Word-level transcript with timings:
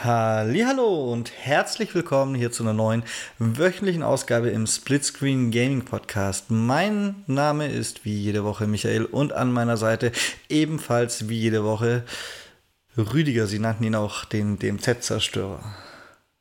Hallo 0.00 1.12
und 1.12 1.32
herzlich 1.36 1.92
willkommen 1.92 2.36
hier 2.36 2.52
zu 2.52 2.62
einer 2.62 2.72
neuen 2.72 3.02
wöchentlichen 3.40 4.04
Ausgabe 4.04 4.48
im 4.48 4.68
Splitscreen 4.68 5.50
Gaming 5.50 5.84
Podcast. 5.84 6.52
Mein 6.52 7.24
Name 7.26 7.66
ist 7.66 8.04
wie 8.04 8.14
jede 8.14 8.44
Woche 8.44 8.68
Michael 8.68 9.06
und 9.06 9.32
an 9.32 9.50
meiner 9.50 9.76
Seite 9.76 10.12
ebenfalls 10.48 11.28
wie 11.28 11.40
jede 11.40 11.64
Woche 11.64 12.04
Rüdiger. 12.96 13.48
Sie 13.48 13.58
nannten 13.58 13.82
ihn 13.82 13.96
auch 13.96 14.24
den 14.24 14.60
DMZ-Zerstörer. 14.60 15.64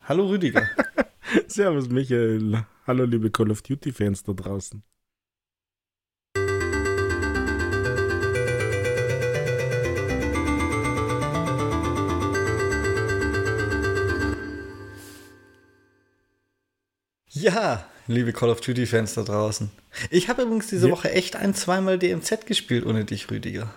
Hallo 0.04 0.28
Rüdiger. 0.28 0.62
Servus 1.48 1.89
Michael. 1.89 2.64
Hallo 2.86 3.05
liebe 3.05 3.32
Call 3.32 3.50
of 3.50 3.64
Duty 3.64 3.92
Fans 3.92 4.21
da 4.21 4.34
draußen. 4.34 4.84
Ja, 17.41 17.86
liebe 18.08 18.34
Call 18.34 18.50
of 18.50 18.62
Duty-Fans 18.62 19.14
da 19.14 19.23
draußen. 19.23 19.70
Ich 20.09 20.28
habe 20.28 20.41
übrigens 20.41 20.68
diese 20.68 20.88
ja. 20.88 20.94
Woche 20.94 21.12
echt 21.12 21.36
ein, 21.36 21.54
zweimal 21.54 22.00
DMZ 22.00 22.48
gespielt 22.48 22.86
ohne 22.86 23.05
dich, 23.05 23.30
Rüdiger. 23.30 23.72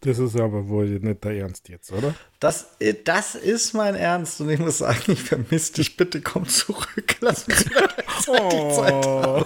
Das 0.00 0.18
ist 0.18 0.36
aber 0.36 0.68
wohl 0.68 0.86
nicht 0.86 1.24
der 1.24 1.32
Ernst 1.32 1.68
jetzt, 1.68 1.92
oder? 1.92 2.14
Das, 2.40 2.76
äh, 2.78 2.94
das 3.04 3.34
ist 3.34 3.74
mein 3.74 3.94
Ernst 3.94 4.40
und 4.40 4.50
ich 4.50 4.58
muss 4.58 4.78
sagen, 4.78 5.12
ich 5.12 5.22
vermisse 5.22 5.74
dich. 5.74 5.96
Bitte 5.96 6.20
komm 6.22 6.46
zurück. 6.48 7.16
Lass 7.20 7.44
uns 7.44 7.66
oh. 8.28 8.76
Zeit 8.76 9.06
haben. 9.06 9.44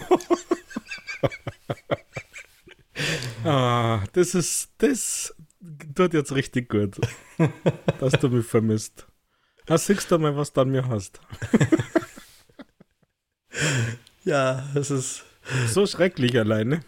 ah, 3.45 4.05
das 4.13 4.35
ist, 4.35 4.69
das 4.79 5.35
tut 5.95 6.15
jetzt 6.15 6.33
richtig 6.33 6.69
gut, 6.69 7.01
dass 7.99 8.13
du 8.13 8.29
mich 8.29 8.47
vermisst. 8.47 9.07
Da 9.67 9.79
siehst 9.79 10.11
du 10.11 10.19
mal, 10.19 10.37
was 10.37 10.53
du 10.53 10.61
an 10.63 10.71
mir 10.71 10.89
hast. 10.89 11.21
Ja, 14.25 14.65
es 14.75 14.91
ist. 14.91 15.25
So 15.69 15.87
schrecklich 15.87 16.39
alleine. 16.39 16.83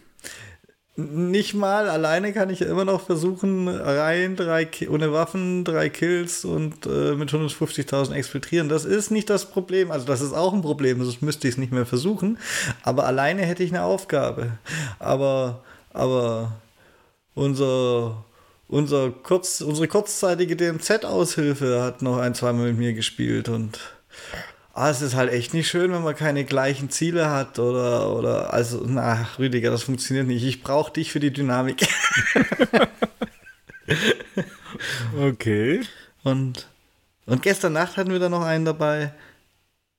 Nicht 0.95 1.55
mal, 1.55 1.89
alleine 1.89 2.33
kann 2.33 2.51
ich 2.51 2.61
immer 2.61 2.85
noch 2.85 3.01
versuchen, 3.01 3.67
rein, 3.67 4.35
drei, 4.35 4.67
ohne 4.89 5.11
Waffen, 5.11 5.63
drei 5.63 5.89
Kills 5.89 6.45
und 6.45 6.85
äh, 6.85 7.15
mit 7.15 7.31
150.000 7.31 8.13
exfiltrieren. 8.13 8.69
Das 8.69 8.85
ist 8.85 9.09
nicht 9.09 9.27
das 9.31 9.49
Problem. 9.49 9.89
Also, 9.89 10.05
das 10.05 10.21
ist 10.21 10.33
auch 10.33 10.53
ein 10.53 10.61
Problem, 10.61 11.03
sonst 11.03 11.23
müsste 11.23 11.47
ich 11.47 11.55
es 11.55 11.57
nicht 11.57 11.71
mehr 11.71 11.87
versuchen. 11.87 12.37
Aber 12.83 13.07
alleine 13.07 13.41
hätte 13.41 13.63
ich 13.63 13.71
eine 13.71 13.83
Aufgabe. 13.83 14.51
Aber, 14.99 15.63
aber 15.93 16.51
unser, 17.33 18.23
unser 18.67 19.09
kurz, 19.09 19.61
unsere 19.61 19.87
kurzzeitige 19.87 20.55
DMZ-Aushilfe 20.55 21.81
hat 21.81 22.03
noch 22.03 22.19
ein, 22.19 22.35
zweimal 22.35 22.67
mit 22.67 22.77
mir 22.77 22.93
gespielt 22.93 23.49
und 23.49 23.79
ah, 24.73 24.89
es 24.89 25.01
ist 25.01 25.15
halt 25.15 25.31
echt 25.31 25.53
nicht 25.53 25.69
schön, 25.69 25.93
wenn 25.93 26.03
man 26.03 26.15
keine 26.15 26.43
gleichen 26.43 26.89
Ziele 26.89 27.29
hat 27.29 27.59
oder, 27.59 28.15
oder 28.15 28.53
also, 28.53 28.83
na, 28.85 29.27
Rüdiger, 29.39 29.71
das 29.71 29.83
funktioniert 29.83 30.27
nicht. 30.27 30.43
Ich 30.43 30.63
brauche 30.63 30.91
dich 30.91 31.11
für 31.11 31.19
die 31.19 31.31
Dynamik. 31.31 31.87
okay. 35.19 35.81
Und, 36.23 36.67
und 37.25 37.41
gestern 37.41 37.73
Nacht 37.73 37.97
hatten 37.97 38.11
wir 38.11 38.19
da 38.19 38.29
noch 38.29 38.43
einen 38.43 38.65
dabei, 38.65 39.13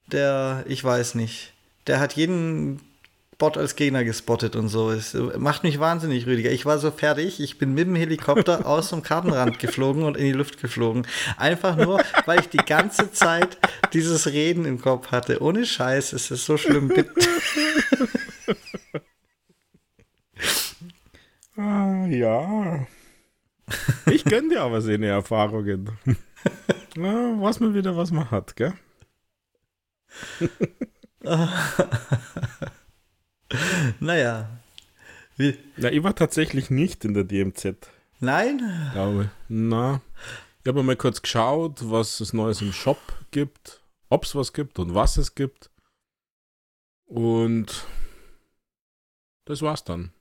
der, 0.07 0.65
ich 0.67 0.83
weiß 0.83 1.15
nicht, 1.15 1.53
der 1.87 2.01
hat 2.01 2.15
jeden 2.15 2.81
Bot 3.39 3.57
als 3.59 3.77
Gegner 3.77 4.05
gespottet 4.05 4.55
und 4.57 4.69
so. 4.69 4.91
Es 4.91 5.15
macht 5.39 5.65
mich 5.65 5.81
wahnsinnig, 5.81 6.27
Rüdiger. 6.27 6.51
Ich 6.51 6.67
war 6.67 6.79
so 6.79 6.91
fertig. 6.91 7.41
Ich 7.41 7.59
bin 7.59 7.75
mit 7.75 7.87
dem 7.87 7.95
Helikopter 7.97 8.67
aus 8.71 8.91
dem 8.91 9.03
Kartenrand 9.03 9.59
geflogen 9.59 10.05
und 10.05 10.17
in 10.17 10.25
die 10.25 10.33
Luft 10.33 10.61
geflogen. 10.61 11.07
Einfach 11.37 11.77
nur, 11.77 12.01
weil 12.27 12.41
ich 12.41 12.49
die 12.49 12.59
ganze 12.59 13.11
Zeit 13.13 13.59
dieses 13.93 14.29
Reden 14.29 14.65
im 14.65 14.81
Kopf 14.81 15.11
hatte. 15.11 15.43
Ohne 15.43 15.67
Scheiß, 15.67 16.13
es 16.13 16.31
ist 16.31 16.47
so 16.47 16.57
schlimm. 16.57 16.93
ah, 21.57 22.07
ja. 22.07 22.87
Ich 24.07 24.25
gönne 24.25 24.51
dir 24.51 24.63
aber 24.63 24.81
seine 24.81 25.07
Erfahrungen. 25.07 25.91
Na, 26.97 27.35
was 27.41 27.59
man 27.61 27.75
wieder, 27.75 27.97
was 27.97 28.13
man 28.13 28.31
hat, 28.31 28.55
gell? 28.57 28.75
Naja. 34.01 34.49
Wie? 35.37 35.59
Na, 35.77 35.91
ich 35.91 36.03
war 36.03 36.15
tatsächlich 36.15 36.71
nicht 36.71 37.05
in 37.05 37.15
der 37.15 37.25
DMZ. 37.25 37.77
Nein? 38.21 38.91
Glaube. 38.93 39.31
Na. 39.49 40.01
Ich 40.63 40.69
habe 40.69 40.83
mal 40.83 40.97
kurz 40.97 41.21
geschaut, 41.21 41.91
was 41.91 42.21
es 42.21 42.33
Neues 42.33 42.63
im 42.63 42.73
Shop 42.73 42.99
gibt, 43.31 43.83
ob 44.09 44.25
es 44.25 44.35
was 44.35 44.53
gibt 44.53 44.79
und 44.79 44.95
was 44.95 45.17
es 45.17 45.35
gibt. 45.35 45.71
Und 47.07 47.85
das 49.45 49.61
war's 49.61 49.85
dann. 49.85 50.13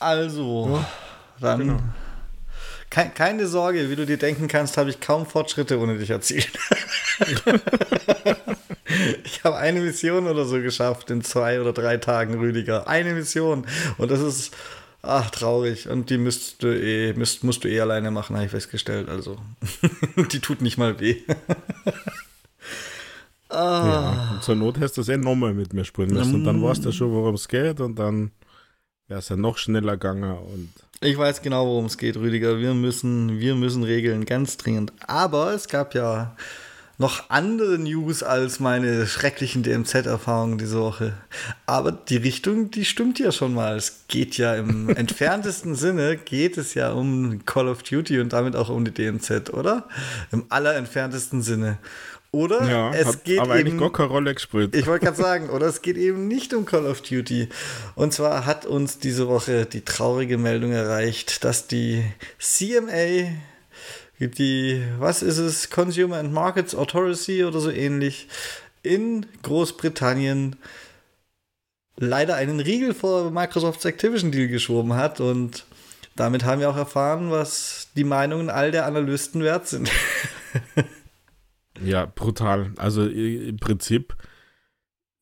Also, 0.00 0.68
ja, 0.68 0.88
dann. 1.40 1.60
Genau. 1.60 1.80
keine 3.14 3.46
Sorge, 3.46 3.88
wie 3.88 3.96
du 3.96 4.04
dir 4.04 4.18
denken 4.18 4.48
kannst, 4.48 4.76
habe 4.76 4.90
ich 4.90 5.00
kaum 5.00 5.24
Fortschritte 5.26 5.78
ohne 5.78 5.96
dich 5.96 6.10
erzielt. 6.10 6.58
Ich 9.24 9.44
habe 9.44 9.56
eine 9.56 9.80
Mission 9.80 10.26
oder 10.26 10.44
so 10.44 10.60
geschafft 10.60 11.10
in 11.10 11.22
zwei 11.22 11.60
oder 11.60 11.72
drei 11.72 11.96
Tagen, 11.96 12.34
Rüdiger. 12.34 12.86
Eine 12.86 13.14
Mission. 13.14 13.66
Und 13.96 14.10
das 14.10 14.20
ist, 14.20 14.54
ach, 15.02 15.30
traurig. 15.30 15.88
Und 15.88 16.10
die 16.10 16.18
müsst 16.18 16.62
du 16.62 16.68
eh, 16.68 17.14
müsst, 17.14 17.44
musst 17.44 17.64
du 17.64 17.68
eh 17.68 17.80
alleine 17.80 18.10
machen, 18.10 18.36
habe 18.36 18.44
ich 18.44 18.50
festgestellt. 18.50 19.08
Also, 19.08 19.38
die 20.32 20.40
tut 20.40 20.60
nicht 20.60 20.76
mal 20.76 21.00
weh. 21.00 21.22
ah. 23.48 24.34
Ja, 24.36 24.40
zur 24.42 24.56
Not 24.56 24.78
hast 24.80 24.98
du 24.98 25.00
es 25.00 25.08
eh 25.08 25.16
nochmal 25.16 25.54
mit 25.54 25.72
mir 25.72 25.84
spielen 25.84 26.12
müssen. 26.12 26.34
Und 26.34 26.44
dann 26.44 26.62
weißt 26.62 26.84
du 26.84 26.92
schon, 26.92 27.10
worum 27.12 27.36
es 27.36 27.48
geht. 27.48 27.80
Und 27.80 27.98
dann 27.98 28.32
wäre 29.08 29.20
es 29.20 29.30
ja 29.30 29.36
noch 29.36 29.56
schneller 29.56 29.92
gegangen. 29.92 30.36
Und 30.36 30.70
ich 31.00 31.16
weiß 31.16 31.40
genau, 31.40 31.66
worum 31.66 31.86
es 31.86 31.96
geht, 31.96 32.16
Rüdiger. 32.16 32.58
Wir 32.58 32.74
müssen, 32.74 33.38
wir 33.38 33.54
müssen 33.54 33.82
regeln, 33.82 34.26
ganz 34.26 34.58
dringend. 34.58 34.92
Aber 35.06 35.52
es 35.54 35.68
gab 35.68 35.94
ja 35.94 36.36
noch 36.98 37.28
andere 37.28 37.78
News 37.78 38.22
als 38.22 38.60
meine 38.60 39.06
schrecklichen 39.06 39.62
DMZ-Erfahrungen 39.62 40.58
diese 40.58 40.80
Woche. 40.80 41.14
Aber 41.66 41.92
die 41.92 42.18
Richtung, 42.18 42.70
die 42.70 42.84
stimmt 42.84 43.18
ja 43.18 43.32
schon 43.32 43.54
mal. 43.54 43.76
Es 43.76 44.04
geht 44.08 44.36
ja 44.36 44.54
im 44.54 44.88
entferntesten 44.96 45.74
Sinne, 45.74 46.16
geht 46.16 46.56
es 46.56 46.74
ja 46.74 46.92
um 46.92 47.44
Call 47.44 47.68
of 47.68 47.82
Duty 47.82 48.20
und 48.20 48.32
damit 48.32 48.54
auch 48.54 48.68
um 48.68 48.84
die 48.84 48.92
DMZ, 48.92 49.50
oder? 49.52 49.88
Im 50.30 50.44
allerentferntesten 50.48 51.42
Sinne. 51.42 51.78
Oder 52.34 52.64
ja, 52.68 52.92
es 52.92 53.06
hat, 53.06 53.24
geht 53.24 53.38
aber 53.38 53.56
eben, 53.56 53.68
eigentlich 53.68 53.80
gar 53.80 53.92
keine 53.92 54.08
Rolle 54.08 54.34
gespielt. 54.34 54.74
Ich 54.74 54.86
wollte 54.88 55.04
gerade 55.04 55.16
sagen, 55.22 55.50
oder 55.50 55.66
es 55.66 55.82
geht 55.82 55.96
eben 55.96 56.26
nicht 56.26 56.52
um 56.52 56.64
Call 56.64 56.84
of 56.84 57.00
Duty. 57.00 57.48
Und 57.94 58.12
zwar 58.12 58.44
hat 58.44 58.66
uns 58.66 58.98
diese 58.98 59.28
Woche 59.28 59.66
die 59.66 59.82
traurige 59.82 60.36
Meldung 60.36 60.72
erreicht, 60.72 61.44
dass 61.44 61.68
die 61.68 62.04
CMA 62.40 63.30
die, 64.20 64.82
was 64.98 65.22
ist 65.22 65.38
es, 65.38 65.70
Consumer 65.70 66.18
and 66.18 66.32
Markets 66.32 66.74
Authority 66.74 67.44
oder 67.44 67.60
so 67.60 67.70
ähnlich, 67.70 68.28
in 68.82 69.26
Großbritannien 69.42 70.56
leider 71.96 72.36
einen 72.36 72.60
Riegel 72.60 72.94
vor 72.94 73.30
Microsofts 73.30 73.84
Activision 73.84 74.32
Deal 74.32 74.48
geschoben 74.48 74.94
hat 74.94 75.20
und 75.20 75.64
damit 76.16 76.44
haben 76.44 76.60
wir 76.60 76.70
auch 76.70 76.76
erfahren, 76.76 77.30
was 77.30 77.88
die 77.96 78.04
Meinungen 78.04 78.50
all 78.50 78.70
der 78.70 78.86
Analysten 78.86 79.42
wert 79.42 79.66
sind. 79.66 79.90
ja, 81.84 82.06
brutal. 82.06 82.72
Also 82.76 83.06
im 83.06 83.56
Prinzip 83.56 84.14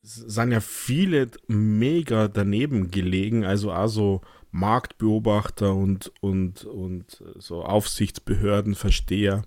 sind 0.02 0.52
ja 0.52 0.60
viele 0.60 1.30
mega 1.46 2.28
daneben 2.28 2.90
gelegen, 2.90 3.44
also 3.44 3.70
also 3.70 4.20
Marktbeobachter 4.52 5.74
und, 5.74 6.12
und, 6.20 6.64
und 6.64 7.22
so 7.36 7.64
Aufsichtsbehördenversteher 7.64 9.42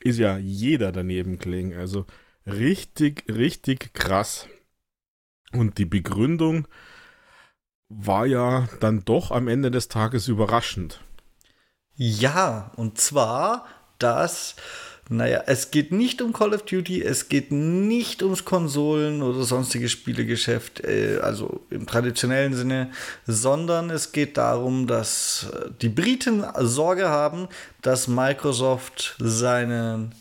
ist 0.00 0.18
ja 0.18 0.38
jeder 0.38 0.90
daneben 0.90 1.38
gelegen. 1.38 1.74
Also 1.74 2.06
richtig, 2.46 3.24
richtig 3.28 3.92
krass. 3.94 4.48
Und 5.52 5.78
die 5.78 5.84
Begründung 5.84 6.66
war 7.88 8.26
ja 8.26 8.68
dann 8.80 9.04
doch 9.04 9.30
am 9.30 9.48
Ende 9.48 9.70
des 9.70 9.88
Tages 9.88 10.28
überraschend. 10.28 11.00
Ja, 11.94 12.72
und 12.76 12.98
zwar, 12.98 13.66
dass 13.98 14.56
naja, 15.10 15.42
es 15.46 15.70
geht 15.70 15.90
nicht 15.90 16.20
um 16.20 16.34
Call 16.34 16.54
of 16.54 16.62
Duty, 16.62 17.02
es 17.02 17.30
geht 17.30 17.50
nicht 17.50 18.22
ums 18.22 18.44
Konsolen- 18.44 19.22
oder 19.22 19.42
sonstige 19.42 19.88
Spielegeschäft, 19.88 20.84
äh, 20.84 21.18
also 21.22 21.60
im 21.70 21.86
traditionellen 21.86 22.54
Sinne, 22.54 22.90
sondern 23.26 23.88
es 23.88 24.12
geht 24.12 24.36
darum, 24.36 24.86
dass 24.86 25.48
äh, 25.52 25.70
die 25.80 25.88
Briten 25.88 26.44
Sorge 26.58 27.08
haben, 27.08 27.48
dass 27.80 28.06
Microsoft 28.06 29.16
seinen 29.18 30.14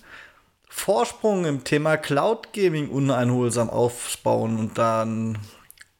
Vorsprung 0.69 1.45
im 1.45 1.65
Thema 1.65 1.97
Cloud 1.97 2.53
Gaming 2.53 2.87
uneinholsam 2.89 3.69
aufbauen 3.69 4.57
und 4.57 4.77
dann 4.77 5.37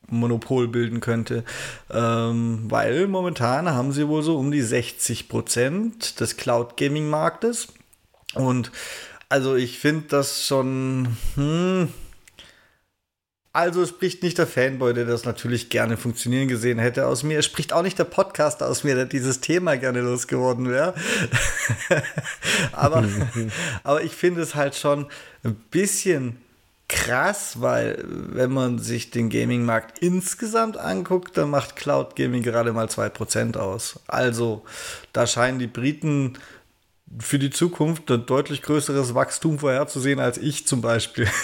Monopol 0.10 0.70
bilden 0.70 1.02
könnte, 1.02 1.44
ähm, 1.92 2.66
weil 2.70 3.08
momentan 3.08 3.70
haben 3.70 3.92
sie 3.92 4.08
wohl 4.08 4.24
so 4.24 4.38
um 4.38 4.52
die 4.52 4.62
60 4.62 5.28
Prozent 5.28 6.22
des 6.22 6.38
Cloud 6.38 6.78
Gaming 6.78 7.10
Marktes 7.10 7.68
Und 8.34 8.72
also 9.30 9.56
ich 9.56 9.80
finde 9.80 10.08
das 10.10 10.46
schon. 10.46 11.18
Hm, 11.36 11.90
also 13.58 13.88
spricht 13.88 14.22
nicht 14.22 14.38
der 14.38 14.46
Fanboy, 14.46 14.94
der 14.94 15.06
das 15.06 15.26
natürlich 15.26 15.72
gerne 15.72 15.98
funktionieren 15.98 16.48
gesehen 16.48 16.78
hätte 16.78 17.08
aus 17.08 17.24
mir. 17.24 17.40
Es 17.40 17.46
spricht 17.46 17.74
auch 17.74 17.82
nicht 17.82 17.98
der 17.98 18.04
Podcaster 18.04 18.68
aus 18.68 18.84
mir, 18.84 18.94
der 18.94 19.06
dieses 19.06 19.40
Thema 19.40 19.78
gerne 19.78 20.02
losgeworden 20.02 20.70
wäre. 20.70 20.94
aber, 22.72 23.04
aber 23.84 24.04
ich 24.04 24.12
finde 24.12 24.44
es 24.44 24.54
halt 24.54 24.76
schon 24.76 25.08
ein 25.44 25.56
bisschen 25.56 26.38
krass, 26.88 27.60
weil 27.60 28.04
wenn 28.08 28.52
man 28.52 28.78
sich 28.78 29.10
den 29.10 29.32
Gaming-Markt 29.32 30.00
insgesamt 30.00 30.78
anguckt, 30.78 31.36
dann 31.36 31.50
macht 31.50 31.76
Cloud 31.76 32.16
Gaming 32.16 32.44
gerade 32.44 32.74
mal 32.74 32.86
2% 32.86 33.58
aus. 33.58 34.00
Also 34.06 34.64
da 35.14 35.26
scheinen 35.26 35.58
die 35.58 35.66
Briten 35.66 36.38
für 37.20 37.40
die 37.40 37.50
Zukunft 37.50 38.12
ein 38.12 38.26
deutlich 38.26 38.62
größeres 38.62 39.14
Wachstum 39.14 39.60
vorherzusehen 39.60 40.20
als 40.20 40.38
ich 40.38 40.68
zum 40.68 40.82
Beispiel. 40.82 41.28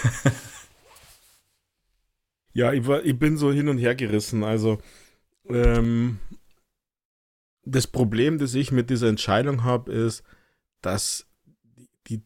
Ja, 2.54 2.72
ich, 2.72 2.86
war, 2.86 3.04
ich 3.04 3.18
bin 3.18 3.38
so 3.38 3.52
hin 3.52 3.68
und 3.68 3.80
her 3.80 3.96
gerissen. 3.96 4.44
Also, 4.44 4.78
ähm, 5.50 6.20
das 7.66 7.88
Problem, 7.88 8.38
das 8.38 8.54
ich 8.54 8.72
mit 8.72 8.90
dieser 8.90 9.08
Entscheidung 9.08 9.64
habe, 9.64 9.92
ist, 9.92 10.24
dass, 10.82 11.26
die, 12.08 12.22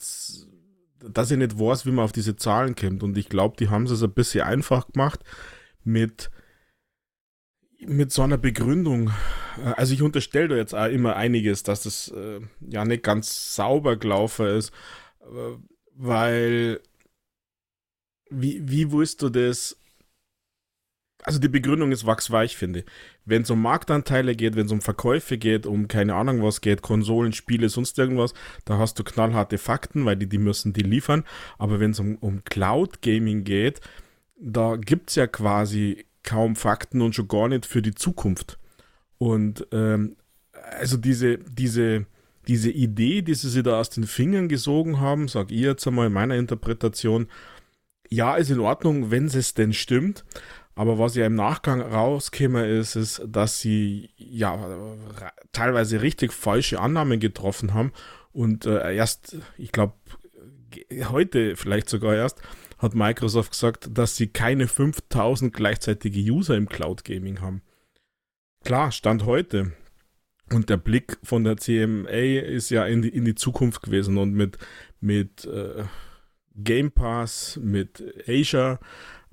dass 0.99 1.31
ich 1.31 1.37
nicht 1.37 1.57
weiß, 1.57 1.85
wie 1.85 1.91
man 1.91 2.03
auf 2.03 2.11
diese 2.11 2.35
Zahlen 2.35 2.75
kommt. 2.75 3.03
Und 3.03 3.17
ich 3.17 3.29
glaube, 3.29 3.55
die 3.57 3.69
haben 3.69 3.85
es 3.85 4.03
ein 4.03 4.11
bisschen 4.11 4.43
einfach 4.43 4.91
gemacht 4.91 5.21
mit, 5.83 6.29
mit 7.79 8.11
so 8.11 8.23
einer 8.23 8.37
Begründung. 8.37 9.11
Also 9.75 9.93
ich 9.93 10.01
unterstelle 10.01 10.49
da 10.49 10.55
jetzt 10.55 10.73
auch 10.73 10.87
immer 10.87 11.15
einiges, 11.15 11.63
dass 11.63 11.83
das 11.83 12.09
äh, 12.09 12.39
ja 12.67 12.85
nicht 12.85 13.03
ganz 13.03 13.55
sauber 13.55 13.97
gelaufen 13.97 14.47
ist, 14.47 14.71
äh, 15.21 15.57
weil 15.93 16.81
wie, 18.29 18.61
wie 18.67 18.91
willst 18.91 19.21
du 19.21 19.29
das 19.29 19.77
also 21.23 21.39
die 21.39 21.49
Begründung 21.49 21.91
ist 21.91 22.05
wachsweich, 22.05 22.55
finde 22.55 22.79
ich. 22.79 22.85
Wenn 23.25 23.41
es 23.41 23.49
um 23.49 23.61
Marktanteile 23.61 24.33
geht, 24.33 24.55
wenn 24.55 24.67
es 24.67 24.71
um 24.71 24.79
Verkäufe 24.79 25.37
geht, 25.37 25.65
um 25.65 25.89
keine 25.89 26.15
Ahnung 26.15 26.41
was 26.41 26.61
geht, 26.61 26.81
Konsolen, 26.81 27.33
Spiele, 27.33 27.67
sonst 27.67 27.99
irgendwas, 27.99 28.33
da 28.63 28.77
hast 28.77 28.97
du 28.97 29.03
knallharte 29.03 29.57
Fakten, 29.57 30.05
weil 30.05 30.15
die, 30.15 30.29
die 30.29 30.37
müssen 30.37 30.71
die 30.71 30.83
liefern. 30.83 31.25
Aber 31.57 31.81
wenn 31.81 31.91
es 31.91 31.99
um, 31.99 32.15
um 32.17 32.45
Cloud 32.45 33.01
Gaming 33.01 33.43
geht, 33.43 33.81
da 34.39 34.77
gibt 34.77 35.09
es 35.09 35.15
ja 35.15 35.27
quasi 35.27 36.06
kaum 36.27 36.57
Fakten 36.57 37.01
und 37.01 37.15
schon 37.15 37.29
gar 37.29 37.47
nicht 37.47 37.65
für 37.65 37.81
die 37.81 37.95
Zukunft. 37.95 38.59
Und 39.17 39.65
ähm, 39.71 40.17
also 40.77 40.97
diese, 40.97 41.37
diese, 41.37 42.05
diese 42.47 42.69
Idee, 42.69 43.21
die 43.21 43.33
sie 43.33 43.49
sich 43.49 43.63
da 43.63 43.79
aus 43.79 43.89
den 43.89 44.05
Fingern 44.05 44.49
gesogen 44.49 44.99
haben, 44.99 45.29
sag 45.29 45.51
ich 45.51 45.61
jetzt 45.61 45.87
einmal 45.87 46.07
in 46.07 46.13
meiner 46.13 46.35
Interpretation, 46.35 47.27
ja, 48.09 48.35
ist 48.35 48.51
in 48.51 48.59
Ordnung, 48.59 49.09
wenn 49.09 49.25
es 49.25 49.53
denn 49.53 49.71
stimmt. 49.71 50.25
Aber 50.75 50.99
was 50.99 51.15
ja 51.15 51.25
im 51.25 51.35
Nachgang 51.35 51.81
rauskäme, 51.81 52.67
ist, 52.67 52.95
ist, 52.95 53.21
dass 53.25 53.61
sie 53.61 54.09
ja 54.17 54.59
teilweise 55.51 56.01
richtig 56.01 56.33
falsche 56.33 56.79
Annahmen 56.79 57.19
getroffen 57.19 57.73
haben. 57.73 57.93
Und 58.33 58.65
äh, 58.65 58.95
erst, 58.95 59.37
ich 59.57 59.71
glaube, 59.71 59.93
heute 61.09 61.55
vielleicht 61.55 61.89
sogar 61.89 62.15
erst, 62.15 62.41
hat 62.77 62.95
Microsoft 62.95 63.51
gesagt, 63.51 63.89
dass 63.91 64.15
sie 64.15 64.27
keine 64.27 64.67
5000 64.67 65.53
gleichzeitige 65.53 66.19
User 66.19 66.55
im 66.55 66.69
Cloud 66.69 67.03
Gaming 67.03 67.41
haben. 67.41 67.61
Klar, 68.63 68.91
Stand 68.91 69.25
heute. 69.25 69.73
Und 70.51 70.69
der 70.69 70.77
Blick 70.77 71.17
von 71.23 71.43
der 71.43 71.57
CMA 71.57 72.09
ist 72.09 72.69
ja 72.69 72.85
in 72.85 73.01
die, 73.01 73.09
in 73.09 73.25
die 73.25 73.35
Zukunft 73.35 73.81
gewesen 73.81 74.17
und 74.17 74.33
mit, 74.33 74.57
mit 75.01 75.45
äh, 75.45 75.83
Game 76.55 76.91
Pass, 76.91 77.59
mit 77.61 78.03
Asia 78.27 78.79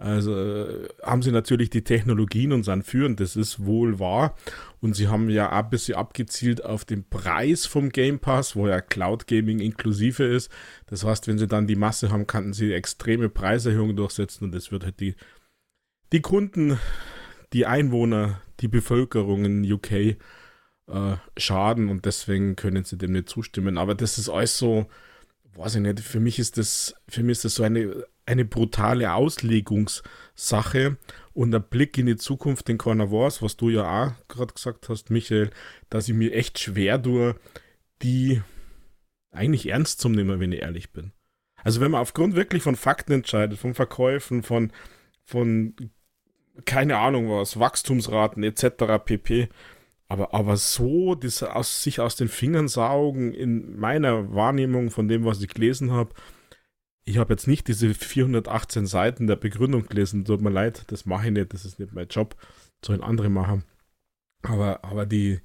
also 0.04 0.36
äh, 0.36 0.88
haben 1.02 1.22
sie 1.22 1.32
natürlich 1.32 1.70
die 1.70 1.82
Technologien 1.82 2.52
und 2.52 2.62
sind 2.62 2.84
führend, 2.84 3.20
das 3.20 3.36
ist 3.36 3.64
wohl 3.64 3.98
wahr. 3.98 4.36
Und 4.80 4.94
sie 4.94 5.08
haben 5.08 5.30
ja 5.30 5.50
ein 5.50 5.70
bisschen 5.70 5.94
abgezielt 5.94 6.62
auf 6.62 6.84
den 6.84 7.08
Preis 7.08 7.64
vom 7.64 7.88
Game 7.88 8.18
Pass, 8.18 8.54
wo 8.54 8.68
ja 8.68 8.82
Cloud 8.82 9.26
Gaming 9.26 9.60
inklusive 9.60 10.24
ist. 10.24 10.52
Das 10.88 11.04
heißt, 11.04 11.26
wenn 11.26 11.38
sie 11.38 11.46
dann 11.46 11.66
die 11.66 11.74
Masse 11.74 12.10
haben, 12.10 12.26
könnten 12.26 12.52
sie 12.52 12.74
extreme 12.74 13.30
Preiserhöhungen 13.30 13.96
durchsetzen 13.96 14.44
und 14.44 14.54
das 14.54 14.70
wird 14.70 14.84
halt 14.84 15.00
die, 15.00 15.14
die 16.12 16.20
Kunden, 16.20 16.78
die 17.54 17.64
Einwohner, 17.64 18.42
die 18.60 18.68
Bevölkerung 18.68 19.46
in 19.46 19.72
UK 19.72 19.92
äh, 19.92 20.16
schaden 21.38 21.88
und 21.88 22.04
deswegen 22.04 22.56
können 22.56 22.84
sie 22.84 22.98
dem 22.98 23.12
nicht 23.12 23.30
zustimmen. 23.30 23.78
Aber 23.78 23.94
das 23.94 24.18
ist 24.18 24.28
alles 24.28 24.58
so, 24.58 24.86
weiß 25.54 25.76
ich 25.76 25.80
nicht, 25.80 26.00
für 26.00 26.20
mich 26.20 26.38
ist 26.38 26.58
das, 26.58 26.94
für 27.08 27.22
mich 27.22 27.38
ist 27.38 27.46
das 27.46 27.54
so 27.54 27.62
eine 27.62 28.04
eine 28.26 28.44
brutale 28.44 29.12
Auslegungssache 29.12 30.96
und 31.32 31.50
der 31.50 31.60
Blick 31.60 31.98
in 31.98 32.06
die 32.06 32.16
Zukunft, 32.16 32.68
den 32.68 32.78
keiner 32.78 33.10
weiß, 33.10 33.42
was 33.42 33.56
du 33.56 33.68
ja 33.70 34.06
auch 34.06 34.28
gerade 34.28 34.54
gesagt 34.54 34.88
hast, 34.88 35.10
Michael, 35.10 35.50
dass 35.90 36.08
ich 36.08 36.14
mir 36.14 36.32
echt 36.32 36.58
schwer 36.58 37.02
tue, 37.02 37.34
die 38.02 38.40
eigentlich 39.30 39.68
ernst 39.68 40.00
zu 40.00 40.08
nehmen, 40.08 40.40
wenn 40.40 40.52
ich 40.52 40.62
ehrlich 40.62 40.92
bin. 40.92 41.12
Also 41.62 41.80
wenn 41.80 41.90
man 41.90 42.00
aufgrund 42.00 42.36
wirklich 42.36 42.62
von 42.62 42.76
Fakten 42.76 43.12
entscheidet, 43.12 43.58
von 43.58 43.74
Verkäufen, 43.74 44.42
von, 44.42 44.72
von 45.24 45.74
keine 46.64 46.98
Ahnung 46.98 47.30
was, 47.30 47.58
Wachstumsraten 47.58 48.44
etc. 48.44 49.02
pp. 49.04 49.48
Aber, 50.06 50.34
aber 50.34 50.56
so 50.56 51.14
das 51.14 51.42
aus, 51.42 51.82
sich 51.82 52.00
aus 52.00 52.16
den 52.16 52.28
Fingern 52.28 52.68
saugen 52.68 53.32
in 53.32 53.78
meiner 53.78 54.32
Wahrnehmung 54.34 54.90
von 54.90 55.08
dem, 55.08 55.24
was 55.24 55.40
ich 55.40 55.48
gelesen 55.48 55.90
habe, 55.90 56.14
ich 57.04 57.18
habe 57.18 57.34
jetzt 57.34 57.46
nicht 57.46 57.68
diese 57.68 57.92
418 57.92 58.86
Seiten 58.86 59.26
der 59.26 59.36
Begründung 59.36 59.86
gelesen, 59.86 60.24
tut 60.24 60.40
mir 60.40 60.50
leid, 60.50 60.84
das 60.88 61.04
mache 61.04 61.26
ich 61.26 61.32
nicht, 61.32 61.52
das 61.52 61.64
ist 61.64 61.78
nicht 61.78 61.92
mein 61.92 62.08
Job, 62.08 62.36
sollen 62.84 63.02
andere 63.02 63.28
machen. 63.28 63.64
Aber, 64.42 64.84
aber 64.84 65.06
die, 65.06 65.40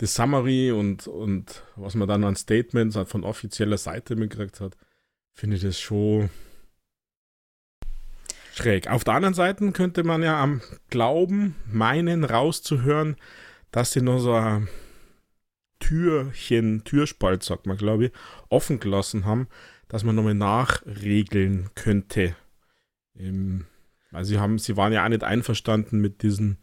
die 0.00 0.06
Summary 0.06 0.72
und, 0.72 1.06
und 1.06 1.62
was 1.76 1.94
man 1.94 2.08
dann 2.08 2.24
an 2.24 2.36
Statements 2.36 2.98
von 3.06 3.24
offizieller 3.24 3.78
Seite 3.78 4.16
mitgekriegt 4.16 4.60
hat, 4.60 4.76
finde 5.32 5.56
ich 5.56 5.62
das 5.62 5.78
schon 5.78 6.30
schräg. 8.54 8.88
Auf 8.88 9.04
der 9.04 9.14
anderen 9.14 9.34
Seite 9.34 9.70
könnte 9.72 10.04
man 10.04 10.22
ja 10.22 10.40
am 10.40 10.62
Glauben 10.90 11.56
meinen, 11.66 12.24
rauszuhören, 12.24 13.16
dass 13.70 13.92
sie 13.92 14.00
noch 14.00 14.18
so 14.18 14.34
ein 14.34 14.68
Türchen, 15.80 16.84
Türspalt, 16.84 17.42
sagt 17.42 17.66
man, 17.66 17.76
glaube 17.76 18.06
ich, 18.06 18.12
offen 18.48 18.80
gelassen 18.80 19.26
haben, 19.26 19.48
dass 19.88 20.04
man 20.04 20.14
nochmal 20.14 20.34
nachregeln 20.34 21.70
könnte. 21.74 22.36
Ähm, 23.16 23.66
also 24.12 24.30
sie 24.30 24.38
haben, 24.38 24.58
sie 24.58 24.76
waren 24.76 24.92
ja 24.92 25.04
auch 25.04 25.08
nicht 25.08 25.24
einverstanden 25.24 26.00
mit 26.00 26.22
diesen 26.22 26.58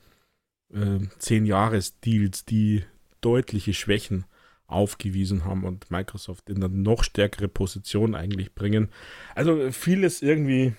äh, 0.74 1.00
10-Jahres-Deals, 1.20 2.46
die 2.46 2.84
deutliche 3.20 3.74
Schwächen 3.74 4.26
aufgewiesen 4.68 5.46
haben 5.46 5.66
und 5.66 5.92
Microsoft 5.92 6.50
in 6.50 6.64
eine 6.64 6.74
noch 6.74 7.04
stärkere 7.04 7.48
Position 7.48 8.16
eigentlich 8.16 8.56
bringen. 8.56 8.90
Also 9.36 9.72
vieles 9.72 10.22
irgendwie 10.22 10.74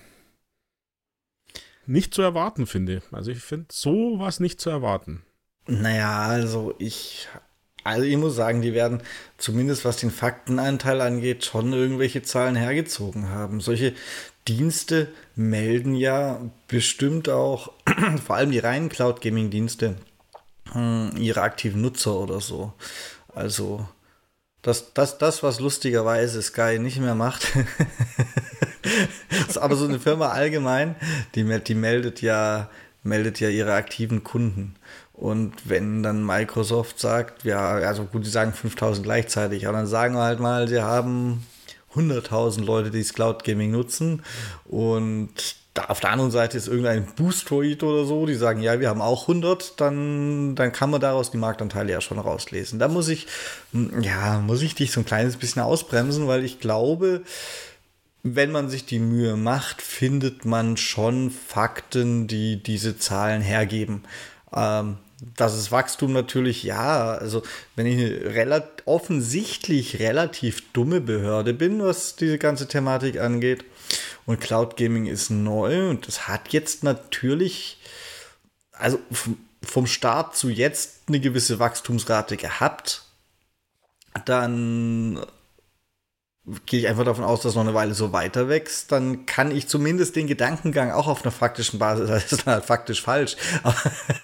nicht 1.85 2.13
zu 2.13 2.21
erwarten, 2.21 2.65
finde 2.65 2.97
ich. 2.97 3.03
Also 3.11 3.31
ich 3.31 3.39
finde 3.39 3.67
sowas 3.71 4.39
nicht 4.39 4.59
zu 4.59 4.69
erwarten. 4.69 5.23
Naja, 5.67 6.23
also 6.23 6.75
ich 6.79 7.27
also 7.83 8.03
ich 8.03 8.17
muss 8.17 8.35
sagen, 8.35 8.61
die 8.61 8.73
werden 8.73 9.01
zumindest 9.37 9.85
was 9.85 9.97
den 9.97 10.11
Faktenanteil 10.11 11.01
angeht, 11.01 11.45
schon 11.45 11.73
irgendwelche 11.73 12.21
Zahlen 12.21 12.55
hergezogen 12.55 13.29
haben. 13.29 13.59
Solche 13.59 13.93
Dienste 14.47 15.09
melden 15.35 15.95
ja 15.95 16.41
bestimmt 16.67 17.29
auch, 17.29 17.71
vor 18.25 18.35
allem 18.35 18.51
die 18.51 18.59
reinen 18.59 18.89
Cloud 18.89 19.21
Gaming 19.21 19.49
Dienste, 19.49 19.95
hm, 20.71 21.11
ihre 21.17 21.41
aktiven 21.41 21.81
Nutzer 21.81 22.15
oder 22.15 22.39
so. 22.39 22.73
Also 23.33 23.87
das, 24.61 24.93
das, 24.93 25.17
das 25.17 25.43
was 25.43 25.59
lustigerweise 25.59 26.41
Sky 26.41 26.79
nicht 26.79 26.99
mehr 26.99 27.15
macht. 27.15 27.47
aber 29.55 29.75
so 29.75 29.85
eine 29.85 29.99
Firma 29.99 30.29
allgemein, 30.29 30.95
die, 31.35 31.43
die 31.59 31.75
meldet 31.75 32.21
ja 32.21 32.69
meldet 33.03 33.39
ja 33.39 33.49
ihre 33.49 33.73
aktiven 33.73 34.23
Kunden. 34.23 34.75
Und 35.13 35.53
wenn 35.65 36.01
dann 36.01 36.25
Microsoft 36.25 36.99
sagt, 36.99 37.43
ja, 37.43 37.73
also 37.75 38.05
gut, 38.05 38.25
die 38.25 38.29
sagen 38.29 38.51
5000 38.51 39.05
gleichzeitig, 39.05 39.67
aber 39.67 39.77
dann 39.77 39.87
sagen 39.87 40.15
wir 40.15 40.23
halt 40.23 40.39
mal, 40.39 40.67
sie 40.67 40.81
haben 40.81 41.45
100.000 41.95 42.63
Leute, 42.65 42.89
die 42.89 43.01
das 43.01 43.13
Cloud 43.13 43.43
Gaming 43.43 43.71
nutzen 43.71 44.23
und 44.65 45.29
da 45.73 45.85
auf 45.85 45.99
der 45.99 46.11
anderen 46.11 46.31
Seite 46.31 46.57
ist 46.57 46.67
irgendein 46.67 47.05
Boostroid 47.15 47.81
oder 47.81 48.05
so, 48.05 48.25
die 48.27 48.35
sagen, 48.35 48.61
ja, 48.61 48.79
wir 48.79 48.89
haben 48.89 49.01
auch 49.01 49.23
100, 49.23 49.79
dann, 49.81 50.55
dann 50.55 50.71
kann 50.71 50.91
man 50.91 51.01
daraus 51.01 51.31
die 51.31 51.37
Marktanteile 51.37 51.91
ja 51.91 52.01
schon 52.01 52.19
rauslesen. 52.19 52.77
Da 52.77 52.87
muss 52.87 53.07
ich, 53.07 53.25
ja, 54.01 54.39
muss 54.39 54.61
ich 54.61 54.75
dich 54.75 54.91
so 54.91 55.01
ein 55.01 55.05
kleines 55.05 55.37
bisschen 55.37 55.63
ausbremsen, 55.63 56.27
weil 56.27 56.43
ich 56.43 56.59
glaube, 56.59 57.23
wenn 58.21 58.51
man 58.51 58.69
sich 58.69 58.85
die 58.85 58.99
Mühe 58.99 59.35
macht, 59.35 59.81
findet 59.81 60.45
man 60.45 60.77
schon 60.77 61.31
Fakten, 61.31 62.27
die 62.27 62.61
diese 62.61 62.97
Zahlen 62.97 63.41
hergeben. 63.41 64.03
Ähm, 64.55 64.97
das 65.35 65.57
ist 65.57 65.71
Wachstum 65.71 66.11
natürlich, 66.11 66.63
ja. 66.63 67.13
Also, 67.13 67.43
wenn 67.75 67.85
ich 67.85 67.97
eine 67.97 68.35
rel 68.35 68.63
offensichtlich 68.85 69.99
relativ 69.99 70.71
dumme 70.73 71.01
Behörde 71.01 71.53
bin, 71.53 71.81
was 71.81 72.15
diese 72.15 72.37
ganze 72.37 72.67
Thematik 72.67 73.19
angeht, 73.19 73.63
und 74.25 74.39
Cloud 74.39 74.77
Gaming 74.77 75.05
ist 75.05 75.29
neu 75.29 75.89
und 75.89 76.07
es 76.07 76.27
hat 76.27 76.49
jetzt 76.53 76.83
natürlich, 76.83 77.77
also 78.71 78.99
vom 79.61 79.87
Start 79.87 80.35
zu 80.35 80.49
jetzt 80.49 81.03
eine 81.07 81.19
gewisse 81.19 81.59
Wachstumsrate 81.59 82.37
gehabt, 82.37 83.03
dann 84.25 85.25
gehe 86.65 86.81
ich 86.81 86.87
einfach 86.87 87.05
davon 87.05 87.23
aus, 87.23 87.41
dass 87.41 87.55
noch 87.55 87.61
eine 87.61 87.73
Weile 87.73 87.93
so 87.93 88.11
weiter 88.11 88.49
wächst, 88.49 88.91
dann 88.91 89.25
kann 89.25 89.49
ich 89.49 89.67
zumindest 89.67 90.15
den 90.15 90.27
Gedankengang 90.27 90.91
auch 90.91 91.07
auf 91.07 91.23
einer 91.23 91.31
faktischen 91.31 91.79
Basis, 91.79 92.09
das 92.09 92.31
ist 92.31 92.45
halt 92.45 92.65
faktisch 92.65 93.01
falsch, 93.01 93.37
aber, 93.63 93.75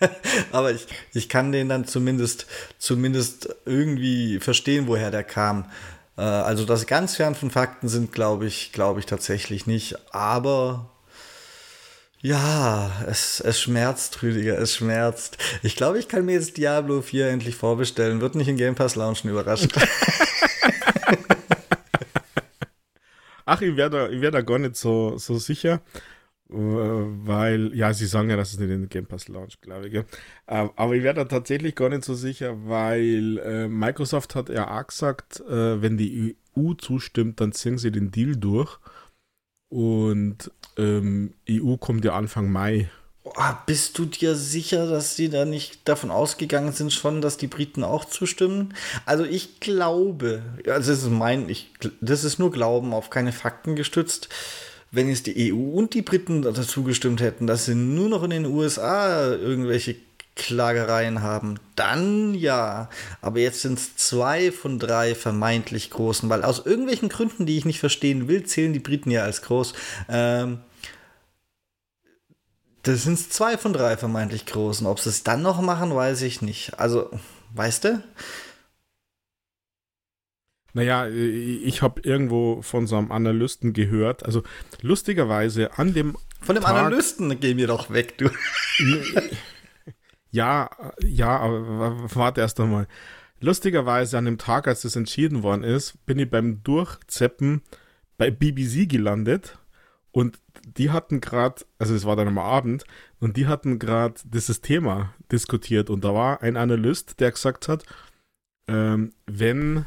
aber 0.52 0.72
ich, 0.72 0.88
ich 1.14 1.30
kann 1.30 1.52
den 1.52 1.70
dann 1.70 1.86
zumindest, 1.86 2.46
zumindest 2.78 3.56
irgendwie 3.66 4.40
verstehen, 4.40 4.88
woher 4.88 5.12
der 5.12 5.24
kam. 5.24 5.66
Äh, 6.18 6.22
also, 6.22 6.66
dass 6.66 6.86
ganz 6.88 7.16
fern 7.16 7.36
von 7.36 7.52
Fakten 7.52 7.88
sind, 7.88 8.12
glaube 8.12 8.46
ich, 8.48 8.74
glaube 8.74 9.00
ich 9.00 9.06
tatsächlich 9.06 9.66
nicht, 9.66 9.96
aber 10.14 10.90
ja, 12.22 12.92
es, 13.08 13.40
es 13.40 13.62
schmerzt, 13.62 14.22
Rüdiger, 14.22 14.60
es 14.60 14.76
schmerzt. 14.76 15.38
Ich 15.64 15.78
glaube, 15.78 16.00
ich 16.00 16.10
kann 16.10 16.26
mir 16.26 16.34
jetzt 16.34 16.58
Diablo 16.58 17.02
4 17.02 17.30
endlich 17.30 17.56
vorbestellen. 17.56 18.20
Wird 18.20 18.36
nicht 18.36 18.50
in 18.50 18.58
Game 18.58 18.76
Pass 18.76 18.96
launchen, 18.98 19.30
überrascht. 19.30 19.70
Ach, 23.50 23.62
ich 23.62 23.76
wäre 23.76 23.90
da, 23.90 24.12
wär 24.12 24.30
da 24.30 24.42
gar 24.42 24.60
nicht 24.60 24.76
so, 24.76 25.18
so 25.18 25.40
sicher, 25.40 25.82
weil, 26.50 27.76
ja, 27.76 27.94
sie 27.94 28.06
sagen 28.06 28.30
ja, 28.30 28.38
dass 28.38 28.54
es 28.54 28.60
nicht 28.60 28.70
in 28.70 28.82
den 28.82 28.90
Game 28.90 29.08
Pass 29.08 29.28
launcht, 29.28 29.62
glaube 29.62 29.88
ich. 29.88 29.94
Äh, 29.96 30.04
aber 30.46 30.96
ich 30.96 31.02
wäre 31.02 31.16
da 31.16 31.26
tatsächlich 31.26 31.76
gar 31.76 31.90
nicht 31.90 32.04
so 32.04 32.14
sicher, 32.14 32.68
weil 32.68 33.40
äh, 33.40 33.68
Microsoft 33.68 34.36
hat 34.36 34.50
ja 34.50 34.80
auch 34.80 34.86
gesagt, 34.86 35.40
äh, 35.42 35.82
wenn 35.82 35.98
die 35.98 36.38
EU 36.56 36.74
zustimmt, 36.76 37.42
dann 37.42 37.52
ziehen 37.54 37.80
sie 37.80 37.92
den 37.92 38.12
Deal 38.12 38.36
durch. 38.36 38.78
Und 39.70 40.52
ähm, 40.78 41.34
EU 41.50 41.78
kommt 41.78 42.06
ja 42.06 42.14
Anfang 42.16 42.52
Mai 42.52 42.90
Oh, 43.38 43.54
bist 43.66 43.98
du 43.98 44.06
dir 44.06 44.36
sicher, 44.36 44.88
dass 44.88 45.16
sie 45.16 45.30
da 45.30 45.46
nicht 45.46 45.88
davon 45.88 46.10
ausgegangen 46.10 46.72
sind 46.72 46.92
schon, 46.92 47.22
dass 47.22 47.38
die 47.38 47.48
Briten 47.48 47.84
auch 47.84 48.06
zustimmen? 48.06 48.74
Also 49.06 49.24
ich 49.24 49.60
glaube, 49.60 50.42
also 50.66 50.92
das 50.92 51.04
ist 51.04 51.10
mein, 51.10 51.48
ich, 51.50 51.72
das 52.02 52.24
ist 52.24 52.40
nur 52.40 52.52
Glauben, 52.52 52.94
auf 52.94 53.10
keine 53.10 53.32
Fakten 53.32 53.76
gestützt. 53.76 54.30
Wenn 54.92 55.10
jetzt 55.10 55.28
die 55.28 55.54
EU 55.54 55.78
und 55.78 55.94
die 55.94 56.02
Briten 56.02 56.42
dazu 56.42 56.84
gestimmt 56.84 57.22
hätten, 57.22 57.46
dass 57.46 57.66
sie 57.66 57.76
nur 57.76 58.10
noch 58.10 58.24
in 58.24 58.32
den 58.32 58.46
USA 58.46 59.30
irgendwelche 59.30 59.96
Klagereien 60.40 61.22
haben, 61.22 61.60
dann 61.76 62.34
ja. 62.34 62.90
Aber 63.22 63.40
jetzt 63.40 63.62
sind 63.62 63.78
es 63.78 63.96
zwei 63.98 64.52
von 64.52 64.80
drei 64.80 65.14
vermeintlich 65.14 65.92
großen, 65.92 66.30
weil 66.30 66.44
aus 66.44 66.66
irgendwelchen 66.66 67.10
Gründen, 67.10 67.46
die 67.46 67.58
ich 67.58 67.66
nicht 67.66 67.80
verstehen 67.80 68.28
will, 68.28 68.44
zählen 68.44 68.74
die 68.74 68.80
Briten 68.80 69.12
ja 69.12 69.24
als 69.24 69.44
groß. 69.44 69.74
Ähm, 70.10 70.60
das 72.90 73.04
sind 73.04 73.18
zwei 73.18 73.58
von 73.58 73.74
drei 73.74 73.98
vermeintlich 73.98 74.46
großen. 74.46 74.88
Ob 74.88 75.00
sie 75.00 75.10
es 75.10 75.24
dann 75.24 75.42
noch 75.42 75.62
machen, 75.62 75.94
weiß 75.94 76.22
ich 76.24 76.42
nicht. 76.42 76.80
Also, 76.80 77.10
weißt 77.54 77.86
du? 77.86 78.04
Naja, 80.74 81.08
ich 81.08 81.82
habe 81.82 82.02
irgendwo 82.02 82.62
von 82.62 82.86
so 82.86 82.96
einem 82.96 83.12
Analysten 83.12 83.74
gehört, 83.74 84.24
also 84.24 84.44
lustigerweise 84.82 85.78
an 85.78 85.94
dem. 85.94 86.16
Von 86.42 86.56
dem 86.56 86.64
Tag, 86.64 86.76
Analysten 86.76 87.40
gehen 87.40 87.58
wir 87.58 87.68
doch 87.68 87.90
weg, 87.90 88.18
du. 88.18 88.30
ja, 90.32 90.70
ja, 91.02 91.40
aber 91.40 92.16
warte 92.16 92.42
erst 92.42 92.60
einmal. 92.60 92.88
Lustigerweise 93.42 94.18
an 94.18 94.26
dem 94.26 94.38
Tag, 94.38 94.68
als 94.68 94.82
das 94.82 94.96
entschieden 94.96 95.44
worden 95.44 95.64
ist, 95.64 96.06
bin 96.06 96.20
ich 96.20 96.30
beim 96.30 96.62
Durchzeppen 96.64 97.62
bei 98.18 98.30
BBC 98.30 98.88
gelandet 98.88 99.58
und 100.12 100.40
die 100.78 100.92
hatten 100.92 101.22
gerade, 101.22 101.66
also 101.78 101.96
es 101.96 102.06
war 102.06 102.16
dann 102.16 102.28
am 102.28 102.38
Abend, 102.38 102.86
und 103.20 103.38
die 103.38 103.48
hatten 103.48 103.80
gerade 103.80 104.16
dieses 104.24 104.62
Thema 104.62 105.14
diskutiert. 105.32 105.90
Und 105.90 106.04
da 106.04 106.14
war 106.14 106.42
ein 106.42 106.58
Analyst, 106.58 107.20
der 107.20 107.32
gesagt 107.32 107.68
hat, 107.68 107.84
ähm, 108.68 109.14
wenn 109.26 109.86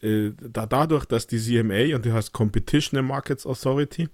äh, 0.00 0.32
da 0.38 0.66
dadurch, 0.66 1.04
dass 1.04 1.26
die 1.26 1.38
CMA 1.38 1.94
und 1.96 2.04
die 2.04 2.12
heißt 2.12 2.32
Competition 2.32 2.98
and 2.98 3.08
Markets 3.08 3.46
Authority, 3.46 4.08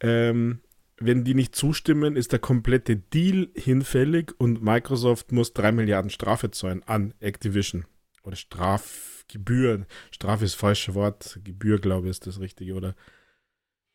ähm, 0.00 0.60
wenn 0.98 1.24
die 1.24 1.34
nicht 1.34 1.56
zustimmen, 1.56 2.16
ist 2.16 2.32
der 2.32 2.38
komplette 2.38 2.96
Deal 2.96 3.48
hinfällig 3.54 4.32
und 4.38 4.62
Microsoft 4.62 5.32
muss 5.32 5.52
3 5.52 5.72
Milliarden 5.72 6.10
Strafe 6.10 6.50
zahlen 6.50 6.82
an 6.84 7.14
Activision. 7.20 7.84
Oder 8.22 8.36
Strafgebühr. 8.36 9.86
Strafe 10.10 10.44
ist 10.44 10.54
das 10.54 10.60
falsche 10.60 10.94
Wort. 10.94 11.40
Gebühr, 11.44 11.78
glaube 11.78 12.06
ich, 12.06 12.12
ist 12.12 12.26
das 12.26 12.40
richtige. 12.40 12.74
Oder 12.74 12.94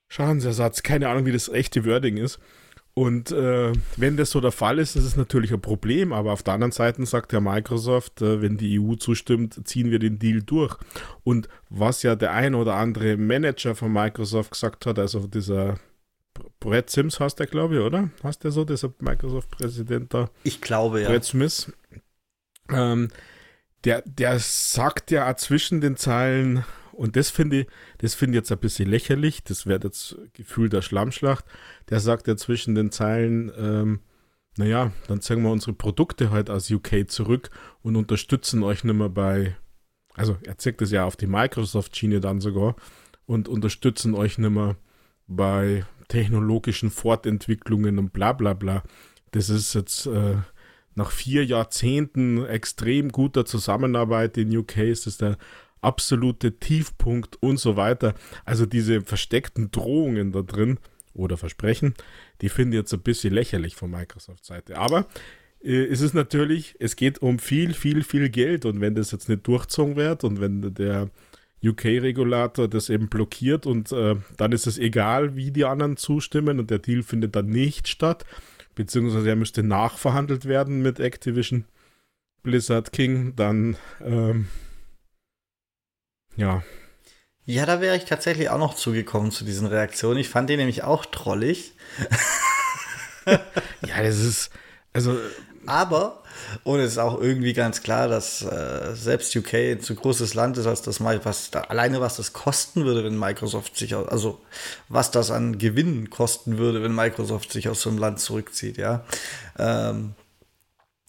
Schadensersatz. 0.10 0.84
Keine 0.84 1.08
Ahnung, 1.08 1.26
wie 1.26 1.32
das 1.32 1.48
echte 1.48 1.86
Wording 1.86 2.18
ist. 2.18 2.40
Und 2.96 3.32
äh, 3.32 3.72
wenn 3.96 4.18
das 4.18 4.32
so 4.32 4.42
der 4.42 4.52
Fall 4.52 4.78
ist, 4.78 4.98
ist 4.98 5.06
es 5.06 5.16
natürlich 5.16 5.54
ein 5.54 5.62
Problem. 5.62 6.12
Aber 6.12 6.34
auf 6.34 6.44
der 6.44 6.56
anderen 6.56 6.74
Seite 6.74 7.06
sagt 7.06 7.32
ja 7.32 7.40
Microsoft, 7.40 8.22
äh, 8.22 8.42
wenn 8.42 8.58
die 8.58 8.80
EU 8.80 8.96
zustimmt, 8.96 9.66
ziehen 9.66 9.90
wir 9.92 10.00
den 10.00 10.20
Deal 10.20 10.42
durch. 10.42 10.76
Und 11.24 11.48
was 11.70 12.04
ja 12.04 12.16
der 12.16 12.34
ein 12.34 12.56
oder 12.56 12.76
andere 12.76 13.16
Manager 13.16 13.76
von 13.76 13.94
Microsoft 13.94 14.52
gesagt 14.52 14.86
hat, 14.86 15.00
also 15.00 15.28
dieser 15.28 15.80
Brett 16.60 16.90
Sims 16.90 17.20
heißt 17.20 17.40
der, 17.40 17.48
glaube 17.48 17.76
ich, 17.76 17.82
oder? 17.82 18.10
Hast 18.24 18.44
der 18.44 18.52
so, 18.52 18.66
dieser 18.66 18.94
Microsoft-Präsident 19.00 20.14
da? 20.14 20.30
Ich 20.44 20.60
glaube, 20.60 21.02
ja. 21.02 21.10
Brett 21.10 21.24
Smith. 21.24 21.72
Ähm, 22.70 23.10
der, 23.86 24.04
der 24.06 24.40
sagt 24.40 25.12
ja 25.12 25.34
zwischen 25.38 25.80
den 25.80 25.96
Zeilen, 25.96 26.66
und 27.00 27.16
das 27.16 27.30
finde 27.30 27.62
ich, 27.62 27.68
das 28.00 28.14
finde 28.14 28.38
jetzt 28.38 28.52
ein 28.52 28.58
bisschen 28.58 28.90
lächerlich. 28.90 29.42
Das 29.46 29.66
wird 29.66 29.86
jetzt 29.86 30.18
Gefühl 30.34 30.68
der 30.68 30.82
Schlammschlacht. 30.82 31.46
Der 31.88 32.02
sagt 32.02 32.28
ja 32.28 32.36
zwischen 32.36 32.76
den 32.76 32.92
Zeilen, 32.92 33.50
ähm, 33.58 34.02
naja, 34.58 34.92
dann 35.08 35.22
zeigen 35.22 35.44
wir 35.44 35.52
unsere 35.52 35.72
Produkte 35.72 36.30
halt 36.30 36.50
aus 36.50 36.70
UK 36.70 37.10
zurück 37.10 37.52
und 37.82 37.96
unterstützen 37.96 38.64
euch 38.64 38.84
nicht 38.84 38.98
mehr 38.98 39.08
bei, 39.08 39.56
also 40.16 40.36
er 40.46 40.58
zeigt 40.58 40.82
es 40.82 40.92
ja 40.92 41.06
auf 41.06 41.16
die 41.16 41.28
Microsoft-Schiene 41.28 42.20
dann 42.20 42.42
sogar 42.42 42.76
und 43.26 43.48
unterstützen 43.48 44.14
euch 44.14 44.38
nicht 44.38 44.50
mehr 44.52 44.76
bei 45.26 45.86
technologischen 46.10 46.92
Fortentwicklungen 46.92 47.98
und 47.98 48.12
bla 48.12 48.34
bla 48.34 48.54
bla. 48.54 48.84
Das 49.32 49.50
ist 49.50 49.74
jetzt 49.74 50.06
äh, 50.06 50.36
nach 50.96 51.12
vier 51.12 51.46
Jahrzehnten 51.46 52.46
extrem 52.46 53.14
guter 53.14 53.46
Zusammenarbeit 53.46 54.38
in 54.38 54.54
UK 54.54 54.80
ist 54.80 55.08
das 55.08 55.16
der 55.16 55.38
absolute 55.82 56.60
Tiefpunkt 56.60 57.42
und 57.42 57.58
so 57.58 57.76
weiter. 57.76 58.14
Also 58.46 58.66
diese 58.66 59.02
versteckten 59.02 59.72
Drohungen 59.72 60.32
da 60.32 60.42
drin 60.42 60.80
oder 61.14 61.38
Versprechen, 61.38 61.94
die 62.42 62.50
finde 62.50 62.78
ich 62.78 62.82
jetzt 62.82 62.94
ein 62.94 63.02
bisschen 63.02 63.34
lächerlich 63.34 63.76
von 63.76 63.92
Microsoft-Seite. 63.92 64.78
Aber 64.78 65.08
äh, 65.64 65.86
es 65.86 66.02
ist 66.02 66.14
natürlich, 66.14 66.76
es 66.80 66.96
geht 66.96 67.22
um 67.22 67.40
viel, 67.40 67.74
viel, 67.74 68.04
viel 68.04 68.30
Geld 68.30 68.66
und 68.66 68.82
wenn 68.82 68.96
das 68.96 69.12
jetzt 69.12 69.30
nicht 69.30 69.46
durchzogen 69.48 69.96
wird 69.96 70.24
und 70.24 70.40
wenn 70.40 70.74
der 70.74 71.10
UK-Regulator 71.64 72.68
das 72.68 72.90
eben 72.90 73.10
blockiert 73.10 73.66
und 73.66 73.92
äh, 73.92 74.16
dann 74.38 74.52
ist 74.52 74.66
es 74.66 74.78
egal, 74.78 75.36
wie 75.36 75.52
die 75.52 75.66
anderen 75.66 75.98
zustimmen 75.98 76.60
und 76.60 76.70
der 76.70 76.80
Deal 76.80 77.04
findet 77.04 77.36
dann 77.36 77.48
nicht 77.48 77.88
statt, 77.90 78.26
beziehungsweise 78.76 79.30
er 79.30 79.36
müsste 79.36 79.62
nachverhandelt 79.62 80.46
werden 80.46 80.82
mit 80.82 81.00
Activision 81.00 81.66
Blizzard 82.44 82.94
King, 82.94 83.36
dann 83.36 83.76
ähm, 84.02 84.48
ja. 86.40 86.64
Ja, 87.46 87.66
da 87.66 87.82
wäre 87.82 87.98
ich 87.98 88.06
tatsächlich 88.06 88.50
auch 88.50 88.60
noch 88.60 88.76
zugekommen 88.76 89.32
zu 89.32 89.44
diesen 89.44 89.66
Reaktionen. 89.66 90.20
Ich 90.20 90.30
fand 90.30 90.50
die 90.50 90.58
nämlich 90.58 90.84
auch 90.84 91.06
trollig. 91.06 91.74
ja, 93.26 94.04
das 94.04 94.20
ist, 94.20 94.52
also. 94.94 95.18
Aber, 95.66 96.24
und 96.64 96.80
es 96.80 96.94
ist 96.94 96.98
auch 97.00 97.20
irgendwie 97.20 97.54
ganz 97.54 97.82
klar, 97.82 98.08
dass 98.08 98.44
äh, 98.44 98.96
selbst 98.96 99.36
UK 99.36 99.54
ein 99.54 99.82
zu 99.82 99.96
großes 99.96 100.36
Land 100.36 100.58
ist, 100.58 100.68
als 100.68 100.84
das 100.84 101.00
mal, 101.00 101.24
was 101.26 101.52
da, 101.52 101.62
alleine 101.62 102.02
was 102.02 102.18
das 102.18 102.34
kosten 102.34 102.86
würde, 102.86 103.04
wenn 103.04 103.18
Microsoft 103.18 103.76
sich 103.76 103.94
aus, 103.96 104.08
also 104.08 104.42
was 104.88 105.12
das 105.12 105.32
an 105.32 105.58
Gewinnen 105.58 106.10
kosten 106.10 106.58
würde, 106.58 106.82
wenn 106.82 106.94
Microsoft 106.96 107.52
sich 107.52 107.68
aus 107.68 107.82
so 107.82 107.90
einem 107.90 108.00
Land 108.00 108.20
zurückzieht, 108.20 108.78
ja. 108.78 109.04
Ähm, 109.58 110.14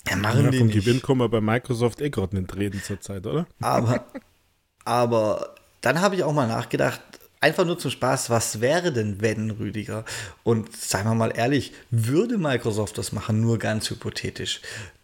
ja, 0.08 0.16
machen 0.16 0.44
ja, 0.44 0.50
die 0.50 0.58
vom 0.58 0.66
nicht. 0.68 0.84
Gewinn 0.84 1.02
kommen 1.02 1.20
wir 1.20 1.28
bei 1.28 1.40
Microsoft 1.40 2.00
eh 2.00 2.10
gerade 2.10 2.36
nicht 2.36 2.56
reden 2.56 2.82
zurzeit, 2.82 3.26
oder? 3.26 3.46
Aber, 3.60 4.06
Aber 4.84 5.54
dann 5.80 6.00
habe 6.00 6.14
ich 6.14 6.24
auch 6.24 6.32
mal 6.32 6.48
nachgedacht, 6.48 7.00
einfach 7.40 7.64
nur 7.64 7.78
zum 7.78 7.90
Spaß, 7.90 8.30
was 8.30 8.60
wäre 8.60 8.92
denn, 8.92 9.20
wenn, 9.20 9.50
Rüdiger? 9.50 10.04
Und 10.44 10.76
seien 10.76 11.06
wir 11.06 11.14
mal 11.14 11.32
ehrlich, 11.36 11.72
würde 11.90 12.38
Microsoft 12.38 12.98
das 12.98 13.12
machen, 13.12 13.40
nur 13.40 13.58
ganz 13.58 13.88
hypothetisch, 13.90 14.60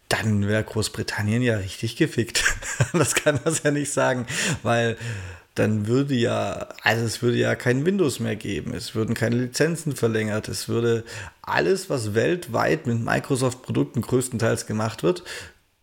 dann 0.09 0.47
wäre 0.47 0.63
Großbritannien 0.63 1.41
ja 1.41 1.57
richtig 1.57 1.95
gefickt. 1.97 2.43
das 2.93 3.15
kann 3.15 3.39
man 3.43 3.57
ja 3.63 3.71
nicht 3.71 3.91
sagen, 3.91 4.25
weil 4.63 4.97
dann 5.55 5.87
würde 5.87 6.13
ja, 6.13 6.69
also 6.83 7.03
es 7.03 7.23
würde 7.23 7.37
ja 7.37 7.55
kein 7.55 7.83
Windows 7.83 8.19
mehr 8.19 8.35
geben, 8.35 8.75
es 8.75 8.93
würden 8.93 9.15
keine 9.15 9.37
Lizenzen 9.37 9.95
verlängert, 9.95 10.47
es 10.49 10.69
würde 10.69 11.03
alles, 11.41 11.89
was 11.89 12.13
weltweit 12.13 12.85
mit 12.85 13.03
Microsoft-Produkten 13.03 14.01
größtenteils 14.01 14.67
gemacht 14.67 15.01
wird, 15.01 15.23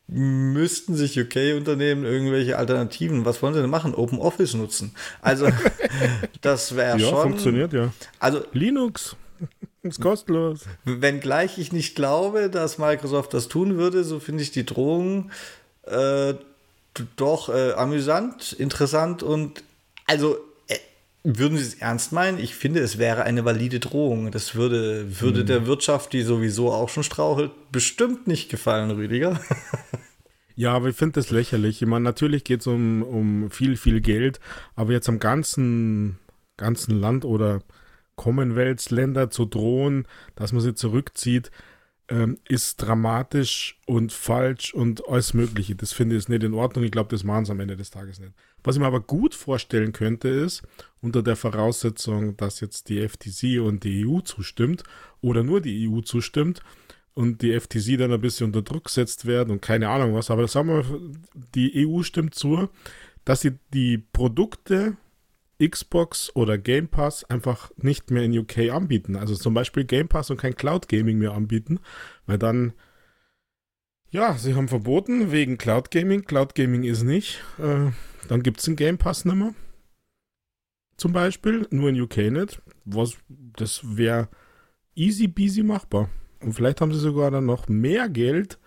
müssten 0.07 0.95
sich 0.95 1.19
UK-Unternehmen 1.19 2.05
irgendwelche 2.05 2.59
Alternativen, 2.59 3.25
was 3.25 3.43
wollen 3.43 3.55
sie 3.55 3.61
denn 3.61 3.71
machen? 3.71 3.95
Open 3.95 4.19
Office 4.19 4.55
nutzen. 4.55 4.95
Also, 5.23 5.49
das 6.43 6.77
wäre 6.77 6.99
ja, 6.99 7.09
schon. 7.09 7.17
Ja, 7.17 7.23
funktioniert 7.23 7.73
ja. 7.73 7.93
Also, 8.19 8.45
Linux. 8.53 9.17
Ist 9.83 10.01
kostenlos. 10.01 10.61
Wenngleich 10.85 11.59
ich 11.59 11.73
nicht 11.73 11.95
glaube, 11.95 12.49
dass 12.49 12.79
Microsoft 12.79 13.35
das 13.35 13.49
tun 13.49 13.77
würde, 13.77 14.03
so 14.05 14.19
finde 14.19 14.43
ich 14.43 14.51
die 14.51 14.65
Drohung 14.65 15.31
äh, 15.83 16.35
doch 17.17 17.51
äh, 17.51 17.73
amüsant, 17.73 18.55
interessant 18.55 19.23
und 19.23 19.63
also 20.07 20.39
würden 21.25 21.57
Sie 21.57 21.65
es 21.65 21.75
ernst 21.75 22.13
meinen? 22.13 22.39
Ich 22.39 22.55
finde, 22.55 22.81
es 22.81 22.99
wäre 22.99 23.25
eine 23.25 23.45
valide 23.45 23.81
Drohung. 23.81 24.31
Das 24.31 24.55
würde, 24.55 25.21
würde 25.21 25.41
hm. 25.41 25.47
der 25.47 25.67
Wirtschaft, 25.67 26.13
die 26.13 26.23
sowieso 26.23 26.71
auch 26.71 26.91
schon 26.91 27.03
strauchelt, 27.03 27.51
bestimmt 27.73 28.27
nicht 28.27 28.51
gefallen, 28.51 28.91
Rüdiger. 28.91 29.41
Ja, 30.57 30.73
aber 30.73 30.89
ich 30.89 30.97
finde 30.97 31.15
das 31.15 31.31
lächerlich. 31.31 31.83
Ich 31.83 31.89
meine, 31.89 32.05
natürlich 32.05 32.45
geht 32.45 32.61
es 32.61 32.67
um, 32.69 33.03
um 33.03 33.51
viel, 33.51 33.77
viel 33.77 34.01
Geld, 34.01 34.39
aber 34.77 34.93
jetzt 34.93 35.09
am 35.09 35.19
ganzen, 35.19 36.19
ganzen 36.57 36.97
Land 37.01 37.25
oder 37.25 37.63
Commonwealth-Länder 38.15 39.31
zu 39.31 39.47
drohen, 39.47 40.07
dass 40.37 40.53
man 40.53 40.61
sie 40.63 40.75
zurückzieht, 40.75 41.51
ähm, 42.09 42.39
ist 42.47 42.77
dramatisch 42.77 43.81
und 43.87 44.13
falsch 44.13 44.73
und 44.75 45.09
alles 45.09 45.35
Mögliche. 45.35 45.75
Das 45.75 45.93
finde 45.93 46.17
ich 46.17 46.29
nicht 46.29 46.45
in 46.45 46.55
Ordnung. 46.55 46.85
Ich 46.85 46.93
glaube, 46.93 47.11
das 47.11 47.25
machen 47.25 47.47
sie 47.47 47.53
am 47.53 47.61
Ende 47.61 47.77
des 47.77 47.91
Tages 47.91 48.21
nicht. 48.21 48.35
Was 48.65 48.77
ich 48.77 48.81
mir 48.81 48.87
aber 48.87 49.01
gut 49.01 49.35
vorstellen 49.35 49.93
könnte, 49.93 50.29
ist, 50.29 50.63
unter 51.01 51.23
der 51.23 51.37
Voraussetzung, 51.37 52.37
dass 52.37 52.61
jetzt 52.61 52.89
die 52.89 53.07
FTC 53.07 53.61
und 53.61 53.85
die 53.85 54.07
EU 54.07 54.21
zustimmt 54.21 54.83
oder 55.21 55.45
nur 55.45 55.61
die 55.61 55.89
EU 55.89 56.01
zustimmt 56.01 56.61
und 57.13 57.43
die 57.43 57.59
FTC 57.59 57.99
dann 57.99 58.13
ein 58.13 58.21
bisschen 58.21 58.47
unter 58.47 58.63
Druck 58.63 58.85
gesetzt 58.85 59.27
werden 59.27 59.51
und 59.51 59.63
keine 59.63 59.89
Ahnung 59.89 60.15
was, 60.15 60.31
aber 60.31 60.49
sagen 60.49 60.69
wir, 60.69 60.85
die 61.55 61.87
EU 61.87 62.03
stimmt 62.03 62.35
zu, 62.35 62.69
dass 63.25 63.43
sie 63.43 63.53
die 63.73 63.99
Produkte 63.99 64.97
Xbox 65.63 66.35
oder 66.35 66.59
Game 66.59 66.89
Pass 66.89 67.25
einfach 67.25 67.71
nicht 67.77 68.11
mehr 68.11 68.25
in 68.25 68.37
UK 68.37 68.71
anbieten. 68.73 69.17
Also 69.17 69.37
zum 69.37 69.55
Beispiel 69.55 69.85
Game 69.85 70.09
Pass 70.09 70.31
und 70.31 70.37
kein 70.37 70.57
Cloud 70.57 70.89
Gaming 70.89 71.19
mehr 71.19 71.33
anbieten, 71.33 71.79
weil 72.27 72.39
dann, 72.39 72.73
ja, 74.15 74.39
sie 74.39 74.55
haben 74.55 74.69
verboten 74.69 75.33
wegen 75.33 75.59
Cloud 75.59 75.91
Gaming. 75.91 76.25
Cloud 76.25 76.55
Gaming 76.55 76.85
ist 76.85 77.03
nicht. 77.03 77.43
Äh, 77.59 77.91
dann 78.29 78.43
gibt 78.45 78.61
es 78.61 78.65
den 78.65 78.77
Game 78.77 78.97
Pass 78.97 79.25
nicht 79.25 79.35
mehr. 79.35 79.55
Zum 80.97 81.13
Beispiel, 81.13 81.67
nur 81.71 81.89
in 81.89 82.01
UK 82.01 82.31
nicht. 82.31 82.63
Was, 82.85 83.17
das 83.29 83.97
wäre 83.97 84.29
easy 84.95 85.27
peasy 85.27 85.65
machbar. 85.65 86.11
Und 86.39 86.53
vielleicht 86.53 86.81
haben 86.81 86.93
sie 86.93 87.01
sogar 87.01 87.33
dann 87.33 87.47
noch 87.47 87.67
mehr 87.67 88.09
Geld, 88.09 88.61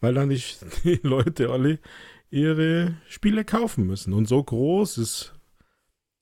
weil 0.00 0.14
dann 0.14 0.30
die, 0.30 0.42
die 0.84 1.00
Leute 1.02 1.50
alle 1.50 1.78
ihre 2.30 2.96
Spiele 3.06 3.44
kaufen 3.44 3.86
müssen. 3.86 4.14
Und 4.14 4.26
so 4.26 4.42
groß 4.42 4.96
ist 4.96 5.34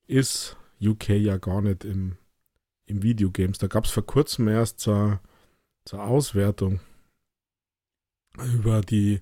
ist 0.08 0.56
UK 0.82 1.10
ja 1.10 1.36
gar 1.36 1.62
nicht 1.62 1.84
im, 1.84 2.16
im 2.86 3.04
Videogames. 3.04 3.58
Da 3.58 3.68
gab 3.68 3.84
es 3.84 3.92
vor 3.92 4.04
kurzem 4.04 4.48
erst 4.48 4.80
zur, 4.80 5.20
zur 5.84 6.02
Auswertung 6.02 6.80
über 8.42 8.80
die 8.80 9.20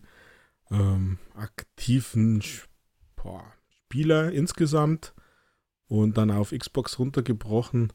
ähm, 0.70 1.18
aktiven 1.34 2.42
boah, 3.16 3.44
Spieler 3.84 4.32
insgesamt 4.32 5.14
und 5.86 6.16
dann 6.16 6.30
auf 6.30 6.50
Xbox 6.50 6.98
runtergebrochen 6.98 7.92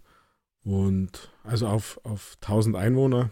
und 0.64 1.32
also 1.44 1.68
auf, 1.68 2.00
auf 2.04 2.38
1000 2.42 2.76
Einwohner. 2.76 3.32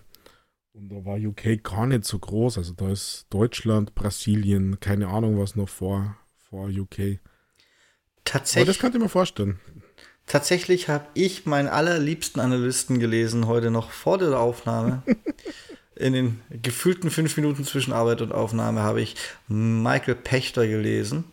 Und 0.73 0.89
da 0.89 1.05
war 1.05 1.17
UK 1.17 1.63
gar 1.63 1.85
nicht 1.85 2.05
so 2.05 2.19
groß. 2.19 2.57
Also 2.57 2.73
da 2.73 2.89
ist 2.89 3.27
Deutschland, 3.29 3.95
Brasilien, 3.95 4.79
keine 4.79 5.07
Ahnung 5.07 5.39
was 5.39 5.55
noch 5.55 5.69
vor, 5.69 6.17
vor 6.37 6.67
UK. 6.67 7.19
Tatsächlich. 8.25 8.61
Aber 8.61 8.65
das 8.65 8.79
könnte 8.79 8.97
ich 8.97 9.03
mir 9.03 9.09
vorstellen. 9.09 9.59
Tatsächlich 10.25 10.89
habe 10.89 11.05
ich 11.13 11.45
meinen 11.45 11.67
allerliebsten 11.67 12.41
Analysten 12.41 12.99
gelesen, 12.99 13.47
heute 13.47 13.69
noch 13.69 13.91
vor 13.91 14.17
der 14.17 14.39
Aufnahme. 14.39 15.03
In 15.95 16.13
den 16.13 16.41
gefühlten 16.61 17.09
fünf 17.09 17.37
Minuten 17.37 17.63
zwischen 17.63 17.93
Arbeit 17.93 18.21
und 18.21 18.31
Aufnahme 18.31 18.81
habe 18.81 19.01
ich 19.01 19.15
Michael 19.47 20.15
Pechter 20.15 20.67
gelesen. 20.67 21.25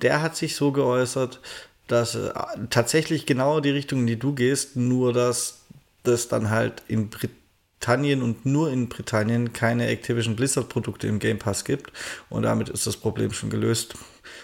Der 0.00 0.22
hat 0.22 0.36
sich 0.36 0.54
so 0.54 0.72
geäußert, 0.72 1.40
dass 1.88 2.14
äh, 2.14 2.32
tatsächlich 2.70 3.26
genau 3.26 3.60
die 3.60 3.70
Richtung, 3.70 4.00
in 4.00 4.06
die 4.06 4.18
du 4.18 4.34
gehst, 4.34 4.76
nur 4.76 5.12
dass 5.12 5.60
das 6.02 6.28
dann 6.28 6.50
halt 6.50 6.82
in 6.86 7.10
Britannien 7.10 8.22
und 8.22 8.46
nur 8.46 8.70
in 8.70 8.88
Britannien 8.88 9.52
keine 9.52 9.88
Activision 9.88 10.36
Blizzard 10.36 10.68
Produkte 10.68 11.08
im 11.08 11.18
Game 11.18 11.38
Pass 11.38 11.64
gibt. 11.64 11.92
Und 12.28 12.44
damit 12.44 12.68
ist 12.68 12.86
das 12.86 12.96
Problem 12.96 13.32
schon 13.32 13.50
gelöst 13.50 13.96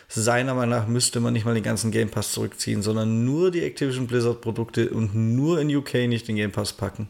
seiner 0.09 0.55
Meinung 0.55 0.71
nach 0.79 0.87
müsste 0.87 1.21
man 1.21 1.33
nicht 1.33 1.45
mal 1.45 1.55
den 1.55 1.63
ganzen 1.63 1.91
Game 1.91 2.11
Pass 2.11 2.33
zurückziehen, 2.33 2.83
sondern 2.83 3.25
nur 3.25 3.51
die 3.51 3.63
Activision 3.63 4.07
Blizzard 4.07 4.41
Produkte 4.41 4.91
und 4.91 5.15
nur 5.15 5.61
in 5.61 5.75
UK 5.75 5.95
nicht 6.07 6.29
den 6.29 6.37
Game 6.37 6.53
Pass 6.53 6.73
packen. 6.73 7.09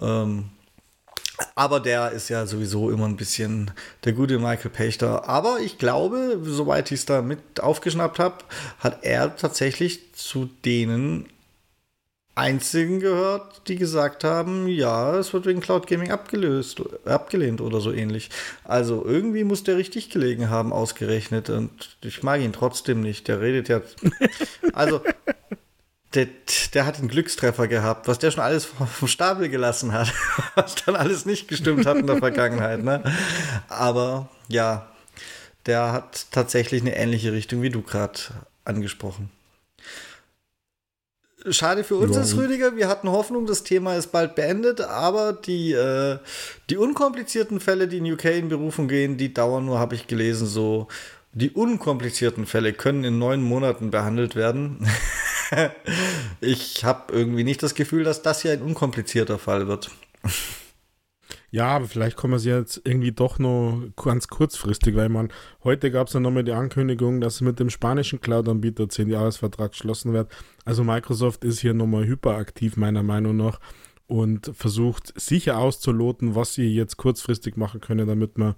Ähm, 0.00 0.50
aber 1.54 1.80
der 1.80 2.12
ist 2.12 2.28
ja 2.28 2.46
sowieso 2.46 2.90
immer 2.90 3.06
ein 3.06 3.16
bisschen 3.16 3.70
der 4.04 4.12
gute 4.12 4.38
Michael 4.38 4.70
Pechter. 4.70 5.28
Aber 5.28 5.60
ich 5.60 5.78
glaube, 5.78 6.38
soweit 6.42 6.90
ich 6.90 7.00
es 7.00 7.06
da 7.06 7.22
mit 7.22 7.60
aufgeschnappt 7.60 8.18
habe, 8.18 8.36
hat 8.78 9.04
er 9.04 9.36
tatsächlich 9.36 10.14
zu 10.14 10.48
denen 10.64 11.26
einzigen 12.36 13.00
gehört, 13.00 13.66
die 13.66 13.76
gesagt 13.76 14.22
haben, 14.22 14.68
ja, 14.68 15.16
es 15.16 15.32
wird 15.32 15.46
wegen 15.46 15.60
Cloud 15.60 15.86
Gaming 15.86 16.10
abgelöst, 16.10 16.82
abgelehnt 17.06 17.62
oder 17.62 17.80
so 17.80 17.92
ähnlich. 17.92 18.28
Also 18.62 19.04
irgendwie 19.04 19.42
muss 19.42 19.64
der 19.64 19.78
richtig 19.78 20.10
gelegen 20.10 20.50
haben, 20.50 20.72
ausgerechnet. 20.72 21.48
Und 21.48 21.96
ich 22.02 22.22
mag 22.22 22.42
ihn 22.42 22.52
trotzdem 22.52 23.00
nicht. 23.00 23.26
Der 23.28 23.40
redet 23.40 23.68
ja. 23.68 23.80
Also, 24.74 25.00
der, 26.16 26.26
der 26.72 26.86
hat 26.86 26.98
einen 26.98 27.08
Glückstreffer 27.08 27.68
gehabt, 27.68 28.08
was 28.08 28.18
der 28.18 28.30
schon 28.30 28.42
alles 28.42 28.64
vom 28.64 29.08
Stapel 29.08 29.48
gelassen 29.48 29.92
hat, 29.92 30.12
was 30.54 30.74
dann 30.86 30.96
alles 30.96 31.26
nicht 31.26 31.46
gestimmt 31.46 31.86
hat 31.86 31.98
in 31.98 32.06
der 32.06 32.18
Vergangenheit. 32.18 32.82
Ne? 32.82 33.02
Aber 33.68 34.28
ja, 34.48 34.88
der 35.66 35.92
hat 35.92 36.26
tatsächlich 36.30 36.80
eine 36.80 36.96
ähnliche 36.96 37.32
Richtung 37.32 37.62
wie 37.62 37.70
du 37.70 37.82
gerade 37.82 38.18
angesprochen. 38.64 39.30
Schade 41.50 41.84
für 41.84 41.96
uns 41.96 42.16
ist, 42.16 42.36
Rüdiger. 42.36 42.74
Wir 42.74 42.88
hatten 42.88 43.08
Hoffnung, 43.08 43.46
das 43.46 43.62
Thema 43.62 43.94
ist 43.94 44.10
bald 44.10 44.34
beendet, 44.34 44.80
aber 44.80 45.32
die, 45.32 45.72
äh, 45.72 46.18
die 46.70 46.76
unkomplizierten 46.76 47.60
Fälle, 47.60 47.86
die 47.86 47.98
in 47.98 48.12
UK 48.12 48.24
in 48.24 48.48
Berufung 48.48 48.88
gehen, 48.88 49.16
die 49.16 49.32
dauern 49.32 49.64
nur, 49.64 49.78
habe 49.78 49.94
ich 49.94 50.08
gelesen, 50.08 50.48
so. 50.48 50.88
Die 51.36 51.50
unkomplizierten 51.50 52.46
Fälle 52.46 52.72
können 52.72 53.04
in 53.04 53.18
neun 53.18 53.42
Monaten 53.42 53.90
behandelt 53.90 54.36
werden. 54.36 54.88
ich 56.40 56.82
habe 56.82 57.12
irgendwie 57.12 57.44
nicht 57.44 57.62
das 57.62 57.74
Gefühl, 57.74 58.04
dass 58.04 58.22
das 58.22 58.40
hier 58.40 58.52
ein 58.52 58.62
unkomplizierter 58.62 59.38
Fall 59.38 59.68
wird. 59.68 59.90
Ja, 61.50 61.66
aber 61.66 61.88
vielleicht 61.88 62.16
kommen 62.16 62.38
sie 62.38 62.48
jetzt 62.48 62.80
irgendwie 62.84 63.12
doch 63.12 63.38
noch 63.38 63.82
ganz 64.02 64.28
kurzfristig, 64.28 64.96
weil 64.96 65.10
man 65.10 65.30
heute 65.62 65.90
gab 65.90 66.06
es 66.06 66.14
ja 66.14 66.20
nochmal 66.20 66.42
die 66.42 66.52
Ankündigung, 66.52 67.20
dass 67.20 67.42
mit 67.42 67.60
dem 67.60 67.68
spanischen 67.68 68.22
Cloud-Anbieter 68.22 68.88
10 68.88 69.10
Jahresvertrag 69.10 69.72
geschlossen 69.72 70.14
wird. 70.14 70.32
Also 70.64 70.84
Microsoft 70.84 71.44
ist 71.44 71.60
hier 71.60 71.74
nochmal 71.74 72.06
hyperaktiv, 72.06 72.78
meiner 72.78 73.02
Meinung 73.02 73.36
nach, 73.36 73.60
und 74.06 74.52
versucht 74.54 75.12
sicher 75.20 75.58
auszuloten, 75.58 76.34
was 76.34 76.54
sie 76.54 76.74
jetzt 76.74 76.96
kurzfristig 76.96 77.58
machen 77.58 77.82
können, 77.82 78.06
damit 78.06 78.38
man 78.38 78.54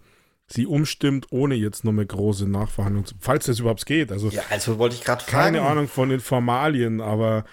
sie 0.51 0.67
umstimmt, 0.67 1.27
ohne 1.31 1.55
jetzt 1.55 1.85
nochmal 1.85 2.07
große 2.07 2.49
Nachverhandlungen, 2.49 3.09
falls 3.21 3.47
das 3.47 3.61
überhaupt 3.61 3.87
geht. 3.87 4.11
Also, 4.11 4.29
ja, 4.29 4.43
also 4.51 4.79
wollte 4.79 4.97
ich 4.97 5.05
gerade 5.05 5.23
fragen. 5.23 5.55
Keine 5.55 5.63
Ahnung 5.63 5.89
von 5.89 6.09
den 6.09 6.21
Formalien, 6.21 7.01
aber 7.01 7.45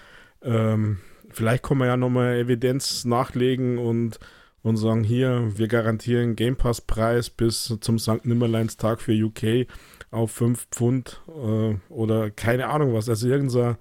ähm, 0.42 0.98
vielleicht 1.30 1.62
kann 1.62 1.78
man 1.78 1.88
ja 1.88 1.96
nochmal 1.96 2.36
Evidenz 2.36 3.04
nachlegen 3.04 3.78
und 3.78 4.18
und 4.66 4.78
sagen, 4.78 5.04
hier, 5.04 5.52
wir 5.54 5.68
garantieren 5.68 6.34
Game 6.34 6.56
Pass 6.56 6.80
Preis 6.80 7.30
bis 7.30 7.72
zum 7.80 8.00
St. 8.00 8.24
Nimmerleins 8.24 8.76
Tag 8.76 9.00
für 9.00 9.12
UK 9.12 9.68
auf 10.10 10.32
5 10.32 10.66
Pfund 10.72 11.20
äh, 11.28 11.76
oder 11.88 12.32
keine 12.32 12.66
Ahnung 12.66 12.92
was. 12.92 13.08
Also 13.08 13.28
irgendein 13.28 13.76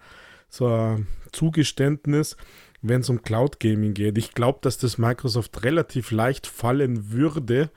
so 0.48 0.68
ein 0.68 1.08
Zugeständnis, 1.32 2.38
wenn 2.84 3.02
es 3.02 3.10
um 3.10 3.24
Cloud 3.24 3.60
Gaming 3.60 3.96
geht. 3.96 4.20
Ich 4.20 4.36
glaube, 4.36 4.60
dass 4.62 4.78
das 4.78 5.00
Microsoft 5.00 5.64
relativ 5.64 6.12
leicht 6.12 6.46
fallen 6.46 7.12
würde, 7.12 7.72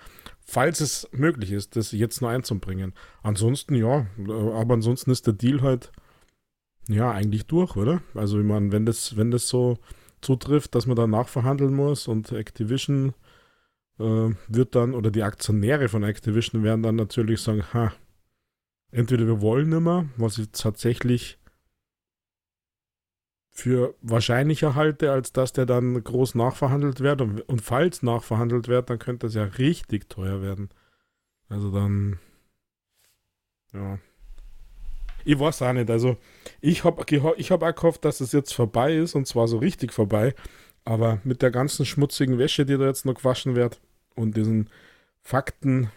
falls 0.49 0.81
es 0.81 1.07
möglich 1.13 1.53
ist, 1.53 1.77
das 1.77 1.93
jetzt 1.93 2.23
nur 2.23 2.31
einzubringen. 2.31 2.95
Ansonsten, 3.23 3.75
ja, 3.75 4.07
aber 4.19 4.75
ansonsten 4.75 5.11
ist 5.11 5.27
der 5.27 5.35
Deal 5.35 5.61
halt 5.61 5.93
ja 6.89 7.11
eigentlich 7.11 7.47
durch, 7.47 7.77
oder? 7.77 8.01
Also, 8.15 8.41
ich 8.41 8.47
meine, 8.47 8.73
wenn 8.73 8.87
das, 8.87 9.17
wenn 9.19 9.31
das 9.31 9.49
so 9.49 9.77
zutrifft, 10.23 10.75
dass 10.75 10.87
man 10.87 10.97
da 10.97 11.07
nachverhandeln 11.07 11.75
muss 11.75 12.09
und 12.09 12.33
Activision 12.33 13.13
äh, 14.01 14.31
wird 14.49 14.75
dann, 14.75 14.95
oder 14.95 15.11
die 15.11 15.23
Aktionäre 15.23 15.89
von 15.89 16.03
Activision 16.03 16.63
werden 16.63 16.83
dann 16.83 16.97
natürlich 16.97 17.43
sagen, 17.43 17.63
ha, 17.75 17.93
entweder 18.91 19.27
wir 19.27 19.43
wollen 19.43 19.69
mehr, 19.69 20.09
was 20.17 20.39
ich 20.39 20.49
tatsächlich 20.51 21.39
für 23.59 23.97
wahrscheinlicher 24.03 24.77
halte, 24.77 25.11
als 25.11 25.33
dass 25.33 25.53
der 25.53 25.67
dann 25.67 26.05
groß 26.05 26.37
nachverhandelt 26.37 27.01
wird. 27.01 27.21
Und, 27.21 27.41
und 27.49 27.61
falls 27.61 28.05
nachverhandelt 28.05 28.69
wird, 28.69 28.89
dann 28.89 29.01
könnte 29.01 29.27
es 29.27 29.35
ja 29.35 29.43
richtig 29.43 30.09
teuer 30.09 30.41
werden. 30.41 30.69
Also 31.49 31.73
dann, 31.73 32.21
ja. 33.73 33.99
Ich 35.25 35.41
weiß 35.41 35.63
auch 35.63 35.73
nicht. 35.73 35.91
Also 35.91 36.19
ich 36.61 36.85
habe 36.85 37.05
ich 37.37 37.51
hab 37.51 37.65
auch 37.65 37.75
gehofft, 37.75 38.05
dass 38.05 38.21
es 38.21 38.31
jetzt 38.31 38.55
vorbei 38.55 38.95
ist 38.95 39.17
und 39.17 39.27
zwar 39.27 39.49
so 39.49 39.59
richtig 39.59 39.93
vorbei. 39.93 40.37
Aber 40.85 41.19
mit 41.25 41.43
der 41.43 41.51
ganzen 41.51 41.85
schmutzigen 41.85 42.39
Wäsche, 42.39 42.65
die 42.65 42.79
da 42.79 42.87
jetzt 42.87 43.07
noch 43.07 43.15
gewaschen 43.15 43.57
wird 43.57 43.81
und 44.15 44.37
diesen 44.37 44.71
Fakten, 45.21 45.91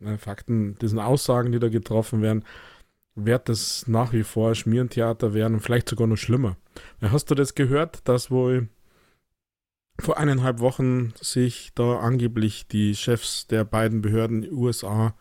äh, 0.00 0.16
Fakten, 0.16 0.78
diesen 0.78 1.00
Aussagen, 1.00 1.52
die 1.52 1.58
da 1.58 1.68
getroffen 1.68 2.22
werden, 2.22 2.46
wird 3.16 3.48
das 3.48 3.88
nach 3.88 4.12
wie 4.12 4.22
vor 4.22 4.54
Schmierentheater 4.54 5.34
werden 5.34 5.54
und 5.54 5.60
vielleicht 5.60 5.88
sogar 5.88 6.06
noch 6.06 6.16
schlimmer. 6.16 6.56
Hast 7.00 7.30
du 7.30 7.34
das 7.34 7.54
gehört, 7.54 8.06
dass 8.06 8.30
wohl 8.30 8.68
vor 9.98 10.18
eineinhalb 10.18 10.60
Wochen 10.60 11.14
sich 11.20 11.72
da 11.74 11.98
angeblich 11.98 12.68
die 12.68 12.94
Chefs 12.94 13.46
der 13.46 13.64
beiden 13.64 14.02
Behörden 14.02 14.46
USA 14.52 15.16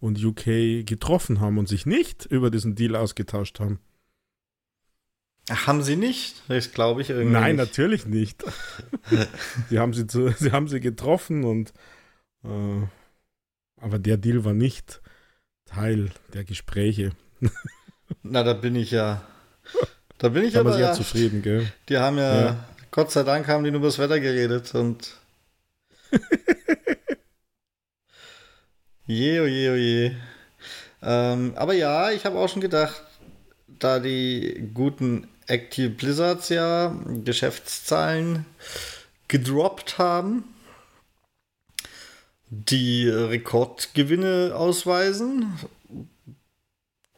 und 0.00 0.22
UK 0.22 0.84
getroffen 0.84 1.40
haben 1.40 1.58
und 1.58 1.68
sich 1.68 1.86
nicht 1.86 2.26
über 2.26 2.50
diesen 2.50 2.74
Deal 2.74 2.96
ausgetauscht 2.96 3.60
haben? 3.60 3.78
Haben 5.48 5.84
sie 5.84 5.94
nicht? 5.94 6.42
Das 6.48 6.72
glaube 6.72 7.02
ich 7.02 7.10
irgendwie. 7.10 7.32
Nein, 7.32 7.54
nicht. 7.54 7.64
natürlich 7.64 8.06
nicht. 8.06 8.44
sie, 9.70 9.78
haben 9.78 9.94
sie, 9.94 10.08
zu, 10.08 10.28
sie 10.30 10.50
haben 10.50 10.66
sie 10.66 10.80
getroffen 10.80 11.44
und 11.44 11.72
äh, 12.42 12.82
aber 13.80 14.00
der 14.00 14.16
Deal 14.16 14.44
war 14.44 14.54
nicht 14.54 15.00
Teil 15.66 16.10
der 16.32 16.44
Gespräche. 16.44 17.12
Na, 18.22 18.42
da 18.42 18.52
bin 18.52 18.76
ich 18.76 18.90
ja. 18.90 19.22
Da 20.18 20.28
bin 20.30 20.44
ich 20.44 20.54
da 20.54 20.60
aber 20.60 20.72
sehr 20.72 20.92
zufrieden, 20.92 21.42
gell? 21.42 21.70
Die 21.88 21.98
haben 21.98 22.18
ja, 22.18 22.40
ja, 22.40 22.64
Gott 22.90 23.10
sei 23.10 23.22
Dank 23.22 23.48
haben 23.48 23.64
die 23.64 23.70
nur 23.70 23.80
über 23.80 23.88
das 23.88 23.98
Wetter 23.98 24.20
geredet 24.20 24.74
und. 24.74 25.14
je, 29.06 29.40
oh 29.40 29.46
je, 29.46 29.70
oh 29.70 29.74
je. 29.74 30.12
Ähm, 31.02 31.52
aber 31.56 31.74
ja, 31.74 32.10
ich 32.10 32.24
habe 32.24 32.38
auch 32.38 32.48
schon 32.48 32.62
gedacht, 32.62 33.02
da 33.68 33.98
die 33.98 34.70
guten 34.72 35.28
Active 35.46 35.90
Blizzards 35.90 36.48
ja 36.48 36.96
Geschäftszahlen 37.24 38.46
gedroppt 39.28 39.98
haben, 39.98 40.44
die 42.48 43.08
Rekordgewinne 43.08 44.52
ausweisen, 44.54 45.52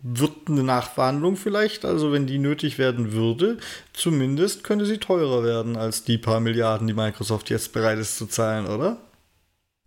wird 0.00 0.48
eine 0.48 0.62
Nachverhandlung 0.62 1.36
vielleicht, 1.36 1.84
also 1.84 2.12
wenn 2.12 2.26
die 2.26 2.38
nötig 2.38 2.78
werden 2.78 3.12
würde, 3.12 3.58
zumindest 3.92 4.62
könnte 4.64 4.86
sie 4.86 4.98
teurer 4.98 5.42
werden 5.42 5.76
als 5.76 6.04
die 6.04 6.18
paar 6.18 6.40
Milliarden, 6.40 6.86
die 6.86 6.94
Microsoft 6.94 7.50
jetzt 7.50 7.72
bereit 7.72 7.98
ist 7.98 8.16
zu 8.16 8.26
zahlen, 8.26 8.66
oder? 8.66 8.98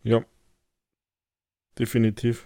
Ja. 0.04 0.24
Definitiv. 1.80 2.46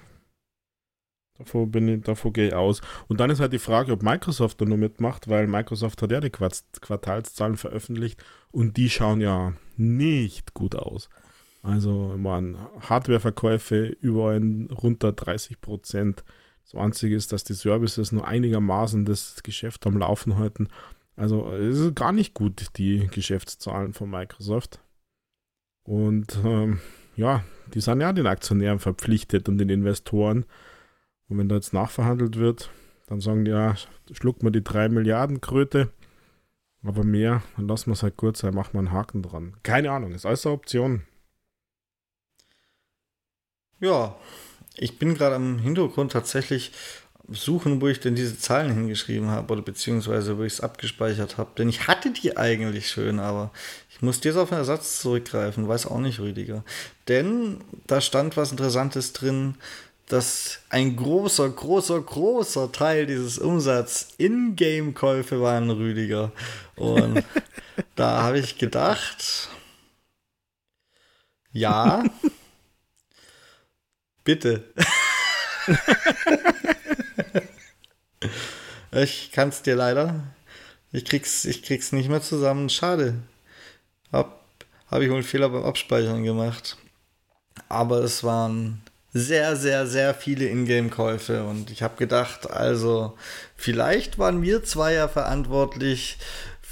Davor, 1.38 1.68
bin 1.68 1.88
ich, 1.88 2.02
davor 2.04 2.32
gehe 2.32 2.48
ich 2.48 2.54
aus. 2.54 2.82
Und 3.08 3.20
dann 3.20 3.30
ist 3.30 3.42
halt 3.42 3.52
die 3.52 3.60
Frage, 3.60 3.92
ob 3.92 4.04
Microsoft 4.04 4.62
da 4.62 4.66
nur 4.66 4.78
mitmacht, 4.78 5.28
weil 5.28 5.48
Microsoft 5.48 6.02
hat 6.02 6.12
ja 6.12 6.22
die 6.22 6.30
Quartalszahlen 6.30 7.58
veröffentlicht 7.58 8.24
und 8.52 8.78
die 8.78 8.90
schauen 8.90 9.20
ja 9.20 9.54
nicht 9.76 10.54
gut 10.54 10.76
aus. 10.76 11.10
Also, 11.62 12.16
man, 12.18 12.58
Hardwareverkäufe 12.80 13.88
überall 14.00 14.40
runter 14.72 15.12
30 15.12 15.60
Prozent. 15.60 16.24
Das 16.66 16.76
Einzige 16.76 17.16
ist, 17.16 17.32
dass 17.32 17.44
die 17.44 17.54
Services 17.54 18.12
nur 18.12 18.28
einigermaßen 18.28 19.06
das 19.06 19.44
Geschäft 19.44 19.86
am 19.86 19.98
Laufen 19.98 20.38
halten. 20.38 20.68
Also 21.16 21.52
es 21.52 21.80
ist 21.80 21.96
gar 21.96 22.12
nicht 22.12 22.34
gut, 22.34 22.78
die 22.78 23.08
Geschäftszahlen 23.08 23.94
von 23.94 24.10
Microsoft. 24.10 24.82
Und 25.84 26.40
ähm, 26.44 26.80
ja, 27.16 27.44
die 27.74 27.82
sind 27.82 28.02
ja 28.02 28.12
den 28.12 28.28
Aktionären 28.28 28.80
verpflichtet 28.80 29.48
und 29.48 29.60
den 29.60 29.70
Investoren. 29.70 30.46
Und 31.30 31.38
wenn 31.38 31.50
da 31.50 31.56
jetzt 31.56 31.74
nachverhandelt 31.74 32.38
wird, 32.38 32.72
dann 33.08 33.22
sagen 33.22 33.46
die, 33.46 33.52
ja, 33.52 33.76
schluckt 34.12 34.44
man 34.44 34.52
die 34.52 34.64
3 34.64 34.90
Milliarden 34.90 35.42
Kröte. 35.42 35.92
Aber 36.84 37.04
mehr, 37.04 37.42
dann 37.56 37.68
lassen 37.68 37.88
wir 37.88 37.94
es 37.94 38.04
halt 38.04 38.18
kurz 38.18 38.40
sein, 38.40 38.54
machen 38.54 38.74
wir 38.74 38.80
einen 38.80 38.92
Haken 38.92 39.22
dran. 39.22 39.56
Keine 39.64 39.92
Ahnung, 39.92 40.14
ist 40.14 40.26
alles 40.26 40.46
eine 40.46 40.54
Option. 40.54 41.04
Ja, 43.80 44.16
ich 44.78 45.00
bin 45.00 45.16
gerade 45.16 45.36
am 45.36 45.60
Hintergrund 45.60 46.12
tatsächlich 46.12 46.72
suchen, 47.30 47.82
wo 47.82 47.88
ich 47.88 48.00
denn 48.00 48.16
diese 48.16 48.38
Zahlen 48.38 48.74
hingeschrieben 48.74 49.30
habe 49.30 49.54
oder 49.54 49.62
beziehungsweise 49.62 50.38
wo 50.38 50.44
ich 50.44 50.54
es 50.54 50.62
abgespeichert 50.62 51.38
habe. 51.38 51.52
Denn 51.58 51.70
ich 51.70 51.88
hatte 51.88 52.12
die 52.12 52.38
eigentlich 52.38 52.90
schön, 52.90 53.20
aber 53.20 53.52
ich 53.90 54.02
musste 54.02 54.30
jetzt 54.30 54.38
auf 54.38 54.52
einen 54.52 54.60
Ersatz 54.60 55.02
zurückgreifen, 55.02 55.68
weiß 55.68 55.88
auch 55.88 56.00
nicht, 56.00 56.20
Rüdiger. 56.20 56.64
Denn 57.08 57.62
da 57.88 58.02
stand 58.02 58.38
was 58.38 58.52
Interessantes 58.52 59.14
drin, 59.14 59.56
dass 60.08 60.60
ein 60.70 60.96
großer, 60.96 61.50
großer, 61.50 62.00
großer 62.00 62.72
Teil 62.72 63.08
dieses 63.08 63.40
Umsatz 63.40 64.10
In-Game-Käufe 64.18 65.42
waren, 65.42 65.72
Rüdiger. 65.72 66.32
Und 66.76 67.24
da 67.96 68.22
habe 68.22 68.38
ich 68.38 68.60
gedacht, 68.60 69.50
ja, 71.52 72.04
Bitte. 74.26 74.64
ich 78.92 79.32
kann 79.32 79.50
es 79.50 79.62
dir 79.62 79.76
leider. 79.76 80.24
Ich 80.92 81.06
krieg's, 81.06 81.46
ich 81.46 81.64
krieg's 81.64 81.92
nicht 81.92 82.10
mehr 82.10 82.22
zusammen. 82.22 82.70
Schade. 82.70 83.16
Hab, 84.12 84.44
hab 84.90 85.02
ich 85.02 85.10
wohl 85.10 85.18
einen 85.18 85.24
Fehler 85.24 85.50
beim 85.50 85.64
Abspeichern 85.64 86.24
gemacht. 86.24 86.78
Aber 87.70 88.00
es 88.00 88.24
waren 88.24 88.82
sehr, 89.14 89.56
sehr, 89.56 89.88
sehr 89.88 90.14
viele 90.14 90.50
Ingame-Käufe 90.50 91.46
und 91.46 91.72
ich 91.72 91.84
habe 91.84 91.96
gedacht, 91.96 92.52
also 92.52 93.18
vielleicht 93.56 94.20
waren 94.20 94.42
wir 94.42 94.66
zwei 94.66 94.94
ja 94.94 95.08
verantwortlich 95.08 96.18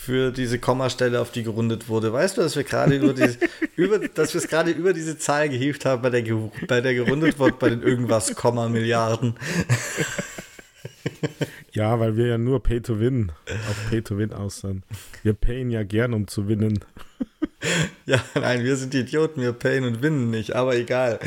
für 0.03 0.31
diese 0.31 0.59
Kommastelle, 0.59 1.21
auf 1.21 1.31
die 1.31 1.43
gerundet 1.43 1.87
wurde. 1.87 2.11
Weißt 2.11 2.35
du, 2.35 2.41
dass 2.41 2.57
wir 2.57 2.63
gerade 2.63 2.95
über 2.95 3.13
diese, 3.13 3.37
über, 3.75 3.99
dass 3.99 4.33
wir 4.33 4.41
es 4.41 4.49
gerade 4.49 4.71
über 4.71 4.91
diese 4.91 5.17
Zahl 5.17 5.47
gehievt 5.47 5.85
haben, 5.85 6.01
bei 6.01 6.09
der, 6.09 6.23
bei 6.67 6.81
der 6.81 6.93
gerundet 6.93 7.39
wird, 7.39 7.57
bei 7.59 7.69
den 7.69 7.81
irgendwas 7.81 8.35
Komma 8.35 8.69
Milliarden. 8.69 9.35
Ja, 11.71 11.99
weil 11.99 12.15
wir 12.15 12.27
ja 12.27 12.37
nur 12.37 12.61
Pay 12.61 12.81
to 12.81 12.99
Win 12.99 13.31
auf 13.47 13.89
Pay 13.89 14.03
to 14.03 14.15
Win 14.19 14.31
aus 14.31 14.59
sind. 14.59 14.83
Wir 15.23 15.33
payen 15.33 15.71
ja 15.71 15.81
gern, 15.83 16.13
um 16.13 16.27
zu 16.27 16.47
winnen. 16.47 16.79
Ja, 18.05 18.21
nein, 18.35 18.65
wir 18.65 18.75
sind 18.75 18.93
die 18.93 18.99
Idioten, 18.99 19.41
wir 19.41 19.53
payen 19.53 19.85
und 19.85 20.01
winnen 20.01 20.29
nicht, 20.29 20.53
aber 20.53 20.75
egal. 20.75 21.17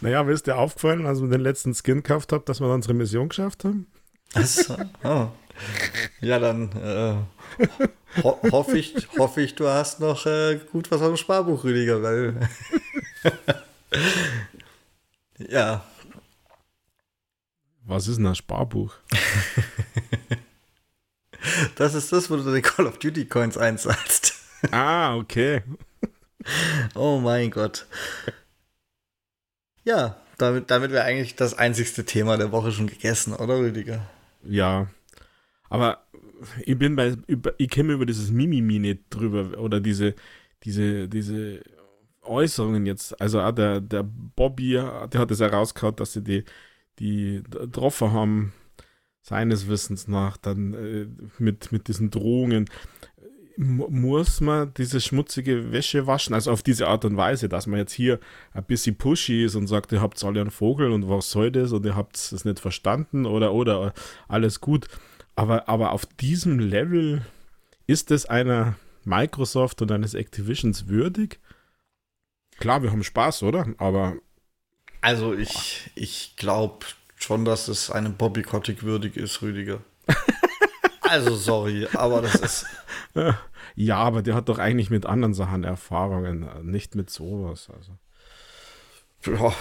Naja, 0.00 0.24
mir 0.24 0.32
ist 0.32 0.48
dir 0.48 0.56
aufgefallen, 0.56 1.06
als 1.06 1.20
wir 1.20 1.28
den 1.28 1.40
letzten 1.40 1.74
Skin 1.74 2.02
gekauft 2.02 2.32
haben, 2.32 2.44
dass 2.44 2.60
wir 2.60 2.66
unsere 2.66 2.92
Mission 2.92 3.28
geschafft 3.28 3.64
haben? 3.64 3.86
Achso, 4.34 4.76
oh. 5.04 5.28
Ja, 6.20 6.38
dann 6.38 6.72
äh, 6.72 8.22
ho 8.22 8.38
hoffe 8.50 8.78
ich, 8.78 8.94
hoff 9.18 9.36
ich, 9.36 9.54
du 9.54 9.68
hast 9.68 10.00
noch 10.00 10.26
äh, 10.26 10.58
gut 10.72 10.90
was 10.90 11.02
auf 11.02 11.08
dem 11.08 11.16
Sparbuch, 11.16 11.64
Rüdiger, 11.64 12.02
weil. 12.02 12.48
ja. 15.38 15.84
Was 17.86 18.08
ist 18.08 18.16
denn 18.16 18.26
ein 18.26 18.34
Sparbuch? 18.34 18.94
das 21.76 21.94
ist 21.94 22.12
das, 22.12 22.30
wo 22.30 22.36
du 22.36 22.54
die 22.54 22.62
Call 22.62 22.86
of 22.86 22.98
Duty 22.98 23.26
Coins 23.26 23.58
einzahlst. 23.58 24.34
ah, 24.70 25.16
okay. 25.16 25.62
oh 26.94 27.18
mein 27.18 27.50
Gott. 27.50 27.86
Ja, 29.84 30.16
damit, 30.38 30.70
damit 30.70 30.90
wäre 30.90 31.04
eigentlich 31.04 31.36
das 31.36 31.52
einzigste 31.52 32.06
Thema 32.06 32.38
der 32.38 32.52
Woche 32.52 32.72
schon 32.72 32.86
gegessen, 32.86 33.34
oder 33.34 33.58
Rüdiger? 33.58 34.08
Ja, 34.42 34.88
aber 35.74 36.06
ich 36.64 36.78
bin 36.78 36.94
bei, 36.94 37.16
ich 37.58 37.68
käme 37.68 37.94
über 37.94 38.06
dieses 38.06 38.30
Mimimi 38.30 38.78
nicht 38.78 39.00
drüber 39.10 39.58
oder 39.58 39.80
diese, 39.80 40.14
diese, 40.62 41.08
diese 41.08 41.62
Äußerungen 42.22 42.86
jetzt. 42.86 43.20
Also 43.20 43.40
auch 43.40 43.50
der, 43.50 43.80
der 43.80 44.04
Bobby, 44.04 44.74
der 44.74 45.20
hat 45.20 45.32
es 45.32 45.40
herausgehauen, 45.40 45.96
dass 45.96 46.12
sie 46.12 46.22
die, 46.22 46.44
die 47.00 47.42
getroffen 47.50 48.12
haben, 48.12 48.52
seines 49.20 49.66
Wissens 49.66 50.06
nach, 50.06 50.36
dann 50.36 50.74
äh, 50.74 51.06
mit, 51.38 51.72
mit 51.72 51.88
diesen 51.88 52.10
Drohungen. 52.10 52.66
Muss 53.56 54.40
man 54.40 54.72
diese 54.74 55.00
schmutzige 55.00 55.72
Wäsche 55.72 56.06
waschen? 56.06 56.34
Also 56.34 56.52
auf 56.52 56.62
diese 56.62 56.86
Art 56.86 57.04
und 57.04 57.16
Weise, 57.16 57.48
dass 57.48 57.66
man 57.66 57.80
jetzt 57.80 57.92
hier 57.92 58.20
ein 58.52 58.64
bisschen 58.64 58.94
pushy 58.94 59.44
ist 59.44 59.56
und 59.56 59.66
sagt, 59.66 59.90
ihr 59.90 60.00
habt 60.00 60.22
alle 60.22 60.40
einen 60.40 60.52
Vogel 60.52 60.92
und 60.92 61.08
was 61.08 61.32
soll 61.32 61.50
das 61.50 61.72
und 61.72 61.84
ihr 61.84 61.96
habt 61.96 62.14
es 62.14 62.44
nicht 62.44 62.60
verstanden 62.60 63.26
oder 63.26 63.52
oder 63.52 63.92
alles 64.28 64.60
gut. 64.60 64.86
Aber, 65.36 65.68
aber 65.68 65.92
auf 65.92 66.06
diesem 66.06 66.58
Level 66.58 67.24
ist 67.86 68.10
es 68.10 68.26
einer 68.26 68.76
Microsoft 69.04 69.82
und 69.82 69.90
eines 69.92 70.14
Activisions 70.14 70.86
würdig? 70.88 71.40
Klar, 72.58 72.82
wir 72.82 72.90
haben 72.90 73.04
Spaß, 73.04 73.42
oder? 73.42 73.66
Aber. 73.78 74.16
Also 75.00 75.34
ich, 75.34 75.90
ich 75.94 76.36
glaube 76.36 76.86
schon, 77.16 77.44
dass 77.44 77.68
es 77.68 77.90
einem 77.90 78.16
Bobby 78.16 78.42
Kotick 78.42 78.82
würdig 78.82 79.16
ist, 79.16 79.42
Rüdiger. 79.42 79.80
Also 81.06 81.36
sorry, 81.36 81.86
aber 81.92 82.22
das 82.22 82.34
ist. 82.36 82.66
Ja, 83.76 83.98
aber 83.98 84.22
der 84.22 84.34
hat 84.34 84.48
doch 84.48 84.58
eigentlich 84.58 84.88
mit 84.88 85.04
anderen 85.04 85.34
Sachen 85.34 85.64
Erfahrungen, 85.64 86.48
nicht 86.62 86.94
mit 86.94 87.10
sowas. 87.10 87.68
Also. 87.70 87.98
Ja. 89.26 89.54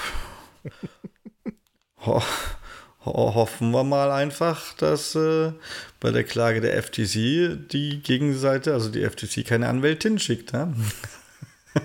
Ho 2.06 2.24
ho 3.06 3.36
hoffen 3.36 3.72
wir 3.72 3.84
mal 3.84 4.12
einfach, 4.12 4.74
dass 4.76 5.16
äh, 5.16 5.54
bei 6.00 6.12
der 6.12 6.24
Klage 6.24 6.62
der 6.62 6.82
FTC 6.82 7.70
die 7.72 8.02
Gegenseite, 8.04 8.74
also 8.74 8.90
die 8.90 9.08
FTC, 9.08 9.46
keine 9.46 9.68
Anwältin 9.68 10.20
schickt. 10.20 10.54
Ne? 10.54 10.74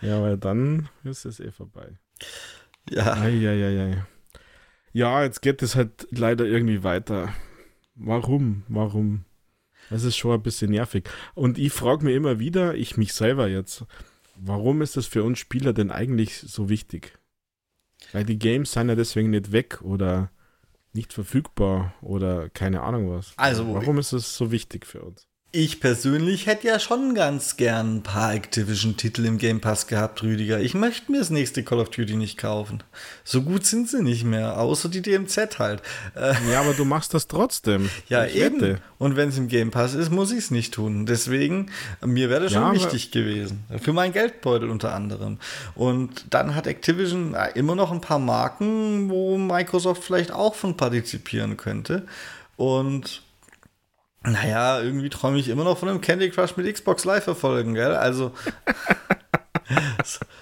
ja, 0.00 0.20
weil 0.22 0.36
dann 0.36 0.88
ist 1.04 1.24
es 1.24 1.40
eh 1.40 1.50
vorbei. 1.50 1.98
Ja. 2.90 3.14
Eieiei. 3.14 4.04
Ja, 4.92 5.24
jetzt 5.24 5.42
geht 5.42 5.62
es 5.62 5.74
halt 5.74 6.06
leider 6.10 6.44
irgendwie 6.44 6.84
weiter. 6.84 7.32
Warum? 7.94 8.64
Warum? 8.68 9.24
Das 9.90 10.04
ist 10.04 10.16
schon 10.16 10.32
ein 10.32 10.42
bisschen 10.42 10.70
nervig. 10.70 11.08
Und 11.34 11.58
ich 11.58 11.72
frage 11.72 12.04
mich 12.04 12.14
immer 12.14 12.38
wieder, 12.38 12.74
ich 12.74 12.96
mich 12.96 13.12
selber 13.12 13.48
jetzt, 13.48 13.84
warum 14.36 14.82
ist 14.82 14.96
das 14.96 15.06
für 15.06 15.22
uns 15.22 15.38
Spieler 15.38 15.72
denn 15.72 15.90
eigentlich 15.90 16.38
so 16.38 16.68
wichtig? 16.68 17.18
Weil 18.12 18.24
die 18.24 18.38
Games 18.38 18.72
sind 18.72 18.88
ja 18.88 18.94
deswegen 18.94 19.30
nicht 19.30 19.52
weg 19.52 19.80
oder 19.82 20.30
nicht 20.92 21.12
verfügbar 21.12 21.94
oder 22.00 22.48
keine 22.50 22.82
Ahnung 22.82 23.10
was. 23.10 23.32
Also, 23.36 23.74
warum 23.74 23.98
ist 23.98 24.12
es 24.12 24.36
so 24.36 24.50
wichtig 24.50 24.86
für 24.86 25.02
uns? 25.02 25.26
Ich 25.56 25.78
persönlich 25.78 26.48
hätte 26.48 26.66
ja 26.66 26.80
schon 26.80 27.14
ganz 27.14 27.56
gern 27.56 27.98
ein 27.98 28.02
paar 28.02 28.34
Activision-Titel 28.34 29.24
im 29.24 29.38
Game 29.38 29.60
Pass 29.60 29.86
gehabt, 29.86 30.20
Rüdiger. 30.24 30.58
Ich 30.58 30.74
möchte 30.74 31.12
mir 31.12 31.20
das 31.20 31.30
nächste 31.30 31.62
Call 31.62 31.78
of 31.78 31.90
Duty 31.90 32.16
nicht 32.16 32.38
kaufen. 32.38 32.82
So 33.22 33.40
gut 33.40 33.64
sind 33.64 33.88
sie 33.88 34.02
nicht 34.02 34.24
mehr, 34.24 34.58
außer 34.58 34.88
die 34.88 35.00
DMZ 35.00 35.60
halt. 35.60 35.80
Äh, 36.16 36.34
ja, 36.50 36.60
aber 36.60 36.74
du 36.74 36.84
machst 36.84 37.14
das 37.14 37.28
trotzdem. 37.28 37.88
ja, 38.08 38.24
ich 38.24 38.34
eben. 38.34 38.60
Wette. 38.60 38.80
Und 38.98 39.14
wenn 39.14 39.28
es 39.28 39.38
im 39.38 39.46
Game 39.46 39.70
Pass 39.70 39.94
ist, 39.94 40.10
muss 40.10 40.32
ich 40.32 40.38
es 40.38 40.50
nicht 40.50 40.74
tun. 40.74 41.06
Deswegen, 41.06 41.70
mir 42.04 42.30
wäre 42.30 42.42
das 42.42 42.52
schon 42.52 42.62
ja, 42.62 42.72
wichtig 42.72 43.12
gewesen. 43.12 43.62
Für 43.80 43.92
meinen 43.92 44.12
Geldbeutel 44.12 44.68
unter 44.68 44.92
anderem. 44.92 45.38
Und 45.76 46.24
dann 46.30 46.56
hat 46.56 46.66
Activision 46.66 47.36
immer 47.54 47.76
noch 47.76 47.92
ein 47.92 48.00
paar 48.00 48.18
Marken, 48.18 49.08
wo 49.08 49.38
Microsoft 49.38 50.02
vielleicht 50.02 50.32
auch 50.32 50.56
von 50.56 50.76
partizipieren 50.76 51.56
könnte. 51.56 52.08
Und 52.56 53.22
naja, 54.26 54.80
irgendwie 54.80 55.10
träume 55.10 55.38
ich 55.38 55.48
immer 55.48 55.64
noch 55.64 55.78
von 55.78 55.88
einem 55.88 56.00
Candy 56.00 56.30
Crush 56.30 56.56
mit 56.56 56.72
Xbox 56.72 57.04
Live 57.04 57.24
verfolgen, 57.24 57.74
gell? 57.74 57.94
Also 57.94 58.32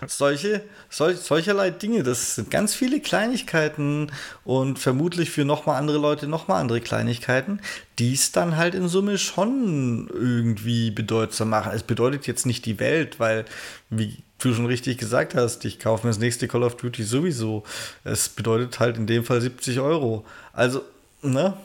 solche, 0.06 0.62
sol, 0.88 1.14
solcherlei 1.14 1.70
Dinge, 1.70 2.02
das 2.02 2.36
sind 2.36 2.50
ganz 2.50 2.74
viele 2.74 3.00
Kleinigkeiten 3.00 4.10
und 4.44 4.78
vermutlich 4.78 5.30
für 5.30 5.44
nochmal 5.44 5.78
andere 5.78 5.98
Leute 5.98 6.26
nochmal 6.26 6.60
andere 6.60 6.80
Kleinigkeiten, 6.80 7.60
die 7.98 8.14
es 8.14 8.32
dann 8.32 8.56
halt 8.56 8.74
in 8.74 8.88
Summe 8.88 9.18
schon 9.18 10.08
irgendwie 10.12 10.90
bedeutsam 10.90 11.50
machen. 11.50 11.72
Es 11.74 11.82
bedeutet 11.82 12.26
jetzt 12.26 12.46
nicht 12.46 12.66
die 12.66 12.78
Welt, 12.78 13.20
weil, 13.20 13.44
wie 13.90 14.22
du 14.38 14.54
schon 14.54 14.66
richtig 14.66 14.98
gesagt 14.98 15.34
hast, 15.34 15.64
ich 15.64 15.78
kaufe 15.78 16.06
mir 16.06 16.10
das 16.10 16.18
nächste 16.18 16.48
Call 16.48 16.64
of 16.64 16.76
Duty 16.76 17.04
sowieso. 17.04 17.62
Es 18.04 18.28
bedeutet 18.28 18.80
halt 18.80 18.96
in 18.96 19.06
dem 19.06 19.24
Fall 19.24 19.40
70 19.40 19.80
Euro. 19.80 20.24
Also 20.52 20.82
Ne? 21.22 21.56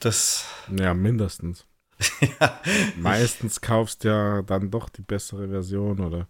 Das. 0.00 0.46
Ja, 0.78 0.94
mindestens. 0.94 1.66
ja. 2.40 2.60
Meistens 2.96 3.60
kaufst 3.60 4.04
du 4.04 4.08
ja 4.08 4.42
dann 4.42 4.70
doch 4.70 4.88
die 4.88 5.02
bessere 5.02 5.48
Version 5.48 6.00
oder 6.00 6.28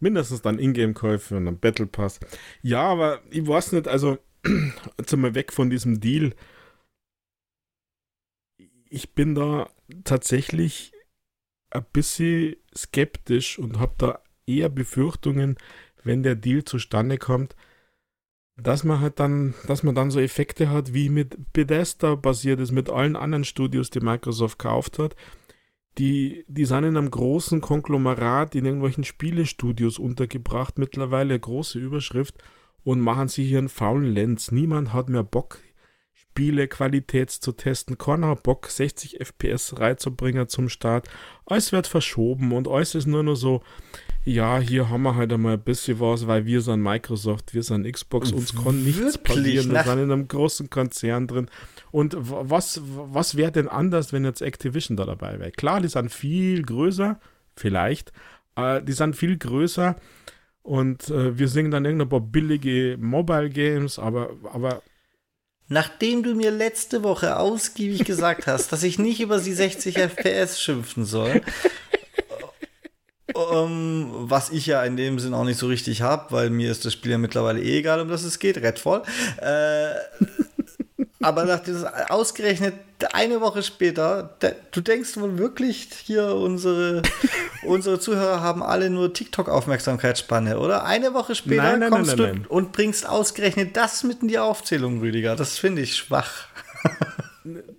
mindestens 0.00 0.42
dann 0.42 0.58
Ingame-Käufe 0.58 1.36
und 1.36 1.46
dann 1.46 1.58
Battle 1.58 1.86
Pass. 1.86 2.20
Ja, 2.62 2.82
aber 2.82 3.20
ich 3.30 3.46
weiß 3.46 3.72
nicht, 3.72 3.88
also 3.88 4.18
jetzt 4.98 5.10
sind 5.10 5.20
wir 5.20 5.34
weg 5.34 5.52
von 5.52 5.68
diesem 5.68 6.00
Deal. 6.00 6.34
Ich 8.88 9.14
bin 9.14 9.34
da 9.34 9.68
tatsächlich 10.04 10.92
ein 11.70 11.84
bisschen 11.92 12.56
skeptisch 12.74 13.58
und 13.58 13.78
habe 13.78 13.94
da 13.98 14.22
eher 14.46 14.68
Befürchtungen, 14.68 15.56
wenn 16.04 16.22
der 16.22 16.36
Deal 16.36 16.64
zustande 16.64 17.18
kommt, 17.18 17.56
dass 18.56 18.84
man 18.84 19.00
halt 19.00 19.20
dann, 19.20 19.54
dass 19.66 19.82
man 19.82 19.94
dann 19.94 20.10
so 20.10 20.18
Effekte 20.18 20.70
hat, 20.70 20.94
wie 20.94 21.10
mit 21.10 21.52
Bethesda 21.52 22.16
passiert 22.16 22.58
ist, 22.60 22.72
mit 22.72 22.88
allen 22.88 23.16
anderen 23.16 23.44
Studios, 23.44 23.90
die 23.90 24.00
Microsoft 24.00 24.58
gekauft 24.58 24.98
hat. 24.98 25.14
Die, 25.98 26.44
die 26.48 26.64
sind 26.64 26.84
in 26.84 26.96
einem 26.96 27.10
großen 27.10 27.60
Konglomerat 27.60 28.54
in 28.54 28.66
irgendwelchen 28.66 29.04
Spielestudios 29.04 29.98
untergebracht, 29.98 30.78
mittlerweile 30.78 31.38
große 31.38 31.78
Überschrift 31.78 32.36
und 32.82 33.00
machen 33.00 33.28
sich 33.28 33.48
hier 33.48 33.58
einen 33.58 33.68
faulen 33.68 34.12
Lenz. 34.12 34.50
Niemand 34.52 34.92
hat 34.92 35.08
mehr 35.08 35.22
Bock, 35.24 35.58
Spiele 36.36 36.68
Qualität 36.68 37.30
zu 37.30 37.52
testen. 37.52 37.96
Keiner 37.96 38.36
Bock, 38.36 38.66
60 38.66 39.20
FPS 39.20 39.80
reinzubringen 39.80 40.48
zum 40.48 40.68
Start. 40.68 41.08
Alles 41.46 41.72
wird 41.72 41.86
verschoben 41.86 42.52
und 42.52 42.68
alles 42.68 42.94
ist 42.94 43.06
nur 43.06 43.22
noch 43.22 43.36
so, 43.36 43.62
ja, 44.22 44.58
hier 44.58 44.90
haben 44.90 45.04
wir 45.04 45.14
halt 45.14 45.32
einmal 45.32 45.54
ein 45.54 45.62
bisschen 45.64 45.98
was, 45.98 46.26
weil 46.26 46.44
wir 46.44 46.60
sind 46.60 46.82
Microsoft, 46.82 47.54
wir 47.54 47.62
sind 47.62 47.90
Xbox, 47.90 48.32
uns 48.32 48.54
kann 48.54 48.84
nichts 48.84 49.16
passieren, 49.16 49.72
wir 49.72 49.82
sind 49.82 49.98
in 49.98 50.12
einem 50.12 50.28
großen 50.28 50.68
Konzern 50.68 51.26
drin. 51.26 51.48
Und 51.90 52.14
was, 52.18 52.82
was 52.84 53.38
wäre 53.38 53.52
denn 53.52 53.68
anders, 53.68 54.12
wenn 54.12 54.26
jetzt 54.26 54.42
Activision 54.42 54.98
da 54.98 55.06
dabei 55.06 55.40
wäre? 55.40 55.52
Klar, 55.52 55.80
die 55.80 55.88
sind 55.88 56.12
viel 56.12 56.62
größer, 56.64 57.18
vielleicht, 57.56 58.12
äh, 58.56 58.82
die 58.82 58.92
sind 58.92 59.16
viel 59.16 59.38
größer 59.38 59.96
und 60.62 61.08
äh, 61.08 61.38
wir 61.38 61.48
singen 61.48 61.70
dann 61.70 61.86
irgendein 61.86 62.10
paar 62.10 62.20
billige 62.20 62.98
Mobile 63.00 63.48
Games, 63.48 63.98
aber, 63.98 64.32
aber 64.52 64.82
Nachdem 65.68 66.22
du 66.22 66.34
mir 66.34 66.50
letzte 66.52 67.02
Woche 67.02 67.38
ausgiebig 67.38 68.04
gesagt 68.04 68.46
hast, 68.46 68.70
dass 68.72 68.84
ich 68.84 68.98
nicht 68.98 69.20
über 69.20 69.38
die 69.38 69.52
60 69.52 69.96
FPS 69.98 70.60
schimpfen 70.60 71.04
soll, 71.04 71.42
um, 73.34 74.10
was 74.30 74.50
ich 74.50 74.66
ja 74.66 74.84
in 74.84 74.96
dem 74.96 75.18
Sinn 75.18 75.34
auch 75.34 75.44
nicht 75.44 75.58
so 75.58 75.66
richtig 75.66 76.02
habe, 76.02 76.30
weil 76.30 76.50
mir 76.50 76.70
ist 76.70 76.84
das 76.84 76.92
Spiel 76.92 77.10
ja 77.10 77.18
mittlerweile 77.18 77.60
eh 77.60 77.78
egal, 77.78 78.00
um 78.00 78.08
das 78.08 78.22
es 78.22 78.38
geht, 78.38 78.58
Redfall. 78.58 79.02
Äh, 79.38 79.94
aber 81.20 81.44
nach 81.44 81.60
dieses 81.60 81.84
ausgerechnet 81.84 82.74
eine 83.12 83.40
Woche 83.40 83.62
später, 83.62 84.36
du 84.70 84.80
denkst 84.80 85.16
wohl 85.16 85.38
wirklich, 85.38 85.88
hier 86.04 86.34
unsere, 86.34 87.02
unsere 87.62 87.98
Zuhörer 87.98 88.40
haben 88.40 88.62
alle 88.62 88.90
nur 88.90 89.12
TikTok-Aufmerksamkeitsspanne, 89.12 90.58
oder? 90.58 90.84
Eine 90.84 91.14
Woche 91.14 91.34
später 91.34 91.62
nein, 91.62 91.80
nein, 91.80 91.90
kommst 91.90 92.16
nein, 92.16 92.44
du 92.44 92.48
und 92.54 92.72
bringst 92.72 93.08
ausgerechnet 93.08 93.76
das 93.76 94.02
mit 94.04 94.22
in 94.22 94.28
die 94.28 94.38
Aufzählung, 94.38 95.00
Rüdiger. 95.00 95.36
Das 95.36 95.58
finde 95.58 95.82
ich 95.82 95.96
schwach. 95.96 96.46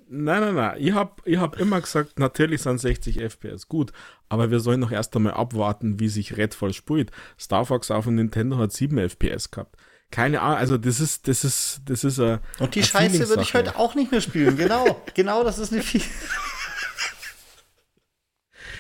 Nein, 0.10 0.42
nein, 0.42 0.56
nein. 0.56 0.76
Ich 0.80 0.94
habe 0.94 1.12
ich 1.26 1.38
hab 1.38 1.60
immer 1.60 1.82
gesagt, 1.82 2.20
natürlich 2.20 2.62
sind 2.62 2.80
60 2.80 3.20
FPS 3.20 3.68
gut, 3.68 3.92
aber 4.30 4.52
wir 4.52 4.60
sollen 4.60 4.80
noch 4.80 4.92
erst 4.92 5.16
einmal 5.16 5.34
abwarten, 5.34 6.00
wie 6.00 6.08
sich 6.08 6.38
Redfall 6.38 6.74
spielt. 6.74 7.12
Star 7.38 7.66
Fox 7.66 7.92
auf 7.92 8.06
dem 8.06 8.16
Nintendo 8.16 8.58
hat 8.58 8.72
7 8.72 8.98
FPS 8.98 9.52
gehabt. 9.52 9.76
Keine 10.10 10.42
Ahnung, 10.42 10.58
also 10.58 10.78
das 10.78 11.00
ist, 11.00 11.28
das 11.28 11.44
ist, 11.44 11.82
das 11.86 12.04
ist 12.04 12.20
ein. 12.20 12.40
Und 12.60 12.76
die 12.76 12.84
Scheiße 12.84 13.28
würde 13.28 13.44
ich 13.44 13.54
heute 13.54 13.76
auch 13.76 13.94
nicht 13.94 14.12
mehr 14.12 14.22
spielen. 14.22 14.56
Genau, 14.58 15.02
genau, 15.14 15.44
das 15.44 15.60
ist 15.60 15.74
eine 15.74 15.82
viel. 15.82 16.02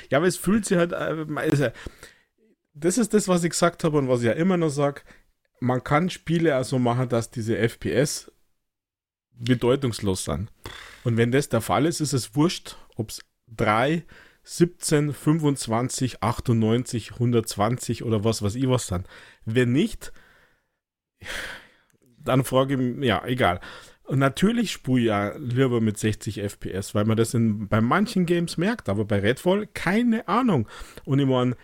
ja, 0.09 0.19
aber 0.19 0.27
es 0.27 0.37
fühlt 0.37 0.65
sich 0.65 0.77
halt. 0.77 0.93
Äh, 0.93 1.71
das 2.73 2.97
ist 2.97 3.13
das, 3.13 3.27
was 3.27 3.43
ich 3.43 3.49
gesagt 3.49 3.83
habe 3.83 3.97
und 3.97 4.07
was 4.07 4.21
ich 4.21 4.27
ja 4.27 4.33
immer 4.33 4.55
noch 4.55 4.69
sage. 4.69 5.01
Man 5.59 5.83
kann 5.83 6.09
Spiele 6.09 6.55
also 6.55 6.79
machen, 6.79 7.09
dass 7.09 7.31
diese 7.31 7.57
FPS 7.57 8.31
bedeutungslos 9.31 10.23
sind. 10.23 10.51
Und 11.03 11.17
wenn 11.17 11.31
das 11.31 11.49
der 11.49 11.61
Fall 11.61 11.85
ist, 11.85 11.99
ist 11.99 12.13
es 12.13 12.35
wurscht, 12.35 12.77
ob 12.95 13.09
es 13.09 13.21
3, 13.47 14.03
17, 14.43 15.13
25, 15.13 16.23
98, 16.23 17.13
120 17.13 18.03
oder 18.03 18.23
was 18.23 18.41
weiß 18.41 18.55
ich 18.55 18.69
was 18.69 18.87
sind. 18.87 19.07
Wenn 19.45 19.71
nicht, 19.71 20.13
dann 22.23 22.43
frage 22.43 22.73
ich 22.73 22.79
mich, 22.79 23.07
ja, 23.07 23.25
egal. 23.25 23.59
Und 24.03 24.19
natürlich 24.19 24.71
spule 24.71 25.01
ich 25.01 25.07
ja 25.07 25.35
lieber 25.37 25.81
mit 25.81 25.97
60 25.97 26.39
FPS, 26.39 26.95
weil 26.95 27.05
man 27.05 27.17
das 27.17 27.33
in, 27.33 27.67
bei 27.67 27.81
manchen 27.81 28.25
Games 28.25 28.57
merkt, 28.57 28.87
aber 28.87 29.03
bei 29.03 29.19
Redfall 29.19 29.67
keine 29.67 30.27
Ahnung. 30.29 30.67
Und 31.03 31.19
ich 31.19 31.27
meine, 31.27 31.57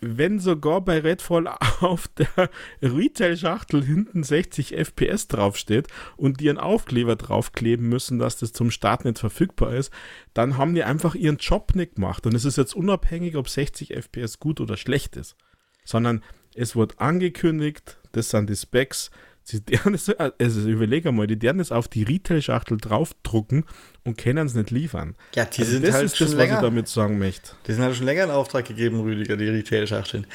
wenn 0.00 0.38
sogar 0.38 0.80
bei 0.80 1.00
Redfall 1.00 1.46
auf 1.80 2.08
der 2.08 2.50
Retail-Schachtel 2.82 3.84
hinten 3.84 4.22
60 4.22 4.74
FPS 4.74 5.28
draufsteht 5.28 5.88
und 6.16 6.40
die 6.40 6.48
einen 6.48 6.58
Aufkleber 6.58 7.16
draufkleben 7.16 7.88
müssen, 7.88 8.18
dass 8.18 8.38
das 8.38 8.52
zum 8.52 8.70
Start 8.70 9.04
nicht 9.04 9.18
verfügbar 9.18 9.74
ist, 9.74 9.92
dann 10.34 10.56
haben 10.56 10.74
die 10.74 10.84
einfach 10.84 11.14
ihren 11.14 11.36
Job 11.36 11.74
nicht 11.74 11.96
gemacht. 11.96 12.26
Und 12.26 12.34
es 12.34 12.44
ist 12.44 12.56
jetzt 12.56 12.74
unabhängig, 12.74 13.36
ob 13.36 13.48
60 13.48 13.94
FPS 13.94 14.38
gut 14.38 14.60
oder 14.60 14.76
schlecht 14.76 15.16
ist, 15.16 15.36
sondern 15.84 16.22
es 16.54 16.74
wird 16.74 17.00
angekündigt, 17.00 17.98
das 18.16 18.30
sind 18.30 18.50
die 18.50 18.56
Specs, 18.56 19.10
Sie 19.48 19.62
das, 19.62 20.10
also 20.10 20.68
überleg 20.68 21.06
einmal, 21.06 21.28
die 21.28 21.40
werden 21.40 21.60
es 21.60 21.70
auf 21.70 21.86
die 21.86 22.02
Retail-Schachtel 22.02 22.78
draufdrucken 22.78 23.64
und 24.02 24.18
können 24.18 24.44
es 24.44 24.54
nicht 24.54 24.72
liefern. 24.72 25.14
Ja, 25.36 25.44
die 25.44 25.60
also 25.60 25.70
sind 25.70 25.86
das 25.86 25.94
halt 25.94 26.06
ist 26.06 26.20
das, 26.20 26.32
länger, 26.32 26.54
was 26.54 26.58
ich 26.58 26.66
damit 26.66 26.88
sagen 26.88 27.18
möchte. 27.20 27.52
Die 27.64 27.72
sind 27.72 27.84
halt 27.84 27.94
schon 27.94 28.06
länger 28.06 28.24
in 28.24 28.30
Auftrag 28.30 28.64
gegeben, 28.64 29.00
Rüdiger, 29.00 29.36
die 29.36 29.48
Retail-Schachteln. 29.48 30.26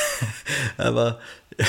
Aber 0.78 1.20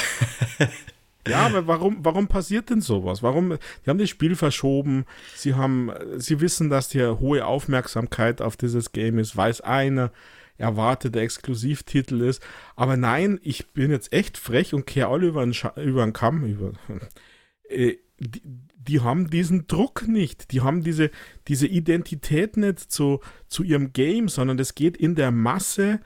Ja, 1.28 1.46
aber 1.46 1.67
warum, 1.67 1.98
warum 2.06 2.30
passiert 2.30 2.70
denn 2.70 2.80
sowas? 2.80 3.22
Warum? 3.22 3.58
Die 3.86 3.89
haben 3.89 3.98
das 3.98 4.10
Spiel 4.10 4.38
verschoben. 4.38 5.06
Sie 5.36 5.56
haben, 5.56 5.91
sie 6.15 6.39
wissen, 6.39 6.70
dass 6.70 6.91
hier 6.91 7.20
hohe 7.20 7.46
Aufmerksamkeit 7.46 8.41
auf 8.41 8.56
dieses 8.56 8.93
Game 8.93 9.20
ist, 9.20 9.36
weiß 9.36 9.60
einer 9.60 10.12
erwarteter 10.58 11.22
Exklusivtitel 11.22 12.22
ist. 12.22 12.41
Aber 12.76 12.98
nein, 12.98 13.39
ich 13.43 13.67
bin 13.74 13.91
jetzt 13.91 14.12
echt 14.13 14.38
frech 14.38 14.74
und 14.74 14.86
kehre 14.86 15.10
alle 15.10 15.28
über 15.28 15.46
den, 15.46 15.56
über 15.84 16.04
den 16.04 16.13
Kamm. 16.13 16.43
Über, 16.43 16.74
äh, 17.70 17.96
die, 18.20 18.41
die, 18.78 19.02
haben 19.02 19.30
diesen 19.30 19.67
Druck 19.67 20.08
nicht. 20.08 20.52
Die 20.52 20.62
haben 20.62 20.84
diese, 20.84 21.12
diese 21.48 21.67
Identität 21.67 22.58
nicht 22.58 22.80
zu, 22.80 23.20
zu 23.48 23.63
ihrem 23.63 23.93
Game, 23.93 24.30
sondern 24.30 24.58
es 24.60 24.76
geht 24.76 24.98
in 24.98 25.15
der 25.15 25.32
Masse 25.32 26.00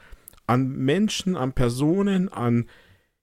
an 0.47 0.69
Menschen, 0.69 1.35
an 1.37 1.53
Personen, 1.53 2.27
an 2.29 2.67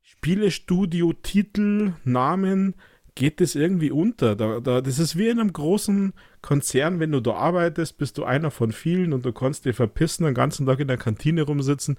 Spielestudio, 0.03 1.13
Titel, 1.13 1.93
Namen, 2.05 2.75
geht 3.15 3.41
das 3.41 3.55
irgendwie 3.55 3.91
unter. 3.91 4.37
Da, 4.37 4.61
da, 4.61 4.81
das 4.81 4.99
ist 4.99 5.17
wie 5.17 5.29
in 5.29 5.39
einem 5.39 5.53
großen 5.53 6.15
Konzern, 6.43 7.01
wenn 7.01 7.13
du 7.13 7.21
da 7.21 7.33
arbeitest, 7.33 7.99
bist 7.99 8.19
du 8.19 8.25
einer 8.25 8.51
von 8.51 8.73
vielen 8.73 9.13
und 9.13 9.25
du 9.25 9.33
kannst 9.33 9.65
dir 9.65 9.75
verpissen, 9.75 10.25
den 10.25 10.35
ganzen 10.35 10.67
Tag 10.67 10.81
in 10.81 10.89
der 10.89 10.97
Kantine 10.97 11.43
rumsitzen 11.43 11.99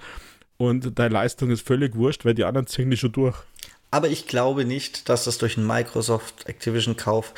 und 0.58 0.98
deine 1.00 1.14
Leistung 1.14 1.52
ist 1.52 1.66
völlig 1.66 1.96
wurscht, 1.96 2.26
weil 2.26 2.34
die 2.34 2.44
anderen 2.44 2.68
ziehen 2.68 2.90
dich 2.90 3.00
schon 3.00 3.12
durch. 3.12 3.38
Aber 3.92 4.10
ich 4.10 4.28
glaube 4.28 4.66
nicht, 4.66 5.10
dass 5.10 5.24
das 5.24 5.38
durch 5.38 5.58
einen 5.58 5.68
Microsoft 5.68 6.48
Activision 6.48 6.96
Kauf 6.96 7.34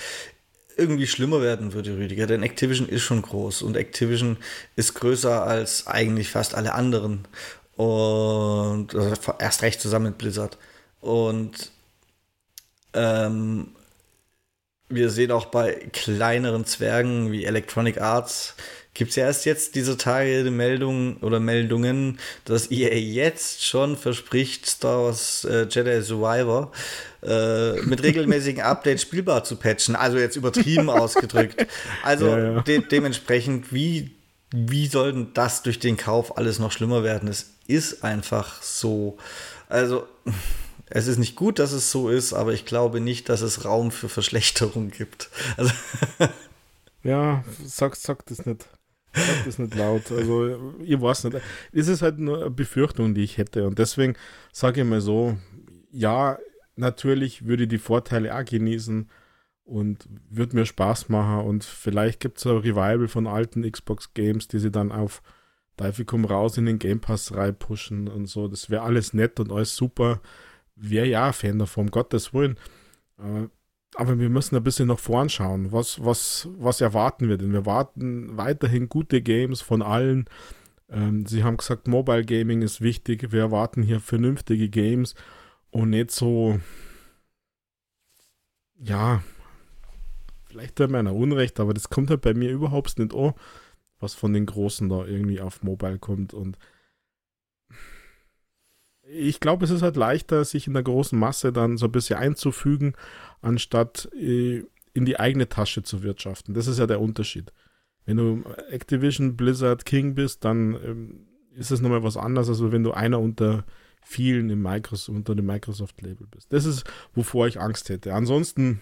irgendwie 0.77 1.07
schlimmer 1.07 1.41
werden 1.41 1.73
würde, 1.73 1.97
Rüdiger, 1.97 2.27
denn 2.27 2.43
Activision 2.43 2.89
ist 2.89 3.03
schon 3.03 3.21
groß 3.21 3.61
und 3.61 3.77
Activision 3.77 4.37
ist 4.75 4.95
größer 4.95 5.43
als 5.43 5.87
eigentlich 5.87 6.29
fast 6.29 6.55
alle 6.55 6.73
anderen 6.73 7.27
und 7.75 8.95
also 8.95 9.15
erst 9.39 9.61
recht 9.61 9.81
zusammen 9.81 10.07
mit 10.07 10.17
Blizzard 10.17 10.57
und 10.99 11.71
ähm, 12.93 13.67
wir 14.91 15.09
sehen 15.09 15.31
auch 15.31 15.45
bei 15.45 15.73
kleineren 15.93 16.65
Zwergen 16.65 17.31
wie 17.31 17.45
Electronic 17.45 17.99
Arts, 17.99 18.55
gibt 18.93 19.11
es 19.11 19.15
ja 19.15 19.25
erst 19.25 19.45
jetzt 19.45 19.75
diese 19.75 19.97
Tage 19.97 20.43
die 20.43 20.49
Meldungen 20.49 21.17
oder 21.17 21.39
Meldungen, 21.39 22.19
dass 22.45 22.71
EA 22.71 22.95
jetzt 22.95 23.63
schon 23.63 23.95
verspricht, 23.95 24.65
Star 24.65 25.05
Wars 25.05 25.45
äh, 25.45 25.65
Jedi 25.69 26.01
Survivor 26.01 26.71
äh, 27.23 27.73
mit 27.81 28.03
regelmäßigen 28.03 28.61
Updates 28.61 29.03
spielbar 29.03 29.43
zu 29.43 29.55
patchen. 29.55 29.95
Also 29.95 30.17
jetzt 30.17 30.35
übertrieben 30.35 30.89
ausgedrückt. 30.91 31.65
Also 32.03 32.27
ja, 32.27 32.53
ja. 32.53 32.61
De 32.61 32.81
dementsprechend, 32.85 33.73
wie, 33.73 34.11
wie 34.51 34.87
soll 34.87 35.13
denn 35.13 35.27
das 35.33 35.63
durch 35.63 35.79
den 35.79 35.95
Kauf 35.95 36.37
alles 36.37 36.59
noch 36.59 36.71
schlimmer 36.71 37.03
werden? 37.03 37.29
Es 37.29 37.53
ist 37.67 38.03
einfach 38.03 38.61
so. 38.61 39.17
Also 39.69 40.05
es 40.93 41.07
ist 41.07 41.17
nicht 41.17 41.35
gut, 41.35 41.57
dass 41.57 41.71
es 41.71 41.89
so 41.89 42.09
ist, 42.09 42.33
aber 42.33 42.53
ich 42.53 42.65
glaube 42.65 42.99
nicht, 42.99 43.29
dass 43.29 43.41
es 43.41 43.65
Raum 43.65 43.91
für 43.91 44.09
Verschlechterung 44.09 44.91
gibt. 44.91 45.29
Also 45.57 45.71
ja, 47.03 47.43
sag, 47.65 47.95
sag 47.95 48.25
das 48.27 48.45
nicht. 48.45 48.69
Sag 49.13 49.45
das 49.45 49.57
nicht 49.57 49.73
laut. 49.73 50.11
Also, 50.11 50.75
ich 50.83 51.01
weiß 51.01 51.23
nicht. 51.23 51.37
Es 51.71 51.87
ist 51.87 52.03
halt 52.03 52.19
nur 52.19 52.41
eine 52.41 52.51
Befürchtung, 52.51 53.15
die 53.15 53.23
ich 53.23 53.37
hätte. 53.37 53.65
Und 53.65 53.79
deswegen 53.79 54.15
sage 54.51 54.81
ich 54.81 54.87
mal 54.87 55.01
so: 55.01 55.37
Ja, 55.89 56.37
natürlich 56.75 57.45
würde 57.47 57.63
ich 57.63 57.69
die 57.69 57.79
Vorteile 57.79 58.35
auch 58.35 58.45
genießen 58.45 59.09
und 59.63 60.07
würde 60.29 60.55
mir 60.55 60.65
Spaß 60.65 61.09
machen. 61.09 61.45
Und 61.45 61.63
vielleicht 61.63 62.19
gibt 62.19 62.37
es 62.37 62.45
ein 62.45 62.57
Revival 62.57 63.07
von 63.07 63.25
alten 63.25 63.69
Xbox-Games, 63.69 64.47
die 64.47 64.59
sie 64.59 64.71
dann 64.71 64.91
auf 64.91 65.23
komm 66.05 66.25
raus 66.25 66.59
in 66.59 66.67
den 66.67 66.77
Game 66.77 66.99
Pass 66.99 67.33
reinpushen 67.33 68.07
und 68.07 68.27
so. 68.27 68.47
Das 68.47 68.69
wäre 68.69 68.83
alles 68.83 69.13
nett 69.13 69.39
und 69.39 69.51
alles 69.51 69.75
super 69.75 70.21
wäre 70.81 71.07
ja 71.07 71.27
ein 71.27 71.33
Fan 71.33 71.59
davon, 71.59 71.91
Gottes 71.91 72.33
Willen. 72.33 72.57
Äh, 73.17 73.47
aber 73.95 74.19
wir 74.19 74.29
müssen 74.29 74.55
ein 74.55 74.63
bisschen 74.63 74.87
nach 74.87 74.99
vorn 74.99 75.29
schauen. 75.29 75.71
Was, 75.71 76.03
was, 76.03 76.47
was 76.57 76.81
erwarten 76.81 77.27
wir 77.27 77.37
denn? 77.37 77.51
Wir 77.51 77.65
warten 77.65 78.37
weiterhin 78.37 78.89
gute 78.89 79.21
Games 79.21 79.61
von 79.61 79.81
allen. 79.81 80.25
Ähm, 80.89 81.25
Sie 81.25 81.43
haben 81.43 81.57
gesagt, 81.57 81.87
Mobile 81.87 82.25
Gaming 82.25 82.61
ist 82.61 82.81
wichtig. 82.81 83.31
Wir 83.31 83.41
erwarten 83.41 83.83
hier 83.83 83.99
vernünftige 83.99 84.69
Games 84.69 85.15
und 85.71 85.89
nicht 85.91 86.11
so, 86.11 86.59
ja, 88.77 89.23
vielleicht 90.45 90.79
hat 90.79 90.89
meiner 90.89 91.13
Unrecht, 91.15 91.59
aber 91.59 91.73
das 91.73 91.89
kommt 91.89 92.09
halt 92.09 92.21
bei 92.21 92.33
mir 92.33 92.51
überhaupt 92.51 92.97
nicht 92.97 93.13
an, 93.13 93.33
was 93.99 94.13
von 94.13 94.33
den 94.33 94.45
Großen 94.45 94.89
da 94.89 95.05
irgendwie 95.05 95.41
auf 95.41 95.63
Mobile 95.63 95.99
kommt. 95.99 96.33
Und 96.33 96.57
ich 99.11 99.39
glaube, 99.39 99.65
es 99.65 99.71
ist 99.71 99.81
halt 99.81 99.97
leichter, 99.97 100.45
sich 100.45 100.67
in 100.67 100.73
der 100.73 100.83
großen 100.83 101.17
Masse 101.17 101.51
dann 101.51 101.77
so 101.77 101.87
ein 101.87 101.91
bisschen 101.91 102.17
einzufügen, 102.17 102.93
anstatt 103.41 104.09
äh, 104.15 104.63
in 104.93 105.05
die 105.05 105.19
eigene 105.19 105.49
Tasche 105.49 105.83
zu 105.83 106.03
wirtschaften. 106.03 106.53
Das 106.53 106.67
ist 106.67 106.79
ja 106.79 106.87
der 106.87 107.01
Unterschied. 107.01 107.51
Wenn 108.05 108.17
du 108.17 108.43
Activision, 108.69 109.37
Blizzard, 109.37 109.85
King 109.85 110.15
bist, 110.15 110.43
dann 110.43 110.75
ähm, 110.83 111.27
ist 111.55 111.71
es 111.71 111.81
nochmal 111.81 112.03
was 112.03 112.17
anderes, 112.17 112.49
als 112.49 112.71
wenn 112.71 112.83
du 112.83 112.91
einer 112.91 113.19
unter 113.19 113.65
vielen 114.01 114.49
im 114.49 114.61
Microsoft, 114.61 115.15
unter 115.15 115.35
dem 115.35 115.45
Microsoft-Label 115.45 116.27
bist. 116.27 116.51
Das 116.51 116.65
ist, 116.65 116.83
wovor 117.13 117.47
ich 117.47 117.59
Angst 117.59 117.89
hätte. 117.89 118.13
Ansonsten. 118.13 118.81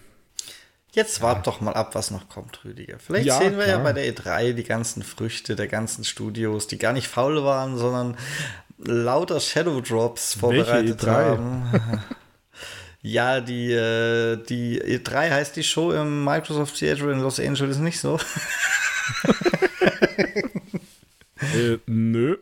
Jetzt 0.92 1.22
wart 1.22 1.38
ja. 1.38 1.42
doch 1.42 1.60
mal 1.60 1.74
ab, 1.74 1.94
was 1.94 2.10
noch 2.10 2.28
kommt, 2.28 2.64
Rüdiger. 2.64 2.98
Vielleicht 2.98 3.26
ja, 3.26 3.38
sehen 3.38 3.56
wir 3.56 3.64
klar. 3.64 3.78
ja 3.78 3.82
bei 3.84 3.92
der 3.92 4.12
E3 4.12 4.54
die 4.54 4.64
ganzen 4.64 5.02
Früchte 5.02 5.54
der 5.54 5.68
ganzen 5.68 6.04
Studios, 6.04 6.66
die 6.66 6.78
gar 6.78 6.92
nicht 6.92 7.06
faul 7.06 7.44
waren, 7.44 7.76
sondern 7.76 8.16
lauter 8.84 9.40
Shadow 9.40 9.80
Drops 9.80 10.34
vorbereitet 10.34 11.06
haben. 11.06 11.64
ja, 13.02 13.40
die, 13.40 13.72
äh, 13.72 14.36
die 14.44 14.80
E3 14.80 15.30
heißt 15.30 15.56
die 15.56 15.62
Show 15.62 15.92
im 15.92 16.24
Microsoft 16.24 16.76
Theater 16.76 17.10
in 17.10 17.20
Los 17.20 17.40
Angeles 17.40 17.78
nicht 17.78 18.00
so. 18.00 18.18
äh, 21.54 21.78
nö. 21.86 22.36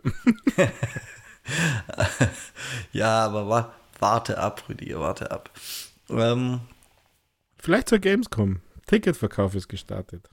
ja, 2.93 3.25
aber 3.25 3.49
wa 3.49 3.73
warte 4.01 4.39
ab, 4.39 4.65
Rüdiger, 4.69 5.01
warte 5.01 5.31
ab. 5.31 5.51
Ähm, 6.09 6.61
Vielleicht 7.59 7.89
zur 7.89 7.99
Gamescom. 7.99 8.61
Ticketverkauf 8.87 9.55
ist 9.55 9.69
gestartet. 9.69 10.31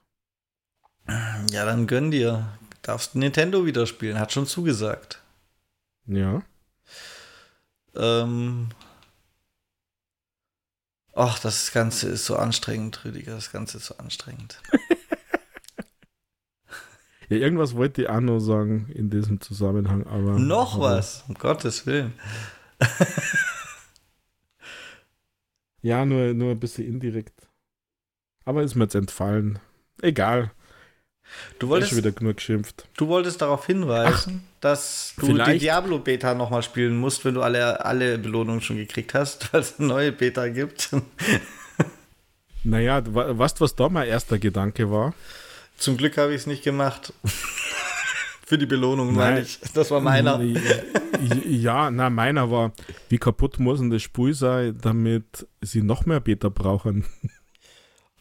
Ja, 1.51 1.65
dann 1.65 1.87
gönn 1.87 2.11
dir. 2.11 2.47
Darfst 2.83 3.15
Nintendo 3.15 3.65
wieder 3.65 3.87
spielen, 3.87 4.19
hat 4.19 4.31
schon 4.31 4.45
zugesagt. 4.45 5.21
Ja. 6.07 6.43
Ähm. 7.95 8.69
Ach, 11.13 11.39
das 11.39 11.71
Ganze 11.71 12.09
ist 12.09 12.25
so 12.25 12.35
anstrengend, 12.35 13.05
Rüdiger. 13.05 13.35
Das 13.35 13.51
Ganze 13.51 13.77
ist 13.77 13.85
so 13.85 13.97
anstrengend. 13.97 14.61
ja, 17.29 17.37
irgendwas 17.37 17.75
wollte 17.75 18.01
ich 18.01 18.09
auch 18.09 18.19
noch 18.19 18.39
sagen 18.39 18.89
in 18.93 19.09
diesem 19.09 19.39
Zusammenhang, 19.39 20.05
aber. 20.07 20.37
Noch 20.37 20.75
aber, 20.75 20.97
was, 20.97 21.23
um 21.29 21.35
Gottes 21.35 21.85
Willen. 21.85 22.13
ja, 25.81 26.05
nur, 26.05 26.33
nur 26.33 26.51
ein 26.51 26.59
bisschen 26.59 26.85
indirekt. 26.85 27.47
Aber 28.43 28.61
ist 28.61 28.75
mir 28.75 28.83
jetzt 28.83 28.95
entfallen. 28.95 29.59
Egal. 30.01 30.51
Du 31.59 31.69
wolltest 31.69 31.91
schon 31.91 31.99
wieder 31.99 32.11
genug 32.11 32.37
geschimpft. 32.37 32.87
Du 32.97 33.07
wolltest 33.07 33.41
darauf 33.41 33.65
hinweisen, 33.65 34.43
Ach, 34.43 34.59
dass 34.61 35.13
du 35.17 35.27
vielleicht. 35.27 35.53
die 35.53 35.59
Diablo 35.59 35.99
Beta 35.99 36.33
nochmal 36.33 36.63
spielen 36.63 36.97
musst, 36.97 37.23
wenn 37.25 37.33
du 37.33 37.41
alle, 37.41 37.85
alle 37.85 38.17
Belohnungen 38.17 38.61
schon 38.61 38.77
gekriegt 38.77 39.13
hast, 39.13 39.51
weil 39.53 39.61
es 39.61 39.79
eine 39.79 39.87
neue 39.87 40.11
Beta 40.11 40.47
gibt. 40.47 40.89
naja, 42.63 43.01
weißt 43.05 43.59
du, 43.59 43.63
was 43.63 43.75
da 43.75 43.89
mein 43.89 44.07
erster 44.07 44.37
Gedanke 44.37 44.91
war? 44.91 45.13
Zum 45.77 45.97
Glück 45.97 46.17
habe 46.17 46.31
ich 46.31 46.41
es 46.41 46.47
nicht 46.47 46.63
gemacht. 46.63 47.13
Für 48.47 48.59
die 48.59 48.67
Belohnung, 48.67 49.15
meine 49.15 49.41
ich. 49.41 49.59
Das 49.73 49.89
war 49.89 50.01
meiner. 50.01 50.39
ja, 51.47 51.89
na, 51.89 52.11
meiner 52.11 52.51
war, 52.51 52.73
wie 53.09 53.17
kaputt 53.17 53.57
muss 53.57 53.79
denn 53.79 53.89
das 53.89 54.03
Spiel 54.03 54.35
sein, 54.35 54.77
damit 54.79 55.47
sie 55.61 55.81
noch 55.81 56.05
mehr 56.05 56.19
Beta 56.19 56.49
brauchen? 56.49 57.05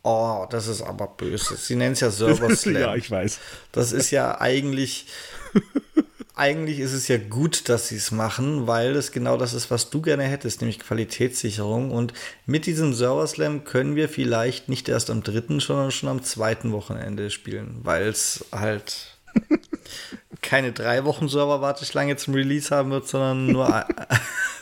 Oh, 0.05 0.47
das 0.51 0.69
ist 0.69 0.83
aber 0.83 1.07
böse. 1.07 1.57
Sie 1.57 1.77
nennen 1.77 1.95
es 1.95 2.01
ja 2.01 2.11
Server 2.13 2.55
Slam. 2.55 2.81
ja, 2.81 2.95
ich 2.95 3.11
weiß. 3.11 3.41
Das 3.73 3.93
ist 3.93 4.11
ja 4.11 4.41
eigentlich. 4.41 5.07
eigentlich 6.37 6.81
ist 6.81 6.93
es 6.93 7.07
ja 7.09 7.17
gut, 7.17 7.69
dass 7.69 7.89
sie 7.89 7.97
es 7.97 8.11
machen, 8.11 8.67
weil 8.67 8.97
es 8.97 9.13
genau 9.13 9.37
das 9.37 9.55
ist, 9.55 9.71
was 9.71 9.91
du 9.91 10.03
gerne 10.03 10.25
hättest, 10.25 10.61
nämlich 10.61 10.81
Qualitätssicherung. 10.81 11.91
Und 11.91 12.13
mit 12.45 12.67
diesem 12.67 12.93
Server 12.93 13.27
Slam 13.27 13.65
können 13.65 13.95
wir 13.95 14.09
vielleicht 14.09 14.69
nicht 14.69 14.89
erst 14.89 15.11
am 15.11 15.23
dritten, 15.23 15.61
sondern 15.61 15.91
schon 15.91 16.09
am 16.09 16.23
zweiten 16.23 16.73
Wochenende 16.73 17.31
spielen, 17.31 17.79
weil 17.85 18.09
es 18.09 18.45
halt 18.53 19.17
keine 20.43 20.73
drei 20.73 21.05
Wochen 21.05 21.29
Server-Warteschlange 21.29 22.17
zum 22.17 22.35
Release 22.35 22.75
haben 22.75 22.91
wird, 22.91 23.07
sondern 23.07 23.47
nur, 23.47 23.87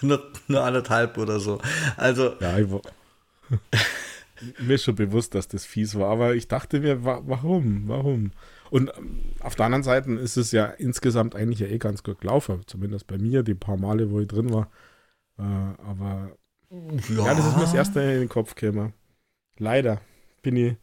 nur, 0.03 0.23
nur 0.47 0.63
anderthalb 0.63 1.17
oder 1.19 1.41
so. 1.41 1.59
Also. 1.97 2.35
Ja, 2.39 2.59
ich 2.59 2.69
mir 4.59 4.75
ist 4.75 4.85
schon 4.85 4.95
bewusst, 4.97 5.35
dass 5.35 5.49
das 5.49 5.65
fies 5.67 5.95
war, 5.99 6.11
aber 6.11 6.35
ich 6.35 6.49
dachte 6.49 6.81
mir, 6.81 7.05
wa 7.05 7.23
warum? 7.25 7.89
Warum? 7.89 8.33
Und 8.71 8.91
ähm, 8.97 9.35
auf 9.41 9.55
der 9.57 9.67
anderen 9.67 9.83
Seite 9.85 10.13
ist 10.13 10.37
es 10.37 10.53
ja 10.53 10.67
insgesamt 10.67 11.35
eigentlich 11.37 11.61
ja 11.61 11.67
eh 11.69 11.79
ganz 11.79 12.03
gut 12.03 12.21
gelaufen, 12.21 12.63
zumindest 12.67 13.07
bei 13.07 13.19
mir, 13.19 13.43
die 13.43 13.55
paar 13.55 13.77
Male, 13.77 14.11
wo 14.11 14.21
ich 14.21 14.29
drin 14.29 14.53
war. 14.53 14.71
Äh, 15.39 15.43
aber 15.43 16.37
Ja. 17.09 17.27
ja, 17.27 17.35
das 17.35 17.47
ist 17.47 17.55
mir 17.57 17.63
das 17.63 17.75
erste 17.75 18.01
in 18.01 18.21
den 18.21 18.29
Kopf 18.29 18.55
gekommen. 18.55 18.95
Leider 19.59 20.01
bin 20.43 20.57
ich, 20.57 20.77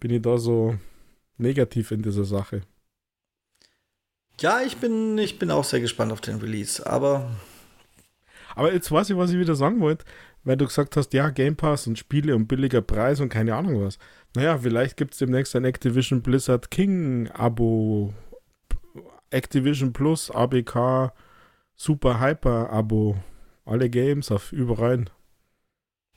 bin 0.00 0.10
ich 0.10 0.22
da 0.22 0.38
so 0.38 0.76
negativ 1.38 1.90
in 1.92 2.02
dieser 2.02 2.24
Sache. 2.24 2.62
Ja, 4.40 4.60
ich 4.60 4.76
bin, 4.76 5.16
ich 5.18 5.38
bin 5.38 5.50
auch 5.50 5.64
sehr 5.64 5.80
gespannt 5.80 6.12
auf 6.12 6.20
den 6.20 6.36
Release, 6.36 6.84
aber. 6.86 7.30
Aber 8.54 8.72
jetzt 8.72 8.90
weiß 8.90 9.10
ich, 9.10 9.16
was 9.16 9.30
ich 9.30 9.38
wieder 9.38 9.54
sagen 9.54 9.80
wollte, 9.80 10.04
weil 10.46 10.56
du 10.56 10.64
gesagt 10.64 10.96
hast, 10.96 11.12
ja, 11.12 11.28
Game 11.30 11.56
Pass 11.56 11.88
und 11.88 11.98
Spiele 11.98 12.34
und 12.36 12.46
billiger 12.46 12.80
Preis 12.80 13.18
und 13.20 13.28
keine 13.30 13.56
Ahnung 13.56 13.84
was. 13.84 13.98
Naja, 14.36 14.56
vielleicht 14.56 14.96
gibt 14.96 15.12
es 15.12 15.18
demnächst 15.18 15.56
ein 15.56 15.64
Activision 15.64 16.22
Blizzard 16.22 16.70
King 16.70 17.28
Abo, 17.32 18.14
Activision 19.30 19.92
Plus, 19.92 20.30
ABK, 20.30 21.12
Super 21.74 22.20
Hyper 22.20 22.70
Abo, 22.70 23.16
alle 23.64 23.90
Games 23.90 24.30
auf 24.30 24.52
überall. 24.52 25.06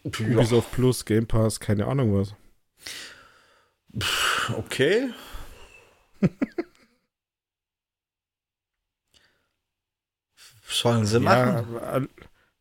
Ja. 0.03 0.11
Ubisoft 0.11 0.71
Plus, 0.73 1.05
Game 1.05 1.25
Pass, 1.25 1.59
keine 1.59 1.87
Ahnung 1.87 2.13
was. 2.13 2.35
Okay. 4.55 5.09
Sollen 10.67 11.07
sie 11.07 11.19
machen. 11.19 11.65
Ja, 11.73 12.01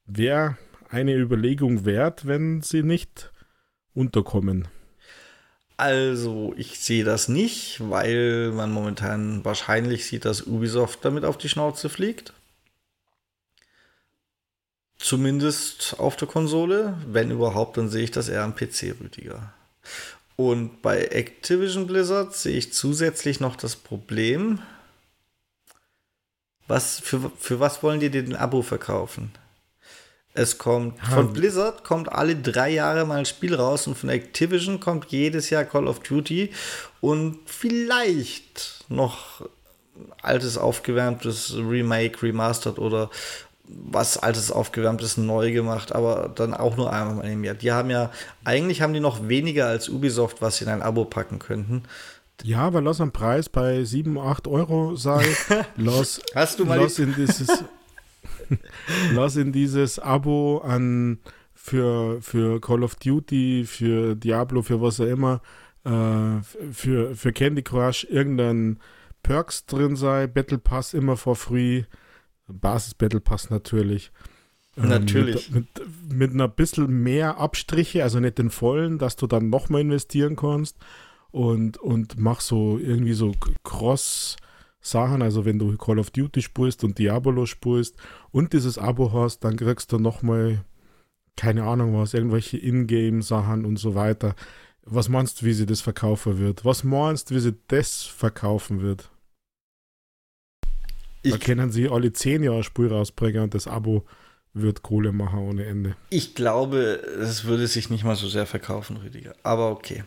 Wäre 0.07 0.57
eine 0.91 1.15
Überlegung 1.15 1.85
wert, 1.85 2.27
wenn 2.27 2.63
sie 2.63 2.83
nicht 2.83 3.33
unterkommen. 3.95 4.69
Also, 5.77 6.55
ich 6.57 6.81
sehe 6.81 7.05
das 7.05 7.29
nicht, 7.29 7.79
weil 7.89 8.51
man 8.51 8.73
momentan 8.73 9.45
wahrscheinlich 9.45 10.07
sieht, 10.07 10.25
dass 10.25 10.43
Ubisoft 10.43 11.05
damit 11.05 11.25
auf 11.25 11.39
die 11.39 11.49
Schnauze 11.49 11.89
fliegt. 11.89 12.33
Zumindest 14.99 15.95
auf 15.99 16.17
der 16.17 16.27
Konsole. 16.27 16.97
Wenn 17.07 17.31
überhaupt, 17.31 17.77
dann 17.77 17.89
sehe 17.89 18.03
ich 18.03 18.11
das 18.11 18.29
eher 18.29 18.43
am 18.43 18.57
PC, 18.57 18.97
Rüdiger. 19.01 19.53
Und 20.35 20.83
bei 20.83 21.05
Activision 21.05 21.87
Blizzard 21.87 22.35
sehe 22.35 22.57
ich 22.57 22.73
zusätzlich 22.73 23.39
noch 23.39 23.55
das 23.55 23.77
Problem, 23.77 24.61
was, 26.67 27.01
für, 27.01 27.31
für 27.39 27.61
was 27.61 27.83
wollen 27.83 28.01
die 28.01 28.11
den 28.11 28.37
Abo 28.37 28.63
verkaufen? 28.63 29.33
Es 30.35 30.59
kommt, 30.59 31.01
von 31.01 31.33
Blizzard 31.33 31.83
kommt 31.83 32.13
alle 32.13 32.37
drei 32.37 32.71
Jahre 32.71 33.05
mal 33.05 33.19
ein 33.19 33.27
Spiel 33.27 33.55
raus 33.55 33.87
und 33.87 33.97
von 33.97 34.09
Activision 34.09 34.79
kommt 34.79 35.07
jedes 35.07 35.51
Jahr 35.51 35.65
Call 35.65 35.89
of 35.89 35.99
Duty 36.01 36.51
und 37.01 37.39
vielleicht 37.47 38.85
noch 38.89 39.49
altes 40.23 40.57
aufgewärmtes 40.57 41.57
Remake, 41.57 42.23
Remastered 42.23 42.79
oder 42.79 43.11
was 43.65 44.17
altes 44.17 44.51
aufgewärmtes 44.51 45.17
neu 45.17 45.53
gemacht, 45.53 45.93
aber 45.93 46.31
dann 46.35 46.55
auch 46.55 46.77
nur 46.77 46.93
einmal 46.93 47.27
im 47.27 47.45
Jahr. 47.45 47.55
Die 47.55 47.73
haben 47.73 47.91
ja, 47.91 48.11
eigentlich 48.45 48.81
haben 48.81 48.95
die 48.95 49.01
noch 49.01 49.29
weniger 49.29 49.67
als 49.67 49.89
Ubisoft, 49.89 50.41
was 50.41 50.59
sie 50.59 50.65
in 50.65 50.71
ein 50.71 50.83
Abo 50.83 51.05
packen 51.05 51.39
könnten. 51.39 51.83
Ja, 52.45 52.73
weil 52.73 52.85
lass 52.85 53.01
am 53.01 53.11
Preis 53.11 53.49
bei 53.49 53.83
7, 53.83 54.17
8 54.17 54.47
Euro 54.47 54.95
sei. 54.95 55.27
Lass, 55.77 56.21
Hast 56.35 56.61
du 56.61 56.65
mal 56.65 56.79
lass 56.79 56.99
in 57.01 57.13
dieses 57.15 57.49
lass 59.15 59.37
in 59.37 59.53
dieses 59.53 59.99
Abo 59.99 60.59
an 60.59 61.19
für, 61.55 62.21
für 62.23 62.61
Call 62.61 62.83
of 62.83 62.95
Duty, 62.97 63.65
für 63.67 64.15
Diablo, 64.15 64.63
für 64.63 64.81
was 64.81 65.01
auch 65.01 65.07
immer, 65.07 65.41
äh, 65.85 66.41
für, 66.73 67.15
für 67.15 67.33
Candy 67.33 67.63
Crush 67.63 68.05
irgendein 68.05 68.79
Perks 69.23 69.67
drin 69.67 69.97
sei, 69.97 70.27
Battle 70.27 70.59
Pass 70.59 70.95
immer 70.95 71.17
for 71.17 71.37
free, 71.37 71.85
Basis 72.47 72.95
Battle 72.95 73.21
Pass 73.21 73.51
natürlich. 73.51 74.13
Ähm, 74.77 74.89
natürlich. 74.89 75.51
Mit, 75.51 75.79
mit, 75.79 76.13
mit 76.13 76.31
einer 76.33 76.49
bisschen 76.49 77.03
mehr 77.03 77.39
Abstriche, 77.39 78.03
also 78.03 78.21
nicht 78.21 78.39
den 78.39 78.51
vollen, 78.51 78.99
dass 78.99 79.17
du 79.17 79.27
dann 79.27 79.51
nochmal 79.51 79.83
investieren 79.83 80.37
kannst 80.37 80.79
und, 81.31 81.79
und 81.79 82.19
mach 82.19 82.41
so 82.41 82.79
irgendwie 82.79 83.13
so 83.13 83.33
Cross- 83.65 84.37
Sachen, 84.81 85.23
also 85.23 85.45
wenn 85.45 85.59
du 85.59 85.77
Call 85.77 85.99
of 85.99 86.11
Duty 86.11 86.43
spurst 86.43 86.85
und 86.85 86.99
Diablo 86.99 87.47
spurst 87.47 87.97
und 88.31 88.53
dieses 88.53 88.79
Abo 88.79 89.13
hast, 89.13 89.41
dann 89.41 89.57
kriegst 89.57 89.93
du 89.93 89.99
nochmal, 89.99 90.65
keine 91.37 91.65
Ahnung 91.65 91.99
was, 91.99 92.15
irgendwelche 92.15 92.59
Ingame-Sachen 92.59 93.65
und 93.65 93.79
so 93.79 93.95
weiter. 93.95 94.35
Was 94.85 95.09
meinst 95.09 95.43
du, 95.43 95.47
wie 95.47 95.53
sie 95.53 95.67
das 95.67 95.81
verkaufen 95.81 96.39
wird? 96.39 96.65
Was 96.65 96.85
meinst 96.85 97.31
du, 97.31 97.35
wie 97.35 97.41
sie 97.41 97.57
das 97.69 98.05
verkaufen 98.05 98.81
wird? 98.81 99.11
Ich, 101.23 101.33
da 101.33 101.39
können 101.39 101.71
sie 101.71 101.89
alle 101.89 102.13
zehn 102.13 102.43
Jahre 102.43 102.63
Spur 102.63 102.91
rausbringen 102.91 103.43
und 103.43 103.55
das 103.55 103.67
Abo 103.67 104.07
wird 104.55 104.83
Kohle 104.83 105.13
machen 105.13 105.41
ohne 105.41 105.67
Ende. 105.67 105.97
Ich 106.11 106.35
glaube, 106.35 107.03
es 107.21 107.45
würde 107.45 107.67
sich 107.67 107.91
nicht 107.91 108.05
mal 108.05 108.17
so 108.17 108.29
sehr 108.29 108.47
verkaufen, 108.47 108.97
Rüdiger. 108.97 109.35
Aber 109.43 109.71
okay. 109.71 110.05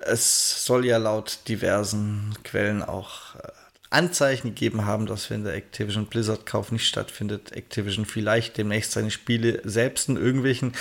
Es 0.00 0.64
soll 0.64 0.84
ja 0.84 0.96
laut 0.96 1.40
diversen 1.48 2.34
Quellen 2.44 2.82
auch 2.82 3.34
äh, 3.34 3.48
Anzeichen 3.90 4.48
gegeben 4.48 4.84
haben, 4.84 5.06
dass 5.06 5.30
wenn 5.30 5.44
der 5.44 5.54
Activision 5.54 6.06
Blizzard 6.06 6.46
Kauf 6.46 6.72
nicht 6.72 6.86
stattfindet, 6.86 7.52
Activision 7.52 8.04
vielleicht 8.04 8.58
demnächst 8.58 8.92
seine 8.92 9.10
Spiele 9.10 9.60
selbst 9.64 10.08
in 10.08 10.16
irgendwelchen 10.16 10.74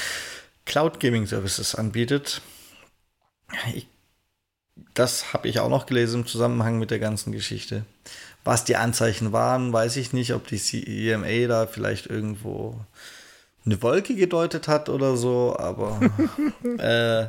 Cloud 0.65 0.99
Gaming 0.99 1.25
Services 1.25 1.75
anbietet. 1.75 2.41
Ich, 3.73 3.87
das 4.93 5.33
habe 5.33 5.47
ich 5.47 5.59
auch 5.59 5.69
noch 5.69 5.85
gelesen 5.85 6.21
im 6.21 6.27
Zusammenhang 6.27 6.79
mit 6.79 6.91
der 6.91 6.99
ganzen 6.99 7.31
Geschichte. 7.31 7.85
Was 8.43 8.65
die 8.65 8.75
Anzeichen 8.75 9.31
waren, 9.31 9.71
weiß 9.71 9.95
ich 9.97 10.13
nicht, 10.13 10.33
ob 10.33 10.47
die 10.47 10.57
CEMA 10.57 11.47
da 11.47 11.67
vielleicht 11.67 12.07
irgendwo 12.07 12.79
eine 13.65 13.81
Wolke 13.81 14.15
gedeutet 14.15 14.67
hat 14.67 14.89
oder 14.89 15.17
so, 15.17 15.55
aber 15.57 15.99
äh, 16.79 17.27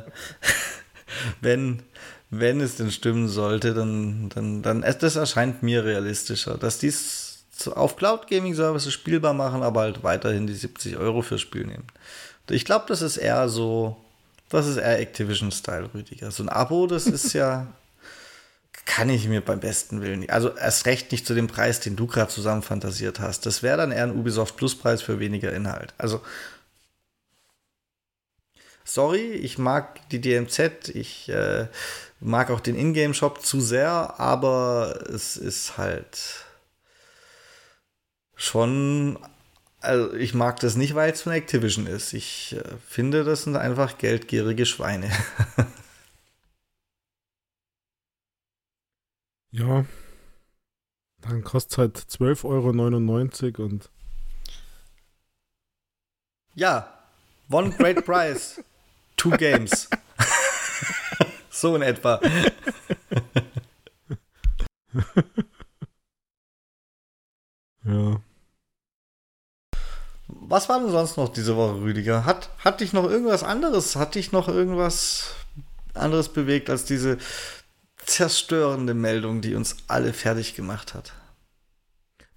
wenn 1.41 1.83
wenn 2.29 2.61
es 2.61 2.75
denn 2.75 2.91
stimmen 2.91 3.27
sollte, 3.27 3.73
dann, 3.73 4.29
dann, 4.29 4.61
dann 4.61 4.81
das 4.81 5.15
erscheint 5.15 5.63
mir 5.63 5.83
realistischer, 5.83 6.57
dass 6.57 6.77
dies 6.77 7.45
auf 7.67 7.95
Cloud 7.95 8.27
Gaming 8.27 8.53
Services 8.53 8.93
spielbar 8.93 9.33
machen, 9.33 9.63
aber 9.63 9.81
halt 9.81 10.03
weiterhin 10.03 10.47
die 10.47 10.53
70 10.53 10.97
Euro 10.97 11.21
fürs 11.21 11.41
Spiel 11.41 11.65
nehmen. 11.65 11.87
Ich 12.49 12.65
glaube, 12.65 12.85
das 12.87 13.01
ist 13.01 13.17
eher 13.17 13.49
so, 13.49 13.97
das 14.49 14.67
ist 14.67 14.77
eher 14.77 14.99
Activision-Style, 14.99 15.89
Rüdiger. 15.93 16.31
So 16.31 16.43
ein 16.43 16.49
Abo, 16.49 16.87
das 16.87 17.05
ist 17.05 17.33
ja, 17.33 17.67
kann 18.85 19.09
ich 19.09 19.27
mir 19.27 19.41
beim 19.41 19.59
besten 19.59 20.01
Willen 20.01 20.21
nicht. 20.21 20.31
Also 20.31 20.55
erst 20.55 20.85
recht 20.85 21.11
nicht 21.11 21.27
zu 21.27 21.35
dem 21.35 21.47
Preis, 21.47 21.79
den 21.79 21.95
du 21.95 22.07
gerade 22.07 22.31
zusammen 22.31 22.61
fantasiert 22.61 23.19
hast. 23.19 23.45
Das 23.45 23.61
wäre 23.61 23.77
dann 23.77 23.91
eher 23.91 24.03
ein 24.03 24.17
Ubisoft 24.17 24.55
Plus-Preis 24.55 25.01
für 25.01 25.19
weniger 25.19 25.51
Inhalt. 25.51 25.93
Also 25.97 26.21
sorry, 28.83 29.33
ich 29.33 29.57
mag 29.57 30.09
die 30.09 30.21
DMZ, 30.21 30.89
ich 30.89 31.29
äh, 31.29 31.67
mag 32.19 32.51
auch 32.51 32.59
den 32.59 32.75
Ingame-Shop 32.75 33.41
zu 33.41 33.61
sehr, 33.61 34.19
aber 34.19 35.03
es 35.09 35.37
ist 35.37 35.77
halt 35.77 36.45
schon. 38.35 39.17
Also 39.81 40.13
ich 40.13 40.33
mag 40.33 40.59
das 40.59 40.75
nicht, 40.75 40.93
weil 40.95 41.11
es 41.11 41.21
von 41.21 41.31
Activision 41.31 41.87
ist. 41.87 42.11
Ich 42.13 42.53
äh, 42.57 42.63
finde, 42.85 43.23
das 43.23 43.43
sind 43.43 43.55
einfach 43.55 43.97
geldgierige 43.97 44.65
Schweine. 44.65 45.09
ja. 49.51 49.85
Dann 51.21 51.43
kostet 51.43 51.71
es 51.71 51.77
halt 51.77 51.97
12,99 51.97 53.59
Euro 53.59 53.65
und. 53.65 53.89
Ja, 56.55 56.93
one 57.49 57.71
great 57.71 58.03
price. 58.05 58.61
Two 59.15 59.31
games. 59.31 59.89
so 61.59 61.75
in 61.75 61.81
etwa. 61.81 62.19
ja. 67.85 68.21
Was 70.27 70.69
war 70.69 70.79
denn 70.79 70.89
sonst 70.89 71.17
noch 71.17 71.29
diese 71.29 71.55
Woche, 71.55 71.81
Rüdiger? 71.81 72.25
Hat, 72.25 72.49
hat 72.59 72.81
dich 72.81 72.93
noch 72.93 73.09
irgendwas 73.09 73.43
anderes, 73.43 73.95
hat 73.95 74.15
dich 74.15 74.31
noch 74.31 74.47
irgendwas 74.47 75.35
anderes 75.93 76.29
bewegt 76.29 76.69
als 76.69 76.85
diese 76.85 77.17
zerstörende 78.05 78.93
Meldung, 78.93 79.41
die 79.41 79.55
uns 79.55 79.77
alle 79.87 80.13
fertig 80.13 80.55
gemacht 80.55 80.93
hat? 80.93 81.13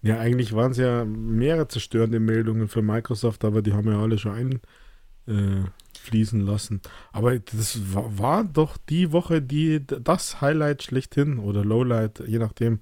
Ja, 0.02 0.18
eigentlich 0.18 0.52
waren 0.52 0.72
es 0.72 0.78
ja 0.78 1.04
mehrere 1.04 1.68
zerstörende 1.68 2.18
Meldungen 2.18 2.68
für 2.68 2.82
Microsoft, 2.82 3.44
aber 3.44 3.62
die 3.62 3.72
haben 3.72 3.90
ja 3.90 4.00
alle 4.00 4.18
schon 4.18 4.34
ein, 4.34 4.60
äh, 5.28 5.64
fließen 6.03 6.40
lassen. 6.40 6.80
Aber 7.12 7.38
das 7.38 7.94
war, 7.94 8.18
war, 8.18 8.44
doch 8.44 8.76
die 8.76 9.12
Woche, 9.12 9.40
die 9.40 9.84
das 9.86 10.40
Highlight 10.40 10.82
schlechthin 10.82 11.38
oder 11.38 11.64
Lowlight, 11.64 12.22
je 12.26 12.38
nachdem 12.38 12.80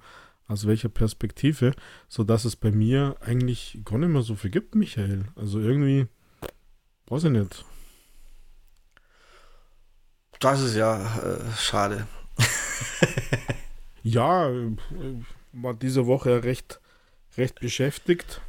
aus 0.49 0.67
welcher 0.67 0.89
Perspektive, 0.89 1.75
sodass 2.09 2.45
es 2.45 2.57
bei 2.57 2.73
mir 2.73 3.17
eigentlich 3.21 3.81
gar 3.85 3.99
nicht 3.99 4.09
mehr 4.09 4.23
so 4.23 4.35
viel 4.35 4.51
gibt, 4.51 4.75
Michael. 4.75 5.27
Also 5.37 5.61
irgendwie, 5.61 6.09
weiß 7.07 7.25
ich 7.25 7.31
nicht. 7.31 7.65
Das 10.41 10.61
ist 10.61 10.75
ja 10.75 11.19
äh, 11.19 11.53
schade. 11.57 12.07
ja, 14.03 14.51
war 15.53 15.75
diese 15.75 16.07
Woche 16.07 16.43
recht, 16.43 16.81
recht 17.37 17.61
beschäftigt. 17.61 18.41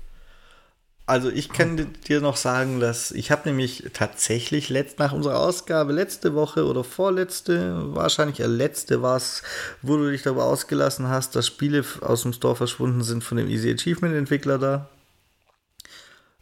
Also 1.11 1.29
ich 1.29 1.49
kann 1.49 1.93
dir 2.07 2.21
noch 2.21 2.37
sagen, 2.37 2.79
dass 2.79 3.11
ich 3.11 3.31
habe 3.31 3.49
nämlich 3.49 3.83
tatsächlich 3.91 4.69
letzt, 4.69 4.97
nach 4.97 5.11
unserer 5.11 5.41
Ausgabe 5.41 5.91
letzte 5.91 6.35
Woche 6.35 6.65
oder 6.65 6.85
vorletzte, 6.85 7.93
wahrscheinlich 7.93 8.37
letzte 8.37 9.01
war 9.01 9.17
es, 9.17 9.43
wo 9.81 9.97
du 9.97 10.09
dich 10.09 10.23
darüber 10.23 10.45
ausgelassen 10.45 11.09
hast, 11.09 11.35
dass 11.35 11.47
Spiele 11.47 11.83
aus 11.99 12.21
dem 12.21 12.31
Store 12.31 12.55
verschwunden 12.55 13.03
sind 13.03 13.25
von 13.25 13.35
dem 13.35 13.49
Easy 13.49 13.69
Achievement 13.73 14.15
Entwickler 14.15 14.57
da. 14.57 14.87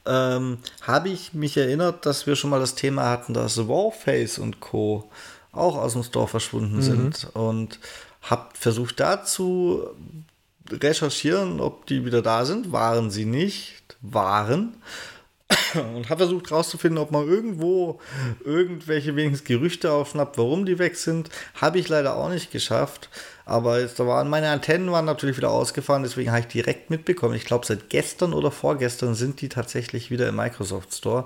Ähm, 0.05 0.59
habe 0.83 1.09
ich 1.09 1.33
mich 1.33 1.57
erinnert, 1.57 2.05
dass 2.05 2.27
wir 2.27 2.35
schon 2.35 2.51
mal 2.51 2.59
das 2.59 2.75
Thema 2.75 3.09
hatten, 3.09 3.33
dass 3.33 3.67
Warface 3.67 4.37
und 4.37 4.59
Co. 4.59 5.09
auch 5.51 5.77
aus 5.77 5.93
dem 5.93 6.03
Store 6.03 6.27
verschwunden 6.27 6.75
mhm. 6.75 6.81
sind 6.83 7.27
und 7.33 7.79
habe 8.21 8.49
versucht 8.53 8.99
dazu 8.99 9.87
recherchieren, 10.69 11.59
ob 11.59 11.87
die 11.87 12.05
wieder 12.05 12.21
da 12.21 12.45
sind. 12.45 12.71
Waren 12.71 13.09
sie 13.09 13.25
nicht 13.25 13.78
waren 14.01 14.75
und 15.73 16.09
habe 16.09 16.19
versucht 16.19 16.49
herauszufinden, 16.49 16.99
ob 16.99 17.11
man 17.11 17.27
irgendwo 17.27 17.99
irgendwelche 18.43 19.15
wenigstens 19.15 19.47
Gerüchte 19.47 19.91
aufschnappt, 19.91 20.37
warum 20.37 20.65
die 20.65 20.77
weg 20.77 20.95
sind. 20.95 21.29
Habe 21.55 21.79
ich 21.79 21.87
leider 21.89 22.15
auch 22.15 22.29
nicht 22.29 22.51
geschafft. 22.51 23.09
Aber 23.45 23.79
jetzt, 23.79 23.99
da 23.99 24.05
waren 24.05 24.29
meine 24.29 24.49
Antennen 24.49 24.91
waren 24.91 25.05
natürlich 25.05 25.37
wieder 25.37 25.49
ausgefahren, 25.49 26.03
deswegen 26.03 26.29
habe 26.29 26.41
ich 26.41 26.47
direkt 26.47 26.91
mitbekommen. 26.91 27.33
Ich 27.33 27.45
glaube, 27.45 27.65
seit 27.65 27.89
gestern 27.89 28.33
oder 28.33 28.51
vorgestern 28.51 29.15
sind 29.15 29.41
die 29.41 29.49
tatsächlich 29.49 30.11
wieder 30.11 30.29
im 30.29 30.35
Microsoft 30.35 30.93
Store. 30.93 31.25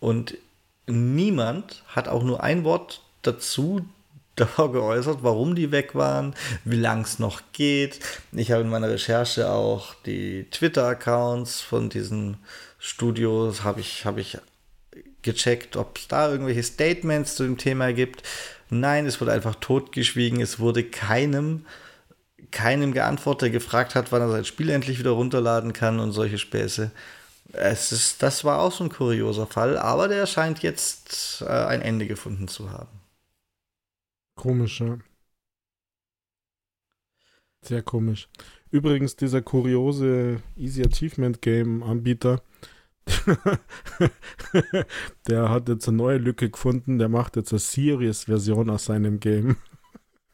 Und 0.00 0.38
niemand 0.86 1.82
hat 1.88 2.08
auch 2.08 2.22
nur 2.22 2.42
ein 2.42 2.64
Wort 2.64 3.02
dazu 3.20 3.84
davor 4.40 4.72
geäußert, 4.72 5.18
warum 5.22 5.54
die 5.54 5.70
weg 5.70 5.94
waren, 5.94 6.34
wie 6.64 6.76
lang 6.76 7.02
es 7.02 7.18
noch 7.18 7.42
geht. 7.52 8.00
Ich 8.32 8.52
habe 8.52 8.62
in 8.62 8.68
meiner 8.68 8.90
Recherche 8.90 9.50
auch 9.50 9.94
die 10.06 10.46
Twitter-Accounts 10.50 11.60
von 11.60 11.88
diesen 11.88 12.38
Studios, 12.78 13.64
habe 13.64 13.80
ich, 13.80 14.04
hab 14.04 14.18
ich 14.18 14.38
gecheckt, 15.22 15.76
ob 15.76 15.98
es 15.98 16.08
da 16.08 16.30
irgendwelche 16.30 16.62
Statements 16.62 17.36
zu 17.36 17.44
dem 17.44 17.58
Thema 17.58 17.92
gibt. 17.92 18.22
Nein, 18.70 19.06
es 19.06 19.20
wurde 19.20 19.32
einfach 19.32 19.54
totgeschwiegen. 19.56 20.40
Es 20.40 20.58
wurde 20.58 20.84
keinem, 20.84 21.66
keinem 22.50 22.92
geantwortet, 22.92 23.42
der 23.42 23.50
gefragt 23.50 23.94
hat, 23.94 24.12
wann 24.12 24.22
er 24.22 24.30
sein 24.30 24.44
Spiel 24.44 24.70
endlich 24.70 24.98
wieder 24.98 25.10
runterladen 25.10 25.72
kann 25.72 26.00
und 26.00 26.12
solche 26.12 26.38
Späße. 26.38 26.90
Es 27.52 27.92
ist, 27.92 28.22
das 28.22 28.44
war 28.44 28.60
auch 28.60 28.72
so 28.72 28.84
ein 28.84 28.90
kurioser 28.90 29.46
Fall, 29.46 29.78
aber 29.78 30.08
der 30.08 30.26
scheint 30.26 30.62
jetzt 30.62 31.42
äh, 31.42 31.46
ein 31.46 31.80
Ende 31.80 32.06
gefunden 32.06 32.46
zu 32.46 32.70
haben. 32.70 32.97
Komisch, 34.38 34.80
ja. 34.80 34.96
Sehr 37.60 37.82
komisch. 37.82 38.28
Übrigens, 38.70 39.16
dieser 39.16 39.42
kuriose 39.42 40.40
Easy 40.56 40.84
Achievement 40.84 41.42
Game 41.42 41.82
Anbieter, 41.82 42.40
der 45.26 45.50
hat 45.50 45.68
jetzt 45.68 45.88
eine 45.88 45.96
neue 45.96 46.18
Lücke 46.18 46.50
gefunden. 46.50 47.00
Der 47.00 47.08
macht 47.08 47.34
jetzt 47.34 47.52
eine 47.52 47.58
Series-Version 47.58 48.70
aus 48.70 48.84
seinem 48.84 49.18
Game. 49.18 49.56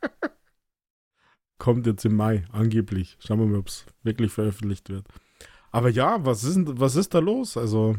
Kommt 1.59 1.87
jetzt 1.87 2.05
im 2.05 2.17
Mai, 2.17 2.45
angeblich. 2.53 3.17
Schauen 3.21 3.39
wir 3.39 3.47
mal, 3.47 3.61
ob 3.61 3.69
es 3.69 3.87
wirklich 4.03 4.33
veröffentlicht 4.33 4.91
wird. 4.91 5.07
Aber 5.71 5.89
ja, 5.89 6.23
was 6.27 6.45
ist, 6.45 6.59
was 6.79 6.97
ist 6.97 7.15
da 7.15 7.21
los? 7.21 7.57
Also, 7.57 7.97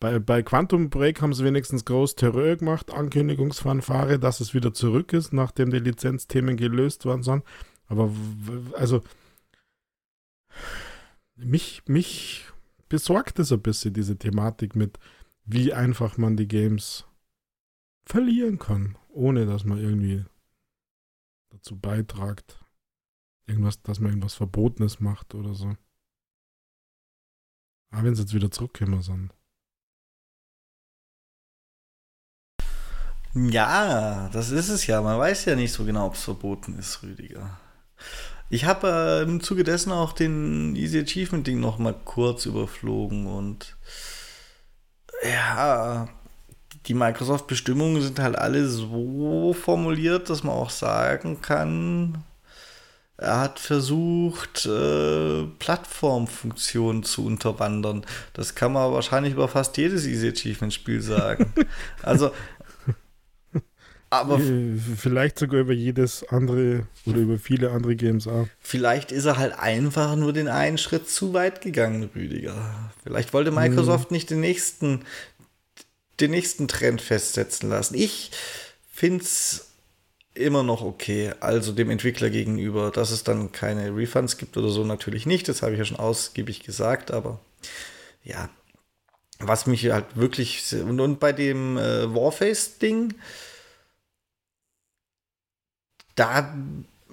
bei, 0.00 0.18
bei 0.18 0.42
Quantum 0.42 0.90
Break 0.90 1.20
haben 1.20 1.34
sie 1.34 1.44
wenigstens 1.44 1.84
groß 1.84 2.14
Terror 2.14 2.56
gemacht, 2.56 2.92
Ankündigungsfanfare, 2.92 4.18
dass 4.18 4.40
es 4.40 4.54
wieder 4.54 4.72
zurück 4.72 5.12
ist, 5.12 5.32
nachdem 5.32 5.70
die 5.70 5.78
Lizenzthemen 5.78 6.56
gelöst 6.56 7.04
worden 7.04 7.22
sind. 7.22 7.44
Aber 7.86 8.12
also 8.74 9.02
mich, 11.34 11.82
mich 11.86 12.46
besorgt 12.88 13.38
es 13.38 13.52
ein 13.52 13.62
bisschen, 13.62 13.94
diese 13.94 14.16
Thematik 14.16 14.76
mit, 14.76 14.98
wie 15.44 15.72
einfach 15.72 16.16
man 16.16 16.36
die 16.36 16.48
Games 16.48 17.06
verlieren 18.04 18.58
kann, 18.58 18.96
ohne 19.08 19.46
dass 19.46 19.64
man 19.64 19.78
irgendwie 19.78 20.24
dazu 21.50 21.76
beitragt, 21.78 22.64
irgendwas, 23.46 23.82
dass 23.82 24.00
man 24.00 24.10
irgendwas 24.10 24.34
Verbotenes 24.34 25.00
macht 25.00 25.34
oder 25.34 25.54
so. 25.54 25.76
Aber 27.90 28.04
wenn 28.04 28.14
sie 28.14 28.22
jetzt 28.22 28.34
wieder 28.34 28.50
zurückkommen 28.50 29.02
sind. 29.02 29.32
Ja, 33.34 34.30
das 34.32 34.50
ist 34.50 34.68
es 34.68 34.86
ja. 34.86 35.00
Man 35.02 35.18
weiß 35.18 35.44
ja 35.46 35.54
nicht 35.56 35.72
so 35.72 35.84
genau, 35.84 36.06
ob 36.06 36.14
es 36.14 36.22
verboten 36.22 36.78
ist, 36.78 37.02
Rüdiger. 37.02 37.58
Ich 38.50 38.64
habe 38.64 38.88
äh, 38.88 39.22
im 39.22 39.42
Zuge 39.42 39.64
dessen 39.64 39.92
auch 39.92 40.12
den 40.12 40.74
Easy 40.74 41.00
Achievement 41.00 41.46
Ding 41.46 41.60
noch 41.60 41.78
mal 41.78 41.94
kurz 42.04 42.46
überflogen 42.46 43.26
und 43.26 43.76
ja, 45.22 46.08
die 46.86 46.94
Microsoft-Bestimmungen 46.94 48.00
sind 48.00 48.18
halt 48.20 48.38
alle 48.38 48.66
so 48.66 49.52
formuliert, 49.52 50.30
dass 50.30 50.44
man 50.44 50.54
auch 50.54 50.70
sagen 50.70 51.42
kann, 51.42 52.24
er 53.18 53.40
hat 53.40 53.58
versucht, 53.58 54.64
äh, 54.64 55.44
Plattformfunktionen 55.58 57.02
zu 57.02 57.26
unterwandern. 57.26 58.06
Das 58.32 58.54
kann 58.54 58.72
man 58.72 58.92
wahrscheinlich 58.92 59.32
über 59.32 59.48
fast 59.48 59.76
jedes 59.76 60.06
Easy 60.06 60.28
Achievement-Spiel 60.28 61.02
sagen. 61.02 61.52
also 62.02 62.30
aber 64.10 64.38
äh, 64.38 64.76
vielleicht 64.96 65.38
sogar 65.38 65.60
über 65.60 65.72
jedes 65.72 66.26
andere 66.28 66.86
oder 67.04 67.18
über 67.18 67.38
viele 67.38 67.70
andere 67.70 67.96
Games 67.96 68.26
auch. 68.26 68.46
Vielleicht 68.60 69.12
ist 69.12 69.26
er 69.26 69.36
halt 69.36 69.58
einfach 69.58 70.16
nur 70.16 70.32
den 70.32 70.48
einen 70.48 70.78
Schritt 70.78 71.10
zu 71.10 71.34
weit 71.34 71.60
gegangen, 71.60 72.10
Rüdiger. 72.14 72.90
Vielleicht 73.02 73.32
wollte 73.32 73.50
Microsoft 73.50 74.10
hm. 74.10 74.14
nicht 74.14 74.30
den 74.30 74.40
nächsten, 74.40 75.04
den 76.20 76.30
nächsten 76.30 76.68
Trend 76.68 77.02
festsetzen 77.02 77.68
lassen. 77.68 77.94
Ich 77.94 78.30
finde 78.90 79.24
es 79.24 79.66
immer 80.34 80.62
noch 80.62 80.82
okay, 80.82 81.32
also 81.40 81.72
dem 81.72 81.90
Entwickler 81.90 82.30
gegenüber, 82.30 82.90
dass 82.90 83.10
es 83.10 83.24
dann 83.24 83.52
keine 83.52 83.94
Refunds 83.94 84.38
gibt 84.38 84.56
oder 84.56 84.68
so, 84.68 84.84
natürlich 84.84 85.26
nicht. 85.26 85.48
Das 85.48 85.62
habe 85.62 85.72
ich 85.72 85.78
ja 85.78 85.84
schon 85.84 85.98
ausgiebig 85.98 86.60
gesagt, 86.60 87.10
aber 87.10 87.40
ja, 88.22 88.48
was 89.40 89.66
mich 89.66 89.90
halt 89.90 90.16
wirklich 90.16 90.74
und, 90.74 91.00
und 91.00 91.20
bei 91.20 91.32
dem 91.32 91.76
äh, 91.76 92.12
Warface-Ding, 92.14 93.14
da 96.18 96.54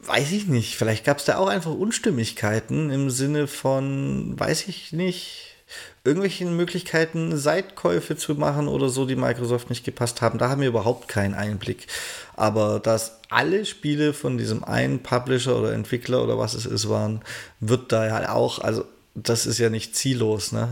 weiß 0.07 0.31
ich 0.31 0.47
nicht, 0.47 0.75
vielleicht 0.75 1.05
gab 1.05 1.17
es 1.17 1.25
da 1.25 1.37
auch 1.37 1.47
einfach 1.47 1.71
Unstimmigkeiten 1.71 2.89
im 2.91 3.09
Sinne 3.09 3.47
von, 3.47 4.39
weiß 4.39 4.67
ich 4.67 4.93
nicht, 4.93 5.55
irgendwelchen 6.03 6.55
Möglichkeiten, 6.55 7.35
Seitkäufe 7.35 8.15
zu 8.15 8.35
machen 8.35 8.67
oder 8.67 8.89
so, 8.89 9.05
die 9.05 9.15
Microsoft 9.15 9.69
nicht 9.69 9.83
gepasst 9.83 10.21
haben. 10.21 10.37
Da 10.37 10.49
haben 10.49 10.61
wir 10.61 10.67
überhaupt 10.67 11.07
keinen 11.07 11.33
Einblick. 11.33 11.87
Aber 12.35 12.79
dass 12.79 13.19
alle 13.29 13.65
Spiele 13.65 14.13
von 14.13 14.37
diesem 14.37 14.63
einen 14.63 14.99
Publisher 14.99 15.57
oder 15.57 15.73
Entwickler 15.73 16.23
oder 16.23 16.37
was 16.37 16.53
es 16.53 16.67
ist 16.67 16.87
waren, 16.87 17.21
wird 17.59 17.91
da 17.91 18.05
ja 18.05 18.31
auch, 18.31 18.59
also 18.59 18.85
das 19.15 19.47
ist 19.47 19.57
ja 19.57 19.69
nicht 19.69 19.95
ziellos, 19.95 20.51
ne? 20.51 20.69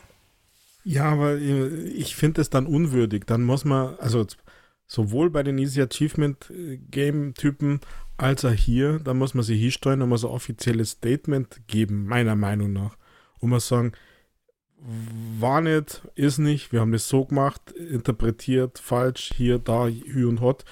ja, 0.84 1.04
aber 1.04 1.36
ich 1.36 2.16
finde 2.16 2.42
es 2.42 2.50
dann 2.50 2.66
unwürdig. 2.66 3.24
Dann 3.26 3.44
muss 3.44 3.64
man, 3.64 3.94
also 3.98 4.26
sowohl 4.86 5.30
bei 5.30 5.42
den 5.42 5.58
Easy 5.58 5.82
Achievement 5.82 6.50
äh, 6.50 6.78
Game 6.78 7.34
Typen 7.34 7.80
als 8.16 8.44
auch 8.44 8.52
hier, 8.52 8.98
da 8.98 9.14
muss 9.14 9.34
man 9.34 9.44
sich 9.44 9.60
hinstellen 9.60 10.02
und 10.02 10.08
muss 10.08 10.24
ein 10.24 10.30
offizielles 10.30 10.92
Statement 10.92 11.60
geben, 11.66 12.06
meiner 12.06 12.34
Meinung 12.34 12.72
nach. 12.72 12.96
Und 13.38 13.50
man 13.50 13.60
sagen, 13.60 13.92
war 14.78 15.60
nicht, 15.60 16.02
ist 16.14 16.38
nicht, 16.38 16.72
wir 16.72 16.80
haben 16.80 16.92
das 16.92 17.08
so 17.08 17.24
gemacht, 17.24 17.72
interpretiert, 17.72 18.78
falsch, 18.78 19.32
hier, 19.34 19.58
da, 19.58 19.86
hü 19.86 20.26
und 20.26 20.40
hot. 20.40 20.64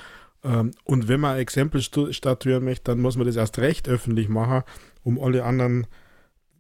Ähm, 0.43 0.71
und 0.85 1.09
wenn 1.09 1.21
man 1.21 1.35
ein 1.35 1.41
Exempel 1.41 1.83
statuieren 1.83 2.65
möchte, 2.65 2.93
dann 2.93 3.01
muss 3.01 3.17
man 3.17 3.27
das 3.27 3.37
erst 3.37 3.59
recht 3.59 3.89
öffentlich 3.89 4.29
machen, 4.29 4.63
um 5.03 5.21
alle 5.21 5.45
anderen 5.45 5.87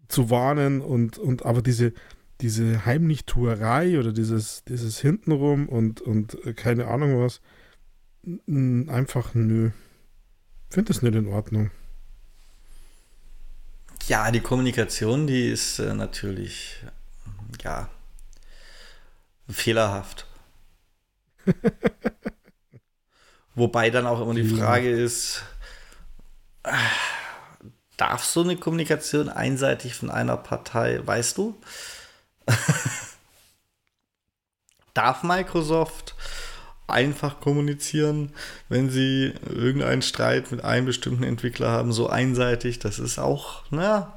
zu 0.09 0.31
warnen 0.31 0.81
und, 0.81 1.19
und 1.19 1.45
aber 1.47 1.63
diese, 1.63 1.93
diese 2.41 2.85
Heimlichtuerei 2.85 3.99
oder 3.99 4.13
dieses, 4.13 4.65
dieses 4.65 4.99
Hintenrum 4.99 5.69
und, 5.69 6.01
und 6.01 6.35
äh, 6.45 6.55
keine 6.55 6.89
Ahnung 6.89 7.21
was, 7.21 7.41
einfach 8.89 9.35
nö. 9.35 9.71
Finde 10.71 10.93
es 10.93 11.03
nicht 11.03 11.15
in 11.15 11.29
Ordnung. 11.29 11.71
Ja, 14.07 14.31
die 14.31 14.41
Kommunikation, 14.41 15.27
die 15.27 15.49
ist 15.49 15.79
äh, 15.79 15.95
natürlich, 15.95 16.83
ja, 17.63 17.89
fehlerhaft. 19.49 20.27
Wobei 23.55 23.91
dann 23.91 24.07
auch 24.07 24.21
immer 24.21 24.35
die 24.35 24.49
Frage 24.49 24.91
ist, 24.91 25.43
darf 27.97 28.25
so 28.25 28.43
eine 28.43 28.57
Kommunikation 28.57 29.29
einseitig 29.29 29.95
von 29.95 30.11
einer 30.11 30.37
Partei, 30.37 31.01
weißt 31.05 31.39
du? 31.39 31.57
Darf 34.95 35.23
Microsoft 35.23 36.15
einfach 36.87 37.41
kommunizieren, 37.41 38.33
wenn 38.69 38.91
sie 38.91 39.33
irgendeinen 39.49 40.03
Streit 40.03 40.51
mit 40.53 40.65
einem 40.65 40.87
bestimmten 40.87 41.23
Entwickler 41.25 41.71
haben, 41.71 41.93
so 41.93 42.09
einseitig? 42.09 42.79
Das 42.79 42.99
ist 42.99 43.19
auch, 43.19 43.63
naja, 43.71 44.13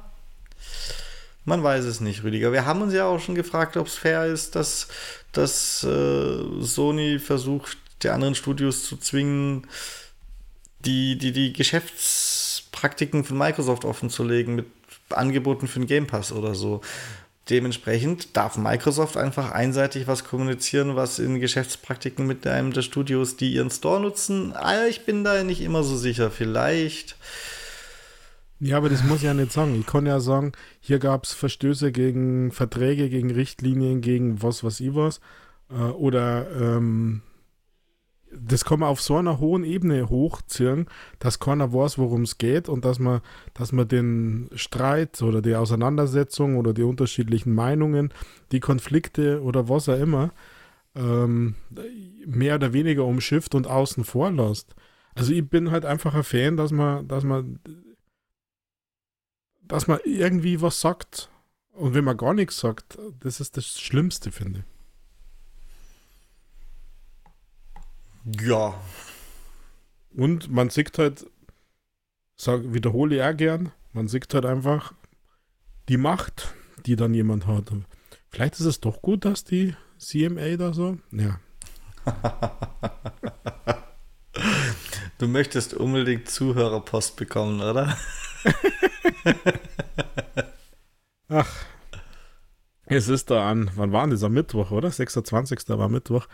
Man 1.48 1.62
weiß 1.62 1.86
es 1.86 2.00
nicht, 2.00 2.24
Rüdiger. 2.24 2.52
Wir 2.52 2.66
haben 2.66 2.82
uns 2.82 2.92
ja 2.92 3.06
auch 3.06 3.20
schon 3.20 3.34
gefragt, 3.34 3.78
ob 3.78 3.86
es 3.86 3.94
fair 3.94 4.26
ist, 4.26 4.54
dass, 4.54 4.88
dass 5.32 5.82
äh, 5.82 6.42
Sony 6.60 7.18
versucht, 7.18 7.78
die 8.02 8.10
anderen 8.10 8.34
Studios 8.34 8.84
zu 8.84 8.98
zwingen, 8.98 9.66
die, 10.84 11.16
die, 11.16 11.32
die 11.32 11.54
Geschäftspraktiken 11.54 13.24
von 13.24 13.38
Microsoft 13.38 13.86
offenzulegen 13.86 14.56
mit 14.56 14.66
Angeboten 15.08 15.68
für 15.68 15.80
den 15.80 15.88
Game 15.88 16.06
Pass 16.06 16.32
oder 16.32 16.54
so. 16.54 16.82
Dementsprechend 17.50 18.36
darf 18.36 18.58
Microsoft 18.58 19.16
einfach 19.16 19.52
einseitig 19.52 20.06
was 20.06 20.24
kommunizieren, 20.24 20.96
was 20.96 21.18
in 21.18 21.40
Geschäftspraktiken 21.40 22.26
mit 22.26 22.46
einem 22.46 22.72
der 22.72 22.82
Studios, 22.82 23.36
die 23.36 23.54
ihren 23.54 23.70
Store 23.70 24.00
nutzen. 24.00 24.52
Ah, 24.54 24.86
ich 24.86 25.06
bin 25.06 25.24
da 25.24 25.42
nicht 25.44 25.62
immer 25.62 25.82
so 25.82 25.96
sicher. 25.96 26.30
Vielleicht. 26.30 27.16
Ja, 28.60 28.76
aber 28.76 28.88
das 28.88 29.04
muss 29.04 29.18
ich 29.18 29.24
ja 29.24 29.34
nicht 29.34 29.52
sagen. 29.52 29.78
Ich 29.78 29.86
kann 29.86 30.04
ja 30.04 30.20
sagen, 30.20 30.52
hier 30.80 30.98
gab 30.98 31.24
es 31.24 31.32
Verstöße 31.32 31.92
gegen 31.92 32.50
Verträge, 32.50 33.08
gegen 33.08 33.30
Richtlinien, 33.30 34.00
gegen 34.00 34.42
was, 34.42 34.62
was 34.62 34.80
ich 34.80 34.94
was. 34.94 35.20
Äh, 35.70 35.74
oder 35.74 36.46
ähm, 36.50 37.22
das 38.32 38.64
kann 38.64 38.80
man 38.80 38.88
auf 38.88 39.00
so 39.00 39.16
einer 39.16 39.38
hohen 39.38 39.64
Ebene 39.64 40.08
hochziehen, 40.08 40.86
dass 41.18 41.38
keiner 41.38 41.72
weiß, 41.72 41.98
worum 41.98 42.22
es 42.22 42.38
geht 42.38 42.68
und 42.68 42.84
dass 42.84 42.98
man, 42.98 43.20
dass 43.54 43.72
man 43.72 43.88
den 43.88 44.50
Streit 44.54 45.22
oder 45.22 45.42
die 45.42 45.54
Auseinandersetzung 45.54 46.56
oder 46.56 46.72
die 46.72 46.82
unterschiedlichen 46.82 47.54
Meinungen, 47.54 48.12
die 48.52 48.60
Konflikte 48.60 49.42
oder 49.42 49.68
was 49.68 49.88
auch 49.88 49.98
immer, 49.98 50.32
ähm, 50.94 51.54
mehr 52.26 52.56
oder 52.56 52.72
weniger 52.72 53.04
umschifft 53.04 53.54
und 53.54 53.66
außen 53.66 54.04
vor 54.04 54.30
lässt. 54.30 54.74
Also 55.14 55.32
ich 55.32 55.48
bin 55.48 55.70
halt 55.70 55.84
einfach 55.84 56.14
ein 56.14 56.24
Fan, 56.24 56.56
dass 56.56 56.70
man, 56.70 57.08
dass 57.08 57.24
man, 57.24 57.58
dass 59.62 59.86
man 59.86 59.98
irgendwie 60.04 60.60
was 60.60 60.80
sagt. 60.80 61.30
Und 61.72 61.94
wenn 61.94 62.04
man 62.04 62.16
gar 62.16 62.34
nichts 62.34 62.58
sagt, 62.58 62.98
das 63.20 63.40
ist 63.40 63.56
das 63.56 63.80
Schlimmste, 63.80 64.32
finde 64.32 64.60
ich. 64.60 64.77
Ja. 68.36 68.74
Und 70.10 70.50
man 70.50 70.70
sieht 70.70 70.98
halt, 70.98 71.26
sag, 72.36 72.72
wiederhole 72.72 73.16
ich 73.16 73.22
auch 73.22 73.36
gern, 73.36 73.72
man 73.92 74.08
sieht 74.08 74.32
halt 74.34 74.46
einfach 74.46 74.92
die 75.88 75.96
Macht, 75.96 76.54
die 76.86 76.96
dann 76.96 77.14
jemand 77.14 77.46
hat. 77.46 77.70
Vielleicht 78.30 78.54
ist 78.54 78.66
es 78.66 78.80
doch 78.80 79.00
gut, 79.00 79.24
dass 79.24 79.44
die 79.44 79.74
CMA 79.98 80.56
da 80.56 80.72
so, 80.74 80.98
ja. 81.12 81.40
du 85.18 85.28
möchtest 85.28 85.74
unbedingt 85.74 86.28
Zuhörerpost 86.28 87.16
bekommen, 87.16 87.60
oder? 87.60 87.96
Ach, 91.28 91.64
es 92.86 93.08
ist 93.08 93.30
da 93.30 93.50
an, 93.50 93.70
wann 93.74 93.92
war 93.92 94.02
denn 94.02 94.10
dieser 94.10 94.28
Mittwoch, 94.30 94.70
oder? 94.70 94.90
26. 94.90 95.68
war 95.68 95.88
Mittwoch 95.88 96.26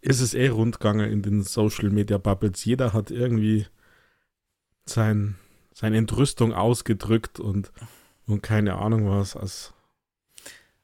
ist 0.00 0.20
es 0.20 0.34
eh 0.34 0.48
rundgegangen 0.48 1.10
in 1.10 1.22
den 1.22 1.42
Social 1.42 1.90
Media 1.90 2.18
Bubbles. 2.18 2.64
Jeder 2.64 2.92
hat 2.92 3.10
irgendwie 3.10 3.66
sein, 4.84 5.36
seine 5.72 5.98
Entrüstung 5.98 6.52
ausgedrückt 6.52 7.40
und, 7.40 7.72
und 8.26 8.42
keine 8.42 8.76
Ahnung 8.76 9.10
was. 9.10 9.36
Also, 9.36 9.72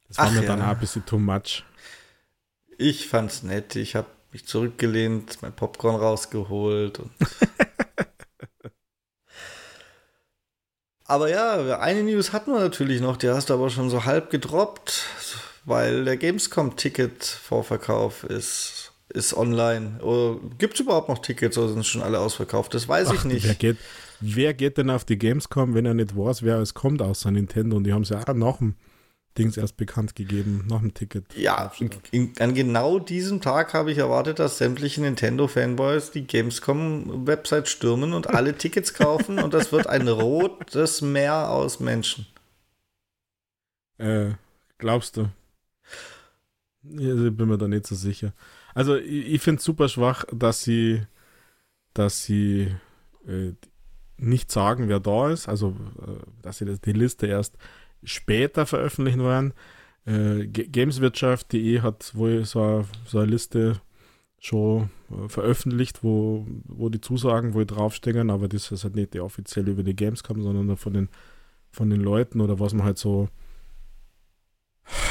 das 0.09 0.19
war 0.19 0.27
Ach 0.27 0.33
mir 0.33 0.43
ja. 0.43 0.47
dann 0.47 0.63
auch 0.63 0.69
ein 0.69 0.79
bisschen 0.79 1.07
too 1.07 1.19
much. 1.19 1.65
Ich 2.79 3.09
fand's 3.09 3.43
nett. 3.43 3.77
Ich 3.77 3.95
habe 3.95 4.09
mich 4.33 4.47
zurückgelehnt, 4.47 5.43
mein 5.43 5.55
Popcorn 5.55 5.97
rausgeholt 5.97 6.99
und. 6.99 7.11
aber 11.05 11.29
ja, 11.29 11.79
eine 11.79 12.03
News 12.03 12.33
hatten 12.33 12.53
wir 12.53 12.61
natürlich 12.61 13.01
noch, 13.01 13.17
die 13.17 13.29
hast 13.29 13.51
du 13.51 13.55
aber 13.55 13.71
schon 13.71 13.91
so 13.91 14.05
halb 14.05 14.31
gedroppt, 14.31 15.05
weil 15.65 16.05
der 16.05 16.17
Gamescom-Ticket-Vorverkauf 16.17 18.25
ist 18.25 18.82
ist 19.13 19.35
online. 19.35 20.01
Gibt 20.59 20.75
es 20.75 20.81
überhaupt 20.81 21.09
noch 21.09 21.19
Tickets 21.19 21.59
oder 21.59 21.69
sind 21.69 21.87
schon 21.87 22.03
alle 22.03 22.19
ausverkauft? 22.19 22.75
Das 22.75 22.89
weiß 22.89 23.09
Ach, 23.09 23.15
ich 23.15 23.25
nicht. 23.25 23.47
Wer 23.47 23.55
geht, 23.55 23.77
wer 24.21 24.55
geht 24.55 24.79
denn 24.79 24.91
auf 24.91 25.05
die 25.05 25.19
Gamescom, 25.19 25.75
wenn 25.75 25.87
er 25.87 25.95
nicht 25.95 26.17
weiß, 26.17 26.43
wer 26.43 26.59
es 26.59 26.75
kommt 26.75 27.03
außer 27.03 27.31
Nintendo? 27.31 27.77
Und 27.77 27.85
die 27.85 27.93
haben 27.93 28.03
es 28.03 28.09
ja 28.09 28.21
auch 28.21 28.35
nach 28.35 28.59
dem 28.59 28.75
Dings 29.39 29.57
erst 29.57 29.77
bekannt 29.77 30.15
gegeben, 30.15 30.67
nach 30.69 30.81
dem 30.81 30.93
Ticket. 30.93 31.25
Ja, 31.35 31.73
in, 32.11 32.33
an 32.39 32.55
genau 32.55 32.99
diesem 32.99 33.41
Tag 33.41 33.73
habe 33.73 33.91
ich 33.91 33.99
erwartet, 33.99 34.39
dass 34.39 34.59
sämtliche 34.59 35.01
Nintendo-Fanboys 35.01 36.11
die 36.11 36.27
Gamescom-Website 36.27 37.69
stürmen 37.69 38.13
und 38.13 38.29
alle 38.29 38.55
Tickets 38.59 38.93
kaufen 38.93 39.39
und 39.39 39.55
das 39.55 39.73
wird 39.73 39.87
ein 39.87 40.07
rotes 40.09 41.01
Meer 41.01 41.51
aus 41.51 41.81
Menschen. 41.81 42.27
Äh, 43.97 44.33
glaubst 44.77 45.17
du? 45.17 45.31
Ich 46.83 47.37
bin 47.37 47.49
mir 47.49 47.59
da 47.59 47.69
nicht 47.69 47.87
so 47.87 47.95
sicher. 47.95 48.35
Also 48.75 48.97
ich, 48.97 49.35
ich 49.35 49.43
finde 49.43 49.59
es 49.59 49.65
super 49.65 49.89
schwach, 49.89 50.25
dass 50.33 50.63
sie, 50.63 51.03
dass 51.95 52.25
sie 52.25 52.69
äh, 53.27 53.53
nicht 54.17 54.51
sagen, 54.51 54.89
wer 54.89 55.01
da 55.01 55.31
ist, 55.31 55.49
also 55.49 55.77
äh, 56.01 56.25
dass 56.43 56.59
sie 56.59 56.65
das, 56.65 56.81
die 56.81 56.93
Liste 56.93 57.27
erst 57.27 57.57
später 58.05 58.67
veröffentlichen 58.67 59.23
werden. 59.23 59.53
Äh, 60.05 60.47
Gameswirtschaft.de 60.47 61.81
hat 61.81 62.15
wohl 62.15 62.45
so, 62.45 62.85
so 63.07 63.19
eine 63.19 63.31
Liste 63.31 63.81
schon 64.39 64.91
äh, 65.11 65.29
veröffentlicht, 65.29 66.03
wo, 66.03 66.47
wo 66.65 66.89
die 66.89 67.01
Zusagen 67.01 67.55
wohl 67.55 67.67
draufstehen, 67.67 68.31
aber 68.31 68.49
das 68.49 68.73
ist 68.73 68.85
halt 68.85 68.97
nicht 68.97 69.15
die 69.15 69.21
offiziell 69.21 69.69
über 69.69 69.83
die 69.83 69.95
Gamescom, 69.95 70.43
sondern 70.43 70.77
von 70.77 70.93
den, 70.93 71.09
von 71.71 71.91
den 71.91 72.01
Leuten 72.01 72.41
oder 72.41 72.59
was 72.59 72.75
man 72.75 72.85
halt 72.85 72.99
so 72.99 73.29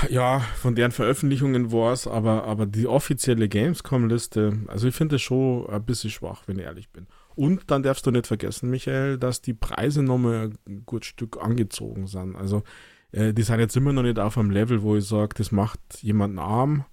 ja, 0.10 0.40
von 0.40 0.76
deren 0.76 0.92
Veröffentlichungen 0.92 1.72
war 1.72 1.94
es, 1.94 2.08
aber, 2.08 2.44
aber 2.44 2.66
die 2.66 2.88
offizielle 2.88 3.48
Gamescom-Liste, 3.48 4.60
also 4.68 4.88
ich 4.88 4.96
finde 4.96 5.16
es 5.16 5.22
schon 5.22 5.68
ein 5.68 5.86
bisschen 5.86 6.10
schwach, 6.10 6.44
wenn 6.48 6.60
ich 6.60 6.66
ehrlich 6.66 6.90
bin. 6.90 7.08
Und 7.36 7.72
dann 7.72 7.84
darfst 7.84 8.06
du 8.06 8.12
nicht 8.12 8.28
vergessen, 8.28 8.70
Michael, 8.70 9.18
dass 9.18 9.42
die 9.42 9.54
Preise 9.54 10.04
nochmal 10.04 10.52
ein 10.68 10.84
gutes 10.86 11.08
Stück 11.08 11.42
angezogen 11.42 12.08
sind. 12.08 12.36
Also 12.36 12.64
äh, 13.12 13.34
die 13.34 13.44
sind 13.44 13.60
jetzt 13.60 13.78
immer 13.78 13.94
noch 13.94 14.04
nicht 14.04 14.20
auf 14.20 14.38
einem 14.38 14.52
Level, 14.52 14.82
wo 14.82 14.96
ich 14.96 15.06
sage, 15.06 15.36
das 15.38 15.52
macht 15.52 15.80
jemanden 16.02 16.40
arm, 16.40 16.86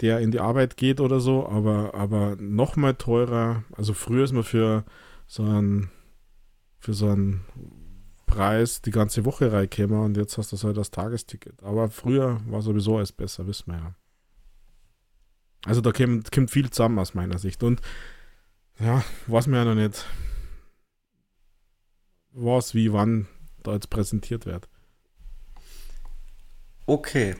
der 0.00 0.20
in 0.20 0.30
die 0.30 0.40
Arbeit 0.40 0.76
geht 0.76 1.00
oder 1.00 1.20
so, 1.20 1.46
aber, 1.46 1.94
aber 1.94 2.36
nochmal 2.38 2.94
teurer. 2.94 3.64
Also 3.76 3.94
früher 3.94 4.24
ist 4.24 4.32
man 4.32 4.44
für 4.44 4.84
so 5.26 5.42
ein, 5.42 5.90
für 6.78 6.94
so 6.94 7.08
ein 7.08 7.42
Preis 8.28 8.80
die 8.80 8.92
ganze 8.92 9.24
Woche 9.24 9.50
reinkäme 9.52 10.00
und 10.00 10.16
jetzt 10.16 10.38
hast 10.38 10.52
du 10.52 10.62
halt 10.62 10.76
das 10.76 10.92
Tagesticket. 10.92 11.60
Aber 11.64 11.90
früher 11.90 12.40
war 12.46 12.62
sowieso 12.62 12.98
alles 12.98 13.10
besser, 13.10 13.48
wissen 13.48 13.72
wir 13.72 13.78
ja. 13.78 13.94
Also 15.64 15.80
da 15.80 15.90
kommt, 15.90 16.30
kommt 16.30 16.50
viel 16.52 16.70
zusammen 16.70 17.00
aus 17.00 17.14
meiner 17.14 17.38
Sicht. 17.38 17.64
Und 17.64 17.80
ja, 18.78 19.02
weiß 19.26 19.48
mir 19.48 19.56
ja 19.56 19.64
noch 19.64 19.74
nicht, 19.74 20.06
was, 22.30 22.74
wie, 22.74 22.92
wann 22.92 23.26
da 23.64 23.72
jetzt 23.72 23.90
präsentiert 23.90 24.46
wird. 24.46 24.68
Okay. 26.86 27.34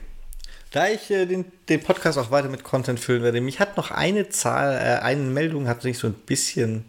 Da 0.71 0.89
ich 0.89 1.09
äh, 1.09 1.25
den, 1.25 1.45
den 1.69 1.81
Podcast 1.81 2.17
auch 2.17 2.29
weiter 2.29 2.49
mit 2.49 2.63
Content 2.63 2.99
füllen 2.99 3.23
werde, 3.23 3.41
mich 3.41 3.59
hat 3.59 3.77
noch 3.77 3.89
eine 3.89 4.29
Zahl, 4.29 4.73
äh, 4.73 5.01
eine 5.01 5.23
Meldung 5.23 5.67
hat 5.67 5.81
sich 5.81 5.97
so 5.97 6.07
ein 6.07 6.13
bisschen 6.13 6.85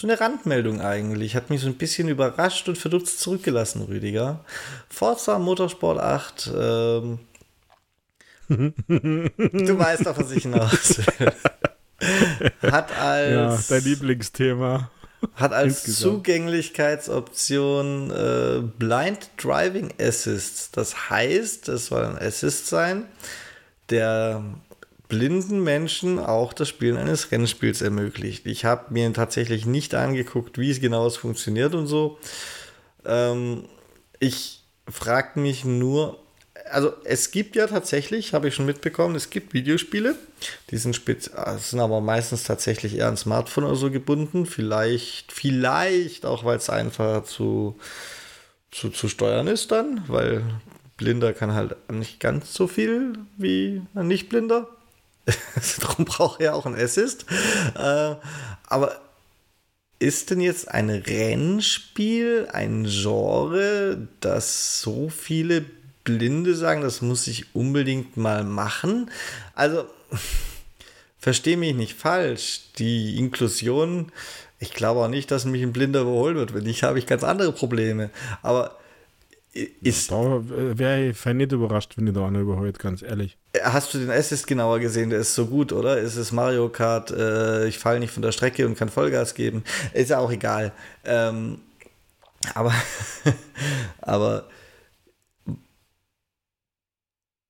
so 0.00 0.06
eine 0.06 0.20
Randmeldung 0.20 0.80
eigentlich. 0.80 1.36
Hat 1.36 1.50
mich 1.50 1.60
so 1.60 1.66
ein 1.68 1.76
bisschen 1.76 2.08
überrascht 2.08 2.68
und 2.68 2.78
verdutzt 2.78 3.20
zurückgelassen, 3.20 3.82
Rüdiger. 3.82 4.44
Forza 4.88 5.38
Motorsport 5.38 6.00
8. 6.00 6.50
Ähm, 6.56 7.18
du 8.48 9.78
weißt 9.78 10.06
doch, 10.06 10.18
was 10.18 10.32
ich 10.32 10.42
hinaus 10.42 10.98
will. 11.18 11.32
Hat 12.62 12.98
als. 12.98 13.68
Ja, 13.68 13.76
dein 13.76 13.84
Lieblingsthema. 13.84 14.90
Hat 15.36 15.52
als 15.52 15.84
Zugänglichkeitsoption 15.84 18.10
äh, 18.10 18.62
Blind 18.78 19.30
Driving 19.40 19.94
Assist. 20.00 20.76
Das 20.76 21.10
heißt, 21.10 21.68
es 21.68 21.86
soll 21.86 22.04
ein 22.04 22.18
Assist 22.18 22.66
sein, 22.66 23.06
der 23.88 24.42
blinden 25.12 25.62
Menschen 25.62 26.18
auch 26.18 26.54
das 26.54 26.70
Spielen 26.70 26.96
eines 26.96 27.30
Rennspiels 27.30 27.82
ermöglicht. 27.82 28.46
Ich 28.46 28.64
habe 28.64 28.94
mir 28.94 29.12
tatsächlich 29.12 29.66
nicht 29.66 29.94
angeguckt, 29.94 30.56
wie 30.56 30.70
es 30.70 30.80
genau 30.80 31.10
funktioniert 31.10 31.74
und 31.74 31.86
so. 31.86 32.18
Ähm, 33.04 33.64
ich 34.20 34.62
frage 34.88 35.38
mich 35.38 35.66
nur, 35.66 36.18
also 36.70 36.94
es 37.04 37.30
gibt 37.30 37.56
ja 37.56 37.66
tatsächlich, 37.66 38.32
habe 38.32 38.48
ich 38.48 38.54
schon 38.54 38.64
mitbekommen, 38.64 39.14
es 39.14 39.28
gibt 39.28 39.52
Videospiele, 39.52 40.14
die 40.70 40.78
sind, 40.78 40.98
ah, 41.34 41.58
sind 41.58 41.80
aber 41.80 42.00
meistens 42.00 42.44
tatsächlich 42.44 42.96
eher 42.96 43.08
an 43.08 43.18
Smartphone 43.18 43.64
oder 43.64 43.76
so 43.76 43.90
gebunden. 43.90 44.46
Vielleicht, 44.46 45.30
vielleicht 45.30 46.24
auch, 46.24 46.42
weil 46.46 46.56
es 46.56 46.70
einfacher 46.70 47.22
zu, 47.26 47.78
zu, 48.70 48.88
zu 48.88 49.08
steuern 49.08 49.46
ist 49.46 49.72
dann, 49.72 50.04
weil 50.08 50.42
Blinder 50.96 51.34
kann 51.34 51.52
halt 51.52 51.76
nicht 51.90 52.18
ganz 52.18 52.54
so 52.54 52.66
viel 52.66 53.18
wie 53.36 53.82
ein 53.94 54.08
Nicht-Blinder. 54.08 54.66
Darum 55.80 56.04
braucht 56.04 56.40
er 56.40 56.54
auch 56.54 56.66
ein 56.66 56.74
Assist. 56.74 57.26
Äh, 57.74 58.16
aber 58.66 59.00
ist 59.98 60.30
denn 60.30 60.40
jetzt 60.40 60.68
ein 60.68 60.90
Rennspiel 60.90 62.48
ein 62.52 62.84
Genre, 62.84 64.08
das 64.20 64.80
so 64.80 65.08
viele 65.08 65.64
Blinde 66.02 66.56
sagen, 66.56 66.82
das 66.82 67.02
muss 67.02 67.28
ich 67.28 67.54
unbedingt 67.54 68.16
mal 68.16 68.42
machen. 68.42 69.10
Also, 69.54 69.84
verstehe 71.18 71.56
mich 71.56 71.76
nicht 71.76 71.94
falsch. 71.94 72.62
Die 72.78 73.16
Inklusion, 73.16 74.10
ich 74.58 74.72
glaube 74.72 75.00
auch 75.00 75.08
nicht, 75.08 75.30
dass 75.30 75.44
mich 75.44 75.62
ein 75.62 75.72
Blinder 75.72 76.00
überholen 76.00 76.34
wird. 76.36 76.52
Wenn 76.52 76.64
nicht, 76.64 76.82
habe 76.82 76.98
ich 76.98 77.06
ganz 77.06 77.22
andere 77.22 77.52
Probleme. 77.52 78.10
Aber 78.42 78.76
ist. 79.52 80.10
Da 80.10 80.42
wäre 80.48 81.08
ich 81.08 81.24
nicht 81.24 81.52
überrascht, 81.52 81.94
wenn 81.96 82.06
ich 82.06 82.14
da 82.14 82.26
einer 82.26 82.40
überholt, 82.40 82.78
ganz 82.78 83.02
ehrlich. 83.02 83.36
Hast 83.62 83.92
du 83.92 83.98
den 83.98 84.10
Assist 84.10 84.46
genauer 84.46 84.80
gesehen? 84.80 85.10
Der 85.10 85.20
ist 85.20 85.34
so 85.34 85.46
gut, 85.46 85.72
oder? 85.72 85.98
Ist 85.98 86.16
es 86.16 86.32
Mario 86.32 86.68
Kart, 86.68 87.10
äh, 87.10 87.66
ich 87.66 87.78
falle 87.78 88.00
nicht 88.00 88.12
von 88.12 88.22
der 88.22 88.32
Strecke 88.32 88.66
und 88.66 88.76
kann 88.78 88.88
Vollgas 88.88 89.34
geben? 89.34 89.62
Ist 89.92 90.10
ja 90.10 90.18
auch 90.18 90.32
egal. 90.32 90.72
Ähm, 91.04 91.60
aber, 92.54 92.72
aber 94.00 94.48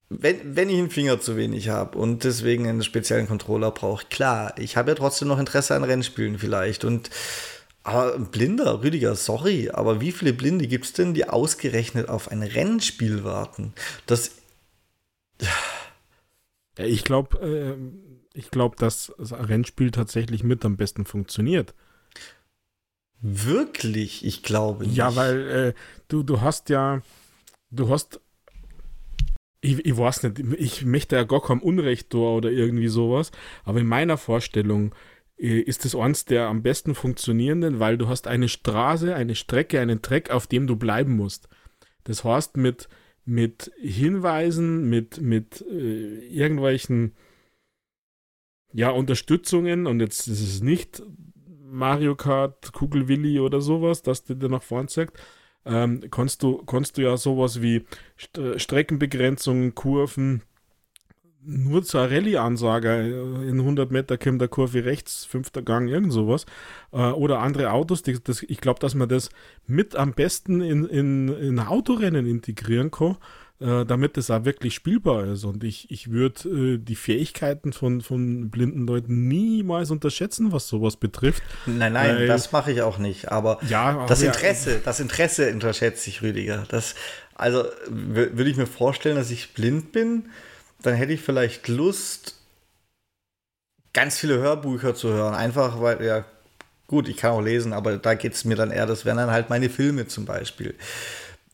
wenn, 0.08 0.56
wenn 0.56 0.68
ich 0.68 0.78
einen 0.78 0.90
Finger 0.90 1.20
zu 1.20 1.36
wenig 1.36 1.68
habe 1.68 1.98
und 1.98 2.24
deswegen 2.24 2.66
einen 2.66 2.82
speziellen 2.82 3.28
Controller 3.28 3.70
brauche, 3.70 4.06
klar, 4.06 4.54
ich 4.58 4.76
habe 4.76 4.90
ja 4.90 4.94
trotzdem 4.94 5.28
noch 5.28 5.38
Interesse 5.38 5.74
an 5.74 5.84
Rennspielen 5.84 6.38
vielleicht 6.38 6.84
und 6.84 7.10
aber 7.82 8.14
ein 8.14 8.26
Blinder, 8.26 8.82
Rüdiger, 8.82 9.14
sorry, 9.16 9.70
aber 9.70 10.00
wie 10.00 10.12
viele 10.12 10.32
Blinde 10.32 10.66
gibt 10.66 10.84
es 10.84 10.92
denn, 10.92 11.14
die 11.14 11.28
ausgerechnet 11.28 12.08
auf 12.08 12.30
ein 12.30 12.42
Rennspiel 12.42 13.24
warten? 13.24 13.72
Das. 14.06 14.32
Ja, 16.78 16.84
ich 16.84 17.04
glaube, 17.04 17.38
äh, 17.40 18.38
ich 18.38 18.50
glaube, 18.50 18.76
dass 18.76 19.12
das 19.18 19.32
Rennspiel 19.32 19.90
tatsächlich 19.90 20.44
mit 20.44 20.64
am 20.64 20.76
besten 20.76 21.04
funktioniert. 21.04 21.74
Wirklich? 23.20 24.24
Ich 24.24 24.42
glaube 24.42 24.86
nicht. 24.86 24.96
Ja, 24.96 25.14
weil 25.16 25.50
äh, 25.50 25.74
du, 26.08 26.22
du 26.22 26.40
hast 26.40 26.68
ja, 26.68 27.02
du 27.70 27.88
hast 27.88 28.20
ich, 29.62 29.86
ich 29.86 29.96
weiß 29.96 30.24
nicht, 30.24 30.40
ich 30.58 30.84
möchte 30.84 31.16
ja 31.16 31.22
gar 31.22 31.40
kein 31.40 31.60
Unrecht 31.60 32.12
da 32.12 32.18
oder 32.18 32.50
irgendwie 32.50 32.88
sowas, 32.88 33.30
aber 33.64 33.78
in 33.78 33.86
meiner 33.86 34.18
Vorstellung 34.18 34.92
ist 35.42 35.84
es 35.84 35.96
eins 35.96 36.24
der 36.24 36.46
am 36.46 36.62
besten 36.62 36.94
funktionierenden, 36.94 37.80
weil 37.80 37.98
du 37.98 38.08
hast 38.08 38.28
eine 38.28 38.48
Straße, 38.48 39.14
eine 39.14 39.34
Strecke, 39.34 39.80
einen 39.80 40.00
Track, 40.00 40.30
auf 40.30 40.46
dem 40.46 40.66
du 40.66 40.76
bleiben 40.76 41.16
musst. 41.16 41.48
Das 42.04 42.22
heißt, 42.22 42.56
mit, 42.56 42.88
mit 43.24 43.72
Hinweisen, 43.80 44.88
mit, 44.88 45.20
mit 45.20 45.64
äh, 45.68 46.26
irgendwelchen 46.28 47.14
ja, 48.72 48.90
Unterstützungen, 48.90 49.86
und 49.86 50.00
jetzt 50.00 50.28
ist 50.28 50.40
es 50.40 50.62
nicht 50.62 51.02
Mario 51.64 52.14
Kart, 52.14 52.72
Kugelwilli 52.72 53.40
oder 53.40 53.60
sowas, 53.60 54.02
das 54.02 54.24
dir 54.24 54.36
nach 54.48 54.62
vorn 54.62 54.88
zeigt, 54.88 55.18
ähm, 55.64 56.02
kannst, 56.10 56.42
du, 56.42 56.58
kannst 56.64 56.98
du 56.98 57.02
ja 57.02 57.16
sowas 57.16 57.62
wie 57.62 57.84
St 58.18 58.40
Streckenbegrenzungen, 58.56 59.74
Kurven, 59.74 60.42
nur 61.44 61.82
zur 61.82 62.02
Rallye-Ansage, 62.02 62.88
äh, 62.88 63.48
in 63.48 63.60
100 63.60 63.90
Meter 63.90 64.18
kommt 64.18 64.40
der 64.40 64.48
Kurve 64.48 64.84
rechts, 64.84 65.24
fünfter 65.24 65.62
Gang, 65.62 65.88
irgend 65.88 66.12
sowas. 66.12 66.46
Äh, 66.92 66.98
oder 66.98 67.40
andere 67.40 67.72
Autos, 67.72 68.02
die, 68.02 68.18
das, 68.22 68.42
ich 68.42 68.60
glaube, 68.60 68.80
dass 68.80 68.94
man 68.94 69.08
das 69.08 69.30
mit 69.66 69.96
am 69.96 70.12
besten 70.12 70.60
in, 70.60 70.84
in, 70.84 71.28
in 71.28 71.58
Autorennen 71.58 72.26
integrieren 72.26 72.90
kann, 72.90 73.16
äh, 73.60 73.84
damit 73.84 74.16
das 74.16 74.30
auch 74.30 74.44
wirklich 74.44 74.74
spielbar 74.74 75.24
ist. 75.26 75.44
Und 75.44 75.64
ich, 75.64 75.90
ich 75.90 76.10
würde 76.10 76.78
die 76.78 76.96
Fähigkeiten 76.96 77.72
von, 77.72 78.00
von 78.00 78.50
blinden 78.50 78.86
Leuten 78.86 79.26
niemals 79.26 79.90
unterschätzen, 79.90 80.52
was 80.52 80.68
sowas 80.68 80.96
betrifft. 80.96 81.42
Nein, 81.66 81.92
nein, 81.92 82.16
Weil, 82.16 82.26
das 82.26 82.52
mache 82.52 82.72
ich 82.72 82.82
auch 82.82 82.98
nicht. 82.98 83.32
Aber 83.32 83.58
ja, 83.68 84.06
das 84.06 84.22
Interesse, 84.22 84.74
ja, 84.74 84.80
das 84.84 85.00
Interesse 85.00 85.52
unterschätze 85.52 86.08
ich, 86.08 86.22
Rüdiger. 86.22 86.64
Das, 86.68 86.94
also 87.34 87.64
würde 87.88 88.48
ich 88.48 88.56
mir 88.56 88.66
vorstellen, 88.66 89.16
dass 89.16 89.30
ich 89.30 89.54
blind 89.54 89.92
bin 89.92 90.24
dann 90.82 90.94
hätte 90.94 91.12
ich 91.12 91.20
vielleicht 91.20 91.68
Lust, 91.68 92.36
ganz 93.92 94.18
viele 94.18 94.38
Hörbücher 94.38 94.94
zu 94.94 95.08
hören. 95.08 95.34
Einfach 95.34 95.80
weil, 95.80 96.04
ja, 96.04 96.24
gut, 96.86 97.08
ich 97.08 97.16
kann 97.16 97.32
auch 97.32 97.40
lesen, 97.40 97.72
aber 97.72 97.98
da 97.98 98.14
geht 98.14 98.34
es 98.34 98.44
mir 98.44 98.56
dann 98.56 98.70
eher, 98.70 98.86
das 98.86 99.04
wären 99.04 99.16
dann 99.16 99.30
halt 99.30 99.50
meine 99.50 99.70
Filme 99.70 100.06
zum 100.06 100.24
Beispiel. 100.24 100.74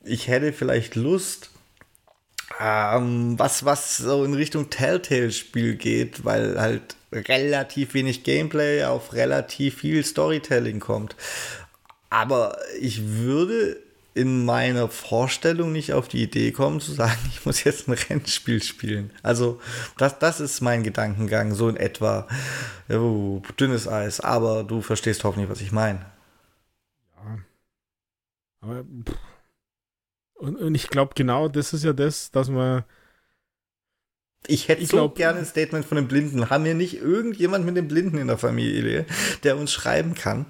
Ich 0.04 0.28
hätte 0.28 0.52
vielleicht 0.52 0.94
Lust, 0.94 1.50
ähm, 2.60 3.38
was, 3.38 3.64
was 3.64 3.98
so 3.98 4.24
in 4.24 4.34
Richtung 4.34 4.70
Telltale-Spiel 4.70 5.76
geht, 5.76 6.24
weil 6.24 6.60
halt 6.60 6.96
relativ 7.12 7.94
wenig 7.94 8.24
Gameplay 8.24 8.84
auf 8.84 9.12
relativ 9.12 9.78
viel 9.78 10.04
Storytelling 10.04 10.80
kommt. 10.80 11.16
Aber 12.10 12.58
ich 12.80 13.06
würde 13.06 13.76
in 14.18 14.44
meiner 14.44 14.88
Vorstellung 14.88 15.70
nicht 15.70 15.92
auf 15.92 16.08
die 16.08 16.22
Idee 16.22 16.50
kommen, 16.50 16.80
zu 16.80 16.92
sagen, 16.92 17.18
ich 17.28 17.46
muss 17.46 17.62
jetzt 17.62 17.88
ein 17.88 17.94
Rennspiel 17.94 18.62
spielen. 18.62 19.12
Also, 19.22 19.60
das, 19.96 20.18
das 20.18 20.40
ist 20.40 20.60
mein 20.60 20.82
Gedankengang, 20.82 21.54
so 21.54 21.68
in 21.68 21.76
etwa. 21.76 22.26
Oh, 22.90 23.42
dünnes 23.58 23.86
Eis, 23.86 24.20
aber 24.20 24.64
du 24.64 24.80
verstehst 24.80 25.22
hoffentlich, 25.24 25.48
was 25.48 25.60
ich 25.60 25.72
meine. 25.72 26.04
Ja. 27.16 27.38
Aber. 28.60 28.84
Und, 30.34 30.56
und 30.56 30.74
ich 30.74 30.88
glaube, 30.88 31.12
genau 31.14 31.48
das 31.48 31.72
ist 31.72 31.84
ja 31.84 31.92
das, 31.92 32.30
dass 32.30 32.48
man. 32.48 32.84
Ich 34.46 34.68
hätte 34.68 34.82
ich 34.82 34.88
so 34.88 34.96
glaub, 34.96 35.16
gerne 35.16 35.40
ein 35.40 35.44
Statement 35.44 35.84
von 35.84 35.96
den 35.96 36.08
Blinden. 36.08 36.48
Haben 36.48 36.64
wir 36.64 36.74
nicht 36.74 36.94
irgendjemand 36.94 37.64
mit 37.64 37.76
den 37.76 37.88
Blinden 37.88 38.18
in 38.18 38.28
der 38.28 38.38
Familie, 38.38 39.04
der 39.42 39.56
uns 39.56 39.72
schreiben 39.72 40.14
kann? 40.14 40.46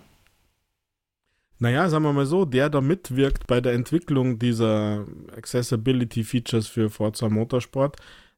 Naja, 1.61 1.89
sagen 1.89 2.05
wir 2.05 2.13
mal 2.13 2.27
so, 2.27 2.45
der 2.45 2.71
da 2.71 2.81
mitwirkt 2.81 3.47
bei 3.47 3.61
der 3.61 3.73
Entwicklung 3.73 4.39
dieser 4.39 5.07
Accessibility 5.37 6.23
Features 6.23 6.69
für 6.69 6.89
Forza 6.89 7.29
Motorsport, 7.29 7.97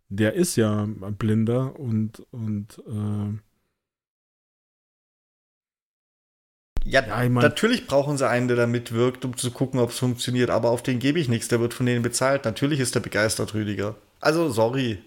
der 0.09 0.35
ist 0.35 0.57
ja 0.57 0.87
blinder 1.19 1.79
und, 1.79 2.21
und 2.31 2.79
äh, 2.87 3.39
Ja, 6.85 7.07
ja 7.07 7.23
ich 7.23 7.31
mein, 7.31 7.43
natürlich 7.43 7.87
brauchen 7.87 8.17
sie 8.17 8.29
einen, 8.29 8.49
der 8.49 8.57
da 8.57 8.67
mitwirkt, 8.67 9.25
um 9.25 9.37
zu 9.37 9.51
gucken, 9.51 9.81
ob 9.81 9.91
es 9.91 9.99
funktioniert, 9.99 10.51
aber 10.51 10.71
auf 10.71 10.83
den 10.83 10.99
gebe 10.99 11.19
ich 11.19 11.29
nichts, 11.29 11.49
der 11.49 11.61
wird 11.61 11.75
von 11.75 11.87
denen 11.87 12.03
bezahlt. 12.03 12.45
Natürlich 12.45 12.81
ist 12.81 12.95
der 12.95 13.01
begeistert, 13.01 13.55
Rüdiger. 13.55 13.97
Also, 14.21 14.51
sorry. 14.51 14.99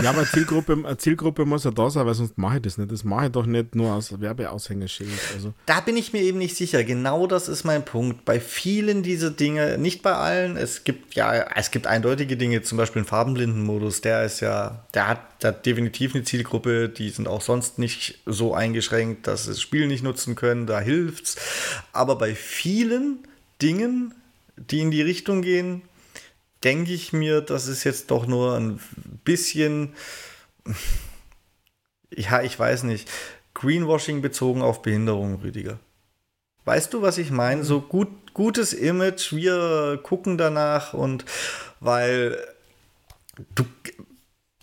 Ja, 0.00 0.10
aber 0.10 0.24
Zielgruppe, 0.24 0.96
Zielgruppe 0.98 1.44
muss 1.44 1.64
ja 1.64 1.72
da 1.72 1.90
sein, 1.90 2.06
weil 2.06 2.14
sonst 2.14 2.38
mache 2.38 2.56
ich 2.56 2.62
das 2.62 2.78
nicht. 2.78 2.92
Das 2.92 3.02
mache 3.02 3.26
ich 3.26 3.32
doch 3.32 3.44
nicht 3.44 3.74
nur 3.74 3.92
als 3.92 4.20
Werbeaushängeschild. 4.20 5.10
Also. 5.34 5.52
Da 5.66 5.80
bin 5.80 5.96
ich 5.96 6.12
mir 6.12 6.22
eben 6.22 6.38
nicht 6.38 6.56
sicher. 6.56 6.84
Genau 6.84 7.26
das 7.26 7.48
ist 7.48 7.64
mein 7.64 7.84
Punkt. 7.84 8.24
Bei 8.24 8.38
vielen 8.38 9.02
dieser 9.02 9.32
Dinge, 9.32 9.76
nicht 9.76 10.02
bei 10.02 10.14
allen, 10.14 10.56
es 10.56 10.84
gibt 10.84 11.16
ja, 11.16 11.34
es 11.56 11.72
gibt 11.72 11.88
eindeutige 11.88 12.36
Dinge, 12.36 12.62
zum 12.62 12.78
Beispiel 12.78 13.00
einen 13.00 13.08
Farbenblindenmodus, 13.08 14.00
der 14.00 14.24
ist 14.24 14.40
ja, 14.40 14.84
der 14.94 15.08
hat, 15.08 15.42
der 15.42 15.48
hat 15.48 15.66
definitiv 15.66 16.14
eine 16.14 16.22
Zielgruppe, 16.22 16.88
die 16.88 17.10
sind 17.10 17.26
auch 17.26 17.40
sonst 17.40 17.80
nicht 17.80 18.20
so 18.26 18.54
eingeschränkt, 18.54 19.26
dass 19.26 19.44
sie 19.44 19.50
das 19.50 19.60
Spiel 19.60 19.88
nicht 19.88 20.04
nutzen 20.04 20.36
können, 20.36 20.66
da 20.68 20.78
hilft's. 20.78 21.36
Aber 21.92 22.16
bei 22.16 22.36
vielen 22.36 23.26
Dingen, 23.60 24.14
die 24.56 24.80
in 24.80 24.92
die 24.92 25.02
Richtung 25.02 25.42
gehen, 25.42 25.82
denke 26.64 26.92
ich 26.92 27.12
mir, 27.12 27.40
das 27.40 27.66
ist 27.66 27.84
jetzt 27.84 28.10
doch 28.10 28.26
nur 28.26 28.56
ein 28.56 28.80
bisschen, 29.24 29.94
ja, 32.14 32.42
ich 32.42 32.58
weiß 32.58 32.84
nicht, 32.84 33.10
Greenwashing 33.54 34.22
bezogen 34.22 34.62
auf 34.62 34.82
Behinderung, 34.82 35.40
Rüdiger. 35.42 35.78
Weißt 36.64 36.94
du, 36.94 37.02
was 37.02 37.18
ich 37.18 37.30
meine? 37.30 37.62
So 37.62 37.80
gut, 37.80 38.08
gutes 38.32 38.72
Image, 38.72 39.32
wir 39.32 40.00
gucken 40.02 40.38
danach 40.38 40.94
und 40.94 41.24
weil 41.80 42.38
du, 43.54 43.64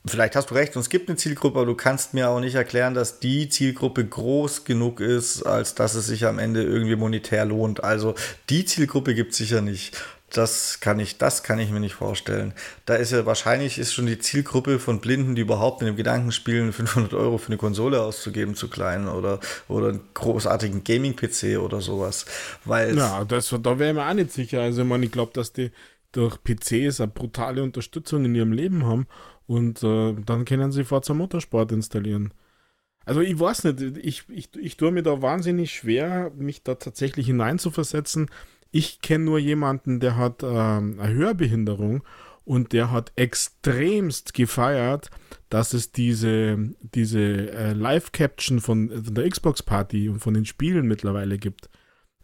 vielleicht 0.06 0.36
hast 0.36 0.50
du 0.50 0.56
recht, 0.56 0.76
und 0.76 0.82
es 0.82 0.90
gibt 0.90 1.08
eine 1.08 1.18
Zielgruppe, 1.18 1.60
aber 1.60 1.68
du 1.68 1.76
kannst 1.76 2.16
mir 2.16 2.30
auch 2.30 2.40
nicht 2.40 2.56
erklären, 2.56 2.96
dass 2.96 3.20
die 3.20 3.50
Zielgruppe 3.50 4.04
groß 4.04 4.66
genug 4.66 5.00
ist, 5.00 5.44
als 5.44 5.76
dass 5.76 5.94
es 5.94 6.08
sich 6.08 6.26
am 6.26 6.40
Ende 6.40 6.64
irgendwie 6.64 6.96
monetär 6.96 7.46
lohnt. 7.46 7.84
Also 7.84 8.16
die 8.50 8.66
Zielgruppe 8.66 9.14
gibt 9.14 9.32
es 9.32 9.38
sicher 9.38 9.62
nicht 9.62 9.96
das 10.32 10.80
kann 10.80 11.00
ich, 11.00 11.18
das 11.18 11.44
kann 11.44 11.60
ich 11.60 11.70
mir 11.72 11.80
nicht 11.80 11.96
vorstellen. 11.96 12.54
Da 12.86 12.96
ist 12.96 13.12
ja 13.12 13.26
wahrscheinlich 13.26 13.78
ist 13.78 13.94
schon 13.94 14.06
die 14.06 14.20
Zielgruppe 14.20 14.80
von 14.80 15.02
Blinden, 15.02 15.36
die 15.36 15.42
überhaupt 15.42 15.82
mit 15.82 15.90
dem 15.90 15.96
Gedanken 15.96 16.32
spielen, 16.32 16.72
500 16.74 17.14
Euro 17.14 17.38
für 17.38 17.48
eine 17.48 17.58
Konsole 17.58 18.02
auszugeben, 18.02 18.56
zu 18.56 18.70
klein 18.70 19.08
oder, 19.08 19.40
oder 19.68 19.90
einen 19.90 20.02
großartigen 20.14 20.84
Gaming-PC 20.84 21.60
oder 21.60 21.82
sowas. 21.82 22.26
Weil 22.66 22.98
ja, 22.98 23.26
das, 23.26 23.50
da 23.62 23.80
wäre 23.80 23.90
ich 23.92 23.96
mir 23.96 24.08
auch 24.08 24.14
nicht 24.14 24.32
sicher. 24.32 24.62
Also, 24.62 24.82
ich 24.82 24.88
meine, 24.88 25.06
ich 25.06 25.12
glaube, 25.12 25.34
dass 25.34 25.54
die 25.54 25.72
durch 26.12 26.38
PCs 26.44 27.02
eine 27.02 27.12
brutale 27.12 27.64
Unterstützung 27.64 28.26
in 28.26 28.36
ihrem 28.36 28.52
Leben 28.52 28.86
haben 28.86 29.08
und 29.48 29.84
äh, 29.84 30.14
dann 30.26 30.46
können 30.46 30.72
sie 30.72 30.84
Forza 30.84 31.14
Motorsport 31.14 31.72
installieren. 31.72 32.34
Also 33.06 33.22
ich 33.22 33.40
weiß 33.40 33.64
nicht, 33.66 33.98
ich, 33.98 34.24
ich, 34.30 34.56
ich 34.56 34.78
tue 34.78 34.92
mir 34.92 35.04
da 35.04 35.22
wahnsinnig 35.22 35.74
schwer, 35.74 36.32
mich 36.38 36.64
da 36.64 36.76
tatsächlich 36.76 37.26
hineinzuversetzen, 37.26 38.30
ich 38.72 39.02
kenne 39.02 39.26
nur 39.26 39.40
jemanden, 39.40 40.00
der 40.00 40.16
hat 40.16 40.44
ähm, 40.44 41.00
eine 41.00 41.14
Hörbehinderung 41.14 42.04
und 42.46 42.74
der 42.74 42.92
hat 42.92 43.12
extremst 43.16 44.34
gefeiert, 44.34 45.10
dass 45.50 45.74
es 45.74 45.92
diese, 45.92 46.58
diese 46.82 47.20
äh, 47.52 47.74
Live-Caption 47.74 48.62
von, 48.62 49.04
von 49.04 49.14
der 49.14 49.30
Xbox-Party 49.30 50.10
und 50.10 50.20
von 50.20 50.34
den 50.34 50.46
Spielen 50.46 50.88
mittlerweile 50.88 51.38
gibt. 51.38 51.70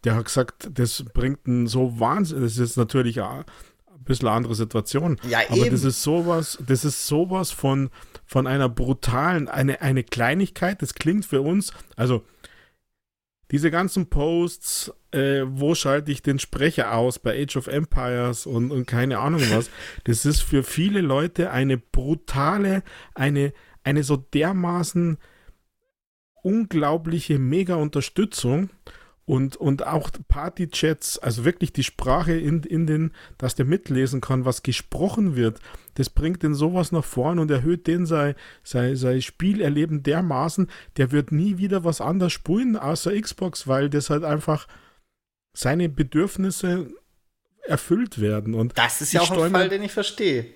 Der 0.04 0.14
hat 0.14 0.26
gesagt, 0.26 0.70
das 0.72 1.04
bringt 1.12 1.46
einen 1.46 1.66
so 1.66 2.00
Wahnsinn, 2.00 2.40
das 2.40 2.56
ist 2.58 2.76
natürlich 2.76 3.20
ein 3.20 3.44
bisschen 4.04 4.28
andere 4.28 4.54
Situation. 4.54 5.20
Ja, 5.28 5.40
Aber 5.48 5.58
eben. 5.58 5.70
das 5.70 5.84
ist 5.84 6.02
sowas, 6.02 6.58
das 6.66 6.84
ist 6.84 7.06
sowas 7.06 7.50
von, 7.50 7.90
von 8.24 8.46
einer 8.46 8.68
brutalen, 8.68 9.48
eine, 9.48 9.82
eine 9.82 10.04
Kleinigkeit, 10.04 10.80
das 10.80 10.94
klingt 10.94 11.26
für 11.26 11.42
uns, 11.42 11.72
also 11.96 12.24
diese 13.50 13.70
ganzen 13.70 14.08
Posts, 14.10 14.92
äh, 15.12 15.42
wo 15.46 15.74
schalte 15.74 16.12
ich 16.12 16.22
den 16.22 16.38
Sprecher 16.38 16.94
aus 16.94 17.18
bei 17.18 17.42
Age 17.42 17.56
of 17.56 17.66
Empires 17.66 18.46
und, 18.46 18.70
und 18.70 18.86
keine 18.86 19.18
Ahnung 19.18 19.42
was, 19.50 19.70
das 20.04 20.26
ist 20.26 20.42
für 20.42 20.62
viele 20.62 21.00
Leute 21.00 21.50
eine 21.50 21.78
brutale, 21.78 22.82
eine, 23.14 23.52
eine 23.84 24.02
so 24.02 24.16
dermaßen 24.16 25.18
unglaubliche 26.42 27.38
Mega-Unterstützung 27.38 28.70
und, 29.28 29.56
und 29.56 29.86
auch 29.86 30.10
Party-Chats, 30.28 31.18
also 31.18 31.44
wirklich 31.44 31.74
die 31.74 31.84
Sprache 31.84 32.32
in, 32.32 32.62
in 32.62 32.86
den, 32.86 33.12
dass 33.36 33.54
der 33.54 33.66
mitlesen 33.66 34.22
kann, 34.22 34.46
was 34.46 34.62
gesprochen 34.62 35.36
wird, 35.36 35.60
das 35.96 36.08
bringt 36.08 36.42
den 36.42 36.54
sowas 36.54 36.92
nach 36.92 37.04
vorn 37.04 37.38
und 37.38 37.50
erhöht 37.50 37.86
den 37.86 38.06
sein, 38.06 38.34
sein, 38.62 38.96
sein 38.96 39.20
Spielerleben 39.20 40.02
dermaßen, 40.02 40.70
der 40.96 41.12
wird 41.12 41.30
nie 41.30 41.58
wieder 41.58 41.84
was 41.84 42.00
anderes 42.00 42.32
spielen 42.32 42.76
außer 42.76 43.20
Xbox, 43.20 43.68
weil 43.68 43.90
das 43.90 44.08
halt 44.08 44.24
einfach 44.24 44.66
seine 45.52 45.90
Bedürfnisse 45.90 46.88
erfüllt 47.66 48.22
werden. 48.22 48.54
Und 48.54 48.78
Das 48.78 49.02
ist 49.02 49.12
ja 49.12 49.20
auch 49.20 49.30
ein 49.30 49.50
Fall, 49.50 49.68
den 49.68 49.82
ich 49.82 49.92
verstehe. 49.92 50.46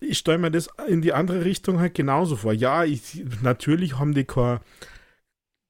ich 0.00 0.18
stelle 0.18 0.38
mir 0.38 0.50
das 0.50 0.68
in 0.88 1.02
die 1.02 1.12
andere 1.12 1.44
Richtung 1.44 1.78
halt 1.78 1.94
genauso 1.94 2.34
vor. 2.34 2.52
Ja, 2.52 2.82
ich, 2.84 3.24
natürlich 3.42 3.96
haben 3.96 4.12
die 4.12 4.24
keine, 4.24 4.58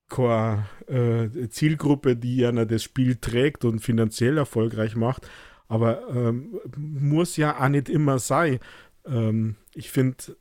keine 0.08 0.66
äh, 0.86 1.48
Zielgruppe, 1.48 2.16
die 2.16 2.36
ja 2.36 2.52
das 2.52 2.82
Spiel 2.82 3.16
trägt 3.16 3.64
und 3.64 3.80
finanziell 3.80 4.38
erfolgreich 4.38 4.96
macht, 4.96 5.28
aber 5.68 6.08
ähm, 6.08 6.60
muss 6.76 7.36
ja 7.36 7.60
auch 7.62 7.68
nicht 7.68 7.88
immer 7.88 8.18
sein. 8.18 8.58
Ähm, 9.06 9.56
ich 9.74 9.90
finde, 9.90 10.36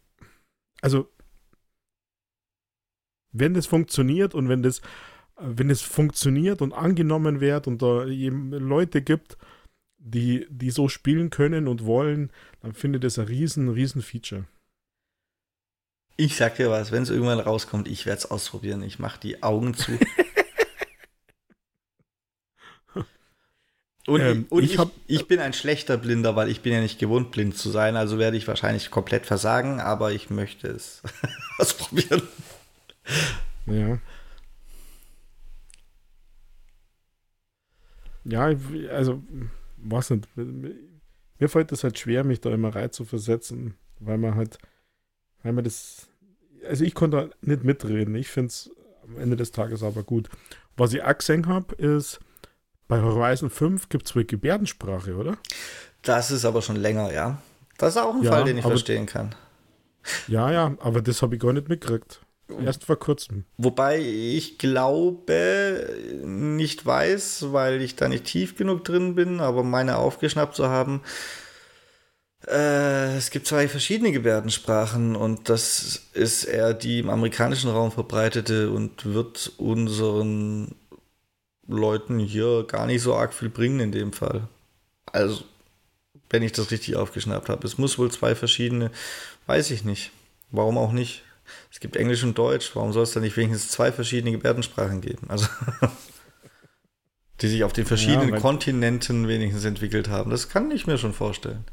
also 0.81 1.09
wenn 3.31 3.53
das 3.53 3.65
funktioniert 3.65 4.33
und 4.33 4.49
wenn 4.49 4.63
das, 4.63 4.81
wenn 5.39 5.69
es 5.69 5.81
funktioniert 5.81 6.61
und 6.61 6.73
angenommen 6.73 7.41
wird 7.41 7.67
und 7.67 7.81
da 7.81 8.05
eben 8.07 8.51
Leute 8.51 9.01
gibt, 9.01 9.37
die, 9.97 10.47
die 10.49 10.71
so 10.71 10.87
spielen 10.87 11.29
können 11.29 11.67
und 11.67 11.85
wollen, 11.85 12.31
dann 12.61 12.73
finde 12.73 12.97
ich 12.97 13.01
das 13.01 13.19
ein 13.19 13.25
riesen, 13.25 13.69
riesen 13.69 14.01
Feature. 14.01 14.45
Ich 16.17 16.35
sag 16.35 16.55
dir 16.55 16.69
was, 16.69 16.91
wenn 16.91 17.03
es 17.03 17.09
irgendwann 17.09 17.39
rauskommt, 17.39 17.87
ich 17.87 18.05
werde 18.05 18.19
es 18.19 18.29
ausprobieren. 18.29 18.81
Ich 18.83 18.99
mache 18.99 19.19
die 19.19 19.41
Augen 19.43 19.73
zu. 19.73 19.97
Und, 24.07 24.21
Ähm, 24.21 24.45
und 24.49 24.63
ich 24.63 24.73
ich, 24.73 24.77
hab- 24.79 24.91
ich 25.07 25.27
bin 25.27 25.39
ein 25.41 25.51
schlechter 25.51 25.97
Blinder, 25.97 26.35
weil 26.37 26.49
ich 26.49 26.61
bin 26.61 26.71
ja 26.71 26.79
nicht 26.79 26.97
gewohnt, 26.97 27.31
blind 27.31 27.57
zu 27.57 27.69
sein. 27.69 27.97
Also 27.97 28.17
werde 28.17 28.37
ich 28.37 28.47
wahrscheinlich 28.47 28.89
komplett 28.89 29.25
versagen, 29.25 29.81
aber 29.81 30.13
ich 30.13 30.29
möchte 30.29 30.67
es 30.69 31.01
ausprobieren. 31.57 32.21
Ja. 33.65 33.99
Ja, 38.23 38.49
ich- 38.51 38.89
also, 38.91 39.21
was 39.77 40.09
nicht. 40.09 40.27
Mir 40.35 41.49
fällt 41.49 41.71
es 41.71 41.83
halt 41.83 41.97
schwer, 41.99 42.23
mich 42.23 42.41
da 42.41 42.51
immer 42.53 42.75
rein 42.75 42.91
zu 42.91 43.05
versetzen, 43.05 43.75
weil 43.99 44.17
man 44.17 44.35
halt, 44.35 44.57
weil 45.47 45.53
man 45.53 45.63
das, 45.63 46.07
also 46.67 46.83
ich 46.83 46.93
konnte 46.93 47.17
da 47.17 47.35
nicht 47.41 47.63
mitreden. 47.63 48.15
Ich 48.15 48.27
finde 48.27 48.47
es 48.49 48.69
am 49.07 49.17
Ende 49.17 49.37
des 49.37 49.51
Tages 49.53 49.81
aber 49.81 50.03
gut. 50.03 50.27
Was 50.75 50.91
ich 50.93 51.01
auch 51.01 51.17
gesehen 51.17 51.47
habe, 51.47 51.73
ist, 51.75 52.19
bei 52.89 53.01
Horizon 53.01 53.49
5 53.49 53.87
gibt 53.89 54.07
es 54.07 54.15
wohl 54.15 54.25
Gebärdensprache, 54.25 55.15
oder? 55.15 55.37
Das 56.01 56.31
ist 56.31 56.43
aber 56.45 56.61
schon 56.61 56.75
länger, 56.75 57.13
ja. 57.13 57.41
Das 57.77 57.95
ist 57.95 58.01
auch 58.01 58.13
ein 58.15 58.23
Ja, 58.23 58.31
Fall, 58.31 58.43
den 58.43 58.57
ich 58.57 58.63
aber- 58.65 58.73
verstehen 58.73 59.05
kann. 59.05 59.33
Ja, 60.27 60.51
ja, 60.51 60.75
aber 60.79 61.01
das 61.01 61.21
habe 61.21 61.35
ich 61.35 61.41
gar 61.41 61.53
nicht 61.53 61.69
mitgekriegt. 61.69 62.21
Erst 62.63 62.85
vor 62.85 62.97
kurzem. 62.97 63.43
Wobei 63.57 63.99
ich 63.99 64.57
glaube, 64.57 65.89
nicht 66.23 66.85
weiß, 66.85 67.47
weil 67.51 67.81
ich 67.81 67.95
da 67.97 68.07
nicht 68.07 68.23
tief 68.25 68.55
genug 68.55 68.83
drin 68.85 69.15
bin, 69.15 69.39
aber 69.41 69.63
meine 69.63 69.97
aufgeschnappt 69.97 70.55
zu 70.55 70.69
haben, 70.69 71.01
äh, 72.47 73.17
es 73.17 73.29
gibt 73.29 73.47
zwei 73.47 73.67
verschiedene 73.67 74.11
Gebärdensprachen 74.11 75.15
und 75.15 75.49
das 75.49 76.03
ist 76.13 76.45
eher 76.45 76.73
die 76.73 76.99
im 76.99 77.09
amerikanischen 77.09 77.69
Raum 77.69 77.91
verbreitete 77.91 78.71
und 78.71 79.05
wird 79.05 79.51
unseren 79.57 80.75
Leuten 81.67 82.19
hier 82.19 82.65
gar 82.65 82.85
nicht 82.85 83.01
so 83.01 83.15
arg 83.15 83.33
viel 83.33 83.49
bringen 83.49 83.79
in 83.81 83.91
dem 83.91 84.13
Fall. 84.13 84.47
Also, 85.11 85.43
wenn 86.29 86.43
ich 86.43 86.53
das 86.53 86.71
richtig 86.71 86.95
aufgeschnappt 86.95 87.49
habe. 87.49 87.67
Es 87.67 87.77
muss 87.77 87.97
wohl 87.97 88.11
zwei 88.11 88.35
verschiedene, 88.35 88.91
weiß 89.45 89.71
ich 89.71 89.83
nicht. 89.83 90.11
Warum 90.49 90.77
auch 90.77 90.93
nicht? 90.93 91.23
Es 91.71 91.79
gibt 91.79 91.95
Englisch 91.95 92.23
und 92.23 92.37
Deutsch. 92.37 92.71
Warum 92.75 92.93
soll 92.93 93.03
es 93.03 93.11
da 93.11 93.19
nicht 93.19 93.35
wenigstens 93.37 93.71
zwei 93.71 93.91
verschiedene 93.91 94.31
Gebärdensprachen 94.31 95.01
geben? 95.01 95.29
Also, 95.29 95.47
die 97.41 97.47
sich 97.47 97.63
auf 97.63 97.73
den 97.73 97.85
verschiedenen 97.85 98.29
Ja, 98.29 98.39
Kontinenten 98.39 99.27
wenigstens 99.27 99.65
entwickelt 99.65 100.07
haben. 100.07 100.31
Das 100.31 100.49
kann 100.49 100.71
ich 100.71 100.87
mir 100.87 100.97
schon 100.97 101.13
vorstellen. 101.13 101.65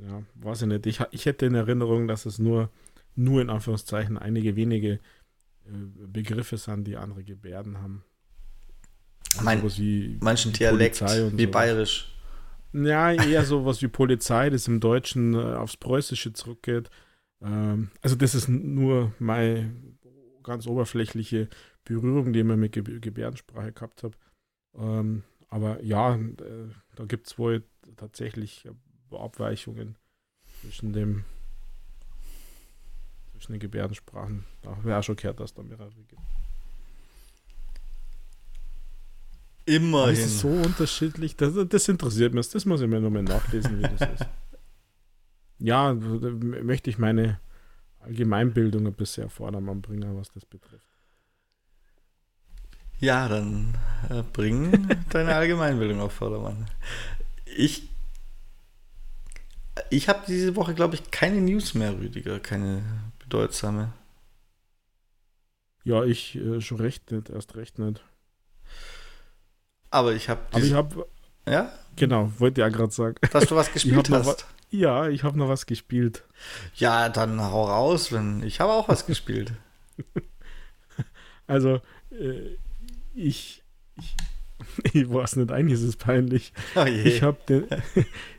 Ja, 0.00 0.22
weiß 0.36 0.62
ich 0.62 0.68
nicht. 0.68 0.86
Ich, 0.86 1.00
ich 1.10 1.26
hätte 1.26 1.46
in 1.46 1.54
Erinnerung, 1.54 2.06
dass 2.08 2.26
es 2.26 2.38
nur, 2.38 2.70
nur 3.14 3.40
in 3.42 3.50
Anführungszeichen 3.50 4.16
einige 4.16 4.54
wenige 4.56 4.92
äh, 4.92 5.70
Begriffe 6.06 6.56
sind, 6.56 6.84
die 6.86 6.96
andere 6.96 7.24
Gebärden 7.24 7.78
haben. 7.80 8.04
Also 9.34 9.44
Mein- 9.44 9.62
wie, 9.78 10.18
Manchen 10.20 10.52
wie 10.52 10.58
Dialekt, 10.58 11.00
wie 11.00 11.06
sowas. 11.06 11.50
bayerisch. 11.50 12.14
Ja, 12.72 13.12
eher 13.12 13.44
sowas 13.44 13.80
wie 13.82 13.88
Polizei, 13.88 14.50
das 14.50 14.68
im 14.68 14.78
Deutschen 14.80 15.34
äh, 15.34 15.38
aufs 15.54 15.76
Preußische 15.76 16.32
zurückgeht. 16.32 16.90
Ähm, 17.40 17.90
also 18.02 18.14
das 18.14 18.34
ist 18.34 18.48
nur 18.48 19.12
meine 19.18 19.72
ganz 20.42 20.66
oberflächliche 20.66 21.48
Berührung, 21.84 22.32
die 22.32 22.40
ich 22.40 22.44
mit 22.44 22.72
Ge 22.72 23.00
Gebärdensprache 23.00 23.72
gehabt 23.72 24.02
habe. 24.02 24.16
Ähm, 24.76 25.22
aber 25.48 25.82
ja, 25.82 26.14
äh, 26.16 26.68
da 26.94 27.04
gibt 27.06 27.26
es 27.26 27.38
wohl 27.38 27.64
tatsächlich 27.96 28.66
äh, 28.66 28.70
Abweichungen 29.12 29.96
zwischen 30.60 30.92
dem 30.92 31.24
zwischen 33.32 33.52
den 33.52 33.60
Gebärdensprachen. 33.60 34.44
Da 34.62 34.70
habe 34.70 34.88
ich 34.88 34.94
auch 34.94 35.02
schon 35.02 35.16
gehört, 35.16 35.38
dass 35.40 35.54
da 35.54 35.62
mehrere 35.62 35.90
gibt. 35.90 36.20
Immerhin. 39.64 40.14
es 40.14 40.20
ist 40.20 40.38
so 40.40 40.48
unterschiedlich. 40.48 41.36
Das, 41.36 41.52
das 41.68 41.88
interessiert 41.88 42.34
mich. 42.34 42.48
Das 42.48 42.64
muss 42.64 42.80
ich 42.80 42.88
mir 42.88 43.00
nochmal 43.00 43.22
nachlesen, 43.22 43.78
wie 43.78 43.82
das 43.82 44.00
ist. 44.00 44.26
Ja, 45.58 45.92
möchte 45.92 46.88
ich 46.88 46.98
meine 46.98 47.38
Allgemeinbildung 48.00 48.86
ein 48.86 48.94
bisschen 48.94 49.26
auf 49.26 49.34
Vordermann 49.34 49.82
bringen, 49.82 50.16
was 50.16 50.30
das 50.32 50.44
betrifft. 50.44 50.88
Ja, 53.00 53.28
dann 53.28 53.76
äh, 54.08 54.22
bring 54.32 54.88
deine 55.10 55.34
Allgemeinbildung 55.34 56.00
auf 56.00 56.12
Vordermann. 56.12 56.66
Ich, 57.44 57.88
ich 59.90 60.08
habe 60.08 60.20
diese 60.26 60.56
Woche, 60.56 60.74
glaube 60.74 60.94
ich, 60.94 61.10
keine 61.10 61.40
News 61.40 61.74
mehr, 61.74 61.92
Rüdiger, 61.92 62.40
keine 62.40 62.82
bedeutsame. 63.18 63.92
Ja, 65.84 66.04
ich 66.04 66.36
äh, 66.36 66.60
schon 66.60 66.78
recht 66.80 67.10
nicht, 67.10 67.30
erst 67.30 67.56
recht 67.56 67.78
nicht. 67.78 68.02
Aber 69.90 70.12
ich 70.12 70.28
habe, 70.28 70.42
Aber 70.50 70.62
ich 70.62 70.72
habe, 70.72 71.06
ja, 71.48 71.72
genau, 71.96 72.30
wollte 72.38 72.60
ja 72.60 72.68
gerade 72.68 72.92
sagen. 72.92 73.16
dass 73.32 73.46
du 73.46 73.56
was 73.56 73.72
gespielt 73.72 74.10
hast. 74.10 74.46
Ja, 74.70 75.08
ich 75.08 75.22
habe 75.24 75.38
noch 75.38 75.48
was 75.48 75.64
gespielt. 75.64 76.24
Ja, 76.74 77.08
dann 77.08 77.40
hau 77.40 77.64
raus, 77.64 78.12
wenn 78.12 78.42
ich 78.42 78.60
habe 78.60 78.72
auch 78.72 78.88
was 78.88 79.06
gespielt. 79.06 79.52
Also, 81.48 81.80
äh, 82.10 82.58
ich, 83.14 83.62
ich, 83.96 84.16
ich 84.92 85.10
weiß 85.10 85.36
nicht, 85.36 85.50
eigentlich 85.50 85.80
ist 85.80 85.86
es 85.86 85.96
peinlich. 85.96 86.52
Oh 86.76 86.84
je. 86.84 87.02
Ich 87.02 87.22
habe 87.22 87.38
den, 87.48 87.66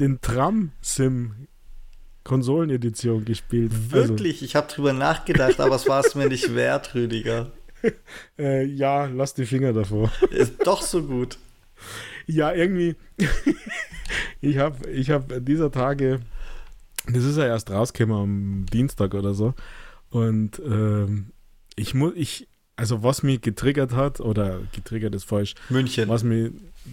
den 0.00 0.20
Tram-Sim 0.20 1.46
Konsolenedition 2.24 3.24
gespielt. 3.24 3.92
Wirklich, 3.92 4.42
ich 4.42 4.56
habe 4.56 4.66
drüber 4.66 4.94
nachgedacht, 4.94 5.60
aber 5.60 5.76
es 5.76 5.86
war 5.86 6.04
es 6.04 6.14
mir 6.14 6.26
nicht 6.26 6.54
wert, 6.54 6.94
Rüdiger. 6.94 7.52
Also, 7.82 7.96
äh, 8.38 8.64
ja, 8.64 9.04
lass 9.04 9.34
die 9.34 9.44
Finger 9.44 9.74
davor. 9.74 10.10
Ist 10.30 10.66
doch 10.66 10.80
so 10.80 11.02
gut. 11.02 11.38
Ja, 12.26 12.52
irgendwie. 12.52 12.96
ich 14.40 14.56
habe 14.56 14.88
ich 14.90 15.10
hab 15.10 15.44
dieser 15.44 15.70
Tage, 15.70 16.20
das 17.06 17.24
ist 17.24 17.36
ja 17.36 17.46
erst 17.46 17.70
rausgekommen 17.70 18.16
am 18.16 18.66
Dienstag 18.72 19.12
oder 19.12 19.34
so. 19.34 19.52
Und 20.08 20.62
ähm, 20.64 21.32
ich 21.76 21.92
muss, 21.92 22.14
ich, 22.16 22.48
also 22.76 23.02
was 23.02 23.22
mich 23.22 23.42
getriggert 23.42 23.92
hat, 23.92 24.20
oder 24.20 24.60
getriggert 24.72 25.14
ist 25.14 25.24
falsch, 25.24 25.54
München. 25.68 26.08
was 26.08 26.24
mir, 26.24 26.52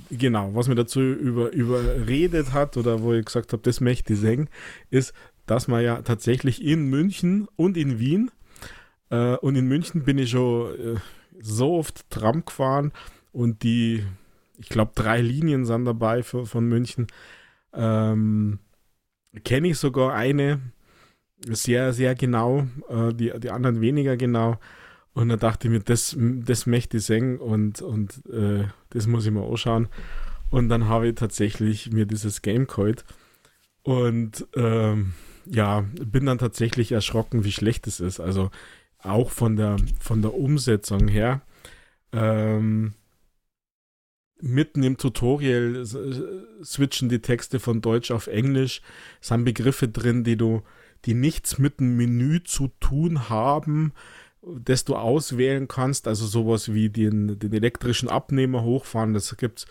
genau, 0.09 0.53
was 0.55 0.67
mir 0.67 0.75
dazu 0.75 1.01
über, 1.01 1.51
überredet 1.51 2.53
hat 2.53 2.77
oder 2.77 3.01
wo 3.01 3.13
ich 3.13 3.25
gesagt 3.25 3.53
habe, 3.53 3.63
das 3.63 3.81
möchte 3.81 4.13
ich 4.13 4.19
sehen, 4.19 4.49
ist, 4.89 5.13
dass 5.45 5.67
man 5.67 5.83
ja 5.83 6.01
tatsächlich 6.01 6.63
in 6.63 6.85
München 6.85 7.47
und 7.55 7.77
in 7.77 7.99
Wien, 7.99 8.31
äh, 9.11 9.35
und 9.37 9.55
in 9.55 9.67
München 9.67 10.03
bin 10.03 10.17
ich 10.17 10.31
schon 10.31 10.73
äh, 10.79 10.99
so 11.39 11.75
oft 11.75 12.09
Tram 12.09 12.43
gefahren 12.45 12.91
und 13.31 13.61
die, 13.63 14.03
ich 14.57 14.69
glaube, 14.69 14.93
drei 14.95 15.21
Linien 15.21 15.65
sind 15.65 15.85
dabei 15.85 16.23
für, 16.23 16.45
von 16.45 16.67
München. 16.67 17.07
Ähm, 17.73 18.59
Kenne 19.43 19.69
ich 19.69 19.77
sogar 19.77 20.13
eine 20.13 20.59
sehr, 21.45 21.93
sehr 21.93 22.15
genau, 22.15 22.67
äh, 22.89 23.13
die, 23.13 23.31
die 23.39 23.49
anderen 23.49 23.81
weniger 23.81 24.17
genau. 24.17 24.57
Und 25.14 25.30
dann 25.30 25.39
dachte 25.39 25.68
ich 25.68 25.72
mir, 25.72 25.80
das, 25.82 26.16
das 26.18 26.66
möchte 26.66 26.97
ich 26.97 27.05
singen 27.05 27.38
und, 27.38 27.82
und 27.82 28.26
äh, 28.28 28.66
das 28.91 29.07
muss 29.07 29.26
ich 29.26 29.32
mir 29.32 29.45
anschauen. 29.45 29.89
Und 30.49 30.70
dann 30.70 30.88
habe 30.88 31.09
ich 31.09 31.16
tatsächlich 31.16 31.91
mir 31.91 32.05
dieses 32.05 32.41
Game 32.41 32.68
geholt. 32.68 33.03
Und 33.84 34.47
ähm, 34.55 35.14
ja, 35.45 35.86
bin 35.95 36.26
dann 36.26 36.38
tatsächlich 36.38 36.91
erschrocken, 36.91 37.43
wie 37.43 37.51
schlecht 37.51 37.88
es 37.88 37.99
ist. 37.99 38.20
Also 38.20 38.51
auch 38.99 39.32
von 39.32 39.55
der, 39.55 39.78
von 39.99 40.22
der 40.22 40.34
Umsetzung 40.34 41.07
her. 41.07 41.41
Ähm, 42.14 42.93
mitten 44.39 44.84
im 44.84 44.97
Tutorial 44.97 45.86
switchen 46.64 47.09
die 47.09 47.22
Texte 47.22 47.59
von 47.59 47.82
Deutsch 47.82 48.12
auf 48.12 48.28
Englisch. 48.28 48.82
Es 49.22 49.30
sind 49.30 49.45
Begriffe 49.45 49.88
drin, 49.88 50.24
die 50.24 50.38
du, 50.38 50.64
die 51.05 51.14
nichts 51.14 51.57
mit 51.57 51.80
dem 51.80 51.97
Menü 51.97 52.43
zu 52.43 52.70
tun 52.80 53.30
haben, 53.30 53.93
das 54.41 54.85
du 54.85 54.95
auswählen 54.95 55.67
kannst. 55.67 56.07
Also 56.07 56.25
sowas 56.25 56.73
wie 56.73 56.89
den, 56.89 57.39
den 57.39 57.53
elektrischen 57.53 58.09
Abnehmer 58.09 58.63
hochfahren. 58.63 59.13
Das 59.13 59.35
gibt's. 59.37 59.65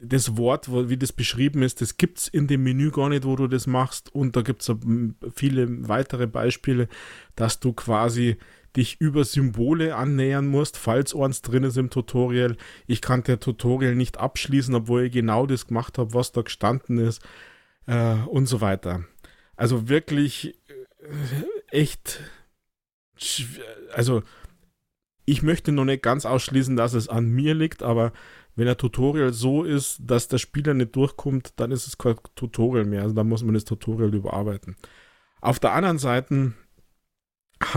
Das 0.00 0.36
Wort, 0.36 0.68
wie 0.70 0.96
das 0.96 1.10
beschrieben 1.12 1.60
ist, 1.62 1.80
das 1.80 1.96
gibt 1.96 2.18
es 2.18 2.28
in 2.28 2.46
dem 2.46 2.62
Menü 2.62 2.92
gar 2.92 3.08
nicht, 3.08 3.24
wo 3.24 3.34
du 3.34 3.48
das 3.48 3.66
machst. 3.66 4.14
Und 4.14 4.36
da 4.36 4.42
gibt 4.42 4.62
es 4.62 4.72
viele 5.34 5.88
weitere 5.88 6.28
Beispiele, 6.28 6.86
dass 7.34 7.58
du 7.58 7.72
quasi 7.72 8.36
dich 8.76 9.00
über 9.00 9.24
Symbole 9.24 9.96
annähern 9.96 10.46
musst, 10.46 10.76
falls 10.76 11.14
eins 11.16 11.42
drin 11.42 11.64
ist 11.64 11.76
im 11.76 11.90
Tutorial. 11.90 12.56
Ich 12.86 13.00
kann 13.00 13.24
der 13.24 13.40
Tutorial 13.40 13.96
nicht 13.96 14.18
abschließen, 14.18 14.74
obwohl 14.74 15.04
ich 15.04 15.12
genau 15.12 15.46
das 15.46 15.66
gemacht 15.66 15.98
habe, 15.98 16.14
was 16.14 16.30
da 16.30 16.42
gestanden 16.42 16.98
ist 16.98 17.20
äh, 17.86 18.14
und 18.14 18.46
so 18.46 18.60
weiter. 18.60 19.04
Also 19.56 19.88
wirklich 19.88 20.54
äh, 20.68 21.76
echt, 21.76 22.20
also 23.92 24.22
ich 25.24 25.42
möchte 25.42 25.72
noch 25.72 25.84
nicht 25.84 26.02
ganz 26.02 26.24
ausschließen, 26.24 26.76
dass 26.76 26.94
es 26.94 27.08
an 27.08 27.28
mir 27.28 27.54
liegt, 27.54 27.82
aber 27.82 28.12
wenn 28.56 28.66
ein 28.66 28.76
Tutorial 28.76 29.32
so 29.32 29.62
ist, 29.62 30.00
dass 30.00 30.26
der 30.26 30.38
Spieler 30.38 30.74
nicht 30.74 30.96
durchkommt, 30.96 31.52
dann 31.60 31.70
ist 31.70 31.86
es 31.86 31.98
kein 31.98 32.16
Tutorial 32.34 32.86
mehr. 32.86 33.02
Also 33.02 33.14
dann 33.14 33.28
muss 33.28 33.44
man 33.44 33.54
das 33.54 33.64
Tutorial 33.64 34.14
überarbeiten. 34.14 34.74
Auf 35.40 35.60
der 35.60 35.74
anderen 35.74 35.98
Seite 35.98 36.54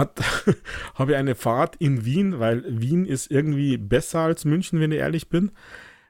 habe 0.95 1.11
ich 1.11 1.17
eine 1.17 1.35
Fahrt 1.35 1.75
in 1.75 2.05
Wien, 2.05 2.39
weil 2.39 2.63
Wien 2.67 3.05
ist 3.05 3.29
irgendwie 3.29 3.77
besser 3.77 4.21
als 4.21 4.45
München, 4.45 4.79
wenn 4.79 4.91
ich 4.91 4.99
ehrlich 4.99 5.29
bin. 5.29 5.51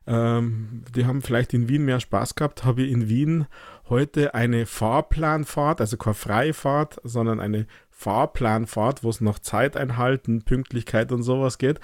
Ähm, 0.08 0.84
die 0.96 1.06
haben 1.06 1.22
vielleicht 1.22 1.54
in 1.54 1.68
Wien 1.68 1.86
mehr 1.86 2.00
Spaß 2.00 2.36
gehabt, 2.36 2.64
habe 2.64 2.84
ich 2.84 2.92
in 2.92 3.10
Wien 3.10 3.48
heute 3.90 4.34
eine 4.34 4.66
Fahrplanfahrt, 4.66 5.82
also 5.82 5.98
keine 5.98 6.14
Freifahrt, 6.14 7.00
sondern 7.04 7.40
eine 7.40 7.68
Fahrplanfahrt, 8.02 9.04
wo 9.04 9.10
es 9.10 9.22
noch 9.22 9.38
Zeit 9.38 9.78
einhalten, 9.78 10.42
Pünktlichkeit 10.42 11.12
und 11.12 11.22
sowas 11.22 11.60
geht, 11.60 11.80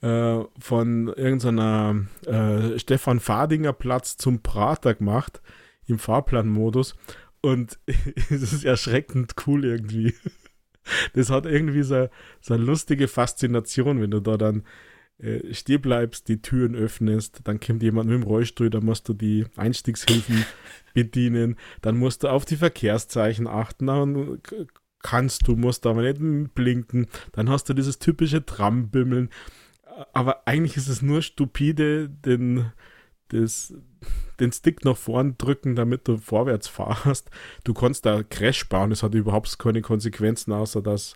äh, 0.00 0.40
von 0.58 1.08
irgendeiner 1.08 2.06
äh, 2.26 2.76
Stefan 2.78 3.20
Fadinger 3.20 3.72
Platz 3.72 4.16
zum 4.16 4.42
Prater 4.42 4.94
gemacht 4.94 5.40
im 5.86 6.00
Fahrplanmodus. 6.00 6.96
Und 7.40 7.78
es 7.86 8.52
ist 8.52 8.64
erschreckend 8.64 9.34
cool 9.46 9.64
irgendwie. 9.64 10.14
Das 11.14 11.30
hat 11.30 11.46
irgendwie 11.46 11.82
so, 11.82 12.08
so 12.40 12.54
eine 12.54 12.64
lustige 12.64 13.06
Faszination, 13.06 14.00
wenn 14.00 14.10
du 14.10 14.20
da 14.20 14.36
dann 14.36 14.64
äh, 15.18 15.54
stehen 15.54 15.80
bleibst, 15.80 16.28
die 16.28 16.42
Türen 16.42 16.74
öffnest, 16.74 17.42
dann 17.44 17.60
kommt 17.60 17.82
jemand 17.82 18.10
mit 18.10 18.20
dem 18.20 18.24
Rollstuhl, 18.24 18.70
dann 18.70 18.84
musst 18.84 19.08
du 19.08 19.14
die 19.14 19.46
Einstiegshilfen 19.56 20.44
bedienen, 20.94 21.56
dann 21.80 21.96
musst 21.96 22.24
du 22.24 22.28
auf 22.28 22.44
die 22.44 22.56
Verkehrszeichen 22.56 23.46
achten, 23.46 23.86
dann 23.86 24.40
kannst 25.04 25.46
du, 25.46 25.54
musst 25.54 25.86
aber 25.86 26.02
nicht 26.02 26.54
blinken, 26.54 27.06
dann 27.32 27.50
hast 27.50 27.68
du 27.68 27.74
dieses 27.74 27.98
typische 27.98 28.44
Trambimmeln, 28.44 29.28
aber 30.12 30.48
eigentlich 30.48 30.76
ist 30.78 30.88
es 30.88 31.02
nur 31.02 31.20
stupide, 31.20 32.08
den, 32.08 32.72
das, 33.28 33.74
den 34.40 34.50
Stick 34.50 34.84
nach 34.84 34.96
vorn 34.96 35.36
drücken, 35.36 35.76
damit 35.76 36.08
du 36.08 36.16
vorwärts 36.16 36.68
fahrst. 36.68 37.30
Du 37.64 37.74
kannst 37.74 38.06
da 38.06 38.22
Crash 38.22 38.68
bauen, 38.68 38.90
das 38.90 39.02
hat 39.02 39.14
überhaupt 39.14 39.58
keine 39.58 39.82
Konsequenzen, 39.82 40.52
außer 40.52 40.80
dass, 40.80 41.14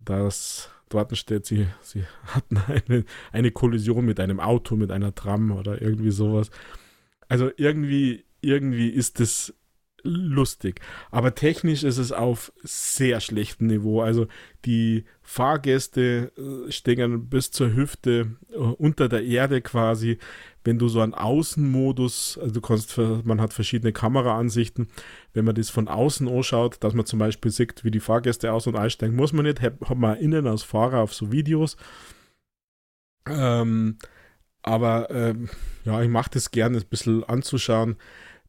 dass 0.00 0.70
dort 0.90 1.16
steht, 1.16 1.46
sie, 1.46 1.66
sie 1.80 2.04
hatten 2.26 2.58
eine, 2.58 3.04
eine 3.32 3.50
Kollision 3.50 4.04
mit 4.04 4.20
einem 4.20 4.38
Auto, 4.38 4.76
mit 4.76 4.90
einer 4.90 5.14
Tram 5.14 5.50
oder 5.50 5.80
irgendwie 5.80 6.10
sowas. 6.10 6.50
Also 7.26 7.50
irgendwie, 7.56 8.26
irgendwie 8.42 8.90
ist 8.90 9.18
das 9.18 9.54
lustig. 10.02 10.80
Aber 11.10 11.34
technisch 11.34 11.82
ist 11.84 11.98
es 11.98 12.12
auf 12.12 12.52
sehr 12.62 13.20
schlechtem 13.20 13.66
Niveau. 13.66 14.00
Also 14.00 14.26
die 14.64 15.04
Fahrgäste 15.22 16.32
äh, 16.36 16.70
stehen 16.70 17.28
bis 17.28 17.50
zur 17.50 17.74
Hüfte 17.74 18.36
äh, 18.52 18.56
unter 18.56 19.08
der 19.08 19.24
Erde 19.24 19.60
quasi. 19.60 20.18
Wenn 20.64 20.78
du 20.78 20.88
so 20.88 21.00
einen 21.00 21.14
Außenmodus, 21.14 22.38
also 22.40 22.52
du 22.52 22.60
kannst, 22.60 22.98
man 22.98 23.40
hat 23.40 23.54
verschiedene 23.54 23.92
Kameraansichten, 23.92 24.88
wenn 25.32 25.44
man 25.46 25.54
das 25.54 25.70
von 25.70 25.88
außen 25.88 26.28
anschaut, 26.28 26.76
dass 26.80 26.92
man 26.92 27.06
zum 27.06 27.18
Beispiel 27.18 27.50
sieht, 27.50 27.84
wie 27.84 27.90
die 27.90 28.00
Fahrgäste 28.00 28.52
aus- 28.52 28.66
und 28.66 28.76
einsteigen, 28.76 29.16
muss 29.16 29.32
man 29.32 29.46
nicht, 29.46 29.62
hat 29.62 29.96
man 29.96 30.18
innen 30.18 30.46
als 30.46 30.62
Fahrer 30.62 31.00
auf 31.00 31.14
so 31.14 31.32
Videos. 31.32 31.76
Ähm, 33.26 33.96
aber 34.62 35.10
ähm, 35.10 35.48
ja, 35.84 36.02
ich 36.02 36.08
mache 36.08 36.30
das 36.34 36.50
gerne, 36.50 36.78
ein 36.78 36.86
bisschen 36.86 37.24
anzuschauen. 37.24 37.96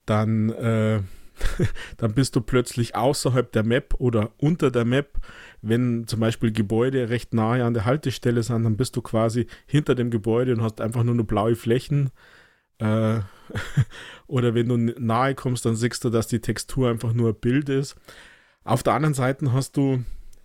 Dann 0.06 0.50
äh, 0.50 1.02
dann 1.98 2.14
bist 2.14 2.36
du 2.36 2.42
plötzlich 2.42 2.96
außerhalb 2.96 3.52
der 3.52 3.64
Map 3.64 3.96
oder 3.98 4.32
unter 4.38 4.72
der 4.72 4.86
Map. 4.86 5.20
Wenn 5.62 6.08
zum 6.08 6.20
Beispiel 6.20 6.52
Gebäude 6.52 7.10
recht 7.10 7.34
nahe 7.34 7.64
an 7.64 7.74
der 7.74 7.86
Haltestelle 7.86 8.44
sind, 8.44 8.64
dann 8.64 8.78
bist 8.78 8.96
du 8.96 9.02
quasi 9.02 9.48
hinter 9.66 9.96
dem 9.96 10.10
Gebäude 10.12 10.54
und 10.54 10.62
hast 10.62 10.82
einfach 10.82 11.04
nur 11.04 11.14
eine 11.14 11.24
blaue 11.24 11.56
Flächen. 11.56 12.12
Äh, 12.80 13.20
oder 14.28 14.54
wenn 14.54 14.70
du 14.70 14.78
nahe 14.78 15.36
kommst, 15.36 15.66
dann 15.66 15.76
siehst 15.76 16.04
du, 16.04 16.10
dass 16.10 16.28
die 16.28 16.42
Textur 16.42 16.90
einfach 16.90 17.14
nur 17.14 17.30
ein 17.30 17.40
Bild 17.40 17.70
ist. 17.70 17.96
Auf 18.64 18.84
der 18.84 18.94
anderen 18.94 19.14
Seite 19.14 19.52
hast 19.52 19.78
du 19.78 20.04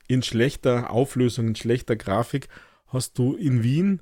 in 0.08 0.22
schlechter 0.22 0.90
Auflösung, 0.90 1.48
in 1.48 1.56
schlechter 1.56 1.96
Grafik, 1.96 2.48
hast 2.88 3.18
du 3.18 3.34
in 3.34 3.62
Wien 3.62 4.00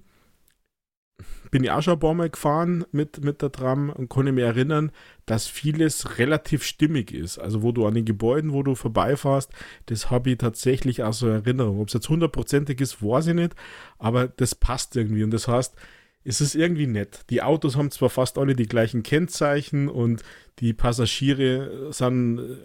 bin 1.52 1.64
ich 1.64 1.70
auch 1.70 1.82
schon 1.82 1.94
ein 1.94 2.00
paar 2.00 2.14
Mal 2.14 2.30
gefahren 2.30 2.84
mit, 2.92 3.22
mit 3.22 3.42
der 3.42 3.52
Tram 3.52 3.90
und 3.90 4.08
konnte 4.08 4.32
mich 4.32 4.42
erinnern, 4.42 4.90
dass 5.26 5.46
vieles 5.46 6.18
relativ 6.18 6.64
stimmig 6.64 7.12
ist. 7.12 7.38
Also 7.38 7.62
wo 7.62 7.72
du 7.72 7.86
an 7.86 7.94
den 7.94 8.06
Gebäuden, 8.06 8.52
wo 8.52 8.62
du 8.62 8.74
vorbeifährst, 8.74 9.52
das 9.86 10.10
habe 10.10 10.30
ich 10.30 10.38
tatsächlich 10.38 11.02
auch 11.02 11.12
so 11.12 11.28
Erinnerung. 11.28 11.80
Ob 11.80 11.88
es 11.88 11.94
jetzt 11.94 12.08
hundertprozentig 12.08 12.80
ist, 12.80 13.02
weiß 13.02 13.28
ich 13.28 13.34
nicht, 13.34 13.54
aber 13.98 14.28
das 14.28 14.54
passt 14.54 14.96
irgendwie. 14.96 15.24
Und 15.24 15.30
das 15.30 15.46
heißt, 15.46 15.76
es 16.24 16.40
ist 16.40 16.54
irgendwie 16.54 16.86
nett. 16.86 17.26
Die 17.28 17.42
Autos 17.42 17.76
haben 17.76 17.90
zwar 17.90 18.10
fast 18.10 18.38
alle 18.38 18.54
die 18.56 18.66
gleichen 18.66 19.02
Kennzeichen 19.02 19.88
und 19.88 20.22
die 20.60 20.72
Passagiere 20.72 21.92
sind 21.92 22.38
äh, 22.38 22.56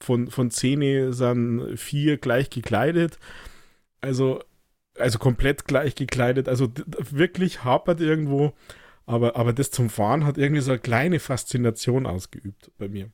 von, 0.00 0.30
von 0.30 0.50
Szene 0.50 1.12
sind 1.12 1.76
vier 1.78 2.16
gleich 2.16 2.50
gekleidet. 2.50 3.20
Also 4.00 4.40
also 4.98 5.18
komplett 5.18 5.64
gleich 5.64 5.94
gekleidet, 5.94 6.48
also 6.48 6.70
wirklich 7.10 7.64
hapert 7.64 8.00
irgendwo, 8.00 8.52
aber, 9.06 9.36
aber 9.36 9.52
das 9.52 9.70
zum 9.70 9.90
Fahren 9.90 10.24
hat 10.24 10.38
irgendwie 10.38 10.62
so 10.62 10.72
eine 10.72 10.80
kleine 10.80 11.18
Faszination 11.20 12.06
ausgeübt 12.06 12.70
bei 12.78 12.88
mir. 12.88 13.10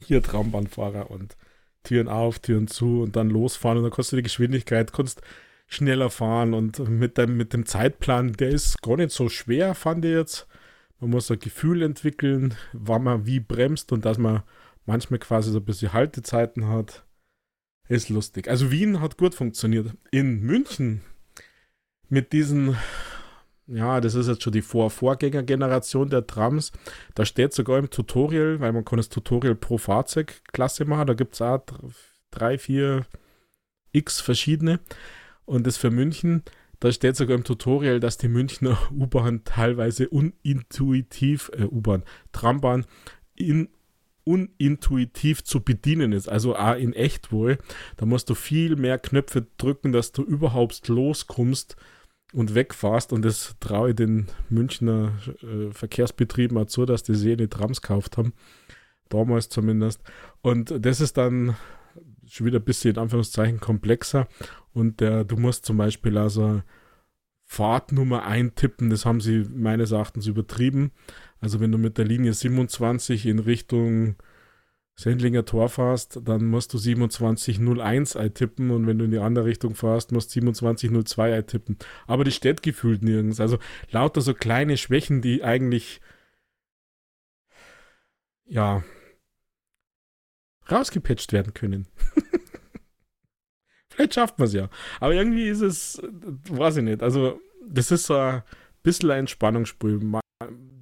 Hier 0.00 0.22
Traumbahnfahrer 0.22 1.10
und 1.10 1.36
Türen 1.84 2.08
auf, 2.08 2.38
Türen 2.38 2.68
zu 2.68 3.02
und 3.02 3.16
dann 3.16 3.30
losfahren 3.30 3.78
und 3.78 3.84
dann 3.84 3.92
kannst 3.92 4.12
du 4.12 4.16
die 4.16 4.22
Geschwindigkeit, 4.22 4.92
kannst 4.92 5.22
schneller 5.66 6.10
fahren 6.10 6.54
und 6.54 6.78
mit 6.88 7.18
dem, 7.18 7.36
mit 7.36 7.52
dem 7.52 7.66
Zeitplan, 7.66 8.32
der 8.34 8.50
ist 8.50 8.82
gar 8.82 8.96
nicht 8.96 9.10
so 9.10 9.28
schwer, 9.28 9.74
fand 9.74 10.04
ich 10.04 10.12
jetzt. 10.12 10.46
Man 11.00 11.10
muss 11.10 11.30
ein 11.30 11.38
Gefühl 11.38 11.82
entwickeln, 11.82 12.54
wann 12.72 13.02
man 13.04 13.26
wie 13.26 13.40
bremst 13.40 13.90
und 13.92 14.04
dass 14.04 14.18
man 14.18 14.42
manchmal 14.86 15.18
quasi 15.18 15.50
so 15.50 15.58
ein 15.58 15.64
bisschen 15.64 15.92
Haltezeiten 15.92 16.68
hat. 16.68 17.04
Ist 17.92 18.08
lustig. 18.08 18.48
Also 18.48 18.70
Wien 18.70 19.02
hat 19.02 19.18
gut 19.18 19.34
funktioniert. 19.34 19.94
In 20.10 20.40
München 20.40 21.02
mit 22.08 22.32
diesen, 22.32 22.74
ja, 23.66 24.00
das 24.00 24.14
ist 24.14 24.28
jetzt 24.28 24.42
schon 24.42 24.54
die 24.54 24.62
Vor 24.62 24.88
Vorgängergeneration 24.88 26.08
der 26.08 26.26
Trams. 26.26 26.72
Da 27.14 27.26
steht 27.26 27.52
sogar 27.52 27.78
im 27.78 27.90
Tutorial, 27.90 28.60
weil 28.60 28.72
man 28.72 28.86
kann 28.86 28.96
das 28.96 29.10
Tutorial 29.10 29.54
pro 29.54 29.76
Fahrzeugklasse 29.76 30.86
machen. 30.86 31.06
Da 31.06 31.12
gibt 31.12 31.34
es 31.34 31.42
auch 31.42 31.60
drei, 32.30 32.56
vier 32.56 33.04
x 33.92 34.22
verschiedene. 34.22 34.80
Und 35.44 35.66
das 35.66 35.76
für 35.76 35.90
München, 35.90 36.44
da 36.80 36.92
steht 36.92 37.16
sogar 37.16 37.36
im 37.36 37.44
Tutorial, 37.44 38.00
dass 38.00 38.16
die 38.16 38.28
Münchner 38.28 38.78
U-Bahn 38.90 39.44
teilweise 39.44 40.08
unintuitiv, 40.08 41.50
äh, 41.52 41.64
U-Bahn, 41.64 42.04
Trambahn 42.32 42.86
in 43.34 43.68
unintuitiv 44.24 45.44
zu 45.44 45.60
bedienen 45.60 46.12
ist, 46.12 46.28
also 46.28 46.56
auch 46.56 46.76
in 46.76 46.92
echt 46.92 47.32
wohl. 47.32 47.58
Da 47.96 48.06
musst 48.06 48.30
du 48.30 48.34
viel 48.34 48.76
mehr 48.76 48.98
Knöpfe 48.98 49.46
drücken, 49.58 49.92
dass 49.92 50.12
du 50.12 50.22
überhaupt 50.22 50.88
loskommst. 50.88 51.76
und 52.32 52.54
wegfährst 52.54 53.12
und 53.12 53.24
das 53.24 53.56
traue 53.60 53.90
ich 53.90 53.96
den 53.96 54.26
Münchner 54.48 55.12
äh, 55.42 55.70
Verkehrsbetrieben 55.70 56.56
auch 56.56 56.66
zu, 56.66 56.86
dass 56.86 57.02
die 57.02 57.14
See 57.14 57.36
nicht 57.36 57.52
Trams 57.52 57.82
gekauft 57.82 58.16
haben. 58.16 58.32
Damals 59.10 59.50
zumindest. 59.50 60.00
Und 60.40 60.74
das 60.84 61.02
ist 61.02 61.18
dann 61.18 61.56
schon 62.26 62.46
wieder 62.46 62.58
ein 62.58 62.64
bisschen 62.64 62.92
in 62.92 62.98
Anführungszeichen 63.02 63.60
komplexer. 63.60 64.28
Und 64.72 65.00
der, 65.00 65.24
du 65.24 65.36
musst 65.36 65.66
zum 65.66 65.76
Beispiel 65.76 66.16
also 66.16 66.62
Fahrtnummer 67.44 68.24
eintippen, 68.24 68.88
das 68.88 69.04
haben 69.04 69.20
sie 69.20 69.44
meines 69.54 69.90
Erachtens 69.90 70.26
übertrieben. 70.26 70.92
Also 71.42 71.60
wenn 71.60 71.72
du 71.72 71.78
mit 71.78 71.98
der 71.98 72.04
Linie 72.04 72.32
27 72.32 73.26
in 73.26 73.40
Richtung 73.40 74.16
Sendlinger 74.94 75.44
Tor 75.44 75.68
fährst, 75.68 76.20
dann 76.24 76.46
musst 76.46 76.72
du 76.72 76.78
2701 76.78 78.14
eintippen 78.14 78.70
und 78.70 78.86
wenn 78.86 78.98
du 78.98 79.06
in 79.06 79.10
die 79.10 79.18
andere 79.18 79.46
Richtung 79.46 79.74
fährst, 79.74 80.12
musst 80.12 80.34
du 80.36 80.40
2702 80.40 81.34
eintippen. 81.34 81.78
Aber 82.06 82.24
die 82.24 82.30
steht 82.30 82.62
gefühlt 82.62 83.02
nirgends. 83.02 83.40
Also 83.40 83.58
lauter 83.90 84.20
so 84.20 84.34
kleine 84.34 84.76
Schwächen, 84.76 85.20
die 85.20 85.42
eigentlich 85.42 86.00
ja 88.44 88.84
rausgepatcht 90.70 91.32
werden 91.32 91.54
können. 91.54 91.88
Vielleicht 93.88 94.14
schafft 94.14 94.38
man 94.38 94.46
es 94.46 94.54
ja. 94.54 94.70
Aber 95.00 95.14
irgendwie 95.14 95.48
ist 95.48 95.60
es, 95.60 96.00
weiß 96.02 96.76
ich 96.76 96.84
nicht. 96.84 97.02
Also, 97.02 97.40
das 97.66 97.90
ist 97.90 98.06
so 98.06 98.14
ein 98.14 98.42
bisschen 98.82 99.10
ein 99.10 99.20
Entspannungsspiel. 99.20 100.00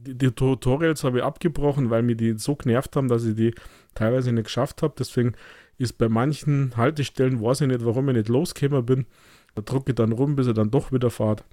Die, 0.06 0.16
die 0.16 0.30
Tutorials 0.30 1.04
habe 1.04 1.18
ich 1.18 1.24
abgebrochen, 1.24 1.90
weil 1.90 2.02
mir 2.02 2.16
die 2.16 2.38
so 2.38 2.56
genervt 2.56 2.96
haben, 2.96 3.08
dass 3.08 3.24
ich 3.24 3.36
die 3.36 3.54
teilweise 3.94 4.32
nicht 4.32 4.44
geschafft 4.44 4.82
habe. 4.82 4.94
Deswegen 4.98 5.34
ist 5.76 5.98
bei 5.98 6.08
manchen 6.08 6.76
Haltestellen, 6.76 7.42
weiß 7.42 7.62
ich 7.62 7.68
nicht, 7.68 7.84
warum 7.84 8.08
ich 8.08 8.16
nicht 8.16 8.28
losgekommen 8.28 8.86
bin. 8.86 9.06
Da 9.54 9.62
drücke 9.62 9.92
ich 9.92 9.96
dann 9.96 10.12
rum, 10.12 10.36
bis 10.36 10.46
er 10.46 10.54
dann 10.54 10.70
doch 10.70 10.92
wieder 10.92 11.10
fahrt. 11.10 11.44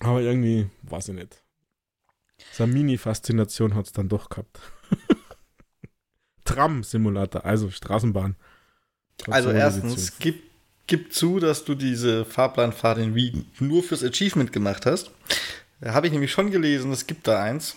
Aber 0.00 0.20
irgendwie, 0.20 0.68
weiß 0.82 1.08
ich 1.08 1.14
nicht. 1.14 1.42
So 2.52 2.64
eine 2.64 2.72
Mini-Faszination 2.72 3.74
hat 3.74 3.86
es 3.86 3.92
dann 3.92 4.08
doch 4.08 4.28
gehabt. 4.28 4.60
Tram-Simulator, 6.44 7.44
also 7.44 7.70
Straßenbahn. 7.70 8.36
Also 9.28 9.50
erstens, 9.50 10.18
gib, 10.18 10.42
gib 10.86 11.12
zu, 11.12 11.38
dass 11.38 11.64
du 11.64 11.74
diese 11.74 12.24
Fahrplanfahrt 12.24 12.98
in 12.98 13.14
Wien 13.14 13.46
nur 13.60 13.82
fürs 13.82 14.02
Achievement 14.04 14.52
gemacht 14.52 14.84
hast. 14.84 15.10
Da 15.84 15.92
habe 15.92 16.06
ich 16.06 16.14
nämlich 16.14 16.32
schon 16.32 16.50
gelesen, 16.50 16.92
es 16.92 17.06
gibt 17.06 17.28
da 17.28 17.42
eins. 17.42 17.76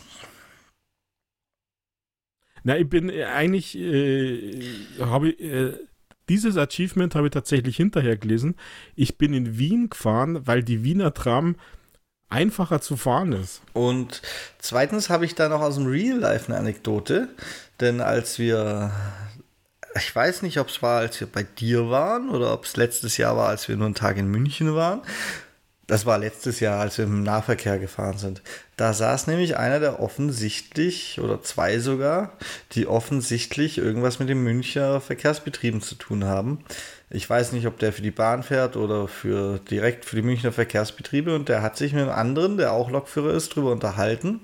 Na, 2.63 2.77
ich 2.77 2.89
bin 2.89 3.09
äh, 3.09 3.25
eigentlich, 3.25 3.77
äh, 3.77 4.61
habe 5.01 5.31
äh, 5.31 5.73
dieses 6.29 6.55
Achievement 6.55 7.15
habe 7.15 7.27
ich 7.27 7.33
tatsächlich 7.33 7.75
hinterher 7.75 8.15
gelesen. 8.15 8.55
Ich 8.95 9.17
bin 9.17 9.33
in 9.33 9.57
Wien 9.57 9.89
gefahren, 9.89 10.47
weil 10.47 10.63
die 10.63 10.85
Wiener 10.85 11.13
Tram 11.13 11.57
einfacher 12.29 12.79
zu 12.79 12.95
fahren 12.95 13.33
ist. 13.33 13.61
Und 13.73 14.21
zweitens 14.59 15.09
habe 15.09 15.25
ich 15.25 15.35
da 15.35 15.49
noch 15.49 15.59
aus 15.59 15.75
dem 15.75 15.87
Real 15.87 16.17
Life 16.17 16.47
eine 16.47 16.57
Anekdote, 16.57 17.27
denn 17.81 17.99
als 17.99 18.39
wir, 18.39 18.89
ich 19.97 20.15
weiß 20.15 20.43
nicht, 20.43 20.61
ob 20.61 20.69
es 20.69 20.81
war, 20.81 20.99
als 20.99 21.19
wir 21.19 21.27
bei 21.27 21.43
dir 21.43 21.89
waren 21.89 22.29
oder 22.29 22.53
ob 22.53 22.63
es 22.63 22.77
letztes 22.77 23.17
Jahr 23.17 23.35
war, 23.35 23.49
als 23.49 23.67
wir 23.67 23.75
nur 23.75 23.87
einen 23.87 23.95
Tag 23.95 24.15
in 24.15 24.31
München 24.31 24.75
waren, 24.75 25.01
das 25.87 26.05
war 26.05 26.17
letztes 26.17 26.59
Jahr, 26.59 26.81
als 26.81 26.97
wir 26.97 27.05
im 27.05 27.23
Nahverkehr 27.23 27.79
gefahren 27.79 28.17
sind. 28.17 28.41
Da 28.75 28.93
saß 28.93 29.27
nämlich 29.27 29.55
einer, 29.55 29.79
der 29.79 30.01
offensichtlich, 30.01 31.19
oder 31.21 31.41
zwei 31.41 31.79
sogar, 31.79 32.33
die 32.73 32.87
offensichtlich 32.87 33.77
irgendwas 33.77 34.19
mit 34.19 34.27
den 34.27 34.43
Münchner 34.43 34.99
Verkehrsbetrieben 34.99 35.81
zu 35.81 35.95
tun 35.95 36.25
haben. 36.25 36.59
Ich 37.09 37.29
weiß 37.29 37.53
nicht, 37.53 37.67
ob 37.67 37.79
der 37.79 37.93
für 37.93 38.01
die 38.01 38.11
Bahn 38.11 38.43
fährt 38.43 38.75
oder 38.75 39.07
für 39.07 39.59
direkt 39.59 40.03
für 40.03 40.17
die 40.17 40.21
Münchner 40.21 40.51
Verkehrsbetriebe. 40.51 41.33
Und 41.33 41.47
der 41.47 41.61
hat 41.61 41.77
sich 41.77 41.93
mit 41.93 42.03
einem 42.03 42.11
anderen, 42.11 42.57
der 42.57 42.73
auch 42.73 42.89
Lokführer 42.89 43.33
ist, 43.33 43.53
darüber 43.53 43.71
unterhalten. 43.71 44.41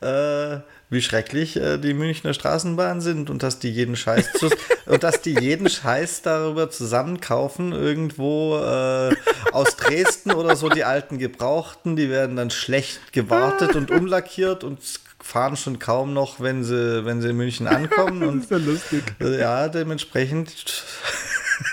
Äh, 0.00 0.58
wie 0.88 1.02
schrecklich 1.02 1.56
äh, 1.56 1.78
die 1.78 1.94
Münchner 1.94 2.32
Straßenbahnen 2.32 3.00
sind 3.00 3.28
und 3.30 3.42
dass 3.42 3.58
die 3.58 3.70
jeden 3.70 3.96
Scheiß 3.96 4.32
zu, 4.34 4.50
und 4.86 5.02
dass 5.02 5.20
die 5.20 5.38
jeden 5.38 5.68
Scheiß 5.68 6.22
darüber 6.22 6.70
zusammenkaufen 6.70 7.72
irgendwo 7.72 8.56
äh, 8.58 9.14
aus 9.52 9.76
Dresden 9.76 10.32
oder 10.32 10.56
so 10.56 10.68
die 10.68 10.84
alten 10.84 11.18
Gebrauchten, 11.18 11.96
die 11.96 12.10
werden 12.10 12.36
dann 12.36 12.50
schlecht 12.50 13.12
gewartet 13.12 13.74
und 13.74 13.90
umlackiert 13.90 14.62
und 14.62 14.78
fahren 15.20 15.56
schon 15.56 15.78
kaum 15.78 16.12
noch, 16.12 16.40
wenn 16.40 16.62
sie 16.62 17.04
wenn 17.04 17.20
sie 17.20 17.30
in 17.30 17.36
München 17.36 17.66
ankommen 17.66 18.22
und 18.22 18.36
das 18.50 18.60
ist 18.60 18.66
ja 18.66 18.72
lustig. 18.72 19.02
Ja, 19.20 19.68
dementsprechend 19.68 20.84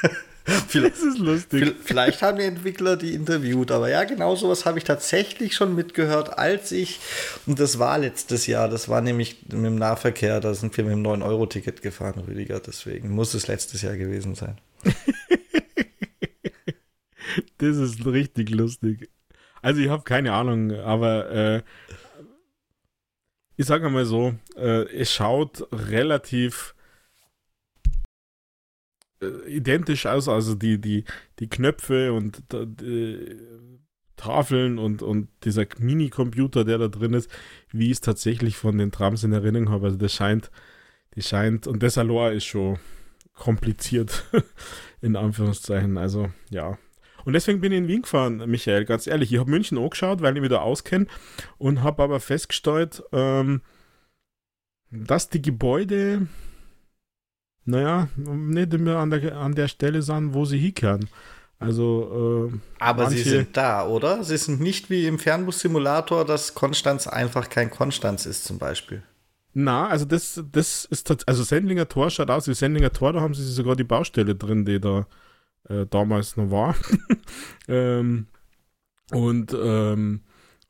Vielleicht, 0.68 0.96
das 0.96 1.04
ist 1.04 1.20
lustig. 1.20 1.76
Vielleicht 1.84 2.22
haben 2.22 2.38
die 2.38 2.44
Entwickler 2.44 2.98
die 2.98 3.14
interviewt, 3.14 3.72
aber 3.72 3.90
ja, 3.90 4.04
genau 4.04 4.36
sowas 4.36 4.66
habe 4.66 4.78
ich 4.78 4.84
tatsächlich 4.84 5.56
schon 5.56 5.74
mitgehört, 5.74 6.38
als 6.38 6.74
ich, 6.74 7.00
und 7.46 7.60
das 7.60 7.80
war 7.80 7.98
letztes 7.98 8.46
Jahr, 8.46 8.68
das 8.68 8.90
war 8.90 9.00
nämlich 9.00 9.44
mit 9.44 9.54
dem 9.54 9.76
Nahverkehr, 9.76 10.42
da 10.42 10.54
sind 10.54 10.76
wir 10.76 10.84
mit 10.84 10.94
dem 10.94 11.04
9-Euro-Ticket 11.04 11.82
gefahren, 11.82 12.20
Rüdiger, 12.28 12.60
deswegen 12.60 13.12
muss 13.12 13.34
es 13.34 13.48
letztes 13.48 13.84
Jahr 13.84 13.96
gewesen 13.96 14.36
sein. 14.36 14.58
das 17.58 17.78
ist 17.78 18.06
richtig 18.06 18.50
lustig. 18.50 19.10
Also 19.62 19.80
ich 19.80 19.88
habe 19.88 20.04
keine 20.04 20.34
Ahnung, 20.34 20.74
aber 20.74 21.32
äh, 21.32 21.62
ich 23.56 23.66
sage 23.66 23.90
mal 23.90 24.06
so, 24.06 24.34
äh, 24.58 24.84
es 24.94 25.14
schaut 25.14 25.66
relativ 25.72 26.73
identisch 29.48 30.06
aus, 30.06 30.28
also 30.28 30.56
die, 30.56 30.80
die, 30.80 31.06
die 31.40 31.50
Knöpfe 31.50 32.14
und 32.14 32.44
die 32.52 33.38
Tafeln 34.16 34.80
und, 34.80 35.02
und 35.02 35.28
dieser 35.44 35.66
Mini-Computer, 35.80 36.64
der 36.64 36.78
da 36.78 36.88
drin 36.88 37.14
ist, 37.14 37.30
wie 37.72 37.88
ich 37.88 37.94
es 37.94 38.02
tatsächlich 38.02 38.58
von 38.58 38.78
den 38.78 38.92
Trams 38.92 39.24
in 39.24 39.34
Erinnerung 39.34 39.70
habe. 39.70 39.88
Also 39.88 39.98
das 39.98 40.14
scheint, 40.14 40.52
die 41.16 41.22
scheint, 41.22 41.68
und 41.68 41.84
das 41.84 41.98
Aloha 41.98 42.30
ist 42.30 42.46
schon 42.46 42.80
kompliziert, 43.34 44.24
in 45.02 45.16
Anführungszeichen. 45.16 45.98
Also, 45.98 46.30
ja. 46.50 46.78
Und 47.26 47.34
deswegen 47.34 47.62
bin 47.62 47.72
ich 47.72 47.78
in 47.80 47.88
Wien 47.88 48.02
gefahren, 48.04 48.50
Michael, 48.50 48.86
ganz 48.86 49.08
ehrlich. 49.08 49.32
Ich 49.32 49.40
habe 49.40 49.50
München 49.50 49.78
angeschaut, 49.78 50.22
weil 50.22 50.36
ich 50.36 50.42
mich 50.42 50.50
da 50.50 50.60
auskenne 50.60 51.08
und 51.58 51.82
habe 51.82 52.04
aber 52.04 52.20
festgestellt, 52.20 53.02
ähm, 53.12 53.62
dass 54.92 55.30
die 55.30 55.42
Gebäude 55.42 56.28
naja, 57.66 58.08
nicht 58.16 58.74
immer 58.74 58.98
an 58.98 59.10
der, 59.10 59.38
an 59.38 59.56
der 59.56 59.68
Stelle 59.68 60.02
sind, 60.02 60.34
wo 60.34 60.46
sie 60.46 60.58
hinkehren. 60.58 61.10
Also, 61.60 62.50
äh, 62.52 62.58
Aber 62.80 63.10
sie 63.10 63.24
sind 63.24 63.56
da, 63.56 63.88
oder? 63.88 64.24
Sie 64.24 64.38
sind 64.38 64.60
nicht 64.60 64.90
wie 64.90 65.08
im 65.08 65.18
Fernbus-Simulator, 65.18 66.26
dass 66.26 66.56
Konstanz 66.56 67.08
einfach 67.08 67.50
kein 67.50 67.70
Konstanz 67.70 68.26
ist, 68.26 68.44
zum 68.44 68.58
Beispiel. 68.58 69.02
Na, 69.54 69.88
also 69.88 70.04
das, 70.06 70.44
das 70.52 70.86
ist 70.86 71.28
also 71.28 71.44
Sendlinger 71.44 71.88
Tor 71.88 72.10
schaut 72.10 72.32
aus 72.32 72.48
wie 72.48 72.54
Sendlinger 72.54 72.92
Tor, 72.92 73.14
da 73.14 73.22
haben 73.22 73.36
sie 73.36 73.44
sogar 73.44 73.76
die 73.76 73.84
Baustelle 73.84 74.36
drin, 74.36 74.66
die 74.66 74.82
da 74.82 75.06
äh, 75.70 75.86
damals 75.86 76.36
noch 76.38 76.50
war. 76.50 76.76
ähm, 77.68 78.28
und 79.12 79.56
ähm, 79.58 80.22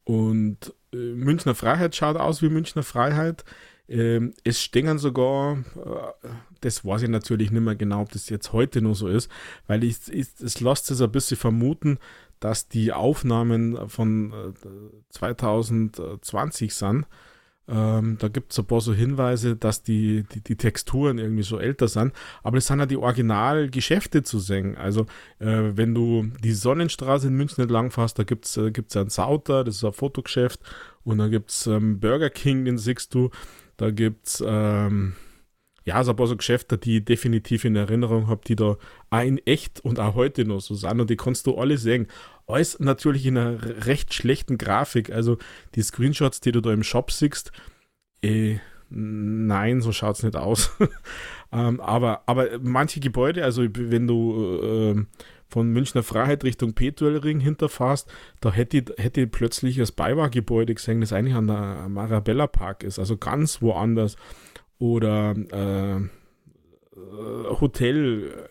und 0.04 0.74
äh, 0.94 0.98
Münchner 0.98 1.56
Freiheit 1.56 1.96
schaut 1.96 2.18
aus 2.18 2.42
wie 2.42 2.50
Münchner 2.50 2.84
Freiheit. 2.84 3.46
Ähm, 3.90 4.34
es 4.44 4.62
stehen 4.62 4.98
sogar, 4.98 5.58
äh, 5.76 6.28
das 6.62 6.86
weiß 6.86 7.04
ich 7.04 7.10
natürlich 7.10 7.52
nicht 7.52 7.64
mehr 7.64 7.76
genau, 7.76 8.02
ob 8.02 8.12
das 8.12 8.30
jetzt 8.30 8.54
heute 8.54 8.82
noch 8.82 8.96
so 8.96 9.08
ist, 9.08 9.30
weil 9.68 9.84
ich, 9.84 9.98
ich, 10.10 10.28
es 10.42 10.62
lässt 10.62 10.90
es 10.92 11.02
ein 11.02 11.12
bisschen 11.12 11.38
vermuten, 11.38 12.00
dass 12.40 12.68
die 12.68 12.92
Aufnahmen 12.94 13.90
von 13.90 14.34
äh, 14.34 15.10
2020 15.10 16.74
sind. 16.74 17.06
Ähm, 17.66 18.18
da 18.20 18.28
gibt 18.28 18.52
es 18.52 18.60
ein 18.60 18.66
paar 18.66 18.82
so 18.82 18.94
Hinweise, 18.94 19.56
dass 19.56 19.84
die, 19.84 20.26
die, 20.34 20.42
die, 20.42 20.58
Texturen 20.58 21.18
irgendwie 21.18 21.44
so 21.44 21.60
älter 21.60 21.88
sind. 21.88 22.12
Aber 22.42 22.58
es 22.58 22.68
sind 22.68 22.80
ja 22.80 22.86
die 22.86 22.98
Originalgeschäfte 22.98 24.22
zu 24.24 24.40
sehen. 24.40 24.76
Also, 24.76 25.04
äh, 25.40 25.72
wenn 25.74 25.96
du 25.96 26.30
die 26.44 26.52
Sonnenstraße 26.52 27.28
in 27.28 27.36
München 27.36 27.62
entlang 27.62 27.90
fährst, 27.90 28.20
da 28.20 28.24
gibt 28.24 28.46
es 28.46 28.58
äh, 28.58 28.72
gibt's 28.72 28.98
einen 28.98 29.10
Sauter, 29.10 29.64
das 29.64 29.78
ist 29.78 29.86
ein 29.86 29.94
Fotogeschäft. 29.94 30.60
Und 31.06 31.20
dann 31.20 31.32
gibt 31.32 31.52
es 31.52 31.66
ähm, 31.68 32.02
Burger 32.02 32.30
King, 32.30 32.66
den 32.66 32.78
siehst 32.78 33.14
du. 33.14 33.30
Da 33.78 33.92
gibt 33.92 34.28
es 34.28 34.44
ähm, 34.46 35.14
ja, 35.86 36.04
so 36.04 36.12
ein 36.12 36.16
paar 36.16 36.28
so 36.28 36.38
Geschäfte, 36.38 36.78
die 36.78 36.98
ich 36.98 37.06
definitiv 37.06 37.66
in 37.66 37.76
Erinnerung 37.76 38.28
habe, 38.28 38.42
die 38.48 38.56
da 38.56 38.78
auch 39.10 39.22
in 39.22 39.38
echt 39.40 39.82
und 39.82 40.00
auch 40.00 40.16
heute 40.16 40.46
noch 40.46 40.62
so 40.62 40.76
sind 40.76 41.02
und 41.02 41.10
die 41.10 41.18
kannst 41.18 41.46
du 41.46 41.58
alle 41.58 41.78
sehen. 41.78 42.08
Alles 42.48 42.80
natürlich 42.80 43.26
in 43.26 43.38
einer 43.38 43.86
recht 43.86 44.14
schlechten 44.14 44.58
Grafik. 44.58 45.12
Also 45.12 45.38
die 45.76 45.82
Screenshots, 45.82 46.40
die 46.40 46.52
du 46.52 46.62
da 46.62 46.72
im 46.72 46.84
Shop 46.84 47.12
siehst, 47.12 47.52
eh, 48.22 48.60
nein, 48.90 49.82
so 49.82 49.92
schaut 49.92 50.16
es 50.18 50.24
nicht 50.24 50.36
aus. 50.38 50.72
ähm, 51.52 51.82
aber, 51.82 52.24
aber 52.28 52.60
manche 52.62 53.00
Gebäude, 53.00 53.44
also 53.44 53.64
wenn 53.64 54.08
du 54.08 54.62
äh, 54.64 55.06
von 55.54 55.70
Münchner 55.70 56.02
Freiheit 56.02 56.44
Richtung 56.44 56.74
Petuelring 56.74 57.40
hinterfährst, 57.40 58.12
da 58.42 58.52
hätte, 58.52 58.96
hätte 58.98 59.28
plötzlich 59.28 59.78
das 59.78 59.92
Beiwahrgebäude 59.92 60.74
gesehen, 60.74 61.02
das 61.02 61.14
eigentlich 61.14 61.36
an 61.36 61.48
der 61.48 61.88
Marabella 61.90 62.48
Park 62.48 62.84
ist, 62.84 62.98
also 62.98 63.18
ganz 63.18 63.62
woanders. 63.62 64.16
Oder 64.80 65.36
äh, 65.52 66.10
Hotel 67.62 68.50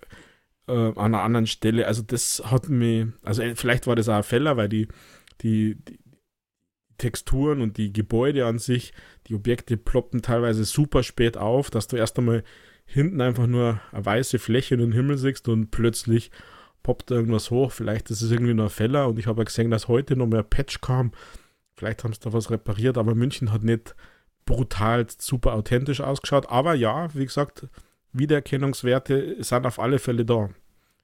äh, 0.69 0.73
an 0.73 0.97
einer 0.97 1.23
anderen 1.23 1.49
Stelle. 1.49 1.89
Also 1.89 2.03
das 2.03 2.41
hat 2.47 2.69
mir, 2.69 3.13
also 3.23 3.43
äh, 3.43 3.57
vielleicht 3.57 3.89
war 3.89 3.97
das 3.97 4.09
auch 4.09 4.15
ein 4.15 4.23
Fehler, 4.23 4.57
weil 4.57 4.69
die, 4.69 4.87
die, 5.43 5.77
die 5.85 5.99
Texturen 6.99 7.61
und 7.61 7.79
die 7.79 7.93
Gebäude 7.93 8.47
an 8.47 8.61
sich, 8.61 8.93
die 9.27 9.35
Objekte 9.35 9.77
ploppen 9.77 10.23
teilweise 10.23 10.65
super 10.65 11.03
spät 11.03 11.37
auf, 11.37 11.69
dass 11.69 11.89
du 11.89 11.97
erst 11.97 12.17
einmal 12.17 12.45
hinten 12.85 13.21
einfach 13.21 13.49
nur 13.49 13.81
eine 13.91 14.07
weiße 14.07 14.39
Fläche 14.39 14.75
in 14.75 14.81
den 14.81 14.93
Himmel 14.93 15.19
siehst 15.19 15.49
und 15.49 15.73
plötzlich 15.73 16.31
poppt 16.83 17.11
irgendwas 17.11 17.51
hoch. 17.51 17.73
Vielleicht 17.73 18.11
ist 18.11 18.23
es 18.23 18.31
irgendwie 18.31 18.55
nur 18.55 18.67
ein 18.67 18.71
Fehler 18.71 19.09
und 19.09 19.19
ich 19.19 19.27
habe 19.27 19.41
ja 19.41 19.45
gesehen, 19.45 19.71
dass 19.71 19.89
heute 19.89 20.17
noch 20.17 20.27
mehr 20.27 20.43
Patch 20.43 20.81
kam. 20.81 21.13
Vielleicht 21.77 22.05
haben 22.05 22.13
sie 22.13 22.21
da 22.21 22.33
was 22.33 22.51
repariert, 22.51 22.99
aber 22.99 23.15
München 23.15 23.53
hat 23.53 23.63
nicht 23.63 23.95
brutal 24.45 25.07
super 25.19 25.55
authentisch 25.55 26.01
ausgeschaut. 26.01 26.49
Aber 26.49 26.75
ja, 26.75 27.13
wie 27.15 27.25
gesagt, 27.25 27.67
Wiedererkennungswerte 28.13 29.43
sind 29.43 29.67
auf 29.67 29.79
alle 29.79 29.99
Fälle 29.99 30.25
da. 30.25 30.51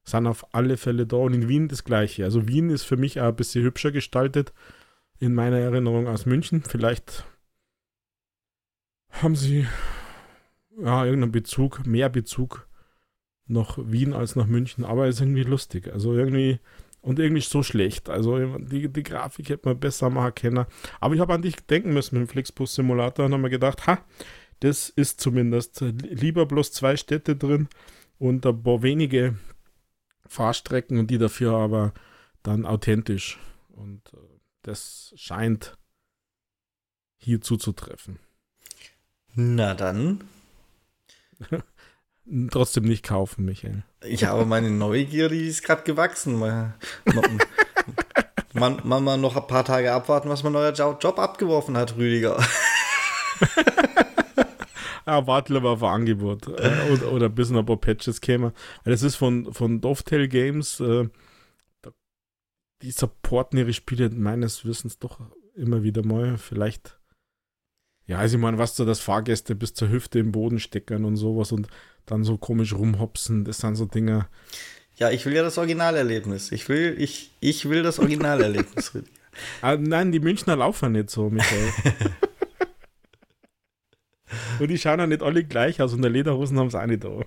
Sind 0.05 0.27
auf 0.27 0.55
alle 0.55 0.77
Fälle 0.77 1.07
da. 1.07 1.17
Und 1.17 1.35
in 1.35 1.49
Wien 1.49 1.69
das 1.69 1.85
gleiche. 1.85 2.25
Also 2.25 2.49
Wien 2.49 2.71
ist 2.71 2.85
für 2.85 2.97
mich 2.97 3.21
auch 3.21 3.29
ein 3.29 3.37
bisschen 3.37 3.65
hübscher 3.65 3.93
gestaltet 3.93 4.53
in 5.19 5.35
meiner 5.35 5.59
Erinnerung 5.59 6.07
als 6.07 6.27
München. 6.27 6.63
Vielleicht 6.63 7.25
haben 9.11 9.37
sie 9.37 9.67
ja 10.81 11.05
irgendeinen 11.05 11.33
Bezug, 11.33 11.87
mehr 11.87 12.09
Bezug 12.09 12.68
nach 13.49 13.79
Wien 13.79 14.13
als 14.13 14.37
nach 14.37 14.47
München, 14.47 14.85
aber 14.85 15.09
ist 15.09 15.21
irgendwie 15.21 15.43
lustig. 15.43 15.93
Also 15.93 16.15
irgendwie 16.15 16.61
und 17.01 17.19
irgendwie 17.19 17.43
so 17.43 17.63
schlecht. 17.63 18.09
Also 18.09 18.59
die, 18.59 18.89
die 18.89 19.03
Grafik 19.03 19.49
hätte 19.49 19.69
man 19.69 19.81
besser 19.81 20.11
machen 20.11 20.35
können. 20.35 20.67
Aber 21.01 21.15
ich 21.15 21.21
habe 21.21 21.35
an 21.35 21.43
dich 21.43 21.57
denken 21.57 21.93
müssen 21.93 22.19
mit 22.19 22.29
dem 22.29 22.31
Flixbus 22.31 22.75
Simulator 22.75 23.27
und 23.27 23.33
habe 23.33 23.43
mir 23.43 23.51
gedacht, 23.51 23.87
ha, 23.87 24.05
das 24.61 24.89
ist 24.89 25.21
zumindest 25.21 25.81
lieber 25.81 26.47
bloß 26.47 26.73
zwei 26.73 26.97
Städte 26.97 27.37
drin 27.37 27.69
und 28.19 28.45
ein 28.45 28.63
paar 28.63 28.83
wenige 28.83 29.37
Fahrstrecken 30.27 30.99
und 30.99 31.11
die 31.11 31.19
dafür 31.19 31.55
aber 31.55 31.95
dann 32.43 32.67
authentisch. 32.67 33.39
Und 33.69 34.13
äh, 34.13 34.19
das 34.63 35.15
scheint 35.17 35.79
hier 37.17 37.41
zuzutreffen. 37.41 38.19
Na 39.35 39.75
dann. 39.75 40.25
Trotzdem 42.51 42.85
nicht 42.85 43.05
kaufen, 43.05 43.45
Michael. 43.45 43.85
Ja, 44.05 44.33
aber 44.33 44.45
meine 44.45 44.71
Neugier, 44.71 45.29
die 45.29 45.47
ist 45.47 45.63
gerade 45.63 45.83
gewachsen. 45.83 46.39
Man, 46.39 46.75
man, 48.53 48.81
man, 48.85 49.05
man 49.05 49.21
noch 49.21 49.37
ein 49.37 49.47
paar 49.47 49.65
Tage 49.65 49.93
abwarten, 49.93 50.29
was 50.29 50.43
mein 50.43 50.53
neuer 50.53 50.73
Job 50.73 51.19
abgeworfen 51.19 51.77
hat, 51.77 51.97
Rüdiger. 51.97 52.39
ja, 55.07 55.27
warte 55.27 55.55
lieber 55.55 55.71
auf 55.71 55.83
ein 55.83 55.89
Angebot. 55.89 56.49
Äh, 56.49 56.91
oder, 56.93 57.13
oder 57.13 57.29
bis 57.31 57.49
noch 57.51 57.61
ein 57.61 57.67
paar 57.67 57.79
Patches 57.79 58.21
kämen. 58.21 58.53
Das 58.85 59.03
ist 59.03 59.17
von, 59.17 59.53
von 59.55 59.81
Dovetail 59.81 60.29
Games. 60.29 60.81
Äh, 60.81 61.09
die 62.83 62.91
supporten 62.91 63.59
ihre 63.59 63.73
Spiele 63.73 64.11
meines 64.11 64.67
Wissens 64.67 64.99
doch 64.99 65.21
immer 65.55 65.83
wieder 65.83 66.05
mal. 66.05 66.37
Vielleicht. 66.37 66.98
Ja, 68.09 68.19
also 68.19 68.37
ich 68.37 68.43
meine, 68.43 68.57
was 68.57 68.75
so 68.75 68.87
das 68.87 69.01
Fahrgäste 69.01 69.55
bis 69.55 69.75
zur 69.75 69.91
Hüfte 69.91 70.19
im 70.19 70.33
Boden 70.33 70.59
stecken 70.59 71.05
und 71.05 71.17
sowas 71.17 71.53
und 71.53 71.69
dann 72.07 72.25
so 72.25 72.39
komisch 72.39 72.73
rumhopsen, 72.73 73.45
das 73.45 73.59
sind 73.59 73.77
so 73.77 73.85
Dinge. 73.85 74.29
Ja, 74.97 75.11
ich 75.11 75.27
will 75.27 75.35
ja 75.35 75.43
das 75.43 75.59
Originalerlebnis. 75.59 76.51
Ich 76.51 76.71
will, 76.71 76.97
ich, 76.99 77.33
ich 77.41 77.69
will 77.69 77.83
das 77.85 78.01
Originalerlebnis. 78.01 78.93
Ah, 79.63 79.77
nein, 79.77 80.11
die 80.11 80.19
Münchner 80.19 80.57
laufen 80.57 80.91
nicht 80.91 81.11
so, 81.11 81.31
Michael. 81.31 81.69
und 84.59 84.67
die 84.67 84.79
schauen 84.79 84.99
ja 84.99 85.07
nicht 85.07 85.23
alle 85.23 85.45
gleich 85.45 85.81
aus 85.81 85.93
und 85.93 86.03
der 86.03 86.11
Lederhosen 86.11 86.59
haben 86.59 86.71
sie 86.71 86.81
auch 86.81 86.87
nicht 86.87 87.05
da. 87.05 87.21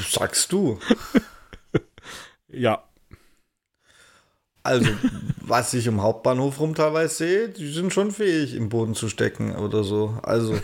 Sagst 0.00 0.52
du. 0.52 0.78
Ja. 2.48 2.84
Also, 4.62 4.90
was 5.40 5.74
ich 5.74 5.86
im 5.86 6.02
Hauptbahnhof 6.02 6.60
rum 6.60 6.74
teilweise 6.74 7.14
sehe, 7.14 7.48
die 7.48 7.72
sind 7.72 7.92
schon 7.92 8.12
fähig, 8.12 8.54
im 8.54 8.68
Boden 8.68 8.94
zu 8.94 9.08
stecken 9.08 9.56
oder 9.56 9.82
so. 9.82 10.18
Also. 10.22 10.56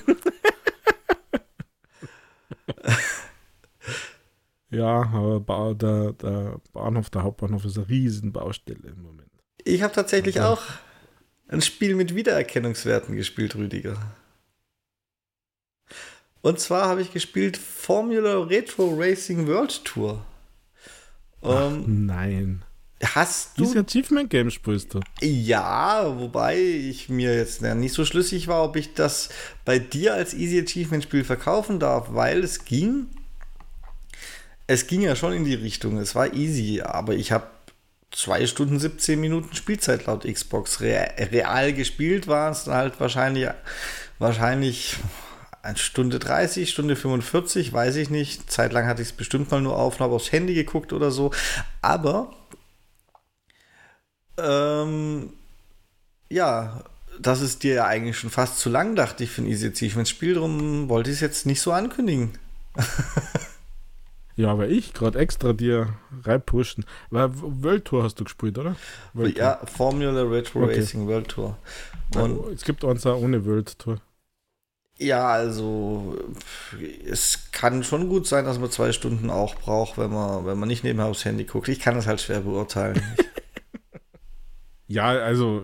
ja, 4.70 5.02
aber 5.12 5.74
der, 5.74 6.12
der 6.12 6.60
Bahnhof, 6.72 7.10
der 7.10 7.24
Hauptbahnhof 7.24 7.64
ist 7.64 7.76
eine 7.76 7.88
Riesenbaustelle 7.88 8.88
im 8.88 9.02
Moment. 9.02 9.28
Ich 9.64 9.82
habe 9.82 9.92
tatsächlich 9.92 10.40
also. 10.40 10.52
auch 10.54 10.62
ein 11.48 11.60
Spiel 11.60 11.96
mit 11.96 12.14
Wiedererkennungswerten 12.14 13.16
gespielt, 13.16 13.56
Rüdiger. 13.56 13.96
Und 16.40 16.60
zwar 16.60 16.88
habe 16.88 17.02
ich 17.02 17.12
gespielt 17.12 17.56
Formula 17.56 18.38
Retro 18.44 18.94
Racing 18.96 19.48
World 19.48 19.84
Tour. 19.84 20.24
Ach, 21.42 21.72
ähm, 21.72 22.06
nein. 22.06 22.64
Hast 23.04 23.56
du. 23.56 23.62
Dieses 23.62 23.76
Achievement 23.76 24.28
Game 24.28 24.50
spielst 24.50 24.94
du? 24.94 25.00
Ja, 25.20 26.18
wobei 26.18 26.58
ich 26.58 27.08
mir 27.08 27.36
jetzt 27.36 27.62
nicht 27.62 27.94
so 27.94 28.04
schlüssig 28.04 28.48
war, 28.48 28.64
ob 28.64 28.74
ich 28.76 28.94
das 28.94 29.28
bei 29.64 29.78
dir 29.78 30.14
als 30.14 30.34
Easy 30.34 30.60
Achievement 30.60 31.04
Spiel 31.04 31.22
verkaufen 31.22 31.78
darf, 31.78 32.08
weil 32.10 32.42
es 32.42 32.64
ging. 32.64 33.06
Es 34.66 34.86
ging 34.86 35.00
ja 35.00 35.14
schon 35.14 35.32
in 35.32 35.44
die 35.44 35.54
Richtung. 35.54 35.96
Es 35.98 36.14
war 36.14 36.34
easy, 36.34 36.82
aber 36.82 37.14
ich 37.14 37.30
habe 37.30 37.46
zwei 38.10 38.46
Stunden 38.46 38.80
17 38.80 39.20
Minuten 39.20 39.54
Spielzeit 39.54 40.06
laut 40.06 40.24
Xbox. 40.24 40.80
Real 40.80 41.72
gespielt 41.72 42.26
waren 42.26 42.52
es 42.52 42.66
halt 42.66 42.98
wahrscheinlich, 43.00 43.48
wahrscheinlich 44.18 44.96
eine 45.62 45.78
Stunde 45.78 46.18
30, 46.18 46.68
Stunde 46.68 46.96
45, 46.96 47.72
weiß 47.72 47.96
ich 47.96 48.10
nicht. 48.10 48.50
Zeitlang 48.50 48.86
hatte 48.86 49.02
ich 49.02 49.08
es 49.08 49.14
bestimmt 49.14 49.50
mal 49.50 49.60
nur 49.60 49.76
auf 49.76 49.94
und 49.94 50.00
habe 50.00 50.14
aufs 50.14 50.32
Handy 50.32 50.54
geguckt 50.54 50.92
oder 50.92 51.10
so. 51.10 51.30
Aber 51.80 52.32
ähm, 54.38 55.32
ja, 56.30 56.82
das 57.20 57.40
ist 57.40 57.62
dir 57.62 57.74
ja 57.74 57.86
eigentlich 57.86 58.18
schon 58.18 58.30
fast 58.30 58.58
zu 58.58 58.68
lang, 58.68 58.94
dachte 58.94 59.24
ich, 59.24 59.30
für 59.30 59.42
ein 59.42 59.46
Easy 59.46 59.68
Achievement 59.68 60.08
Spiel. 60.08 60.34
Darum 60.34 60.88
wollte 60.88 61.10
ich 61.10 61.16
es 61.16 61.20
jetzt 61.20 61.46
nicht 61.46 61.60
so 61.60 61.72
ankündigen. 61.72 62.32
ja, 64.36 64.50
aber 64.50 64.68
ich 64.68 64.94
gerade 64.94 65.18
extra 65.18 65.52
dir 65.52 65.94
reinpushen. 66.22 66.84
Weil 67.10 67.30
World 67.32 67.86
Tour 67.86 68.04
hast 68.04 68.20
du 68.20 68.24
gespielt, 68.24 68.58
oder? 68.58 68.76
World 69.14 69.36
ja, 69.36 69.54
Tour. 69.54 69.66
Formula 69.68 70.22
Retro 70.22 70.64
okay. 70.64 70.78
Racing 70.78 71.06
World 71.06 71.28
Tour. 71.28 71.56
Und 72.14 72.52
es 72.54 72.62
gibt 72.62 72.84
uns 72.84 73.04
auch 73.06 73.20
ohne 73.20 73.44
World 73.44 73.78
Tour. 73.78 73.98
Ja, 75.00 75.28
also 75.28 76.16
es 77.08 77.50
kann 77.52 77.84
schon 77.84 78.08
gut 78.08 78.26
sein, 78.26 78.44
dass 78.44 78.58
man 78.58 78.70
zwei 78.70 78.90
Stunden 78.90 79.30
auch 79.30 79.54
braucht, 79.54 79.96
wenn 79.96 80.12
man, 80.12 80.44
wenn 80.44 80.58
man 80.58 80.68
nicht 80.68 80.82
nebenher 80.82 81.06
aufs 81.06 81.24
Handy 81.24 81.44
guckt. 81.44 81.68
Ich 81.68 81.78
kann 81.78 81.94
das 81.94 82.08
halt 82.08 82.20
schwer 82.20 82.40
beurteilen. 82.40 83.00
ja, 84.88 85.08
also 85.08 85.62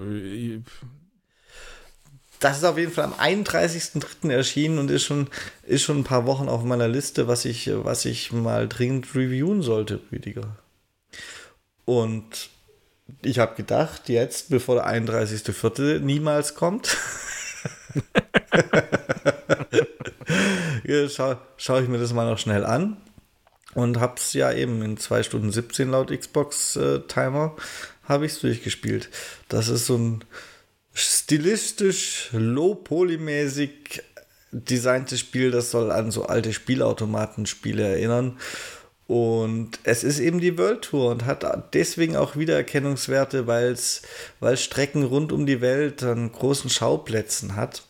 das 2.40 2.58
ist 2.58 2.64
auf 2.64 2.76
jeden 2.76 2.92
Fall 2.92 3.04
am 3.04 3.14
31.03. 3.14 4.30
erschienen 4.30 4.78
und 4.78 4.90
ist 4.90 5.04
schon, 5.04 5.28
ist 5.62 5.82
schon 5.82 6.00
ein 6.00 6.04
paar 6.04 6.26
Wochen 6.26 6.48
auf 6.48 6.62
meiner 6.62 6.88
Liste, 6.88 7.26
was 7.26 7.46
ich, 7.46 7.70
was 7.72 8.04
ich 8.04 8.32
mal 8.32 8.68
dringend 8.68 9.14
reviewen 9.14 9.62
sollte, 9.62 10.00
Rüdiger. 10.12 10.56
Und 11.86 12.50
ich 13.22 13.38
habe 13.38 13.56
gedacht, 13.56 14.08
jetzt, 14.08 14.50
bevor 14.50 14.76
der 14.76 14.86
31.04. 14.86 16.00
niemals 16.00 16.54
kommt, 16.54 16.96
Schau, 21.08 21.36
schaue 21.56 21.82
ich 21.82 21.88
mir 21.88 21.98
das 21.98 22.12
mal 22.12 22.28
noch 22.28 22.38
schnell 22.38 22.64
an 22.64 22.96
und 23.74 24.00
habe 24.00 24.14
es 24.16 24.32
ja 24.32 24.52
eben 24.52 24.82
in 24.82 24.96
2 24.96 25.22
Stunden 25.22 25.50
17 25.50 25.90
laut 25.90 26.10
Xbox-Timer 26.10 27.54
äh, 27.56 27.60
habe 28.04 28.26
ich 28.26 28.32
es 28.32 28.40
durchgespielt. 28.40 29.10
Das 29.48 29.68
ist 29.68 29.86
so 29.86 29.96
ein 29.96 30.24
stilistisch 30.92 32.28
low-polymäßig 32.32 34.02
designtes 34.52 35.20
Spiel, 35.20 35.50
das 35.50 35.70
soll 35.70 35.90
an 35.90 36.10
so 36.10 36.26
alte 36.26 36.52
Spielautomatenspiele 36.52 37.82
erinnern. 37.82 38.38
Und 39.06 39.80
es 39.82 40.02
ist 40.02 40.18
eben 40.18 40.40
die 40.40 40.56
World 40.56 40.82
Tour 40.82 41.10
und 41.10 41.26
hat 41.26 41.74
deswegen 41.74 42.16
auch 42.16 42.36
Wiedererkennungswerte, 42.36 43.46
weil 43.46 43.72
es 43.72 44.02
Strecken 44.54 45.02
rund 45.04 45.30
um 45.32 45.44
die 45.44 45.60
Welt 45.60 46.02
an 46.02 46.32
großen 46.32 46.70
Schauplätzen 46.70 47.56
hat. 47.56 47.82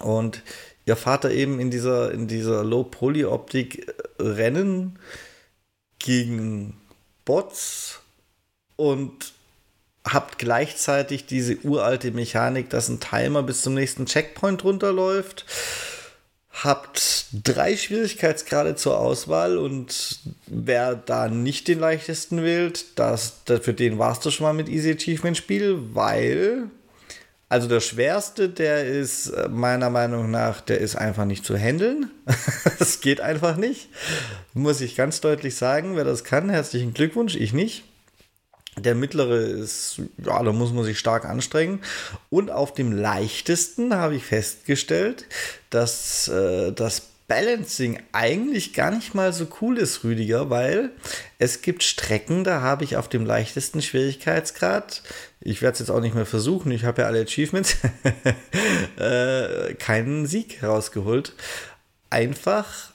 Und 0.00 0.42
ihr 0.84 0.96
Vater 0.96 1.30
eben 1.30 1.60
in 1.60 1.70
dieser, 1.70 2.10
in 2.12 2.26
dieser 2.26 2.64
Low-Poly-Optik 2.64 3.92
rennen 4.18 4.98
gegen 5.98 6.76
Bots 7.24 8.00
und 8.76 9.32
habt 10.04 10.38
gleichzeitig 10.38 11.26
diese 11.26 11.58
uralte 11.64 12.12
Mechanik, 12.12 12.70
dass 12.70 12.88
ein 12.88 13.00
Timer 13.00 13.42
bis 13.42 13.62
zum 13.62 13.74
nächsten 13.74 14.06
Checkpoint 14.06 14.62
runterläuft. 14.64 15.44
Habt 16.50 17.26
drei 17.44 17.76
Schwierigkeitsgrade 17.76 18.76
zur 18.76 18.98
Auswahl 18.98 19.58
und 19.58 20.20
wer 20.46 20.94
da 20.94 21.28
nicht 21.28 21.68
den 21.68 21.80
leichtesten 21.80 22.42
wählt, 22.42 22.98
das, 22.98 23.44
das 23.44 23.60
für 23.60 23.74
den 23.74 23.98
warst 23.98 24.24
du 24.24 24.30
schon 24.30 24.46
mal 24.46 24.54
mit 24.54 24.68
Easy 24.68 24.92
Achievement 24.92 25.36
Spiel, 25.36 25.76
weil 25.92 26.70
Also 27.48 27.68
der 27.68 27.80
schwerste, 27.80 28.48
der 28.48 28.86
ist 28.86 29.28
äh, 29.28 29.48
meiner 29.48 29.90
Meinung 29.90 30.30
nach, 30.30 30.60
der 30.60 30.80
ist 30.80 30.96
einfach 30.96 31.26
nicht 31.26 31.44
zu 31.44 31.56
handeln. 31.56 32.10
das 32.78 33.00
geht 33.00 33.20
einfach 33.20 33.56
nicht. 33.56 33.88
Muss 34.54 34.80
ich 34.80 34.96
ganz 34.96 35.20
deutlich 35.20 35.54
sagen, 35.56 35.94
wer 35.94 36.04
das 36.04 36.24
kann, 36.24 36.48
herzlichen 36.48 36.94
Glückwunsch, 36.94 37.36
ich 37.36 37.52
nicht. 37.52 37.84
Der 38.78 38.94
mittlere 38.94 39.38
ist, 39.38 40.00
ja, 40.18 40.42
da 40.42 40.52
muss 40.52 40.72
man 40.72 40.84
sich 40.84 40.98
stark 40.98 41.24
anstrengen. 41.24 41.80
Und 42.28 42.50
auf 42.50 42.74
dem 42.74 42.92
leichtesten 42.92 43.94
habe 43.94 44.16
ich 44.16 44.24
festgestellt, 44.24 45.24
dass 45.70 46.28
äh, 46.28 46.72
das 46.72 47.02
Balancing 47.28 48.00
eigentlich 48.12 48.72
gar 48.72 48.92
nicht 48.92 49.14
mal 49.14 49.32
so 49.32 49.48
cool 49.60 49.78
ist, 49.78 50.04
Rüdiger, 50.04 50.48
weil 50.48 50.90
es 51.38 51.60
gibt 51.60 51.82
Strecken, 51.82 52.44
da 52.44 52.60
habe 52.60 52.84
ich 52.84 52.96
auf 52.96 53.08
dem 53.08 53.26
leichtesten 53.26 53.82
Schwierigkeitsgrad, 53.82 55.02
ich 55.40 55.60
werde 55.60 55.74
es 55.74 55.78
jetzt 55.80 55.90
auch 55.90 56.00
nicht 56.00 56.14
mehr 56.14 56.26
versuchen, 56.26 56.70
ich 56.70 56.84
habe 56.84 57.02
ja 57.02 57.08
alle 57.08 57.22
Achievements, 57.22 57.78
äh, 58.96 59.74
keinen 59.74 60.26
Sieg 60.26 60.62
rausgeholt. 60.62 61.32
Einfach, 62.10 62.92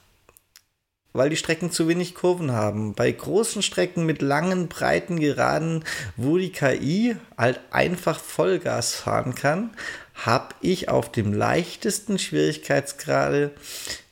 weil 1.14 1.30
die 1.30 1.36
Strecken 1.36 1.72
zu 1.72 1.88
wenig 1.88 2.16
Kurven 2.16 2.52
haben. 2.52 2.94
Bei 2.94 3.12
großen 3.12 3.62
Strecken 3.62 4.06
mit 4.06 4.22
langen, 4.22 4.68
breiten 4.68 5.20
Geraden, 5.20 5.84
wo 6.16 6.38
die 6.38 6.52
KI 6.52 7.16
halt 7.38 7.60
einfach 7.72 8.20
Vollgas 8.20 8.96
fahren 8.96 9.36
kann, 9.36 9.72
habe 10.14 10.56
ich 10.62 10.90
auf 10.90 11.12
dem 11.12 11.34
leichtesten 11.34 12.20
Schwierigkeitsgrade 12.20 13.52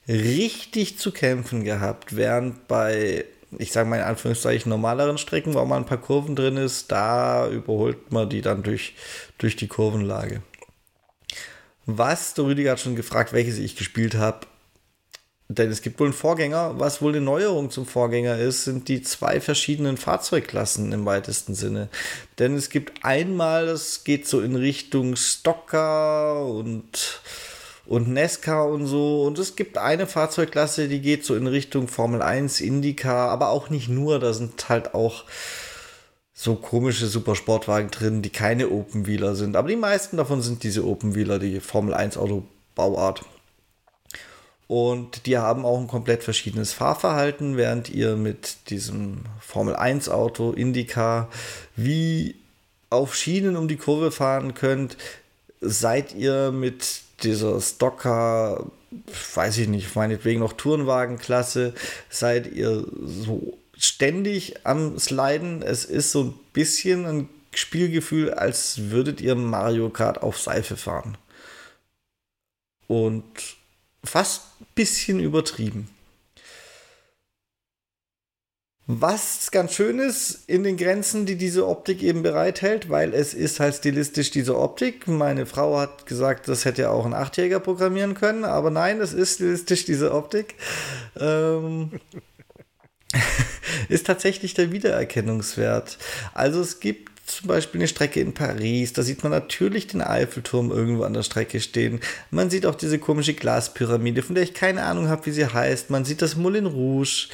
richtig 0.08 0.98
zu 0.98 1.12
kämpfen 1.12 1.64
gehabt, 1.64 2.16
während 2.16 2.68
bei, 2.68 3.26
ich 3.58 3.72
sage 3.72 3.88
mal 3.88 3.98
in 3.98 4.04
Anführungszeichen, 4.04 4.70
normaleren 4.70 5.18
Strecken, 5.18 5.54
wo 5.54 5.64
mal 5.66 5.78
ein 5.78 5.86
paar 5.86 6.02
Kurven 6.02 6.36
drin 6.36 6.58
ist, 6.58 6.92
da 6.92 7.48
überholt 7.48 8.12
man 8.12 8.30
die 8.30 8.42
dann 8.42 8.64
durch, 8.64 8.96
durch 9.38 9.56
die 9.56 9.68
Kurvenlage. 9.68 10.42
Was, 11.86 12.34
der 12.34 12.46
Rüdiger 12.46 12.72
hat 12.72 12.80
schon 12.80 12.96
gefragt, 12.96 13.34
welches 13.34 13.58
ich 13.58 13.76
gespielt 13.76 14.16
habe. 14.16 14.46
Denn 15.52 15.72
es 15.72 15.82
gibt 15.82 16.00
wohl 16.00 16.08
einen 16.08 16.14
Vorgänger. 16.14 16.76
Was 16.78 17.02
wohl 17.02 17.12
eine 17.12 17.22
Neuerung 17.22 17.72
zum 17.72 17.88
Vorgänger 17.88 18.38
ist, 18.38 18.66
sind 18.66 18.88
die 18.88 19.02
zwei 19.02 19.42
verschiedenen 19.42 19.98
Fahrzeugklassen 19.98 20.92
im 20.92 21.06
weitesten 21.06 21.56
Sinne. 21.56 21.90
Denn 22.38 22.56
es 22.56 22.70
gibt 22.70 23.04
einmal, 23.04 23.66
das 23.66 24.04
geht 24.04 24.28
so 24.28 24.42
in 24.42 24.56
Richtung 24.56 25.16
Stocker 25.16 26.46
und 26.46 27.22
und 27.88 28.08
Nesca 28.08 28.62
und 28.62 28.86
so. 28.86 29.24
Und 29.24 29.40
es 29.40 29.56
gibt 29.56 29.80
eine 29.80 30.06
Fahrzeugklasse, 30.06 30.88
die 30.88 31.02
geht 31.02 31.26
so 31.26 31.36
in 31.36 31.48
Richtung 31.48 31.88
Formel 31.88 32.22
1, 32.22 32.62
IndyCar, 32.62 33.32
aber 33.32 33.50
auch 33.50 33.72
nicht 33.72 33.90
nur. 33.90 34.20
Da 34.20 34.34
sind 34.34 34.70
halt 34.70 34.94
auch 34.94 35.24
so 36.36 36.56
komische 36.56 37.08
Supersportwagen 37.08 37.90
drin, 37.90 38.22
die 38.22 38.30
keine 38.30 38.70
Open 38.70 39.08
Wheeler 39.08 39.36
sind. 39.36 39.56
Aber 39.56 39.68
die 39.68 39.76
meisten 39.76 40.18
davon 40.18 40.44
sind 40.44 40.62
diese 40.62 40.86
Open 40.86 41.16
Wheeler, 41.16 41.40
die 41.40 41.60
Formel 41.60 41.96
1 41.96 42.18
Auto 42.18 42.44
Bauart. 42.76 43.26
Und 44.70 45.26
die 45.26 45.40
haben 45.40 45.66
auch 45.66 45.80
ein 45.80 45.88
komplett 45.88 46.24
verschiedenes 46.24 46.74
Fahrverhalten, 46.74 47.58
während 47.58 47.90
ihr 47.90 48.16
mit 48.16 48.70
diesem 48.70 49.24
Formel 49.42 49.76
1 49.76 50.10
Auto, 50.10 50.52
IndyCar, 50.52 51.28
wie 51.76 52.36
auf 52.92 53.16
Schienen 53.16 53.58
um 53.58 53.68
die 53.68 53.78
Kurve 53.78 54.12
fahren 54.12 54.54
könnt, 54.54 54.96
seid 55.60 56.14
ihr 56.14 56.52
mit 56.52 57.02
dieser 57.24 57.60
Stocker, 57.60 58.68
weiß 59.34 59.58
ich 59.58 59.68
nicht, 59.68 59.96
meinetwegen 59.96 60.42
noch 60.42 60.54
Tourenwagenklasse, 60.54 61.74
seid 62.08 62.54
ihr 62.54 62.86
so 63.04 63.58
ständig 63.76 64.68
am 64.68 65.00
Sliden. 65.00 65.64
Es 65.64 65.84
ist 65.84 66.12
so 66.12 66.26
ein 66.26 66.34
bisschen 66.54 67.08
ein 67.08 67.30
Spielgefühl, 67.56 68.36
als 68.36 68.92
würdet 68.92 69.20
ihr 69.20 69.34
Mario 69.34 69.90
Kart 69.90 70.22
auf 70.22 70.40
Seife 70.40 70.78
fahren. 70.78 71.18
Und 72.86 73.58
fast 74.04 74.42
ein 74.62 74.68
bisschen 74.76 75.20
übertrieben. 75.20 75.90
Was 78.92 79.52
ganz 79.52 79.76
schön 79.76 80.00
ist 80.00 80.46
in 80.48 80.64
den 80.64 80.76
Grenzen, 80.76 81.28
die 81.28 81.36
diese 81.36 81.68
Optik 81.68 82.02
eben 82.02 82.24
bereithält, 82.24 82.90
weil 82.90 83.14
es 83.14 83.36
ist 83.36 83.60
halt 83.60 83.76
stilistisch 83.76 84.32
diese 84.32 84.58
Optik. 84.58 85.08
Meine 85.08 85.46
Frau 85.46 85.78
hat 85.78 86.08
gesagt, 86.08 86.48
das 86.48 86.66
hätte 86.66 86.90
auch 86.90 87.06
ein 87.06 87.14
Achtjähriger 87.14 87.60
programmieren 87.60 88.16
können, 88.16 88.46
aber 88.46 88.72
nein, 88.72 89.00
es 89.00 89.14
ist 89.14 89.36
stilistisch 89.36 89.86
diese 89.86 90.12
Optik. 90.12 90.56
Ähm, 91.20 92.00
ist 93.90 94.08
tatsächlich 94.08 94.56
der 94.56 94.72
Wiedererkennungswert. 94.72 96.00
Also 96.34 96.62
es 96.62 96.80
gibt 96.80 97.09
zum 97.30 97.48
Beispiel 97.48 97.80
eine 97.80 97.88
Strecke 97.88 98.20
in 98.20 98.34
Paris, 98.34 98.94
da 98.94 99.04
sieht 99.04 99.24
man 99.24 99.32
natürlich 99.32 99.88
den 99.88 100.02
Eiffelturm 100.02 100.72
irgendwo 100.72 101.04
an 101.04 101.14
der 101.14 101.24
Strecke 101.24 101.60
stehen. 101.60 102.00
Man 102.32 102.50
sieht 102.50 102.66
auch 102.66 102.76
diese 102.76 102.98
komische 103.00 103.34
Glaspyramide, 103.34 104.24
von 104.24 104.36
der 104.36 104.44
ich 104.44 104.54
keine 104.54 104.84
Ahnung 104.84 105.10
habe, 105.10 105.26
wie 105.28 105.32
sie 105.32 105.46
heißt. 105.46 105.90
Man 105.90 106.06
sieht 106.06 106.22
das 106.22 106.36
Moulin 106.36 106.66
Rouge. 106.66 107.28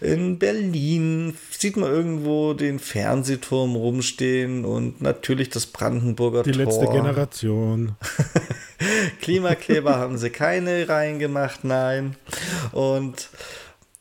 In 0.00 0.38
Berlin 0.38 1.36
sieht 1.50 1.76
man 1.76 1.90
irgendwo 1.90 2.54
den 2.54 2.78
Fernsehturm 2.78 3.76
rumstehen 3.76 4.64
und 4.64 5.02
natürlich 5.02 5.50
das 5.50 5.66
Brandenburger 5.66 6.42
Die 6.42 6.52
Tor. 6.52 6.64
Die 6.64 6.64
letzte 6.64 6.86
Generation. 6.86 7.96
Klimakleber 9.20 9.96
haben 9.96 10.18
sie 10.18 10.30
keine 10.30 10.88
reingemacht, 10.88 11.64
nein. 11.64 12.16
Und 12.72 13.28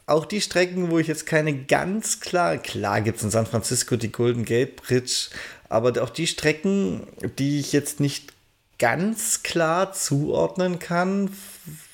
auch 0.06 0.26
die 0.26 0.42
Strecken, 0.42 0.92
wo 0.92 1.00
ich 1.00 1.08
jetzt 1.08 1.26
keine 1.26 1.56
ganz 1.66 2.20
klar, 2.20 2.58
klar 2.58 3.02
gibt 3.02 3.18
es 3.18 3.24
in 3.24 3.32
San 3.32 3.46
Francisco 3.46 3.96
die 3.96 4.12
Golden 4.12 4.46
Gate 4.46 4.76
Bridge, 4.76 5.30
aber 5.70 6.02
auch 6.02 6.10
die 6.10 6.28
Strecken, 6.28 7.08
die 7.40 7.60
ich 7.60 7.72
jetzt 7.72 8.00
nicht 8.00 8.34
ganz 8.78 9.44
klar 9.44 9.94
zuordnen 9.94 10.80
kann 10.80 11.30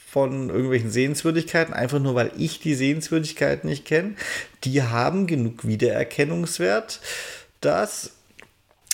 von 0.09 0.49
irgendwelchen 0.49 0.89
Sehenswürdigkeiten, 0.89 1.73
einfach 1.73 1.99
nur 1.99 2.15
weil 2.15 2.31
ich 2.37 2.59
die 2.59 2.75
Sehenswürdigkeiten 2.75 3.69
nicht 3.69 3.85
kenne, 3.85 4.15
die 4.63 4.81
haben 4.81 5.27
genug 5.27 5.67
Wiedererkennungswert, 5.67 7.01
dass 7.61 8.16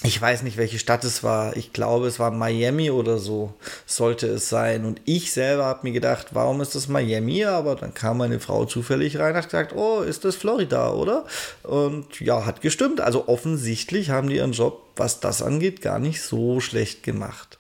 ich 0.06 0.22
weiß 0.22 0.44
nicht, 0.44 0.58
welche 0.58 0.80
Stadt 0.80 1.06
es 1.06 1.24
war. 1.24 1.56
Ich 1.56 1.72
glaube, 1.72 2.08
es 2.08 2.20
war 2.20 2.30
Miami 2.30 2.92
oder 2.92 3.20
so, 3.20 3.54
sollte 3.86 4.28
es 4.28 4.50
sein. 4.50 4.84
Und 4.84 5.00
ich 5.06 5.32
selber 5.32 5.66
habe 5.66 5.80
mir 5.84 5.94
gedacht, 5.94 6.28
warum 6.32 6.60
ist 6.60 6.76
das 6.76 6.90
Miami? 6.90 7.46
Aber 7.46 7.76
dann 7.76 7.94
kam 7.94 8.18
meine 8.18 8.42
Frau 8.42 8.66
zufällig 8.66 9.18
rein 9.18 9.32
und 9.32 9.38
hat 9.38 9.46
gesagt, 9.46 9.74
oh, 9.74 10.02
ist 10.02 10.26
das 10.26 10.36
Florida, 10.36 10.92
oder? 10.92 11.26
Und 11.64 12.20
ja, 12.20 12.46
hat 12.46 12.60
gestimmt. 12.60 13.00
Also 13.00 13.30
offensichtlich 13.30 14.10
haben 14.10 14.30
die 14.30 14.36
ihren 14.36 14.52
Job, 14.52 14.82
was 14.98 15.22
das 15.22 15.42
angeht, 15.42 15.82
gar 15.82 16.00
nicht 16.00 16.22
so 16.22 16.60
schlecht 16.60 17.04
gemacht. 17.04 17.58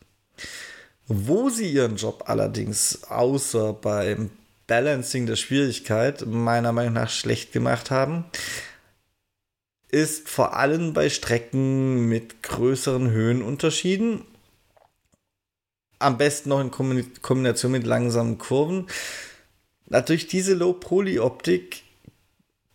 Wo 1.07 1.49
sie 1.49 1.71
ihren 1.71 1.95
Job 1.95 2.25
allerdings 2.27 3.05
außer 3.05 3.71
beim 3.71 4.31
Balancing 4.67 5.27
der 5.27 5.37
Schwierigkeit 5.37 6.25
meiner 6.25 6.73
Meinung 6.73 6.93
nach 6.93 7.09
schlecht 7.09 7.53
gemacht 7.53 7.89
haben, 7.89 8.25
ist 9.93 10.27
vor 10.27 10.55
allem 10.55 10.93
bei 10.93 11.09
Strecken 11.09 12.07
mit 12.09 12.41
größeren 12.41 13.11
Höhenunterschieden. 13.11 14.25
Am 15.99 16.17
besten 16.17 16.49
noch 16.49 16.59
in 16.59 16.71
Kombination 17.21 17.71
mit 17.71 17.85
langsamen 17.85 18.39
Kurven. 18.39 18.87
Natürlich 19.85 20.27
diese 20.27 20.55
Low-Poly-Optik 20.55 21.83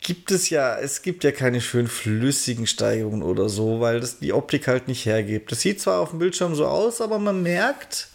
gibt 0.00 0.30
es 0.30 0.48
ja, 0.48 0.78
es 0.78 1.02
gibt 1.02 1.24
ja 1.24 1.32
keine 1.32 1.60
schön 1.60 1.88
flüssigen 1.88 2.68
Steigerungen 2.68 3.24
oder 3.24 3.48
so, 3.48 3.80
weil 3.80 3.98
das 3.98 4.20
die 4.20 4.32
Optik 4.32 4.68
halt 4.68 4.86
nicht 4.86 5.04
hergibt. 5.04 5.50
Das 5.50 5.60
sieht 5.60 5.80
zwar 5.80 6.00
auf 6.00 6.10
dem 6.10 6.20
Bildschirm 6.20 6.54
so 6.54 6.66
aus, 6.66 7.00
aber 7.00 7.18
man 7.18 7.42
merkt, 7.42 8.08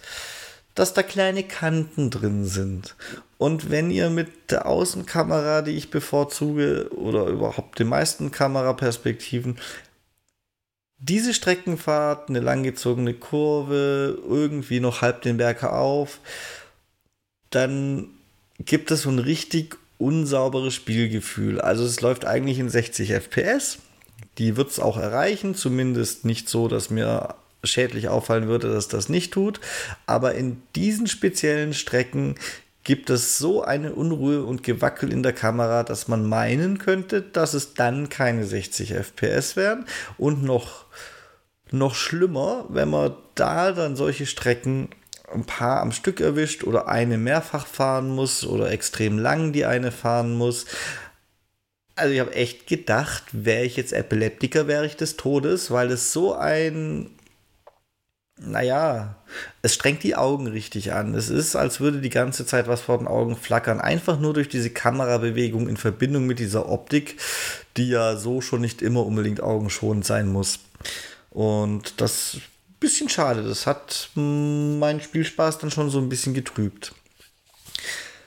dass 0.76 0.94
da 0.94 1.04
kleine 1.04 1.44
Kanten 1.44 2.10
drin 2.10 2.46
sind. 2.46 2.96
Und 3.38 3.70
wenn 3.70 3.92
ihr 3.92 4.10
mit 4.10 4.52
der 4.52 4.66
Außenkamera, 4.66 5.62
die 5.62 5.72
ich 5.72 5.92
bevorzuge, 5.92 6.90
oder 6.96 7.26
überhaupt 7.28 7.80
den 7.80 7.90
meisten 7.90 8.32
Kameraperspektiven, 8.32 9.60
diese 10.98 11.34
Streckenfahrt, 11.34 12.30
eine 12.30 12.40
langgezogene 12.40 13.14
Kurve, 13.14 14.18
irgendwie 14.28 14.80
noch 14.80 15.02
halb 15.02 15.22
den 15.22 15.38
Berg 15.38 15.64
auf, 15.64 16.20
dann 17.50 18.08
gibt 18.60 18.90
es 18.92 19.02
so 19.02 19.10
ein 19.10 19.20
richtig 19.20 19.78
unsauberes 19.98 20.74
Spielgefühl. 20.74 21.60
Also 21.60 21.84
es 21.84 22.02
läuft 22.02 22.26
eigentlich 22.26 22.60
in 22.60 22.70
60 22.70 23.12
FPS. 23.12 23.80
Die 24.38 24.56
wird 24.56 24.72
es 24.72 24.80
auch 24.80 24.98
erreichen, 24.98 25.54
zumindest 25.54 26.26
nicht 26.26 26.50
so, 26.50 26.68
dass 26.68 26.90
mir 26.90 27.36
schädlich 27.64 28.10
auffallen 28.10 28.48
würde, 28.48 28.72
dass 28.72 28.88
das 28.88 29.10
nicht 29.10 29.34
tut. 29.34 29.60
Aber 30.06 30.36
in 30.36 30.62
diesen 30.76 31.08
speziellen 31.08 31.74
Strecken 31.74 32.36
gibt 32.84 33.10
es 33.10 33.38
so 33.38 33.64
eine 33.64 33.94
Unruhe 33.94 34.44
und 34.44 34.64
Gewackel 34.64 35.12
in 35.12 35.24
der 35.24 35.34
Kamera, 35.34 35.84
dass 35.84 36.08
man 36.08 36.28
meinen 36.28 36.78
könnte, 36.78 37.22
dass 37.22 37.54
es 37.54 37.74
dann 37.74 38.10
keine 38.10 38.46
60 38.46 38.94
FPS 38.94 39.56
wären. 39.56 39.86
Und 40.18 40.44
noch, 40.44 40.86
noch 41.72 41.96
schlimmer, 41.96 42.66
wenn 42.70 42.90
man 42.90 43.16
da 43.36 43.72
dann 43.72 43.96
solche 43.96 44.26
Strecken 44.26 44.90
ein 45.34 45.46
paar 45.46 45.82
am 45.82 45.92
Stück 45.92 46.20
erwischt 46.20 46.64
oder 46.64 46.88
eine 46.88 47.18
mehrfach 47.18 47.66
fahren 47.66 48.10
muss 48.10 48.46
oder 48.46 48.72
extrem 48.72 49.18
lang 49.18 49.54
die 49.54 49.66
eine 49.66 49.92
fahren 49.92 50.34
muss. 50.36 50.66
Also 51.96 52.14
ich 52.14 52.20
habe 52.20 52.34
echt 52.34 52.68
gedacht, 52.68 53.24
wäre 53.32 53.64
ich 53.64 53.78
jetzt 53.78 53.94
Epileptiker, 53.94 54.68
wäre 54.68 54.86
ich 54.86 54.96
des 54.96 55.16
Todes, 55.16 55.72
weil 55.72 55.92
es 55.92 56.12
so 56.12 56.34
ein 56.34 57.12
naja, 58.46 59.16
es 59.62 59.74
strengt 59.74 60.04
die 60.04 60.16
Augen 60.16 60.48
richtig 60.48 60.94
an. 60.94 61.16
Es 61.16 61.30
ist, 61.30 61.56
als 61.56 61.80
würde 61.80 62.02
die 62.02 62.10
ganze 62.10 62.46
Zeit 62.46 62.68
was 62.68 62.82
vor 62.82 62.98
den 62.98 63.08
Augen 63.08 63.36
flackern. 63.36 63.80
Einfach 63.80 64.20
nur 64.20 64.34
durch 64.34 64.50
diese 64.50 64.70
Kamerabewegung 64.70 65.68
in 65.68 65.78
Verbindung 65.78 66.26
mit 66.26 66.40
dieser 66.40 66.70
Optik, 66.70 67.20
die 67.78 67.90
ja 67.90 68.16
so 68.18 68.42
schon 68.42 68.62
nicht 68.62 68.82
immer 68.82 69.06
unbedingt 69.06 69.42
augenschonend 69.42 70.06
sein 70.06 70.28
muss. 70.28 70.60
Und 71.30 72.02
das 72.02 72.36
ist 72.36 72.36
ein 72.36 72.80
bisschen 72.80 73.10
schade. 73.10 73.44
Das 73.44 73.66
hat 73.66 74.10
meinen 74.16 75.02
Spielspaß 75.02 75.60
dann 75.60 75.72
schon 75.72 75.90
so 75.90 76.00
ein 76.00 76.10
bisschen 76.10 76.34
getrübt. 76.34 76.94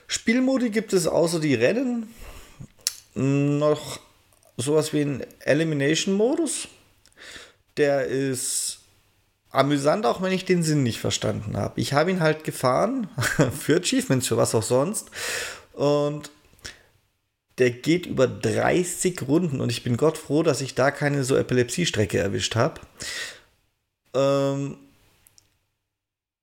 Spielmodi 0.08 0.70
gibt 0.70 0.92
es 0.92 1.06
außer 1.06 1.40
die 1.40 1.54
Rennen 1.54 2.08
noch 3.14 4.00
sowas 4.56 4.92
wie 4.92 5.02
einen 5.02 5.24
Elimination-Modus. 5.40 6.68
Der 7.76 8.06
ist 8.06 8.78
amüsant, 9.56 10.06
auch 10.06 10.22
wenn 10.22 10.32
ich 10.32 10.44
den 10.44 10.62
Sinn 10.62 10.82
nicht 10.82 11.00
verstanden 11.00 11.56
habe. 11.56 11.80
Ich 11.80 11.92
habe 11.92 12.10
ihn 12.10 12.20
halt 12.20 12.44
gefahren, 12.44 13.08
für 13.58 13.76
Achievements, 13.76 14.26
für 14.26 14.36
was 14.36 14.54
auch 14.54 14.62
sonst. 14.62 15.10
Und 15.72 16.30
der 17.58 17.70
geht 17.70 18.06
über 18.06 18.26
30 18.26 19.22
Runden 19.22 19.60
und 19.60 19.70
ich 19.70 19.82
bin 19.82 19.96
Gott 19.96 20.18
froh, 20.18 20.42
dass 20.42 20.60
ich 20.60 20.74
da 20.74 20.90
keine 20.90 21.24
so 21.24 21.36
Epilepsiestrecke 21.36 22.18
erwischt 22.18 22.54
habe. 22.54 22.80
Ähm 24.14 24.76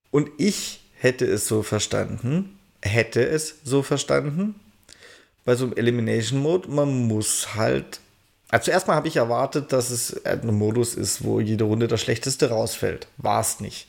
und 0.10 0.30
ich 0.38 0.81
hätte 0.95 1.26
es 1.26 1.48
so 1.48 1.64
verstanden, 1.64 2.57
hätte 2.81 3.26
es 3.26 3.56
so 3.64 3.84
verstanden, 3.84 4.56
bei 5.45 5.56
so 5.56 5.65
einem 5.65 5.73
Elimination 5.73 6.40
Mode, 6.40 6.69
man 6.69 7.07
muss 7.07 7.56
halt 7.56 7.99
also 8.53 8.65
zuerst 8.65 8.88
mal 8.88 8.93
habe 8.93 9.07
ich 9.07 9.15
erwartet, 9.15 9.73
dass 9.73 9.89
es 9.89 10.27
ein 10.27 10.45
Modus 10.45 10.93
ist, 10.93 11.23
wo 11.23 11.39
jede 11.39 11.63
Runde 11.63 11.88
das 11.88 12.01
Schlechteste 12.01 12.51
rausfällt. 12.51 13.07
War 13.17 13.41
es 13.41 13.59
nicht. 13.59 13.88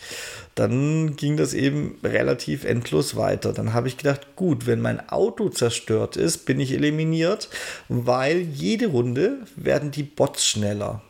Dann 0.54 1.16
ging 1.16 1.36
das 1.36 1.52
eben 1.52 1.98
relativ 2.02 2.64
endlos 2.64 3.14
weiter. 3.14 3.52
Dann 3.52 3.74
habe 3.74 3.88
ich 3.88 3.98
gedacht, 3.98 4.36
gut, 4.36 4.66
wenn 4.66 4.80
mein 4.80 5.06
Auto 5.10 5.50
zerstört 5.50 6.16
ist, 6.16 6.46
bin 6.46 6.60
ich 6.60 6.72
eliminiert, 6.72 7.50
weil 7.90 8.38
jede 8.38 8.86
Runde 8.86 9.40
werden 9.54 9.90
die 9.90 10.02
Bots 10.02 10.46
schneller. 10.46 11.02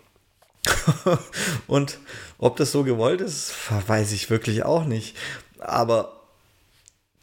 Und 1.69 2.01
ob 2.39 2.57
das 2.57 2.73
so 2.73 2.83
gewollt 2.83 3.21
ist, 3.21 3.53
weiß 3.87 4.11
ich 4.11 4.31
wirklich 4.31 4.65
auch 4.65 4.85
nicht. 4.85 5.17
Aber 5.61 6.24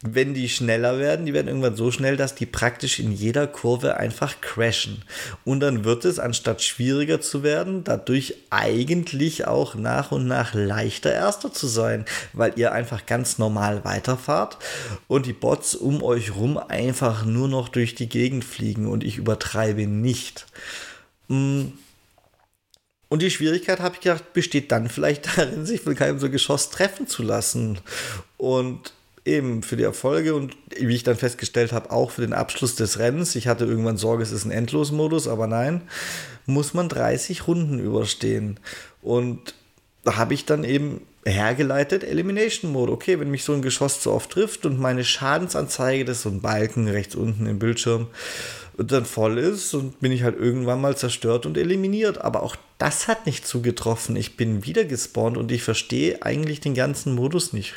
wenn 0.02 0.34
die 0.34 0.48
schneller 0.48 0.98
werden, 0.98 1.26
die 1.26 1.32
werden 1.32 1.46
irgendwann 1.46 1.76
so 1.76 1.92
schnell, 1.92 2.16
dass 2.16 2.34
die 2.34 2.46
praktisch 2.46 2.98
in 2.98 3.12
jeder 3.12 3.46
Kurve 3.46 3.96
einfach 3.96 4.40
crashen. 4.40 5.02
Und 5.44 5.60
dann 5.60 5.84
wird 5.84 6.04
es, 6.04 6.18
anstatt 6.18 6.60
schwieriger 6.60 7.20
zu 7.20 7.44
werden, 7.44 7.84
dadurch 7.84 8.34
eigentlich 8.50 9.46
auch 9.46 9.76
nach 9.76 10.10
und 10.10 10.26
nach 10.26 10.54
leichter 10.54 11.12
Erster 11.12 11.52
zu 11.52 11.68
sein, 11.68 12.04
weil 12.32 12.52
ihr 12.56 12.72
einfach 12.72 13.06
ganz 13.06 13.38
normal 13.38 13.84
weiterfahrt 13.84 14.58
und 15.06 15.26
die 15.26 15.32
Bots 15.32 15.76
um 15.76 16.02
euch 16.02 16.34
rum 16.34 16.58
einfach 16.58 17.24
nur 17.24 17.48
noch 17.48 17.68
durch 17.68 17.94
die 17.94 18.08
Gegend 18.08 18.44
fliegen 18.44 18.88
und 18.88 19.04
ich 19.04 19.18
übertreibe 19.18 19.86
nicht. 19.86 20.46
Mm. 21.28 21.66
Und 23.08 23.20
die 23.20 23.30
Schwierigkeit, 23.30 23.80
habe 23.80 23.94
ich 23.94 24.00
gedacht, 24.00 24.32
besteht 24.32 24.72
dann 24.72 24.88
vielleicht 24.88 25.26
darin, 25.36 25.66
sich 25.66 25.82
von 25.82 25.94
keinem 25.94 26.18
so 26.18 26.30
Geschoss 26.30 26.70
treffen 26.70 27.06
zu 27.06 27.22
lassen. 27.22 27.78
Und 28.38 28.94
eben 29.24 29.62
für 29.62 29.76
die 29.76 29.84
Erfolge 29.84 30.34
und 30.34 30.56
wie 30.76 30.94
ich 30.94 31.04
dann 31.04 31.16
festgestellt 31.16 31.72
habe, 31.72 31.90
auch 31.90 32.10
für 32.10 32.22
den 32.22 32.32
Abschluss 32.32 32.74
des 32.74 32.98
Rennens. 32.98 33.36
Ich 33.36 33.46
hatte 33.46 33.64
irgendwann 33.64 33.96
Sorge, 33.96 34.22
es 34.22 34.32
ist 34.32 34.44
ein 34.44 34.50
Endlosmodus, 34.50 35.28
aber 35.28 35.46
nein, 35.46 35.82
muss 36.46 36.74
man 36.74 36.88
30 36.88 37.46
Runden 37.46 37.78
überstehen. 37.78 38.58
Und 39.00 39.54
da 40.04 40.16
habe 40.16 40.34
ich 40.34 40.44
dann 40.44 40.64
eben 40.64 41.02
hergeleitet 41.24 42.02
Elimination 42.02 42.72
Mode. 42.72 42.92
Okay, 42.92 43.20
wenn 43.20 43.30
mich 43.30 43.44
so 43.44 43.52
ein 43.52 43.62
Geschoss 43.62 44.00
zu 44.00 44.10
oft 44.10 44.30
trifft 44.30 44.66
und 44.66 44.80
meine 44.80 45.04
Schadensanzeige, 45.04 46.04
das 46.04 46.18
ist 46.18 46.22
so 46.24 46.30
ein 46.30 46.40
Balken 46.40 46.88
rechts 46.88 47.14
unten 47.14 47.46
im 47.46 47.58
Bildschirm, 47.58 48.08
dann 48.76 49.04
voll 49.04 49.38
ist 49.38 49.74
und 49.74 50.00
bin 50.00 50.12
ich 50.12 50.22
halt 50.22 50.38
irgendwann 50.38 50.80
mal 50.80 50.96
zerstört 50.96 51.46
und 51.46 51.58
eliminiert. 51.58 52.18
Aber 52.20 52.42
auch 52.42 52.56
das 52.78 53.06
hat 53.06 53.26
nicht 53.26 53.46
zugetroffen. 53.46 54.16
Ich 54.16 54.36
bin 54.36 54.64
wieder 54.64 54.84
gespawnt 54.84 55.36
und 55.36 55.52
ich 55.52 55.62
verstehe 55.62 56.22
eigentlich 56.22 56.60
den 56.60 56.74
ganzen 56.74 57.14
Modus 57.14 57.52
nicht. 57.52 57.74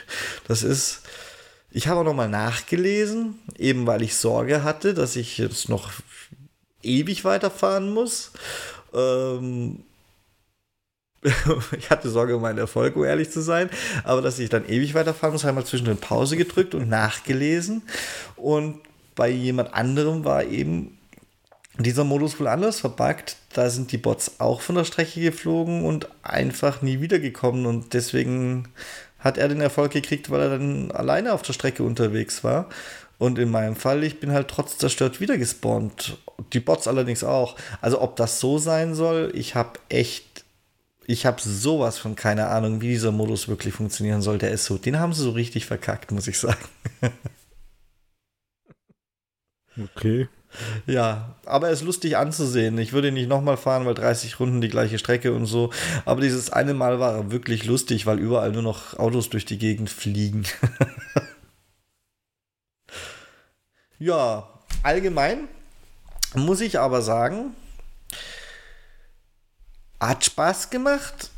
Das 0.47 0.63
ist 0.63 1.01
ich 1.75 1.89
habe 1.89 1.99
auch 1.99 2.05
nochmal 2.05 2.29
nachgelesen, 2.29 3.37
eben 3.57 3.85
weil 3.85 4.01
ich 4.01 4.15
Sorge 4.15 4.63
hatte, 4.63 4.93
dass 4.93 5.17
ich 5.17 5.37
jetzt 5.37 5.67
noch 5.67 5.91
ewig 6.81 7.25
weiterfahren 7.25 7.93
muss. 7.93 8.31
Ähm 8.93 9.83
ich 11.77 11.89
hatte 11.89 12.09
Sorge 12.09 12.37
um 12.37 12.43
meinen 12.43 12.59
Erfolg, 12.59 12.95
um 12.95 13.03
ehrlich 13.03 13.29
zu 13.29 13.41
sein, 13.41 13.69
aber 14.05 14.21
dass 14.21 14.39
ich 14.39 14.47
dann 14.49 14.69
ewig 14.69 14.93
weiterfahren 14.93 15.33
muss, 15.33 15.43
habe 15.43 15.51
ich 15.51 15.65
mal 15.65 15.65
zwischendrin 15.65 15.97
Pause 15.97 16.37
gedrückt 16.37 16.75
und 16.75 16.87
nachgelesen. 16.87 17.81
Und 18.37 18.79
bei 19.15 19.27
jemand 19.27 19.73
anderem 19.73 20.23
war 20.23 20.45
eben 20.45 20.97
dieser 21.77 22.05
Modus 22.05 22.39
wohl 22.39 22.47
anders 22.47 22.79
verbuggt. 22.79 23.35
Da 23.51 23.69
sind 23.69 23.91
die 23.91 23.97
Bots 23.97 24.39
auch 24.39 24.61
von 24.61 24.75
der 24.75 24.85
Strecke 24.85 25.19
geflogen 25.19 25.83
und 25.83 26.07
einfach 26.23 26.81
nie 26.81 27.01
wiedergekommen. 27.01 27.65
Und 27.65 27.93
deswegen 27.93 28.69
hat 29.25 29.39
er 29.39 29.49
den 29.49 29.59
Erfolg 29.59 29.91
gekriegt, 29.91 30.29
weil 30.29 30.39
er 30.39 30.49
dann 30.51 30.91
alleine 30.91 31.33
auf 31.33 31.41
der 31.41 31.53
Strecke 31.53 31.81
unterwegs 31.81 32.43
war. 32.43 32.69
Und 33.17 33.39
in 33.39 33.49
meinem 33.49 33.75
Fall, 33.75 34.03
ich 34.03 34.19
bin 34.19 34.31
halt 34.31 34.49
trotz 34.49 34.77
zerstört 34.77 35.19
wieder 35.19 35.37
gespawnt. 35.37 36.17
Die 36.53 36.59
Bots 36.59 36.87
allerdings 36.87 37.23
auch. 37.23 37.55
Also 37.81 38.01
ob 38.01 38.17
das 38.17 38.39
so 38.39 38.59
sein 38.59 38.93
soll, 38.93 39.31
ich 39.33 39.55
habe 39.55 39.79
echt, 39.89 40.45
ich 41.07 41.25
habe 41.25 41.41
sowas 41.41 41.97
von 41.97 42.15
keine 42.15 42.47
Ahnung, 42.49 42.81
wie 42.81 42.89
dieser 42.89 43.11
Modus 43.11 43.47
wirklich 43.47 43.73
funktionieren 43.73 44.21
soll. 44.21 44.37
Der 44.37 44.51
ist 44.51 44.65
so, 44.65 44.77
den 44.77 44.99
haben 44.99 45.13
sie 45.13 45.23
so 45.23 45.31
richtig 45.31 45.65
verkackt, 45.65 46.11
muss 46.11 46.27
ich 46.27 46.37
sagen. 46.37 46.59
okay. 49.83 50.27
Ja, 50.85 51.35
aber 51.45 51.67
er 51.67 51.73
ist 51.73 51.83
lustig 51.83 52.17
anzusehen. 52.17 52.77
Ich 52.77 52.93
würde 52.93 53.11
nicht 53.11 53.29
nochmal 53.29 53.57
fahren, 53.57 53.85
weil 53.85 53.93
30 53.93 54.39
Runden 54.39 54.61
die 54.61 54.69
gleiche 54.69 54.99
Strecke 54.99 55.33
und 55.33 55.45
so. 55.45 55.71
Aber 56.05 56.21
dieses 56.21 56.49
eine 56.49 56.73
Mal 56.73 56.99
war 56.99 57.31
wirklich 57.31 57.65
lustig, 57.65 58.05
weil 58.05 58.19
überall 58.19 58.51
nur 58.51 58.61
noch 58.61 58.97
Autos 58.97 59.29
durch 59.29 59.45
die 59.45 59.57
Gegend 59.57 59.89
fliegen. 59.89 60.45
ja, 63.99 64.47
allgemein 64.83 65.47
muss 66.35 66.61
ich 66.61 66.79
aber 66.79 67.01
sagen, 67.01 67.53
hat 69.99 70.25
Spaß 70.25 70.69
gemacht. 70.69 71.31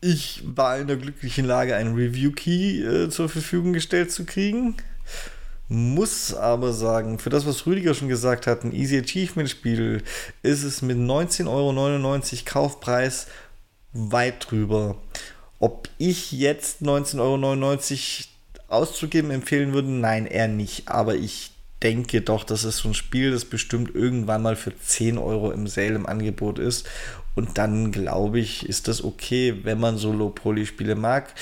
Ich 0.00 0.42
war 0.44 0.78
in 0.78 0.86
der 0.86 0.96
glücklichen 0.96 1.46
Lage, 1.46 1.74
einen 1.74 1.94
Review-Key 1.94 2.82
äh, 2.82 3.10
zur 3.10 3.28
Verfügung 3.28 3.72
gestellt 3.72 4.12
zu 4.12 4.24
kriegen. 4.24 4.76
Muss 5.68 6.32
aber 6.32 6.72
sagen, 6.72 7.18
für 7.18 7.30
das, 7.30 7.44
was 7.44 7.66
Rüdiger 7.66 7.94
schon 7.94 8.08
gesagt 8.08 8.46
hat, 8.46 8.62
ein 8.62 8.72
Easy 8.72 8.98
Achievement 8.98 9.50
Spiel, 9.50 10.02
ist 10.42 10.62
es 10.62 10.80
mit 10.80 10.96
19,99 10.96 11.48
Euro 11.48 12.42
Kaufpreis 12.44 13.26
weit 13.92 14.50
drüber. 14.50 14.96
Ob 15.58 15.88
ich 15.98 16.30
jetzt 16.32 16.82
19,99 16.82 17.18
Euro 17.20 18.82
auszugeben 18.82 19.30
empfehlen 19.30 19.72
würde, 19.72 19.90
nein, 19.90 20.26
eher 20.26 20.48
nicht. 20.48 20.88
Aber 20.88 21.16
ich 21.16 21.50
denke 21.82 22.20
doch, 22.20 22.44
das 22.44 22.64
ist 22.64 22.78
so 22.78 22.88
ein 22.88 22.94
Spiel, 22.94 23.30
das 23.30 23.44
bestimmt 23.44 23.94
irgendwann 23.94 24.42
mal 24.42 24.56
für 24.56 24.78
10 24.78 25.18
Euro 25.18 25.50
im 25.50 25.66
Sale 25.66 25.94
im 25.94 26.06
Angebot 26.06 26.58
ist. 26.58 26.86
Und 27.34 27.58
dann 27.58 27.92
glaube 27.92 28.40
ich, 28.40 28.68
ist 28.68 28.88
das 28.88 29.04
okay, 29.04 29.60
wenn 29.62 29.78
man 29.80 29.98
so 29.98 30.12
Low-Poly-Spiele 30.12 30.94
mag. 30.94 31.34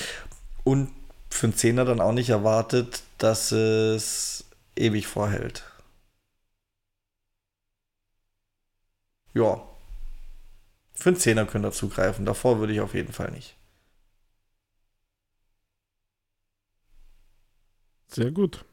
Und 0.63 0.89
für 1.29 1.47
einen 1.47 1.55
Zehner 1.55 1.85
dann 1.85 2.01
auch 2.01 2.11
nicht 2.11 2.29
erwartet, 2.29 3.03
dass 3.17 3.51
es 3.51 4.45
ewig 4.75 5.07
vorhält. 5.07 5.63
Ja. 9.33 9.61
Für 10.93 11.09
einen 11.09 11.17
Zehner 11.17 11.45
könnt 11.45 11.65
ihr 11.65 11.71
zugreifen. 11.71 12.25
Davor 12.25 12.59
würde 12.59 12.73
ich 12.73 12.79
auf 12.81 12.93
jeden 12.93 13.13
Fall 13.13 13.31
nicht. 13.31 13.55
Sehr 18.07 18.31
gut. 18.31 18.63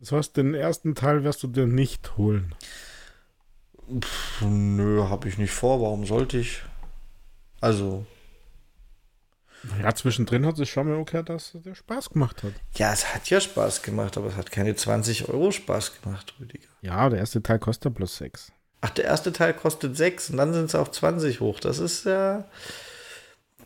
Das 0.00 0.12
heißt, 0.12 0.36
den 0.36 0.54
ersten 0.54 0.94
Teil 0.94 1.24
wirst 1.24 1.42
du 1.42 1.46
dir 1.46 1.66
nicht 1.66 2.18
holen. 2.18 2.54
Pff, 4.00 4.42
nö, 4.42 5.08
habe 5.08 5.28
ich 5.28 5.38
nicht 5.38 5.52
vor. 5.52 5.80
Warum 5.80 6.04
sollte 6.04 6.38
ich? 6.38 6.62
Also, 7.60 8.04
ja, 9.82 9.94
zwischendrin 9.94 10.46
hat 10.46 10.58
es 10.58 10.68
schon 10.68 10.88
mal 10.88 10.96
okay, 10.96 11.22
dass 11.22 11.52
der 11.54 11.74
Spaß 11.74 12.10
gemacht 12.10 12.42
hat. 12.42 12.52
Ja, 12.76 12.92
es 12.92 13.14
hat 13.14 13.28
ja 13.30 13.40
Spaß 13.40 13.82
gemacht, 13.82 14.16
aber 14.16 14.28
es 14.28 14.36
hat 14.36 14.50
keine 14.50 14.74
20 14.74 15.28
Euro 15.28 15.50
Spaß 15.50 16.02
gemacht, 16.02 16.34
Rüdiger. 16.40 16.68
Ja, 16.82 17.08
der 17.08 17.20
erste 17.20 17.42
Teil 17.42 17.58
kostet 17.58 17.94
plus 17.94 18.16
6. 18.16 18.52
Ach, 18.80 18.90
der 18.90 19.06
erste 19.06 19.32
Teil 19.32 19.54
kostet 19.54 19.96
6 19.96 20.30
und 20.30 20.36
dann 20.36 20.52
sind 20.52 20.66
es 20.66 20.74
auf 20.74 20.90
20 20.90 21.40
hoch. 21.40 21.60
Das 21.60 21.78
ist 21.78 22.04
ja 22.04 22.44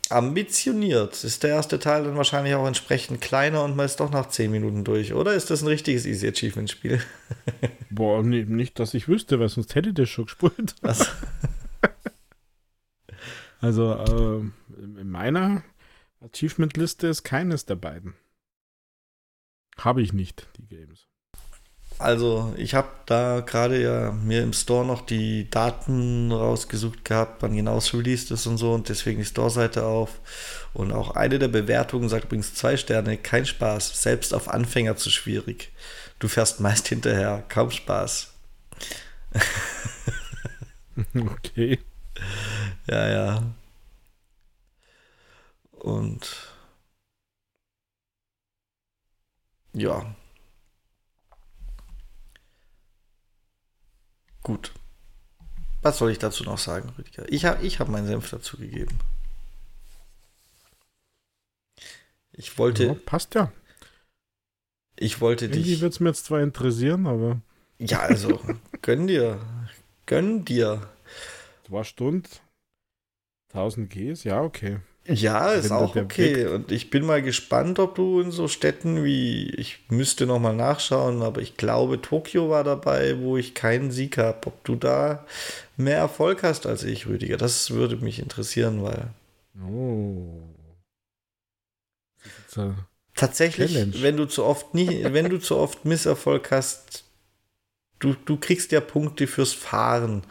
ambitioniert. 0.09 1.23
Ist 1.23 1.43
der 1.43 1.51
erste 1.51 1.79
Teil 1.79 2.03
dann 2.03 2.17
wahrscheinlich 2.17 2.55
auch 2.55 2.65
entsprechend 2.65 3.21
kleiner 3.21 3.63
und 3.63 3.75
man 3.75 3.85
ist 3.85 3.99
doch 3.99 4.11
nach 4.11 4.29
10 4.29 4.49
Minuten 4.49 4.83
durch, 4.83 5.13
oder? 5.13 5.33
Ist 5.33 5.49
das 5.49 5.61
ein 5.61 5.67
richtiges 5.67 6.05
Easy 6.05 6.27
Achievement 6.27 6.69
Spiel? 6.69 7.01
Boah, 7.89 8.23
nee, 8.23 8.45
nicht, 8.45 8.79
dass 8.79 8.93
ich 8.93 9.07
wüsste, 9.07 9.39
weil 9.39 9.49
sonst 9.49 9.75
hätte 9.75 9.93
der 9.93 10.05
schon 10.05 10.25
gespielt. 10.25 10.75
Also. 10.81 11.05
Also 13.61 13.93
äh, 13.93 14.39
in 15.01 15.09
meiner 15.09 15.63
Achievement-Liste 16.21 17.07
ist 17.07 17.23
keines 17.23 17.65
der 17.65 17.75
beiden. 17.75 18.15
Habe 19.77 20.01
ich 20.01 20.13
nicht, 20.13 20.47
die 20.57 20.67
Games. 20.67 21.07
Also 21.97 22.53
ich 22.57 22.75
habe 22.75 22.89
da 23.05 23.41
gerade 23.41 23.81
ja 23.81 24.11
mir 24.11 24.41
im 24.41 24.53
Store 24.53 24.85
noch 24.85 25.01
die 25.01 25.49
Daten 25.49 26.31
rausgesucht 26.31 27.03
gehabt, 27.03 27.41
wann 27.41 27.55
genau 27.55 27.77
es 27.77 27.93
released 27.93 28.31
ist 28.31 28.47
und 28.47 28.57
so 28.57 28.73
und 28.73 28.87
deswegen 28.87 29.19
die 29.19 29.25
Store-Seite 29.25 29.85
auf. 29.85 30.21
Und 30.73 30.93
auch 30.93 31.11
eine 31.11 31.39
der 31.39 31.49
Bewertungen 31.49 32.07
sagt 32.07 32.25
übrigens 32.25 32.53
zwei 32.53 32.77
Sterne, 32.77 33.17
kein 33.17 33.45
Spaß, 33.45 34.01
selbst 34.01 34.33
auf 34.33 34.47
Anfänger 34.47 34.95
zu 34.95 35.09
schwierig. 35.09 35.71
Du 36.19 36.27
fährst 36.27 36.59
meist 36.61 36.87
hinterher, 36.87 37.43
kaum 37.49 37.71
Spaß. 37.71 38.33
okay. 41.15 41.79
Ja, 42.87 43.09
ja. 43.09 43.43
Und 45.79 46.53
ja, 49.73 50.15
Gut. 54.43 54.73
Was 55.81 55.97
soll 55.97 56.11
ich 56.11 56.19
dazu 56.19 56.43
noch 56.43 56.57
sagen, 56.57 56.89
Rüdiger? 56.97 57.31
Ich 57.31 57.45
habe 57.45 57.63
ich 57.65 57.79
hab 57.79 57.87
meinen 57.87 58.07
Senf 58.07 58.29
dazu 58.29 58.57
gegeben. 58.57 58.97
Ich 62.31 62.57
wollte. 62.57 62.85
Ja, 62.85 62.93
passt 62.93 63.35
ja. 63.35 63.51
Ich 64.97 65.21
wollte 65.21 65.45
Irgendwie 65.45 65.63
dich. 65.63 65.81
würde 65.81 65.93
es 65.93 65.99
mir 65.99 66.09
jetzt 66.09 66.25
zwar 66.25 66.41
interessieren, 66.41 67.07
aber. 67.07 67.41
Ja, 67.77 67.99
also, 67.99 68.39
gönn 68.81 69.07
dir. 69.07 69.39
Gönn 70.05 70.43
dir. 70.45 70.89
Zwei 71.67 71.83
Stunden. 71.83 72.27
1000 73.53 73.89
Gs, 73.89 74.23
ja, 74.23 74.41
okay. 74.41 74.79
Ja, 75.09 75.53
ist 75.53 75.71
auch 75.71 75.95
okay. 75.95 76.45
Und 76.45 76.71
ich 76.71 76.89
bin 76.89 77.05
mal 77.05 77.21
gespannt, 77.21 77.79
ob 77.79 77.95
du 77.95 78.21
in 78.21 78.31
so 78.31 78.47
Städten 78.47 79.03
wie, 79.03 79.49
ich 79.55 79.79
müsste 79.89 80.27
noch 80.27 80.39
mal 80.39 80.55
nachschauen, 80.55 81.23
aber 81.23 81.41
ich 81.41 81.57
glaube, 81.57 82.01
Tokio 82.01 82.49
war 82.49 82.63
dabei, 82.63 83.19
wo 83.19 83.35
ich 83.35 83.55
keinen 83.55 83.91
Sieg 83.91 84.17
habe. 84.17 84.45
Ob 84.45 84.63
du 84.63 84.75
da 84.75 85.25
mehr 85.77 85.97
Erfolg 85.97 86.43
hast 86.43 86.67
als 86.67 86.83
ich, 86.83 87.07
Rüdiger, 87.07 87.37
das 87.37 87.71
würde 87.71 87.97
mich 87.97 88.19
interessieren, 88.19 88.83
weil. 88.83 89.07
Oh. 89.67 90.43
Tatsächlich, 93.15 93.73
Challenge. 93.73 94.01
wenn 94.01 94.17
du 94.17 94.25
zu 94.25 94.45
oft 94.45 94.73
nie, 94.73 95.03
wenn 95.11 95.29
du 95.29 95.39
zu 95.39 95.57
oft 95.57 95.85
Misserfolg 95.85 96.51
hast, 96.51 97.03
du, 97.99 98.15
du 98.25 98.37
kriegst 98.37 98.71
ja 98.71 98.81
Punkte 98.81 99.27
fürs 99.27 99.53
Fahren. 99.53 100.23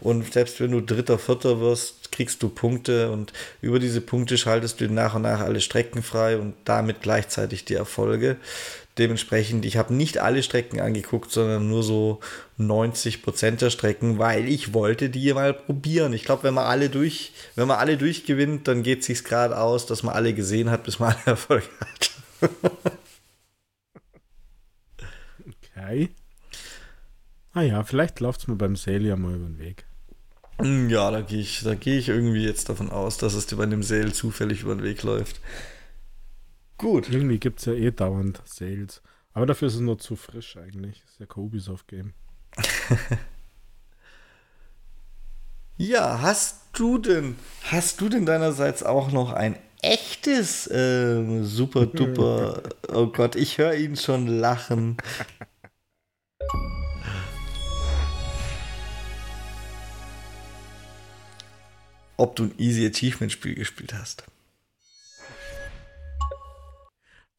Und 0.00 0.32
selbst 0.32 0.60
wenn 0.60 0.72
du 0.72 0.80
Dritter, 0.80 1.18
Vierter 1.18 1.60
wirst, 1.60 2.12
kriegst 2.12 2.42
du 2.42 2.48
Punkte 2.48 3.10
und 3.10 3.32
über 3.60 3.78
diese 3.78 4.00
Punkte 4.00 4.36
schaltest 4.36 4.80
du 4.80 4.88
nach 4.88 5.14
und 5.14 5.22
nach 5.22 5.40
alle 5.40 5.60
Strecken 5.60 6.02
frei 6.02 6.36
und 6.36 6.54
damit 6.64 7.00
gleichzeitig 7.00 7.64
die 7.64 7.74
Erfolge. 7.74 8.36
Dementsprechend, 8.98 9.64
ich 9.64 9.78
habe 9.78 9.94
nicht 9.94 10.18
alle 10.18 10.42
Strecken 10.42 10.78
angeguckt, 10.78 11.30
sondern 11.30 11.66
nur 11.66 11.82
so 11.82 12.20
90 12.58 13.22
Prozent 13.22 13.62
der 13.62 13.70
Strecken, 13.70 14.18
weil 14.18 14.46
ich 14.46 14.74
wollte 14.74 15.08
die 15.08 15.32
mal 15.32 15.54
probieren. 15.54 16.12
Ich 16.12 16.24
glaube, 16.24 16.42
wenn 16.42 16.52
man 16.52 16.66
alle 16.66 16.90
durch, 16.90 17.32
wenn 17.54 17.68
man 17.68 17.78
alle 17.78 17.96
durchgewinnt, 17.96 18.68
dann 18.68 18.82
geht 18.82 19.00
es 19.00 19.06
sich 19.06 19.24
gerade 19.24 19.56
aus, 19.56 19.86
dass 19.86 20.02
man 20.02 20.14
alle 20.14 20.34
gesehen 20.34 20.70
hat, 20.70 20.84
bis 20.84 20.98
man 20.98 21.14
alle 21.14 21.22
Erfolg 21.24 21.64
hat. 21.80 22.10
okay. 25.46 26.10
Ah 27.54 27.62
ja, 27.62 27.84
vielleicht 27.84 28.20
läuft 28.20 28.40
es 28.40 28.48
mir 28.48 28.56
beim 28.56 28.76
Sale 28.76 29.08
ja 29.08 29.16
mal 29.16 29.34
über 29.34 29.46
den 29.46 29.58
Weg. 29.58 29.84
Hm, 30.58 30.88
ja, 30.88 31.10
da 31.10 31.20
gehe 31.20 31.40
ich, 31.40 31.66
geh 31.80 31.98
ich 31.98 32.08
irgendwie 32.08 32.44
jetzt 32.44 32.68
davon 32.68 32.90
aus, 32.90 33.18
dass 33.18 33.34
es 33.34 33.46
dir 33.46 33.56
bei 33.56 33.66
dem 33.66 33.82
Sale 33.82 34.12
zufällig 34.12 34.62
über 34.62 34.74
den 34.74 34.84
Weg 34.84 35.02
läuft. 35.02 35.40
Gut. 36.78 37.10
Irgendwie 37.10 37.38
gibt 37.38 37.60
es 37.60 37.66
ja 37.66 37.74
eh 37.74 37.90
dauernd 37.90 38.40
Sales. 38.44 39.02
Aber 39.34 39.46
dafür 39.46 39.68
ist 39.68 39.74
es 39.74 39.80
nur 39.80 39.98
zu 39.98 40.16
frisch 40.16 40.56
eigentlich. 40.56 41.00
Das 41.00 41.12
ist 41.12 41.20
ja 41.20 41.26
kein 41.26 41.44
Ubisoft-Game. 41.44 42.12
ja, 45.76 46.20
hast 46.20 46.60
du 46.72 46.98
denn, 46.98 47.36
hast 47.64 48.00
du 48.00 48.08
denn 48.08 48.26
deinerseits 48.26 48.82
auch 48.82 49.10
noch 49.10 49.32
ein 49.32 49.56
echtes 49.80 50.68
äh, 50.68 51.42
super 51.42 51.86
duper, 51.86 52.62
oh 52.92 53.06
Gott, 53.08 53.36
ich 53.36 53.58
höre 53.58 53.74
ihn 53.74 53.96
schon 53.96 54.26
lachen. 54.26 54.96
Ob 62.16 62.36
du 62.36 62.44
ein 62.44 62.54
Easy 62.58 62.86
Achievement 62.86 63.32
Spiel 63.32 63.54
gespielt 63.54 63.94
hast. 63.94 64.24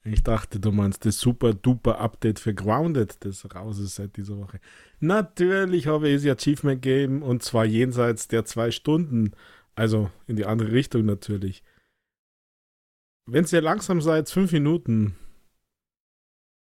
Ich 0.06 0.22
dachte, 0.22 0.60
du 0.60 0.72
meinst 0.72 1.06
das 1.06 1.20
super 1.20 1.54
duper 1.54 2.00
Update 2.00 2.40
für 2.40 2.54
Grounded, 2.54 3.24
das 3.24 3.46
raus 3.56 3.80
ist 3.80 3.96
seit 3.96 4.18
dieser 4.18 4.38
Woche. 4.38 4.60
Natürlich 5.00 5.88
habe 5.88 6.10
ich 6.10 6.16
Easy 6.16 6.30
Achievement 6.30 6.82
Game 6.82 7.24
und 7.24 7.42
zwar 7.42 7.64
jenseits 7.64 8.28
der 8.28 8.44
zwei 8.44 8.72
Stunden, 8.72 9.32
also 9.76 10.12
in 10.28 10.36
die 10.36 10.46
andere 10.46 10.74
Richtung 10.74 11.06
natürlich. 11.06 11.64
Wenn 13.26 13.46
es 13.46 13.52
ja 13.52 13.62
langsam 13.62 14.02
seid, 14.02 14.30
fünf 14.30 14.52
Minuten, 14.52 15.16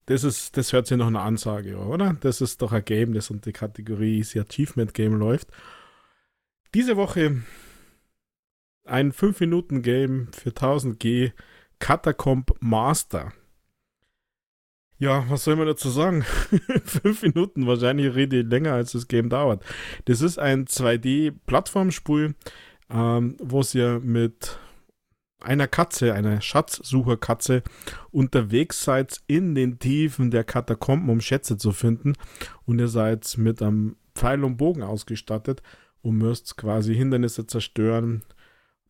das 0.08 0.26
ist, 0.26 0.58
das 0.58 0.74
hört 0.74 0.88
sich 0.88 0.98
noch 0.98 1.08
eine 1.08 1.22
Ansage, 1.22 1.78
oder? 1.78 2.18
Das 2.20 2.42
ist 2.42 2.62
doch 2.62 2.74
ein 2.74 2.84
Game, 2.84 3.14
das 3.14 3.30
unter 3.30 3.52
die 3.52 3.54
Kategorie 3.54 4.18
Easy 4.18 4.40
Achievement 4.42 4.94
Game 4.94 5.14
läuft. 5.14 5.48
Diese 6.74 6.98
Woche 6.98 7.44
ein 8.92 9.14
5-Minuten-Game 9.14 10.28
für 10.34 10.50
1000G 10.50 11.32
Catacomb 11.80 12.52
Master. 12.60 13.32
Ja, 15.00 15.26
was 15.30 15.46
soll 15.46 15.56
man 15.56 15.66
dazu 15.66 15.90
sagen? 15.90 16.24
Fünf 16.84 17.24
Minuten, 17.24 17.66
wahrscheinlich 17.66 18.14
rede 18.14 18.42
ich 18.42 18.46
länger, 18.46 18.74
als 18.74 18.92
das 18.92 19.08
Game 19.08 19.30
dauert. 19.30 19.64
Das 20.06 20.22
ist 20.22 20.38
ein 20.38 20.66
2D-Plattformspiel, 20.66 22.36
ähm, 22.92 23.38
wo 23.42 23.62
ja 23.74 23.98
mit 23.98 24.60
einer 25.40 25.68
Katze, 25.68 26.14
einer 26.14 26.40
Schatzsucherkatze, 26.40 27.64
unterwegs 28.12 28.84
seid 28.84 29.22
in 29.26 29.56
den 29.56 29.80
Tiefen 29.80 30.30
der 30.30 30.44
Katakomben, 30.44 31.10
um 31.10 31.20
Schätze 31.20 31.58
zu 31.58 31.72
finden. 31.72 32.14
Und 32.66 32.78
ihr 32.78 32.90
seid 32.90 33.38
mit 33.38 33.62
einem 33.62 33.96
Pfeil 34.14 34.44
und 34.44 34.58
Bogen 34.58 34.84
ausgestattet 34.84 35.64
und 36.04 36.18
müsst 36.18 36.58
quasi 36.58 36.94
Hindernisse 36.94 37.48
zerstören, 37.48 38.24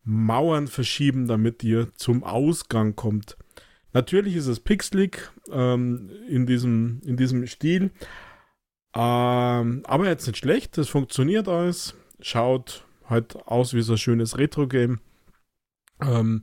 Mauern 0.04 0.66
verschieben, 0.68 1.26
damit 1.26 1.62
ihr 1.62 1.94
zum 1.94 2.24
Ausgang 2.24 2.96
kommt. 2.96 3.36
Natürlich 3.92 4.36
ist 4.36 4.46
es 4.46 4.60
pixelig 4.60 5.30
ähm, 5.50 6.10
in, 6.28 6.46
diesem, 6.46 7.00
in 7.04 7.16
diesem 7.16 7.46
Stil, 7.46 7.90
ähm, 8.94 9.82
aber 9.84 10.06
jetzt 10.06 10.26
nicht 10.26 10.38
schlecht, 10.38 10.76
es 10.78 10.88
funktioniert 10.88 11.48
alles, 11.48 11.94
schaut 12.20 12.86
halt 13.06 13.36
aus 13.46 13.74
wie 13.74 13.82
so 13.82 13.92
ein 13.92 13.98
schönes 13.98 14.38
Retro-Game. 14.38 15.00
Ähm, 16.00 16.42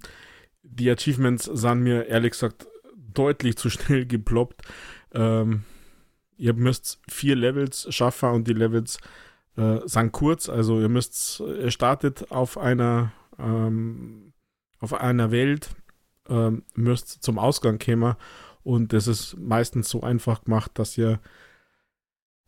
die 0.64 0.90
Achievements 0.90 1.45
sahen 1.45 1.81
mir 1.81 2.06
ehrlich 2.06 2.31
gesagt 2.31 2.68
deutlich 2.95 3.57
zu 3.57 3.69
schnell 3.69 4.06
geploppt. 4.06 4.61
Ähm, 5.14 5.64
ihr 6.38 6.53
müsst 6.53 6.99
vier 7.10 7.36
Levels 7.36 7.88
schaffen 7.94 8.30
und 8.30 8.48
die 8.48 8.53
Levels 8.53 8.99
äh, 9.57 9.80
sind 9.86 10.11
kurz, 10.11 10.49
also 10.49 10.80
ihr 10.80 10.90
müsst, 10.90 11.40
ihr 11.40 11.72
startet 11.72 12.31
auf 12.31 12.57
einer 12.57 13.11
ähm, 13.40 14.34
auf 14.80 14.94
einer 14.94 15.32
Welt 15.32 15.70
ähm, 16.28 16.64
müsst 16.76 17.24
zum 17.24 17.40
Ausgang 17.40 17.80
kommen 17.80 18.16
und 18.64 18.94
das 18.94 19.07
ist 19.07 19.38
meistens 19.38 19.90
so 19.90 20.02
einfach 20.02 20.44
gemacht, 20.44 20.72
dass 20.76 20.98
ihr 20.98 21.20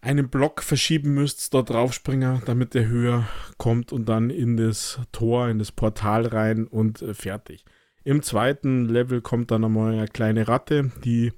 einen 0.01 0.29
Block 0.29 0.63
verschieben 0.63 1.13
müsst, 1.13 1.53
dort 1.53 1.69
draufspringen, 1.69 2.41
damit 2.45 2.73
der 2.73 2.87
höher 2.87 3.27
kommt 3.57 3.93
und 3.93 4.09
dann 4.09 4.29
in 4.29 4.57
das 4.57 4.99
Tor, 5.11 5.47
in 5.47 5.59
das 5.59 5.71
Portal 5.71 6.25
rein 6.25 6.65
und 6.65 7.01
äh, 7.01 7.13
fertig. 7.13 7.65
Im 8.03 8.23
zweiten 8.23 8.85
Level 8.85 9.21
kommt 9.21 9.51
dann 9.51 9.63
einmal 9.63 9.93
eine 9.93 10.07
kleine 10.07 10.47
Ratte, 10.47 10.91
die 11.03 11.33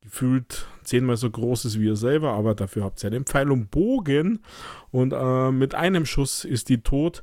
gefühlt 0.00 0.66
zehnmal 0.84 1.16
so 1.16 1.28
groß 1.30 1.64
ist 1.64 1.80
wie 1.80 1.86
ihr 1.86 1.96
selber, 1.96 2.32
aber 2.32 2.54
dafür 2.54 2.84
habt 2.84 3.02
ihr 3.02 3.10
den 3.10 3.24
Pfeil 3.24 3.50
und 3.50 3.70
Bogen. 3.70 4.40
Und 4.90 5.12
äh, 5.12 5.50
mit 5.50 5.74
einem 5.74 6.06
Schuss 6.06 6.44
ist 6.44 6.68
die 6.68 6.82
tot 6.82 7.22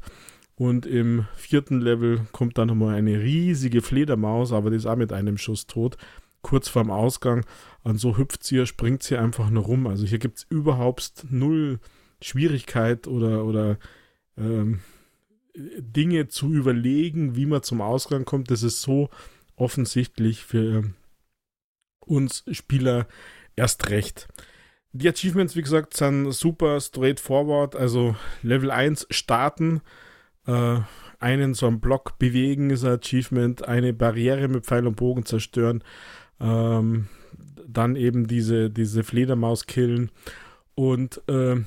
und 0.60 0.86
im 0.86 1.26
vierten 1.38 1.80
Level 1.80 2.28
kommt 2.34 2.58
dann 2.58 2.68
nochmal 2.68 2.96
eine 2.96 3.22
riesige 3.22 3.82
Fledermaus, 3.82 4.52
aber 4.52 4.70
die 4.70 4.76
ist 4.76 4.86
auch 4.86 4.98
mit 4.98 5.14
einem 5.14 5.38
Schuss 5.38 5.68
tot. 5.68 5.96
Kurz 6.42 6.68
vorm 6.68 6.92
Ausgang. 6.92 7.46
Und 7.84 7.98
so 7.98 8.18
hüpft 8.18 8.44
sie, 8.44 8.66
springt 8.66 9.02
sie 9.02 9.16
einfach 9.16 9.50
nur 9.50 9.64
rum. 9.64 9.88
Also 9.88 10.06
hier 10.06 10.20
gibt 10.20 10.40
es 10.40 10.48
überhaupt 10.50 11.26
null 11.30 11.80
Schwierigkeit 12.22 13.08
oder, 13.08 13.46
oder 13.46 13.78
ähm, 14.38 14.82
Dinge 15.56 16.28
zu 16.28 16.52
überlegen, 16.52 17.38
wie 17.38 17.46
man 17.46 17.64
zum 17.64 17.80
Ausgang 17.80 18.26
kommt. 18.26 18.52
Das 18.52 18.62
ist 18.62 18.82
so 18.82 19.10
offensichtlich 19.56 20.44
für 20.44 20.84
uns 22.02 22.44
Spieler 22.52 23.08
erst 23.56 23.90
recht. 23.90 24.28
Die 24.92 25.08
Achievements, 25.08 25.56
wie 25.56 25.62
gesagt, 25.62 25.96
sind 25.96 26.30
super 26.34 26.82
straightforward. 26.82 27.78
Also 27.78 28.18
Level 28.44 28.72
1 28.72 29.08
starten 29.10 29.80
Äh, 30.48 30.80
einen 31.20 31.54
so 31.54 31.68
einen 31.68 31.82
Block 31.82 32.18
bewegen 32.18 32.70
ist 32.70 32.86
ein 32.86 32.94
Achievement, 32.94 33.68
eine 33.68 33.94
Barriere 33.94 34.48
mit 34.48 34.66
Pfeil 34.66 34.88
und 34.88 34.96
Bogen 34.96 35.26
zerstören, 35.26 35.84
ähm, 36.40 37.08
dann 37.68 37.96
eben 37.96 38.28
diese, 38.28 38.70
diese 38.70 39.04
Fledermaus 39.04 39.66
killen 39.68 40.12
und 40.76 41.22
äh, 41.28 41.58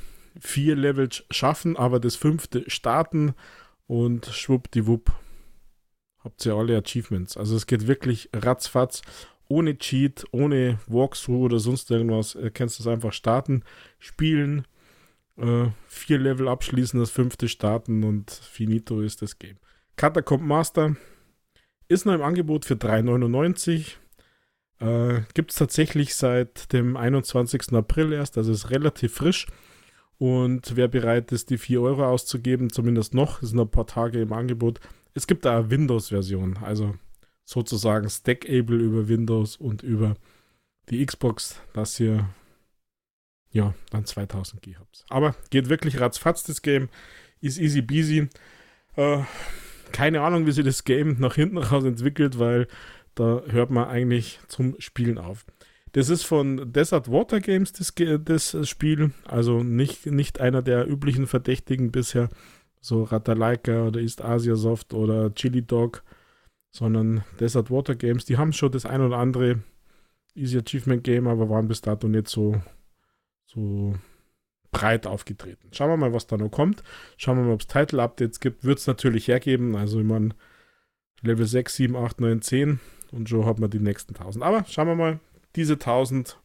vier 0.41 0.75
Levels 0.75 1.25
schaffen, 1.31 1.77
aber 1.77 2.01
das 2.01 2.17
fünfte 2.17 2.65
starten 2.69 3.35
und 3.87 4.27
schwuppdiwupp 4.27 5.13
habt 6.25 6.47
ihr 6.47 6.55
alle 6.55 6.79
Achievements. 6.79 7.37
Also 7.37 7.57
es 7.57 7.67
geht 7.67 7.87
wirklich 7.87 8.31
ratzfatz, 8.33 9.03
ohne 9.49 9.77
Cheat, 9.77 10.25
ohne 10.33 10.79
Walkthrough 10.87 11.45
oder 11.45 11.59
sonst 11.59 11.91
irgendwas. 11.91 12.39
Kannst 12.55 12.79
du 12.79 12.85
es 12.85 12.87
einfach 12.87 13.13
starten, 13.13 13.65
spielen, 13.99 14.67
äh, 15.37 15.67
vier 15.89 16.19
Level 16.19 16.49
abschließen, 16.49 16.99
das 17.01 17.11
fünfte 17.11 17.49
starten 17.49 18.05
und 18.05 18.31
finito 18.31 19.01
ist 19.01 19.23
das 19.23 19.39
Game. 19.39 19.57
Catacomb 19.97 20.43
Master 20.43 20.97
ist 21.89 22.07
noch 22.07 22.15
im 22.15 22.23
Angebot 22.23 22.65
für 22.65 22.75
3,99. 22.75 23.97
Äh, 24.81 25.23
Gibt 25.35 25.51
es 25.51 25.59
tatsächlich 25.59 26.15
seit 26.15 26.73
dem 26.73 26.97
21. 26.97 27.73
April 27.73 28.13
erst, 28.13 28.37
also 28.39 28.53
ist 28.53 28.71
relativ 28.71 29.15
frisch. 29.15 29.47
Und 30.19 30.77
wer 30.77 30.89
bereit 30.89 31.33
ist, 31.33 31.51
die 31.51 31.59
4 31.59 31.83
Euro 31.83 32.07
auszugeben, 32.07 32.71
zumindest 32.71 33.15
noch, 33.15 33.43
ist 33.43 33.55
noch 33.55 33.65
ein 33.65 33.71
paar 33.71 33.87
Tage 33.87 34.21
im 34.21 34.33
Angebot. 34.33 34.81
Es 35.15 35.27
gibt 35.27 35.45
da 35.45 35.59
eine 35.59 35.71
Windows-Version, 35.71 36.59
also 36.59 36.95
sozusagen 37.45 38.09
stackable 38.09 38.77
über 38.77 39.09
Windows 39.09 39.57
und 39.57 39.83
über 39.83 40.15
die 40.89 41.05
Xbox, 41.05 41.61
dass 41.75 41.99
ihr 41.99 42.29
ja, 43.53 43.75
dann 43.91 44.05
2000 44.05 44.63
G 44.63 44.77
habt. 44.77 45.05
Aber 45.09 45.35
geht 45.51 45.69
wirklich 45.69 46.01
ratzfatz, 46.01 46.43
das 46.45 46.63
Game. 46.63 46.89
Ist 47.41 47.59
easy 47.59 47.83
peasy. 47.83 48.29
Äh, 48.97 49.19
keine 49.93 50.23
Ahnung, 50.23 50.47
wie 50.47 50.53
sich 50.53 50.65
das 50.65 50.85
Game 50.85 51.17
nach 51.19 51.35
hinten 51.35 51.59
raus 51.59 51.85
entwickelt, 51.85 52.39
weil 52.39 52.67
da 53.15 53.43
hört 53.49 53.71
man 53.71 53.89
eigentlich 53.89 54.41
zum 54.49 54.75
Spielen 54.79 55.19
auf. 55.19 55.45
Das 55.93 56.09
ist 56.09 56.23
von 56.23 56.73
Desert 56.73 57.11
Water 57.11 57.41
Games, 57.41 57.73
das, 57.73 57.93
das 58.25 58.69
Spiel. 58.69 59.13
Also 59.25 59.63
nicht, 59.63 60.07
nicht 60.07 60.41
einer 60.41 60.63
der 60.63 60.89
üblichen 60.89 61.27
Verdächtigen 61.27 61.93
bisher, 61.93 62.31
so 62.81 63.03
Ratalaika 63.03 63.87
oder 63.87 64.01
East 64.01 64.23
Asia 64.23 64.57
Soft 64.57 64.95
oder 64.95 65.35
Chili 65.35 65.63
Dog, 65.63 66.03
sondern 66.71 67.25
Desert 67.39 67.71
Water 67.71 67.95
Games. 67.95 68.25
Die 68.25 68.39
haben 68.39 68.55
schon 68.55 68.73
das 68.73 68.87
ein 68.87 69.03
oder 69.03 69.19
andere 69.19 69.63
Easy 70.35 70.59
Achievement 70.59 71.05
Game, 71.05 71.27
aber 71.27 71.51
waren 71.51 71.69
bis 71.69 71.83
dato 71.83 72.09
nicht 72.09 72.29
so 72.29 72.63
so 73.53 73.95
breit 74.71 75.07
aufgetreten. 75.07 75.69
Schauen 75.73 75.91
wir 75.91 75.97
mal, 75.97 76.13
was 76.13 76.27
da 76.27 76.37
noch 76.37 76.51
kommt. 76.51 76.83
Schauen 77.17 77.37
wir 77.39 77.45
mal, 77.45 77.55
ob 77.55 77.61
es 77.61 77.67
Title-Updates 77.67 78.41
gibt. 78.41 78.65
Wird 78.65 78.79
es 78.79 78.87
natürlich 78.87 79.29
hergeben. 79.29 79.77
Also 79.77 80.01
ich 80.01 80.07
meine, 80.07 80.31
Level 81.21 81.47
6, 81.47 81.75
7, 81.75 81.97
8, 81.97 82.21
9, 82.21 82.43
10 82.43 82.81
und 83.13 83.29
so 83.29 83.45
haben 83.45 83.61
wir 83.63 83.69
die 83.69 83.79
nächsten 83.79 84.15
1000. 84.17 84.45
Aber 84.45 84.65
schauen 84.65 84.89
wir 84.89 84.97
mal, 84.97 85.21
diese 85.55 85.75
1000, 85.75 86.39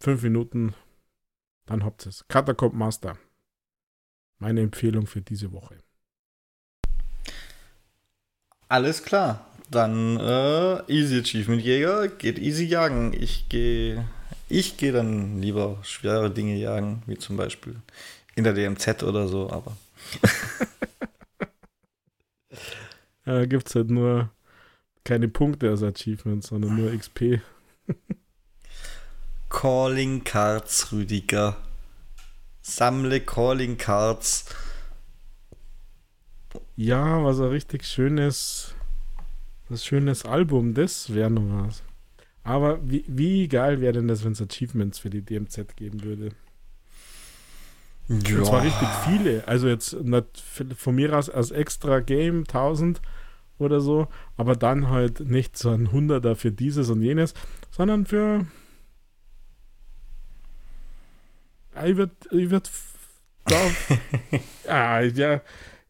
5 0.00 0.22
Minuten, 0.22 0.74
dann 1.66 1.84
habt 1.84 2.06
ihr 2.06 2.10
es. 2.10 2.26
Catacomb 2.28 2.74
Master. 2.74 3.18
Meine 4.38 4.60
Empfehlung 4.60 5.06
für 5.06 5.22
diese 5.22 5.52
Woche. 5.52 5.78
Alles 8.68 9.02
klar. 9.02 9.46
Dann 9.70 10.18
äh, 10.18 10.92
Easy 10.92 11.18
Achievement 11.18 11.62
Jäger 11.62 12.08
geht 12.08 12.38
easy 12.38 12.64
jagen. 12.64 13.14
Ich 13.14 13.48
gehe 13.48 14.06
ich 14.48 14.76
gehe 14.76 14.92
dann 14.92 15.40
lieber 15.40 15.78
schwere 15.82 16.30
Dinge 16.30 16.56
jagen, 16.56 17.02
wie 17.06 17.16
zum 17.16 17.36
Beispiel 17.36 17.76
in 18.34 18.44
der 18.44 18.52
DMZ 18.52 19.02
oder 19.02 19.28
so, 19.28 19.50
aber. 19.50 19.76
ja, 23.26 23.44
gibt 23.46 23.68
es 23.68 23.74
halt 23.74 23.90
nur 23.90 24.30
keine 25.04 25.28
Punkte 25.28 25.70
als 25.70 25.82
Achievement, 25.82 26.44
sondern 26.44 26.76
nur 26.76 26.96
XP. 26.96 27.40
Calling 29.48 30.24
Cards, 30.24 30.92
Rüdiger. 30.92 31.56
Sammle 32.62 33.20
Calling 33.20 33.76
Cards. 33.76 34.46
Ja, 36.76 37.22
was 37.22 37.38
ein 37.38 37.48
richtig 37.48 37.84
schönes, 37.84 38.74
was 39.68 39.84
schönes 39.84 40.24
Album, 40.24 40.74
das 40.74 41.14
wäre 41.14 41.30
noch 41.30 41.66
was. 41.66 41.82
Aber 42.44 42.78
wie, 42.88 43.04
wie 43.08 43.48
geil 43.48 43.80
wäre 43.80 43.94
denn 43.94 44.06
das, 44.06 44.24
wenn 44.24 44.32
es 44.32 44.42
Achievements 44.42 44.98
für 44.98 45.10
die 45.10 45.22
DMZ 45.22 45.76
geben 45.76 46.04
würde? 46.04 46.28
Ja. 48.08 48.38
Und 48.38 48.46
zwar 48.46 48.62
richtig 48.62 48.88
viele. 49.06 49.48
Also 49.48 49.66
jetzt 49.66 49.96
von 50.76 50.94
mir 50.94 51.16
aus 51.16 51.30
als 51.30 51.50
extra 51.50 52.00
Game 52.00 52.40
1000 52.40 53.00
oder 53.58 53.80
so, 53.80 54.08
aber 54.36 54.56
dann 54.56 54.90
halt 54.90 55.20
nicht 55.20 55.56
so 55.56 55.70
ein 55.70 55.90
Hunderter 55.90 56.36
für 56.36 56.52
dieses 56.52 56.90
und 56.90 57.00
jenes, 57.00 57.32
sondern 57.70 58.04
für. 58.04 58.46
Ich 61.84 61.96
würde 61.96 62.14
ich 62.30 62.50
würd 62.50 62.70
ah, 64.68 65.00
ja. 65.00 65.42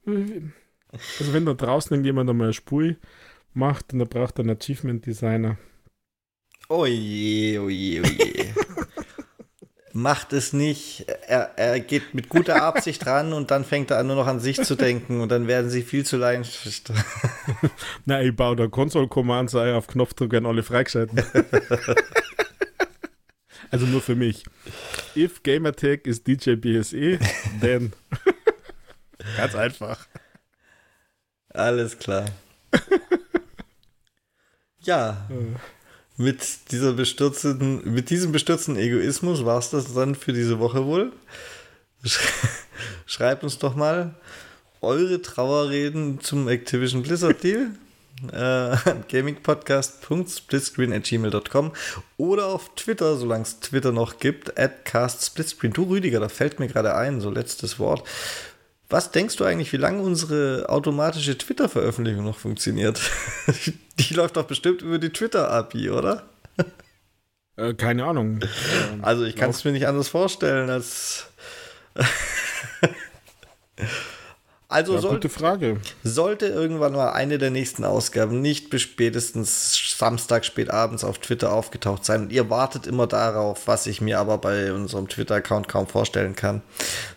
Also, 0.06 1.32
wenn 1.32 1.46
da 1.46 1.54
draußen 1.54 1.92
irgendjemand 1.92 2.30
einmal 2.30 2.48
eine 2.48 2.52
Spur 2.52 2.96
macht 3.52 3.92
und 3.92 4.00
da 4.00 4.04
braucht 4.04 4.38
er 4.38 4.40
einen 4.40 4.56
Achievement 4.56 5.06
Designer, 5.06 5.56
Oje, 6.74 7.60
oje, 7.60 8.02
oje. 8.02 8.54
Macht 9.92 10.32
es 10.32 10.52
nicht. 10.52 11.06
Er, 11.28 11.52
er 11.56 11.78
geht 11.78 12.14
mit 12.14 12.28
guter 12.28 12.64
Absicht 12.64 13.06
ran 13.06 13.32
und 13.32 13.52
dann 13.52 13.64
fängt 13.64 13.92
er 13.92 13.98
an, 13.98 14.08
nur 14.08 14.16
noch 14.16 14.26
an 14.26 14.40
sich 14.40 14.60
zu 14.60 14.74
denken 14.74 15.20
und 15.20 15.28
dann 15.28 15.46
werden 15.46 15.70
sie 15.70 15.82
viel 15.82 16.04
zu 16.04 16.16
leicht. 16.16 16.92
Na, 18.06 18.20
ich 18.20 18.34
baue 18.34 18.56
da 18.56 18.66
Console-Command 18.66 19.50
sei 19.50 19.72
auf 19.72 19.86
Knopfdruck 19.86 20.34
an 20.34 20.46
alle 20.46 20.64
freigeschalten. 20.64 21.22
also 23.70 23.86
nur 23.86 24.02
für 24.02 24.16
mich. 24.16 24.42
If 25.14 25.44
Gamertag 25.44 26.08
ist 26.08 26.26
DJ 26.26 26.56
BSE, 26.56 27.20
then. 27.60 27.92
Ganz 29.36 29.54
einfach. 29.54 30.08
Alles 31.50 31.96
klar. 31.96 32.24
Ja. 34.80 35.28
Mit 36.16 36.70
dieser 36.70 36.92
bestürzten, 36.92 37.92
mit 37.92 38.10
diesem 38.10 38.30
bestürzten 38.30 38.76
Egoismus 38.76 39.44
war 39.44 39.58
es 39.58 39.70
das 39.70 39.94
dann 39.94 40.14
für 40.14 40.32
diese 40.32 40.60
Woche 40.60 40.86
wohl. 40.86 41.12
Schreibt 43.06 43.42
uns 43.42 43.58
doch 43.58 43.74
mal 43.74 44.14
eure 44.80 45.22
Trauerreden 45.22 46.20
zum 46.20 46.46
Activision 46.48 47.02
Blizzard 47.02 47.42
Deal. 47.42 47.70
äh, 48.32 48.76
gamingpodcast.splitscreen.gmail.com 49.08 51.72
oder 52.16 52.46
auf 52.46 52.74
Twitter, 52.76 53.16
solange 53.16 53.42
es 53.42 53.58
Twitter 53.60 53.92
noch 53.92 54.18
gibt, 54.18 54.58
at 54.58 54.84
castsplitscreen. 54.84 55.72
Du 55.72 55.84
Rüdiger, 55.84 56.20
da 56.20 56.28
fällt 56.28 56.60
mir 56.60 56.68
gerade 56.68 56.94
ein, 56.94 57.20
so 57.20 57.30
letztes 57.30 57.78
Wort. 57.78 58.06
Was 58.88 59.10
denkst 59.10 59.36
du 59.36 59.44
eigentlich, 59.44 59.72
wie 59.72 59.78
lange 59.78 60.02
unsere 60.02 60.66
automatische 60.68 61.36
Twitter-Veröffentlichung 61.38 62.24
noch 62.24 62.38
funktioniert? 62.38 63.00
die 63.98 64.14
läuft 64.14 64.36
doch 64.36 64.44
bestimmt 64.44 64.82
über 64.82 64.98
die 64.98 65.10
Twitter-API, 65.10 65.90
oder? 65.90 66.24
Äh, 67.56 67.74
keine 67.74 68.04
Ahnung. 68.04 68.40
Also 69.02 69.24
ich 69.24 69.36
kann 69.36 69.50
es 69.50 69.64
mir 69.64 69.72
nicht 69.72 69.86
anders 69.86 70.08
vorstellen 70.08 70.70
als. 70.70 71.26
also 74.68 74.94
ja, 74.94 75.00
sollte, 75.00 75.28
Frage. 75.28 75.80
sollte 76.02 76.46
irgendwann 76.46 76.92
mal 76.92 77.10
eine 77.10 77.36
der 77.38 77.50
nächsten 77.50 77.84
Ausgaben 77.84 78.40
nicht 78.40 78.70
bis 78.70 78.82
spätestens 78.82 79.94
Samstag 79.98 80.44
spät 80.46 80.70
abends 80.70 81.04
auf 81.04 81.18
Twitter 81.18 81.52
aufgetaucht 81.52 82.04
sein 82.04 82.22
und 82.22 82.32
ihr 82.32 82.48
wartet 82.50 82.86
immer 82.86 83.06
darauf, 83.06 83.66
was 83.66 83.86
ich 83.86 84.00
mir 84.00 84.18
aber 84.20 84.38
bei 84.38 84.72
unserem 84.72 85.08
Twitter-Account 85.08 85.68
kaum 85.68 85.86
vorstellen 85.86 86.34
kann, 86.34 86.62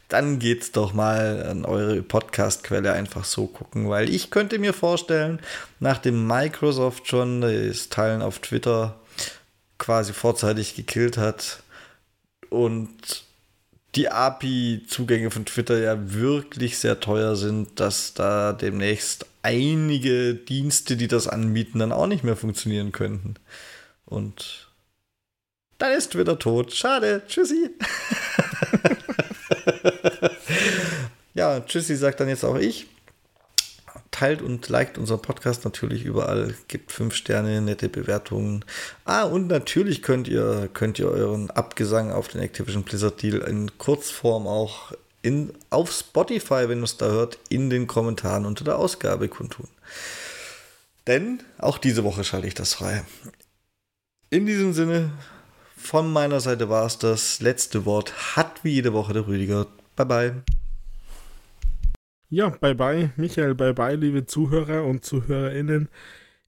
dann 0.07 0.39
geht's 0.39 0.71
doch 0.71 0.93
mal 0.93 1.43
an 1.43 1.65
eure 1.65 2.01
Podcast-Quelle 2.01 2.93
einfach 2.93 3.25
so 3.25 3.47
gucken, 3.47 3.89
weil 3.89 4.09
ich 4.09 4.29
könnte 4.29 4.57
mir 4.57 4.73
vorstellen, 4.73 5.39
nachdem 5.79 6.25
Microsoft 6.25 7.07
schon 7.07 7.41
das 7.41 7.89
Teilen 7.89 8.21
auf 8.21 8.39
Twitter 8.39 8.99
quasi 9.77 10.13
vorzeitig 10.13 10.75
gekillt 10.75 11.17
hat 11.17 11.61
und 12.49 13.25
die 13.95 14.09
API-Zugänge 14.09 15.31
von 15.31 15.45
Twitter 15.45 15.79
ja 15.79 16.13
wirklich 16.13 16.77
sehr 16.77 16.99
teuer 16.99 17.35
sind, 17.35 17.79
dass 17.79 18.13
da 18.13 18.53
demnächst 18.53 19.25
einige 19.41 20.35
Dienste, 20.35 20.97
die 20.97 21.07
das 21.07 21.27
anbieten, 21.27 21.79
dann 21.79 21.91
auch 21.91 22.07
nicht 22.07 22.23
mehr 22.23 22.35
funktionieren 22.35 22.91
könnten. 22.91 23.35
Und 24.05 24.67
dann 25.79 25.93
ist 25.93 26.11
Twitter 26.11 26.37
tot. 26.37 26.73
Schade. 26.73 27.23
Tschüssi. 27.27 27.71
ja, 31.33 31.59
Tschüssi 31.61 31.95
sagt 31.95 32.19
dann 32.19 32.29
jetzt 32.29 32.43
auch 32.43 32.57
ich. 32.57 32.87
Teilt 34.11 34.41
und 34.41 34.67
liked 34.69 34.97
unseren 34.97 35.21
Podcast 35.21 35.65
natürlich 35.65 36.03
überall. 36.03 36.55
Gibt 36.67 36.91
fünf 36.91 37.13
Sterne, 37.13 37.61
nette 37.61 37.89
Bewertungen. 37.89 38.65
Ah, 39.05 39.23
und 39.23 39.47
natürlich 39.47 40.01
könnt 40.01 40.27
ihr, 40.27 40.69
könnt 40.73 40.97
ihr 40.99 41.09
euren 41.09 41.51
Abgesang 41.51 42.11
auf 42.11 42.27
den 42.27 42.41
Activision 42.41 42.83
Blizzard 42.83 43.21
Deal 43.21 43.39
in 43.39 43.77
Kurzform 43.77 44.47
auch 44.47 44.93
in, 45.21 45.53
auf 45.69 45.91
Spotify, 45.91 46.69
wenn 46.69 46.79
du 46.79 46.85
es 46.85 46.97
da 46.97 47.07
hört, 47.07 47.37
in 47.49 47.69
den 47.69 47.85
Kommentaren 47.85 48.45
unter 48.45 48.63
der 48.63 48.77
Ausgabe 48.77 49.27
kundtun. 49.27 49.67
Denn 51.05 51.43
auch 51.57 51.77
diese 51.77 52.03
Woche 52.03 52.23
schalte 52.23 52.47
ich 52.47 52.53
das 52.53 52.73
frei. 52.75 53.03
In 54.29 54.45
diesem 54.45 54.73
Sinne, 54.73 55.11
von 55.77 56.11
meiner 56.11 56.39
Seite 56.39 56.69
war 56.69 56.85
es 56.85 56.97
das 56.97 57.39
letzte 57.39 57.85
Wort. 57.85 58.35
Hat 58.35 58.63
wie 58.63 58.71
jede 58.71 58.93
Woche 58.93 59.13
der 59.13 59.27
Rüdiger. 59.27 59.67
Bye 59.97 60.05
bye. 60.05 60.43
Ja, 62.29 62.49
bye 62.49 62.75
bye, 62.75 63.11
Michael, 63.15 63.55
bye 63.55 63.73
bye, 63.73 63.95
liebe 63.95 64.27
Zuhörer 64.27 64.83
und 64.83 65.03
ZuhörerInnen. 65.03 65.89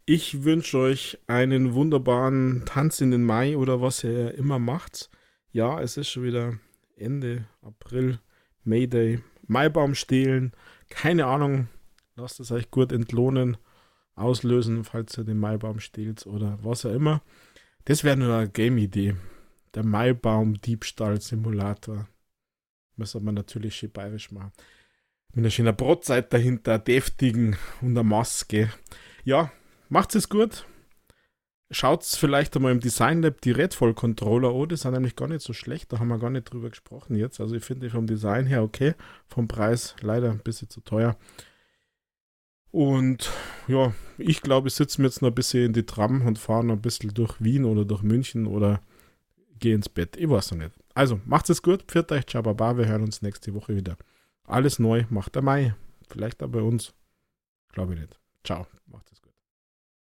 Ich 0.06 0.44
wünsche 0.44 0.78
euch 0.78 1.18
einen 1.26 1.74
wunderbaren 1.74 2.62
Tanz 2.66 3.02
in 3.02 3.10
den 3.10 3.24
Mai 3.24 3.58
oder 3.58 3.82
was 3.82 4.04
ihr 4.04 4.36
immer 4.36 4.60
macht. 4.60 5.10
Ja, 5.52 5.82
es 5.82 5.98
ist 5.98 6.10
schon 6.10 6.26
wieder 6.26 6.60
Ende 6.96 7.48
April, 7.64 8.20
Mayday, 8.66 9.20
Maibaum 9.48 9.96
stehlen. 9.96 10.52
Keine 10.92 11.26
Ahnung, 11.26 11.70
lasst 12.16 12.40
es 12.40 12.52
euch 12.52 12.70
gut 12.70 12.92
entlohnen, 12.92 13.58
auslösen, 14.14 14.84
falls 14.84 15.18
ihr 15.18 15.24
den 15.24 15.40
Maibaum 15.40 15.80
stehlt 15.80 16.28
oder 16.28 16.60
was 16.62 16.86
auch 16.86 16.94
immer. 16.94 17.24
Das 17.86 18.04
wäre 18.04 18.16
nur 18.16 18.36
eine 18.36 18.48
Game-Idee. 18.48 19.16
Der 19.74 19.84
Maibaum-Diebstahl-Simulator. 19.84 22.08
Müsste 23.00 23.22
man 23.22 23.34
natürlich 23.34 23.76
schön 23.76 23.92
bayerisch 23.92 24.32
machen. 24.32 24.52
Mit 25.30 25.44
einer 25.44 25.50
schönen 25.50 25.76
Brotzeit 25.76 26.34
dahinter, 26.34 26.78
deftigen 26.78 27.56
und 27.82 27.92
einer 27.92 28.04
Maske. 28.04 28.72
Ja, 29.24 29.52
macht's 29.88 30.16
es 30.16 30.28
gut. 30.28 30.66
Schaut 31.72 32.04
vielleicht 32.04 32.56
einmal 32.56 32.72
im 32.72 32.80
Design 32.80 33.22
Lab 33.22 33.42
die 33.42 33.52
Redfall 33.52 33.94
Controller 33.94 34.54
an. 34.54 34.70
Die 34.70 34.76
sind 34.76 34.92
nämlich 34.92 35.16
gar 35.16 35.28
nicht 35.28 35.42
so 35.42 35.54
schlecht. 35.54 35.94
Da 35.94 36.00
haben 36.00 36.08
wir 36.08 36.20
gar 36.20 36.32
nicht 36.32 36.52
drüber 36.52 36.70
gesprochen 36.70 37.16
jetzt. 37.16 37.40
Also 37.40 37.56
ich 37.56 37.64
finde 37.64 37.90
vom 37.90 38.08
Design 38.08 38.48
her 38.48 38.64
okay. 38.64 38.96
Vom 39.28 39.48
Preis 39.48 39.96
leider 40.02 40.32
ein 40.32 40.40
bisschen 40.40 40.70
zu 40.70 40.82
teuer. 40.82 41.16
Und 42.72 43.32
ja, 43.68 43.94
ich 44.18 44.42
glaube, 44.42 44.68
ich 44.68 44.74
sitze 44.74 45.00
mir 45.02 45.08
jetzt 45.08 45.22
noch 45.22 45.30
ein 45.30 45.36
bisschen 45.36 45.66
in 45.66 45.74
die 45.74 45.86
Tram 45.86 46.26
und 46.26 46.38
fahre 46.38 46.66
noch 46.66 46.74
ein 46.74 46.82
bisschen 46.82 47.14
durch 47.14 47.40
Wien 47.40 47.66
oder 47.66 47.86
durch 47.86 48.02
München 48.02 48.46
oder 48.46 48.82
gehe 49.60 49.76
ins 49.76 49.90
Bett. 49.90 50.18
Ich 50.18 50.30
weiß 50.30 50.52
noch 50.52 50.58
nicht. 50.60 50.78
Also, 50.94 51.20
macht's 51.26 51.49
es 51.49 51.61
gut. 51.61 51.84
Pfiat 51.84 52.11
euch, 52.11 52.26
ciao, 52.28 52.41
baba. 52.44 52.78
Wir 52.78 52.88
hören 52.88 53.03
uns 53.03 53.22
nächste 53.22 53.53
Woche 53.53 53.76
wieder. 53.76 53.95
Alles 54.44 54.80
neu 54.80 55.06
macht 55.10 55.36
der 55.36 55.41
Mai. 55.41 55.76
Vielleicht 56.10 56.41
auch 56.41 56.49
bei 56.49 56.61
uns. 56.61 56.94
Glaube 57.72 57.94
ich 57.94 57.99
nicht. 57.99 58.20
Ciao. 58.44 58.66
Macht's 58.88 59.11
es 59.11 59.19
gut. 59.19 59.19